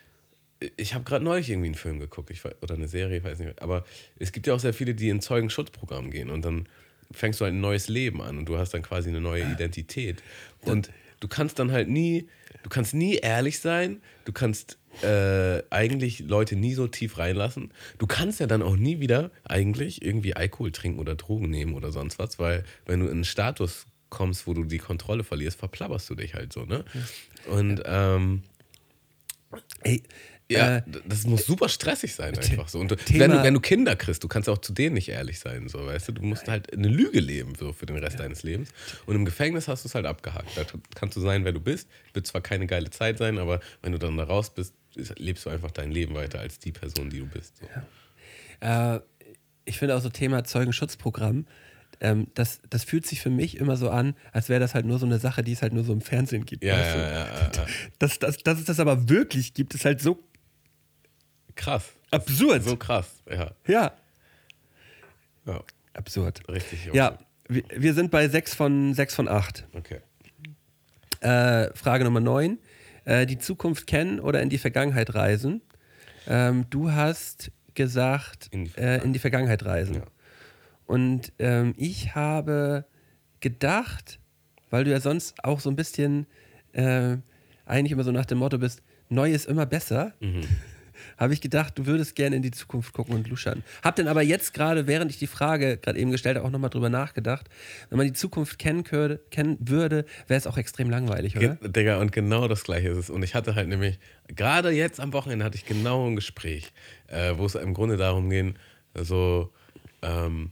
Ich 0.76 0.94
habe 0.94 1.04
gerade 1.04 1.24
neulich 1.24 1.50
irgendwie 1.50 1.68
einen 1.68 1.74
Film 1.74 2.00
geguckt, 2.00 2.30
ich, 2.30 2.44
oder 2.44 2.74
eine 2.74 2.88
Serie, 2.88 3.22
weiß 3.22 3.38
nicht. 3.38 3.62
Aber 3.62 3.84
es 4.18 4.32
gibt 4.32 4.46
ja 4.46 4.54
auch 4.54 4.60
sehr 4.60 4.74
viele, 4.74 4.94
die 4.94 5.08
in 5.08 5.20
Zeugenschutzprogramm 5.20 6.10
gehen 6.10 6.30
und 6.30 6.44
dann 6.44 6.68
fängst 7.10 7.40
du 7.40 7.44
halt 7.44 7.54
ein 7.54 7.60
neues 7.60 7.88
Leben 7.88 8.20
an 8.20 8.38
und 8.38 8.46
du 8.46 8.58
hast 8.58 8.74
dann 8.74 8.82
quasi 8.82 9.08
eine 9.08 9.20
neue 9.20 9.44
Identität. 9.44 10.22
Und 10.62 10.90
du 11.20 11.28
kannst 11.28 11.58
dann 11.58 11.72
halt 11.72 11.88
nie, 11.88 12.28
du 12.62 12.68
kannst 12.68 12.92
nie 12.92 13.14
ehrlich 13.14 13.60
sein, 13.60 14.02
du 14.24 14.32
kannst 14.32 14.78
äh, 15.02 15.62
eigentlich 15.70 16.20
Leute 16.20 16.56
nie 16.56 16.74
so 16.74 16.86
tief 16.88 17.18
reinlassen. 17.18 17.70
Du 17.98 18.06
kannst 18.06 18.40
ja 18.40 18.46
dann 18.46 18.62
auch 18.62 18.76
nie 18.76 19.00
wieder 19.00 19.30
eigentlich 19.44 20.02
irgendwie 20.02 20.34
Alkohol 20.34 20.72
trinken 20.72 20.98
oder 20.98 21.14
Drogen 21.14 21.50
nehmen 21.50 21.74
oder 21.74 21.92
sonst 21.92 22.18
was, 22.18 22.38
weil 22.38 22.64
wenn 22.86 23.00
du 23.00 23.06
in 23.06 23.12
einen 23.12 23.24
Status 23.24 23.86
kommst, 24.10 24.46
wo 24.46 24.54
du 24.54 24.64
die 24.64 24.78
Kontrolle 24.78 25.22
verlierst, 25.24 25.58
verplapperst 25.58 26.08
du 26.10 26.14
dich 26.14 26.34
halt 26.34 26.52
so, 26.52 26.64
ne? 26.64 26.84
Und 27.46 27.82
ähm, 27.84 28.42
Ey, 29.82 30.02
ja, 30.50 30.78
äh, 30.78 30.82
das 31.06 31.24
muss 31.24 31.46
super 31.46 31.68
stressig 31.70 32.14
sein, 32.14 32.34
einfach 32.38 32.68
so. 32.68 32.78
Und 32.80 32.88
Thema- 33.04 33.20
wenn, 33.20 33.30
du, 33.30 33.42
wenn 33.44 33.54
du 33.54 33.60
Kinder 33.60 33.96
kriegst, 33.96 34.22
du 34.24 34.28
kannst 34.28 34.48
auch 34.48 34.58
zu 34.58 34.72
denen 34.72 34.94
nicht 34.94 35.08
ehrlich 35.08 35.38
sein, 35.38 35.68
so, 35.68 35.86
weißt 35.86 36.08
du? 36.08 36.12
Du 36.12 36.22
musst 36.22 36.48
halt 36.48 36.72
eine 36.72 36.88
Lüge 36.88 37.20
leben, 37.20 37.54
so 37.54 37.72
für 37.72 37.86
den 37.86 37.96
Rest 37.96 38.18
deines 38.18 38.42
Lebens. 38.42 38.70
Und 39.06 39.14
im 39.14 39.24
Gefängnis 39.24 39.68
hast 39.68 39.84
du 39.84 39.88
es 39.88 39.94
halt 39.94 40.04
abgehakt. 40.06 40.48
Da 40.56 40.64
kannst 40.94 41.16
du 41.16 41.20
sein, 41.20 41.44
wer 41.44 41.52
du 41.52 41.60
bist. 41.60 41.88
Wird 42.14 42.26
zwar 42.26 42.40
keine 42.40 42.66
geile 42.66 42.90
Zeit 42.90 43.18
sein, 43.18 43.38
aber 43.38 43.60
wenn 43.82 43.92
du 43.92 43.98
dann 43.98 44.16
da 44.16 44.24
raus 44.24 44.50
bist, 44.50 44.72
ist- 44.72 44.87
lebst 45.16 45.46
du 45.46 45.50
einfach 45.50 45.70
dein 45.70 45.90
Leben 45.90 46.14
weiter 46.14 46.40
als 46.40 46.58
die 46.58 46.72
Person, 46.72 47.10
die 47.10 47.18
du 47.18 47.26
bist. 47.26 47.58
So. 47.58 47.66
Äh, 48.66 49.00
ich 49.64 49.78
finde 49.78 49.96
auch 49.96 50.00
so 50.00 50.08
Thema 50.08 50.44
Zeugenschutzprogramm. 50.44 51.46
ähm, 52.00 52.28
das, 52.34 52.60
das 52.70 52.84
fühlt 52.84 53.06
sich 53.06 53.20
für 53.20 53.30
mich 53.30 53.56
immer 53.58 53.76
so 53.76 53.90
an, 53.90 54.14
als 54.32 54.48
wäre 54.48 54.60
das 54.60 54.74
halt 54.74 54.86
nur 54.86 54.98
so 54.98 55.06
eine 55.06 55.18
Sache, 55.18 55.42
die 55.42 55.52
es 55.52 55.62
halt 55.62 55.72
nur 55.72 55.84
so 55.84 55.92
im 55.92 56.00
Fernsehen 56.00 56.44
gibt. 56.44 56.64
Ja, 56.64 56.76
weißt 56.76 56.94
du? 56.94 56.98
ja, 56.98 57.10
ja, 57.10 57.26
ja, 57.26 57.50
ja. 57.54 57.66
Dass, 57.98 58.18
dass, 58.18 58.36
dass 58.38 58.58
es 58.58 58.64
das 58.64 58.80
aber 58.80 59.08
wirklich 59.08 59.54
gibt, 59.54 59.74
ist 59.74 59.84
halt 59.84 60.00
so 60.00 60.22
Krass. 61.56 61.92
absurd. 62.10 62.62
So 62.64 62.76
krass, 62.76 63.22
ja. 63.28 63.50
ja, 63.66 63.92
ja. 65.46 65.64
absurd. 65.94 66.40
Richtig. 66.48 66.88
Ja, 66.92 67.18
wir, 67.48 67.64
wir 67.74 67.94
sind 67.94 68.10
bei 68.10 68.28
6 68.28 68.54
von, 68.54 68.94
6 68.94 69.14
von 69.14 69.28
8. 69.28 69.66
Okay. 69.72 70.00
Äh, 71.20 71.74
Frage 71.74 72.04
Nummer 72.04 72.20
9. 72.20 72.58
Äh, 73.08 73.24
die 73.24 73.38
Zukunft 73.38 73.86
kennen 73.86 74.20
oder 74.20 74.42
in 74.42 74.50
die 74.50 74.58
Vergangenheit 74.58 75.14
reisen? 75.14 75.62
Ähm, 76.26 76.66
du 76.68 76.92
hast 76.92 77.50
gesagt, 77.72 78.48
In 78.50 78.66
die 78.66 78.76
äh, 78.76 79.02
in 79.02 79.14
die 79.14 79.18
Vergangenheit 79.18 79.64
reisen. 79.64 79.94
Ja. 79.94 80.02
Und 80.86 81.32
ähm, 81.38 81.72
ich 81.78 82.14
habe 82.14 82.84
gedacht, 83.40 84.20
weil 84.68 84.84
du 84.84 84.90
ja 84.90 85.00
sonst 85.00 85.42
auch 85.42 85.60
so 85.60 85.70
ein 85.70 85.76
bisschen 85.76 86.26
äh, 86.72 87.16
eigentlich 87.64 87.92
immer 87.92 88.04
so 88.04 88.12
nach 88.12 88.26
dem 88.26 88.38
Motto 88.38 88.58
bist, 88.58 88.82
neu 89.08 89.32
ist 89.32 89.46
immer 89.46 89.64
besser, 89.64 90.12
Mhm. 90.20 90.42
Habe 91.16 91.32
ich 91.32 91.40
gedacht, 91.40 91.78
du 91.78 91.86
würdest 91.86 92.14
gerne 92.14 92.36
in 92.36 92.42
die 92.42 92.50
Zukunft 92.50 92.92
gucken 92.92 93.14
und 93.14 93.28
luschern. 93.28 93.62
Hab 93.82 93.96
dann 93.96 94.08
aber 94.08 94.22
jetzt 94.22 94.54
gerade, 94.54 94.86
während 94.86 95.10
ich 95.10 95.18
die 95.18 95.26
Frage 95.26 95.76
gerade 95.76 95.98
eben 95.98 96.10
gestellt 96.10 96.36
habe, 96.36 96.46
auch 96.46 96.50
nochmal 96.50 96.70
drüber 96.70 96.90
nachgedacht. 96.90 97.48
Wenn 97.90 97.98
man 97.98 98.06
die 98.06 98.12
Zukunft 98.12 98.58
kennen, 98.58 98.84
könnte, 98.84 99.20
kennen 99.30 99.56
würde, 99.60 100.04
wäre 100.26 100.38
es 100.38 100.46
auch 100.46 100.56
extrem 100.56 100.90
langweilig, 100.90 101.36
oder? 101.36 101.56
Ge 101.56 101.70
Digga, 101.70 101.98
und 101.98 102.12
genau 102.12 102.48
das 102.48 102.64
gleiche 102.64 102.88
ist 102.88 102.98
es. 102.98 103.10
Und 103.10 103.22
ich 103.22 103.34
hatte 103.34 103.54
halt 103.54 103.68
nämlich, 103.68 103.98
gerade 104.28 104.70
jetzt 104.70 105.00
am 105.00 105.12
Wochenende 105.12 105.44
hatte 105.44 105.56
ich 105.56 105.64
genau 105.64 106.06
ein 106.06 106.16
Gespräch, 106.16 106.72
äh, 107.08 107.34
wo 107.36 107.46
es 107.46 107.54
im 107.54 107.74
Grunde 107.74 107.96
darum 107.96 108.30
ging, 108.30 108.54
so, 108.94 109.52
ähm, 110.02 110.50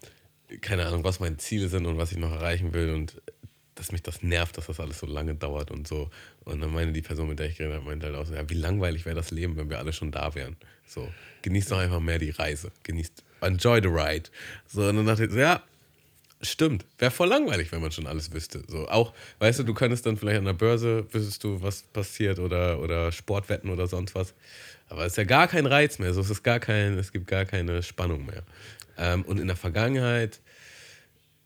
keine 0.61 0.87
Ahnung, 0.87 1.05
was 1.05 1.21
meine 1.21 1.37
Ziele 1.39 1.69
sind 1.69 1.87
und 1.87 1.99
was 1.99 2.13
ich 2.13 2.19
noch 2.19 2.33
erreichen 2.33 2.73
will 2.73 2.91
und 2.91 3.21
dass 3.77 3.93
mich 3.93 4.03
das 4.03 4.23
nervt, 4.23 4.59
dass 4.59 4.67
das 4.67 4.81
alles 4.81 4.99
so 4.99 5.07
lange 5.07 5.35
dauert 5.35 5.71
und 5.71 5.87
so. 5.87 6.11
Und 6.45 6.61
dann 6.61 6.73
meinte 6.73 6.93
die 6.93 7.03
Person, 7.03 7.29
mit 7.29 7.39
der 7.39 7.47
ich 7.47 7.57
geredet 7.57 7.77
habe, 7.77 7.87
meinte 7.87 8.07
halt 8.07 8.17
auch 8.17 8.27
so, 8.27 8.35
ja, 8.35 8.49
wie 8.49 8.55
langweilig 8.55 9.05
wäre 9.05 9.15
das 9.15 9.31
Leben, 9.31 9.57
wenn 9.57 9.71
wir 9.71 9.79
alle 9.79 9.93
schon 9.93 10.11
da 10.11 10.35
wären. 10.35 10.57
So, 10.87 11.09
genießt 11.43 11.71
doch 11.71 11.79
einfach 11.79 12.01
mehr 12.01 12.19
die 12.19 12.31
Reise. 12.31 12.73
Genießt, 12.83 13.23
enjoy 13.43 13.81
the 13.81 13.89
ride. 13.89 14.29
So, 14.67 14.89
und 14.89 14.97
dann 14.97 15.07
dachte 15.07 15.27
ich 15.27 15.31
so, 15.31 15.39
ja, 15.39 15.63
Stimmt, 16.43 16.85
wäre 16.99 17.11
voll 17.11 17.29
langweilig, 17.29 17.73
wenn 17.73 17.81
man 17.81 17.93
schon 17.93 18.07
alles 18.07 18.31
wüsste. 18.31 18.63
So 18.69 18.89
auch, 18.89 19.15
weißt 19.39 19.61
du, 19.61 19.63
du 19.63 19.73
könntest 19.73 20.05
dann 20.05 20.19
vielleicht 20.19 20.39
an 20.39 20.45
der 20.45 20.53
Börse 20.53 21.07
wüsstest 21.11 21.43
du, 21.43 21.63
was 21.63 21.83
passiert 21.83 22.39
oder, 22.39 22.79
oder 22.81 23.11
Sportwetten 23.11 23.71
oder 23.71 23.87
sonst 23.87 24.15
was. 24.15 24.35
Aber 24.91 25.07
es 25.07 25.13
ist 25.13 25.17
ja 25.17 25.25
gar 25.25 25.49
kein 25.49 25.65
Reiz 25.65 25.99
mehr. 25.99 26.13
So, 26.13 26.21
es 26.21 26.29
ist 26.29 26.43
gar 26.43 26.61
kein, 26.61 26.99
es 26.99 27.11
gibt 27.11 27.27
gar 27.27 27.47
keine 27.47 27.83
Spannung 27.83 28.27
mehr. 28.27 28.43
Ähm, 28.99 29.23
und 29.23 29.41
in 29.41 29.47
der 29.47 29.57
Vergangenheit, 29.57 30.41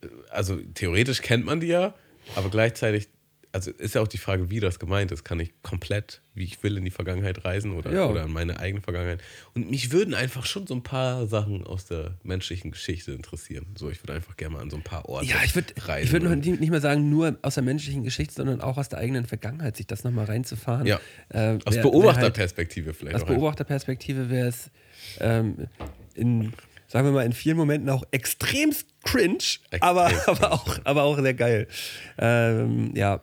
äh, 0.03 0.09
also 0.31 0.57
theoretisch 0.75 1.23
kennt 1.23 1.45
man 1.45 1.61
die 1.61 1.69
ja, 1.69 1.95
aber 2.37 2.51
gleichzeitig, 2.51 3.09
also 3.53 3.73
ist 3.73 3.97
ja 3.97 4.01
auch 4.01 4.07
die 4.09 4.19
Frage, 4.19 4.49
wie 4.51 4.61
das 4.61 4.79
gemeint 4.79 5.11
ist. 5.11 5.25
Kann 5.25 5.41
ich 5.41 5.51
komplett, 5.63 6.23
wie 6.35 6.45
ich 6.45 6.63
will, 6.63 6.77
in 6.77 6.85
die 6.85 6.93
Vergangenheit 6.93 7.45
reisen 7.45 7.73
oder, 7.73 7.93
Ja. 7.93 8.07
oder 8.07 8.23
in 8.23 8.33
meine 8.33 8.61
eigene 8.61 8.81
Vergangenheit? 8.81 9.21
Und 9.55 9.69
mich 9.71 9.91
würden 9.91 10.15
einfach 10.15 10.47
schon 10.47 10.69
so 10.69 10.75
ein 10.75 10.85
paar 10.85 11.27
Sachen 11.27 11.67
aus 11.67 11.87
der 11.87 12.15
menschlichen 12.23 12.71
Geschichte 12.71 13.11
interessieren. 13.11 13.67
So, 13.77 13.91
ich 13.91 14.01
würde 14.05 14.13
einfach 14.13 14.37
gerne 14.37 14.55
mal 14.55 14.63
an 14.63 14.71
so 14.71 14.77
ein 14.77 14.85
paar 14.85 15.09
Orte 15.09 15.27
Ja, 15.27 15.39
ich 15.45 15.57
würde 15.57 15.75
reisen. 15.85 16.07
ich 16.07 16.13
würd 16.13 16.23
und- 16.25 16.61
nicht 16.61 16.71
mehr 16.71 16.81
sagen, 16.81 17.11
nur 17.11 17.39
aus 17.43 17.55
der 17.55 17.65
menschlichen 17.65 18.05
Geschichte, 18.05 18.35
sondern 18.35 18.61
auch 18.61 18.79
aus 18.79 18.89
der 18.89 19.01
eigenen 19.01 19.27
Vergangenheit, 19.27 19.77
sich 19.77 19.89
das 19.89 20.05
nochmal 20.05 20.27
reinzufahren. 20.27 20.87
Ja. 20.87 21.01
Äh, 21.31 21.59
aus 21.65 21.75
wär 21.75 21.83
Beobachterperspektive 21.83 22.95
vielleicht. 22.95 23.17
Aus. 23.17 23.25
Beobachterperspektive 23.25 24.31
wäre 24.31 24.47
es 24.49 24.71
ähm, 25.19 25.67
in, 26.15 26.53
sagen 26.91 27.07
wir 27.07 27.13
mal, 27.13 27.25
in 27.25 27.33
vielen 27.33 27.57
Momenten 27.57 27.89
auch 27.89 28.03
extremst 28.11 28.89
cringe, 29.05 29.39
aber, 29.79 30.11
Extrem 30.11 30.35
aber, 30.35 30.53
auch, 30.53 30.79
aber 30.83 31.03
auch 31.05 31.21
sehr 31.21 31.35
geil. 31.35 31.69
Ähm, 32.19 32.91
ja. 32.97 33.21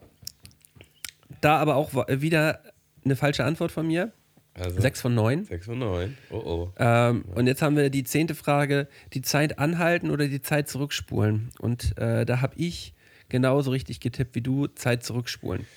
Da 1.42 1.58
aber 1.58 1.76
auch 1.76 1.92
wieder 2.08 2.62
eine 3.04 3.18
falsche 3.18 3.44
Antwort 3.44 3.72
von 3.72 3.86
mir. 3.86 4.14
Also, 4.54 4.80
Sechs 4.82 5.02
von 5.02 5.14
neun. 5.14 5.44
6 5.44 5.66
von 5.66 5.80
9. 5.80 6.18
Oh 6.32 6.36
oh. 6.38 6.74
Ähm, 6.80 7.26
und 7.36 7.46
jetzt 7.46 7.62
haben 7.62 7.76
wir 7.76 7.90
die 7.92 8.04
zehnte 8.06 8.34
Frage: 8.34 8.88
die 9.14 9.22
Zeit 9.22 9.60
anhalten 9.60 10.10
oder 10.10 10.28
die 10.28 10.42
Zeit 10.42 10.68
zurückspulen? 10.68 11.50
Und 11.60 11.96
äh, 12.00 12.26
da 12.26 12.42
habe 12.42 12.56
ich 12.56 12.96
genauso 13.30 13.70
richtig 13.70 14.00
getippt 14.00 14.34
wie 14.34 14.42
du: 14.42 14.68
Zeit 14.68 15.04
zurückspulen. 15.04 15.68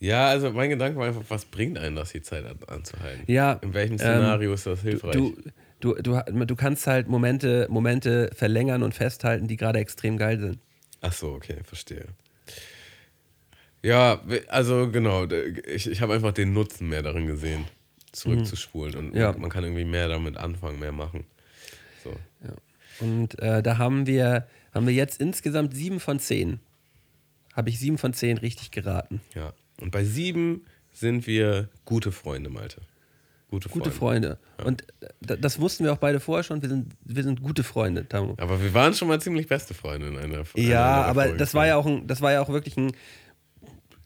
Ja, 0.00 0.28
also 0.28 0.50
mein 0.50 0.70
Gedanke 0.70 0.98
war 0.98 1.06
einfach, 1.06 1.22
was 1.28 1.44
bringt 1.44 1.78
einen 1.78 1.94
das, 1.94 2.10
die 2.10 2.22
Zeit 2.22 2.44
an, 2.44 2.58
anzuhalten? 2.66 3.22
Ja, 3.26 3.52
In 3.62 3.74
welchem 3.74 3.92
ähm, 3.92 3.98
Szenario 3.98 4.52
ist 4.54 4.66
das 4.66 4.80
hilfreich? 4.80 5.12
Du, 5.12 5.36
du, 5.80 5.94
du, 5.94 6.20
du 6.46 6.56
kannst 6.56 6.86
halt 6.86 7.08
Momente, 7.08 7.66
Momente 7.70 8.30
verlängern 8.34 8.82
und 8.82 8.94
festhalten, 8.94 9.48
die 9.48 9.56
gerade 9.56 9.78
extrem 9.78 10.16
geil 10.16 10.38
sind. 10.38 10.58
Ach 11.00 11.12
so, 11.12 11.32
okay, 11.32 11.56
verstehe. 11.64 12.06
Ja, 13.82 14.20
also 14.48 14.90
genau, 14.90 15.26
ich, 15.66 15.90
ich 15.90 16.00
habe 16.02 16.14
einfach 16.14 16.32
den 16.32 16.52
Nutzen 16.52 16.88
mehr 16.88 17.02
darin 17.02 17.26
gesehen, 17.26 17.64
zurückzuspulen. 18.12 18.94
Und 18.94 19.16
Ja. 19.16 19.32
man, 19.32 19.48
kann 19.50 19.64
irgendwie 19.64 19.84
mehr 19.86 20.08
damit 20.08 20.36
anfangen, 20.36 20.78
mehr 20.78 20.92
machen. 20.92 21.24
So. 22.04 22.14
Und 23.00 23.38
äh, 23.38 23.62
da 23.62 23.78
haben 23.78 24.06
wir, 24.06 24.46
haben 24.74 24.86
wir 24.86 24.92
jetzt 24.92 25.20
insgesamt 25.20 25.74
sieben 25.74 26.00
von 26.00 26.18
zehn. 26.18 26.60
Habe 27.54 27.70
ich 27.70 27.78
sieben 27.78 27.96
von 27.96 28.12
zehn 28.12 28.36
richtig 28.36 28.70
geraten. 28.70 29.22
Ja. 29.34 29.54
Und 29.80 29.90
bei 29.90 30.04
sieben 30.04 30.66
sind 30.92 31.26
wir 31.26 31.70
gute 31.86 32.12
Freunde, 32.12 32.50
Malte. 32.50 32.82
Gute 33.50 33.68
Freunde. 33.68 33.84
Gute 33.84 33.96
Freunde. 33.96 34.38
Und 34.64 34.84
äh, 35.00 35.36
das 35.36 35.60
wussten 35.60 35.84
wir 35.84 35.92
auch 35.92 35.98
beide 35.98 36.20
vorher 36.20 36.44
schon. 36.44 36.62
Wir 36.62 36.68
sind, 36.68 36.92
wir 37.04 37.22
sind 37.24 37.42
gute 37.42 37.64
Freunde, 37.64 38.08
Tamu. 38.08 38.34
Aber 38.38 38.62
wir 38.62 38.72
waren 38.74 38.94
schon 38.94 39.08
mal 39.08 39.20
ziemlich 39.20 39.48
beste 39.48 39.74
Freunde 39.74 40.06
in 40.06 40.16
einer 40.16 40.30
einer 40.38 40.44
Ja, 40.54 41.02
aber 41.02 41.28
das 41.28 41.54
war 41.54 41.66
ja 41.66 41.76
auch 41.76 41.86
ein, 41.86 42.06
das 42.06 42.20
war 42.20 42.30
ja 42.32 42.42
auch 42.42 42.48
wirklich 42.48 42.76
ein, 42.76 42.92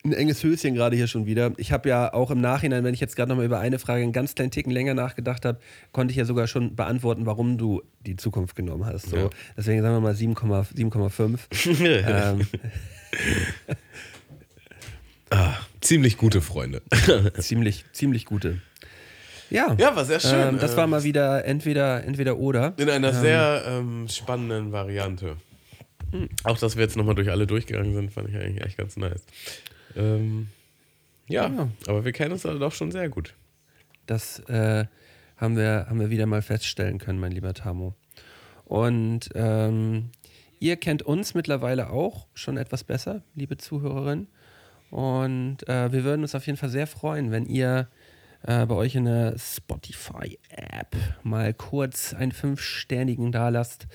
ein 0.03 0.13
enges 0.15 0.43
Höschen 0.43 0.75
gerade 0.75 0.97
hier 0.97 1.07
schon 1.09 1.27
wieder. 1.27 1.53
Ich 1.59 1.73
habe 1.73 1.89
ja 1.91 2.13
auch 2.15 2.31
im 2.31 2.41
Nachhinein, 2.41 2.85
wenn 2.85 2.95
ich 2.95 3.01
jetzt 3.01 3.17
gerade 3.17 3.29
nochmal 3.29 3.45
über 3.45 3.59
eine 3.59 3.79
Frage 3.79 4.03
einen 4.03 4.13
ganz 4.13 4.35
kleinen 4.35 4.51
Ticken 4.51 4.73
länger 4.73 4.95
nachgedacht 4.95 5.45
habe, 5.45 5.59
konnte 5.93 6.13
ich 6.13 6.17
ja 6.17 6.25
sogar 6.25 6.47
schon 6.47 6.75
beantworten, 6.75 7.27
warum 7.27 7.59
du 7.59 7.83
die 8.01 8.17
Zukunft 8.17 8.57
genommen 8.57 8.87
hast. 8.87 9.11
So. 9.11 9.17
Ja. 9.17 9.31
Deswegen 9.57 9.83
sagen 9.83 9.95
wir 9.95 10.01
mal 10.01 10.15
7,5. 10.15 10.75
7,5. 10.75 12.41
ähm, 12.41 12.47
ah, 15.31 15.55
ziemlich 15.83 16.17
gute 16.17 16.41
Freunde. 16.41 16.83
ziemlich, 17.41 17.85
ziemlich 17.93 18.25
gute. 18.25 18.61
Ja, 19.55 19.75
Ja, 19.79 19.95
war 19.95 20.05
sehr 20.05 20.21
schön. 20.21 20.49
Ähm, 20.55 20.59
das 20.59 20.77
war 20.77 20.87
mal 20.87 21.05
wieder 21.05 21.45
entweder, 21.45 22.05
entweder 22.05 22.37
oder. 22.39 22.75
In 22.77 22.91
einer 22.91 23.13
sehr 23.13 23.63
ähm, 23.67 24.09
spannenden 24.09 24.73
Variante. 24.73 25.37
Auch, 26.45 26.59
dass 26.59 26.77
wir 26.77 26.83
jetzt 26.83 26.97
nochmal 26.97 27.15
durch 27.15 27.31
alle 27.31 27.47
durchgegangen 27.47 27.95
sind, 27.95 28.13
fand 28.13 28.29
ich 28.29 28.37
eigentlich 28.37 28.65
echt 28.65 28.77
ganz 28.79 28.97
nice. 28.97 29.25
Ähm, 29.97 30.49
ja, 31.29 31.49
Ja. 31.49 31.69
aber 31.87 32.05
wir 32.05 32.13
kennen 32.13 32.33
uns 32.33 32.43
doch 32.43 32.73
schon 32.73 32.93
sehr 32.93 33.09
gut. 33.09 33.35
Das 34.07 34.41
äh, 34.49 34.85
haben, 35.37 35.57
wir, 35.57 35.87
haben 35.89 35.99
wir 36.01 36.11
wieder 36.11 36.27
mal 36.27 36.43
feststellen 36.43 36.99
können, 36.99 37.19
mein 37.19 37.33
lieber 37.33 37.55
Tamo. 37.55 37.95
Und 38.65 39.31
ähm, 39.35 40.11
ihr 40.61 40.77
kennt 40.77 41.03
uns 41.03 41.35
mittlerweile 41.35 41.91
auch 41.91 42.27
schon 42.35 42.57
etwas 42.57 42.85
besser, 42.85 43.23
liebe 43.35 43.57
Zuhörerin. 43.57 44.27
Und 44.91 45.69
äh, 45.69 45.91
wir 45.93 46.05
würden 46.05 46.23
uns 46.23 46.35
auf 46.35 46.47
jeden 46.47 46.59
Fall 46.59 46.69
sehr 46.69 46.87
freuen, 46.87 47.31
wenn 47.33 47.47
ihr 47.47 47.89
äh, 48.47 48.67
bei 48.67 48.75
euch 48.75 48.95
in 48.95 49.07
der 49.07 49.37
Spotify-App 49.39 50.97
mal 51.23 51.53
kurz 51.55 52.15
einen 52.15 52.33
fünfsternigen 52.33 53.33
da 53.33 53.49
lasst. 53.49 53.87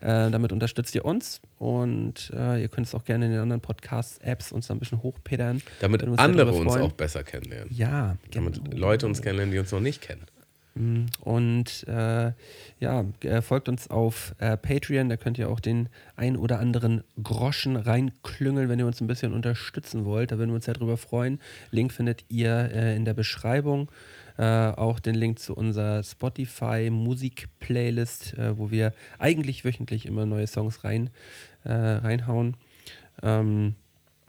Äh, 0.00 0.30
damit 0.30 0.52
unterstützt 0.52 0.94
ihr 0.94 1.04
uns 1.04 1.40
und 1.58 2.30
äh, 2.34 2.60
ihr 2.60 2.68
könnt 2.68 2.86
es 2.86 2.94
auch 2.94 3.04
gerne 3.04 3.26
in 3.26 3.32
den 3.32 3.40
anderen 3.40 3.62
Podcast-Apps 3.62 4.52
uns 4.52 4.70
ein 4.70 4.78
bisschen 4.78 5.02
hochpedern. 5.02 5.62
Damit 5.80 6.02
andere 6.02 6.52
uns 6.52 6.76
auch 6.76 6.92
besser 6.92 7.22
kennenlernen. 7.24 7.74
Ja, 7.74 8.16
Damit 8.32 8.62
genau. 8.64 8.76
Leute 8.76 9.06
uns 9.06 9.22
kennenlernen, 9.22 9.52
die 9.52 9.58
uns 9.58 9.72
noch 9.72 9.80
nicht 9.80 10.02
kennen. 10.02 10.26
Mm, 10.74 11.06
Und 11.20 11.86
äh, 11.88 12.32
ja, 12.80 13.04
äh, 13.20 13.42
folgt 13.42 13.68
uns 13.68 13.88
auf 13.90 14.34
äh, 14.38 14.56
Patreon, 14.56 15.08
da 15.08 15.16
könnt 15.16 15.38
ihr 15.38 15.48
auch 15.48 15.60
den 15.60 15.88
ein 16.16 16.36
oder 16.36 16.58
anderen 16.58 17.04
Groschen 17.22 17.76
reinklüngeln, 17.76 18.68
wenn 18.68 18.80
ihr 18.80 18.86
uns 18.86 19.00
ein 19.00 19.06
bisschen 19.06 19.32
unterstützen 19.32 20.04
wollt. 20.04 20.32
Da 20.32 20.38
würden 20.38 20.50
wir 20.50 20.56
uns 20.56 20.64
sehr 20.64 20.74
drüber 20.74 20.96
freuen. 20.96 21.38
Link 21.70 21.92
findet 21.92 22.24
ihr 22.28 22.72
äh, 22.72 22.96
in 22.96 23.04
der 23.04 23.14
Beschreibung. 23.14 23.88
Äh, 24.36 24.70
auch 24.70 24.98
den 24.98 25.14
Link 25.14 25.38
zu 25.38 25.54
unserer 25.54 26.02
Spotify-Musik-Playlist, 26.02 28.36
äh, 28.36 28.58
wo 28.58 28.72
wir 28.72 28.92
eigentlich 29.20 29.64
wöchentlich 29.64 30.06
immer 30.06 30.26
neue 30.26 30.48
Songs 30.48 30.82
rein, 30.84 31.10
reinhauen. 31.66 32.58
Ähm, 33.22 33.74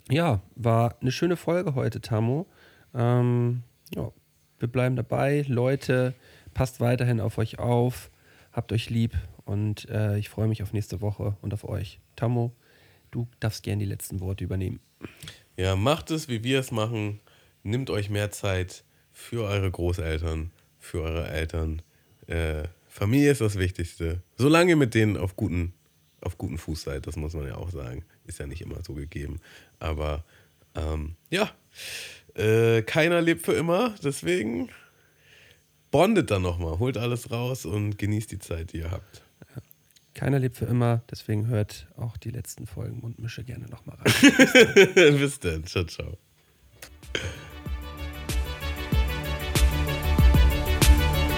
ja, 0.09 0.41
war 0.55 0.95
eine 1.01 1.11
schöne 1.11 1.35
Folge 1.35 1.75
heute, 1.75 1.99
Tamo. 1.99 2.45
Ähm, 2.93 3.63
ja, 3.93 4.09
wir 4.59 4.67
bleiben 4.67 4.95
dabei. 4.95 5.45
Leute, 5.47 6.13
passt 6.55 6.79
weiterhin 6.79 7.19
auf 7.19 7.37
euch 7.37 7.59
auf, 7.59 8.09
habt 8.51 8.71
euch 8.71 8.89
lieb 8.89 9.11
und 9.45 9.87
äh, 9.89 10.17
ich 10.17 10.29
freue 10.29 10.47
mich 10.47 10.63
auf 10.63 10.73
nächste 10.73 11.01
Woche 11.01 11.37
und 11.43 11.53
auf 11.53 11.65
euch. 11.65 11.99
Tamo, 12.15 12.51
du 13.11 13.27
darfst 13.39 13.61
gerne 13.61 13.83
die 13.83 13.89
letzten 13.89 14.19
Worte 14.21 14.43
übernehmen. 14.43 14.79
Ja, 15.57 15.75
macht 15.75 16.09
es, 16.09 16.27
wie 16.27 16.43
wir 16.43 16.59
es 16.59 16.71
machen. 16.71 17.19
Nimmt 17.61 17.91
euch 17.91 18.09
mehr 18.09 18.31
Zeit 18.31 18.83
für 19.11 19.43
eure 19.43 19.69
Großeltern, 19.69 20.49
für 20.79 21.01
eure 21.03 21.27
Eltern. 21.27 21.83
Äh, 22.25 22.63
Familie 22.87 23.31
ist 23.31 23.41
das 23.41 23.57
Wichtigste. 23.57 24.23
Solange 24.37 24.71
ihr 24.71 24.77
mit 24.77 24.95
denen 24.95 25.17
auf 25.17 25.35
guten 25.35 25.73
auf 26.21 26.39
guten 26.39 26.57
Fuß 26.57 26.81
seid, 26.81 27.05
das 27.05 27.17
muss 27.17 27.33
man 27.33 27.45
ja 27.45 27.55
auch 27.55 27.69
sagen. 27.69 28.03
Ist 28.25 28.39
ja 28.39 28.47
nicht 28.47 28.61
immer 28.61 28.83
so 28.83 28.95
gegeben. 28.95 29.39
Aber 29.77 30.23
ähm, 30.73 31.15
ja, 31.29 31.51
äh, 32.33 32.81
keiner 32.81 33.21
lebt 33.21 33.45
für 33.45 33.53
immer, 33.53 33.93
deswegen 34.03 34.69
bondet 35.95 36.29
dann 36.29 36.41
nochmal, 36.41 36.77
holt 36.79 36.97
alles 36.97 37.31
raus 37.31 37.65
und 37.65 37.97
genießt 37.97 38.29
die 38.29 38.39
Zeit, 38.39 38.73
die 38.73 38.79
ihr 38.79 38.91
habt. 38.91 39.23
Keiner 40.13 40.39
lebt 40.39 40.57
für 40.57 40.65
immer, 40.65 41.01
deswegen 41.09 41.47
hört 41.47 41.87
auch 41.95 42.17
die 42.17 42.31
letzten 42.31 42.67
Folgen 42.67 42.99
Mundmische 42.99 43.45
gerne 43.45 43.65
nochmal 43.67 43.95
rein. 43.99 44.13
Bis 45.17 45.39
dann, 45.39 45.63
ciao, 45.63 45.85
ciao. 45.85 46.17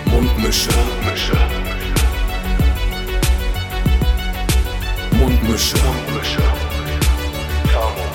Mundmische. 0.06 0.70
Mundmische. 0.72 1.38
Mundmische. 5.12 5.78
Mundmische. 5.78 6.44
Tamo. 7.72 8.06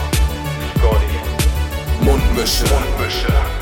Scotty. 0.74 2.04
Mundmische. 2.04 2.64
Mundmische. 2.64 3.61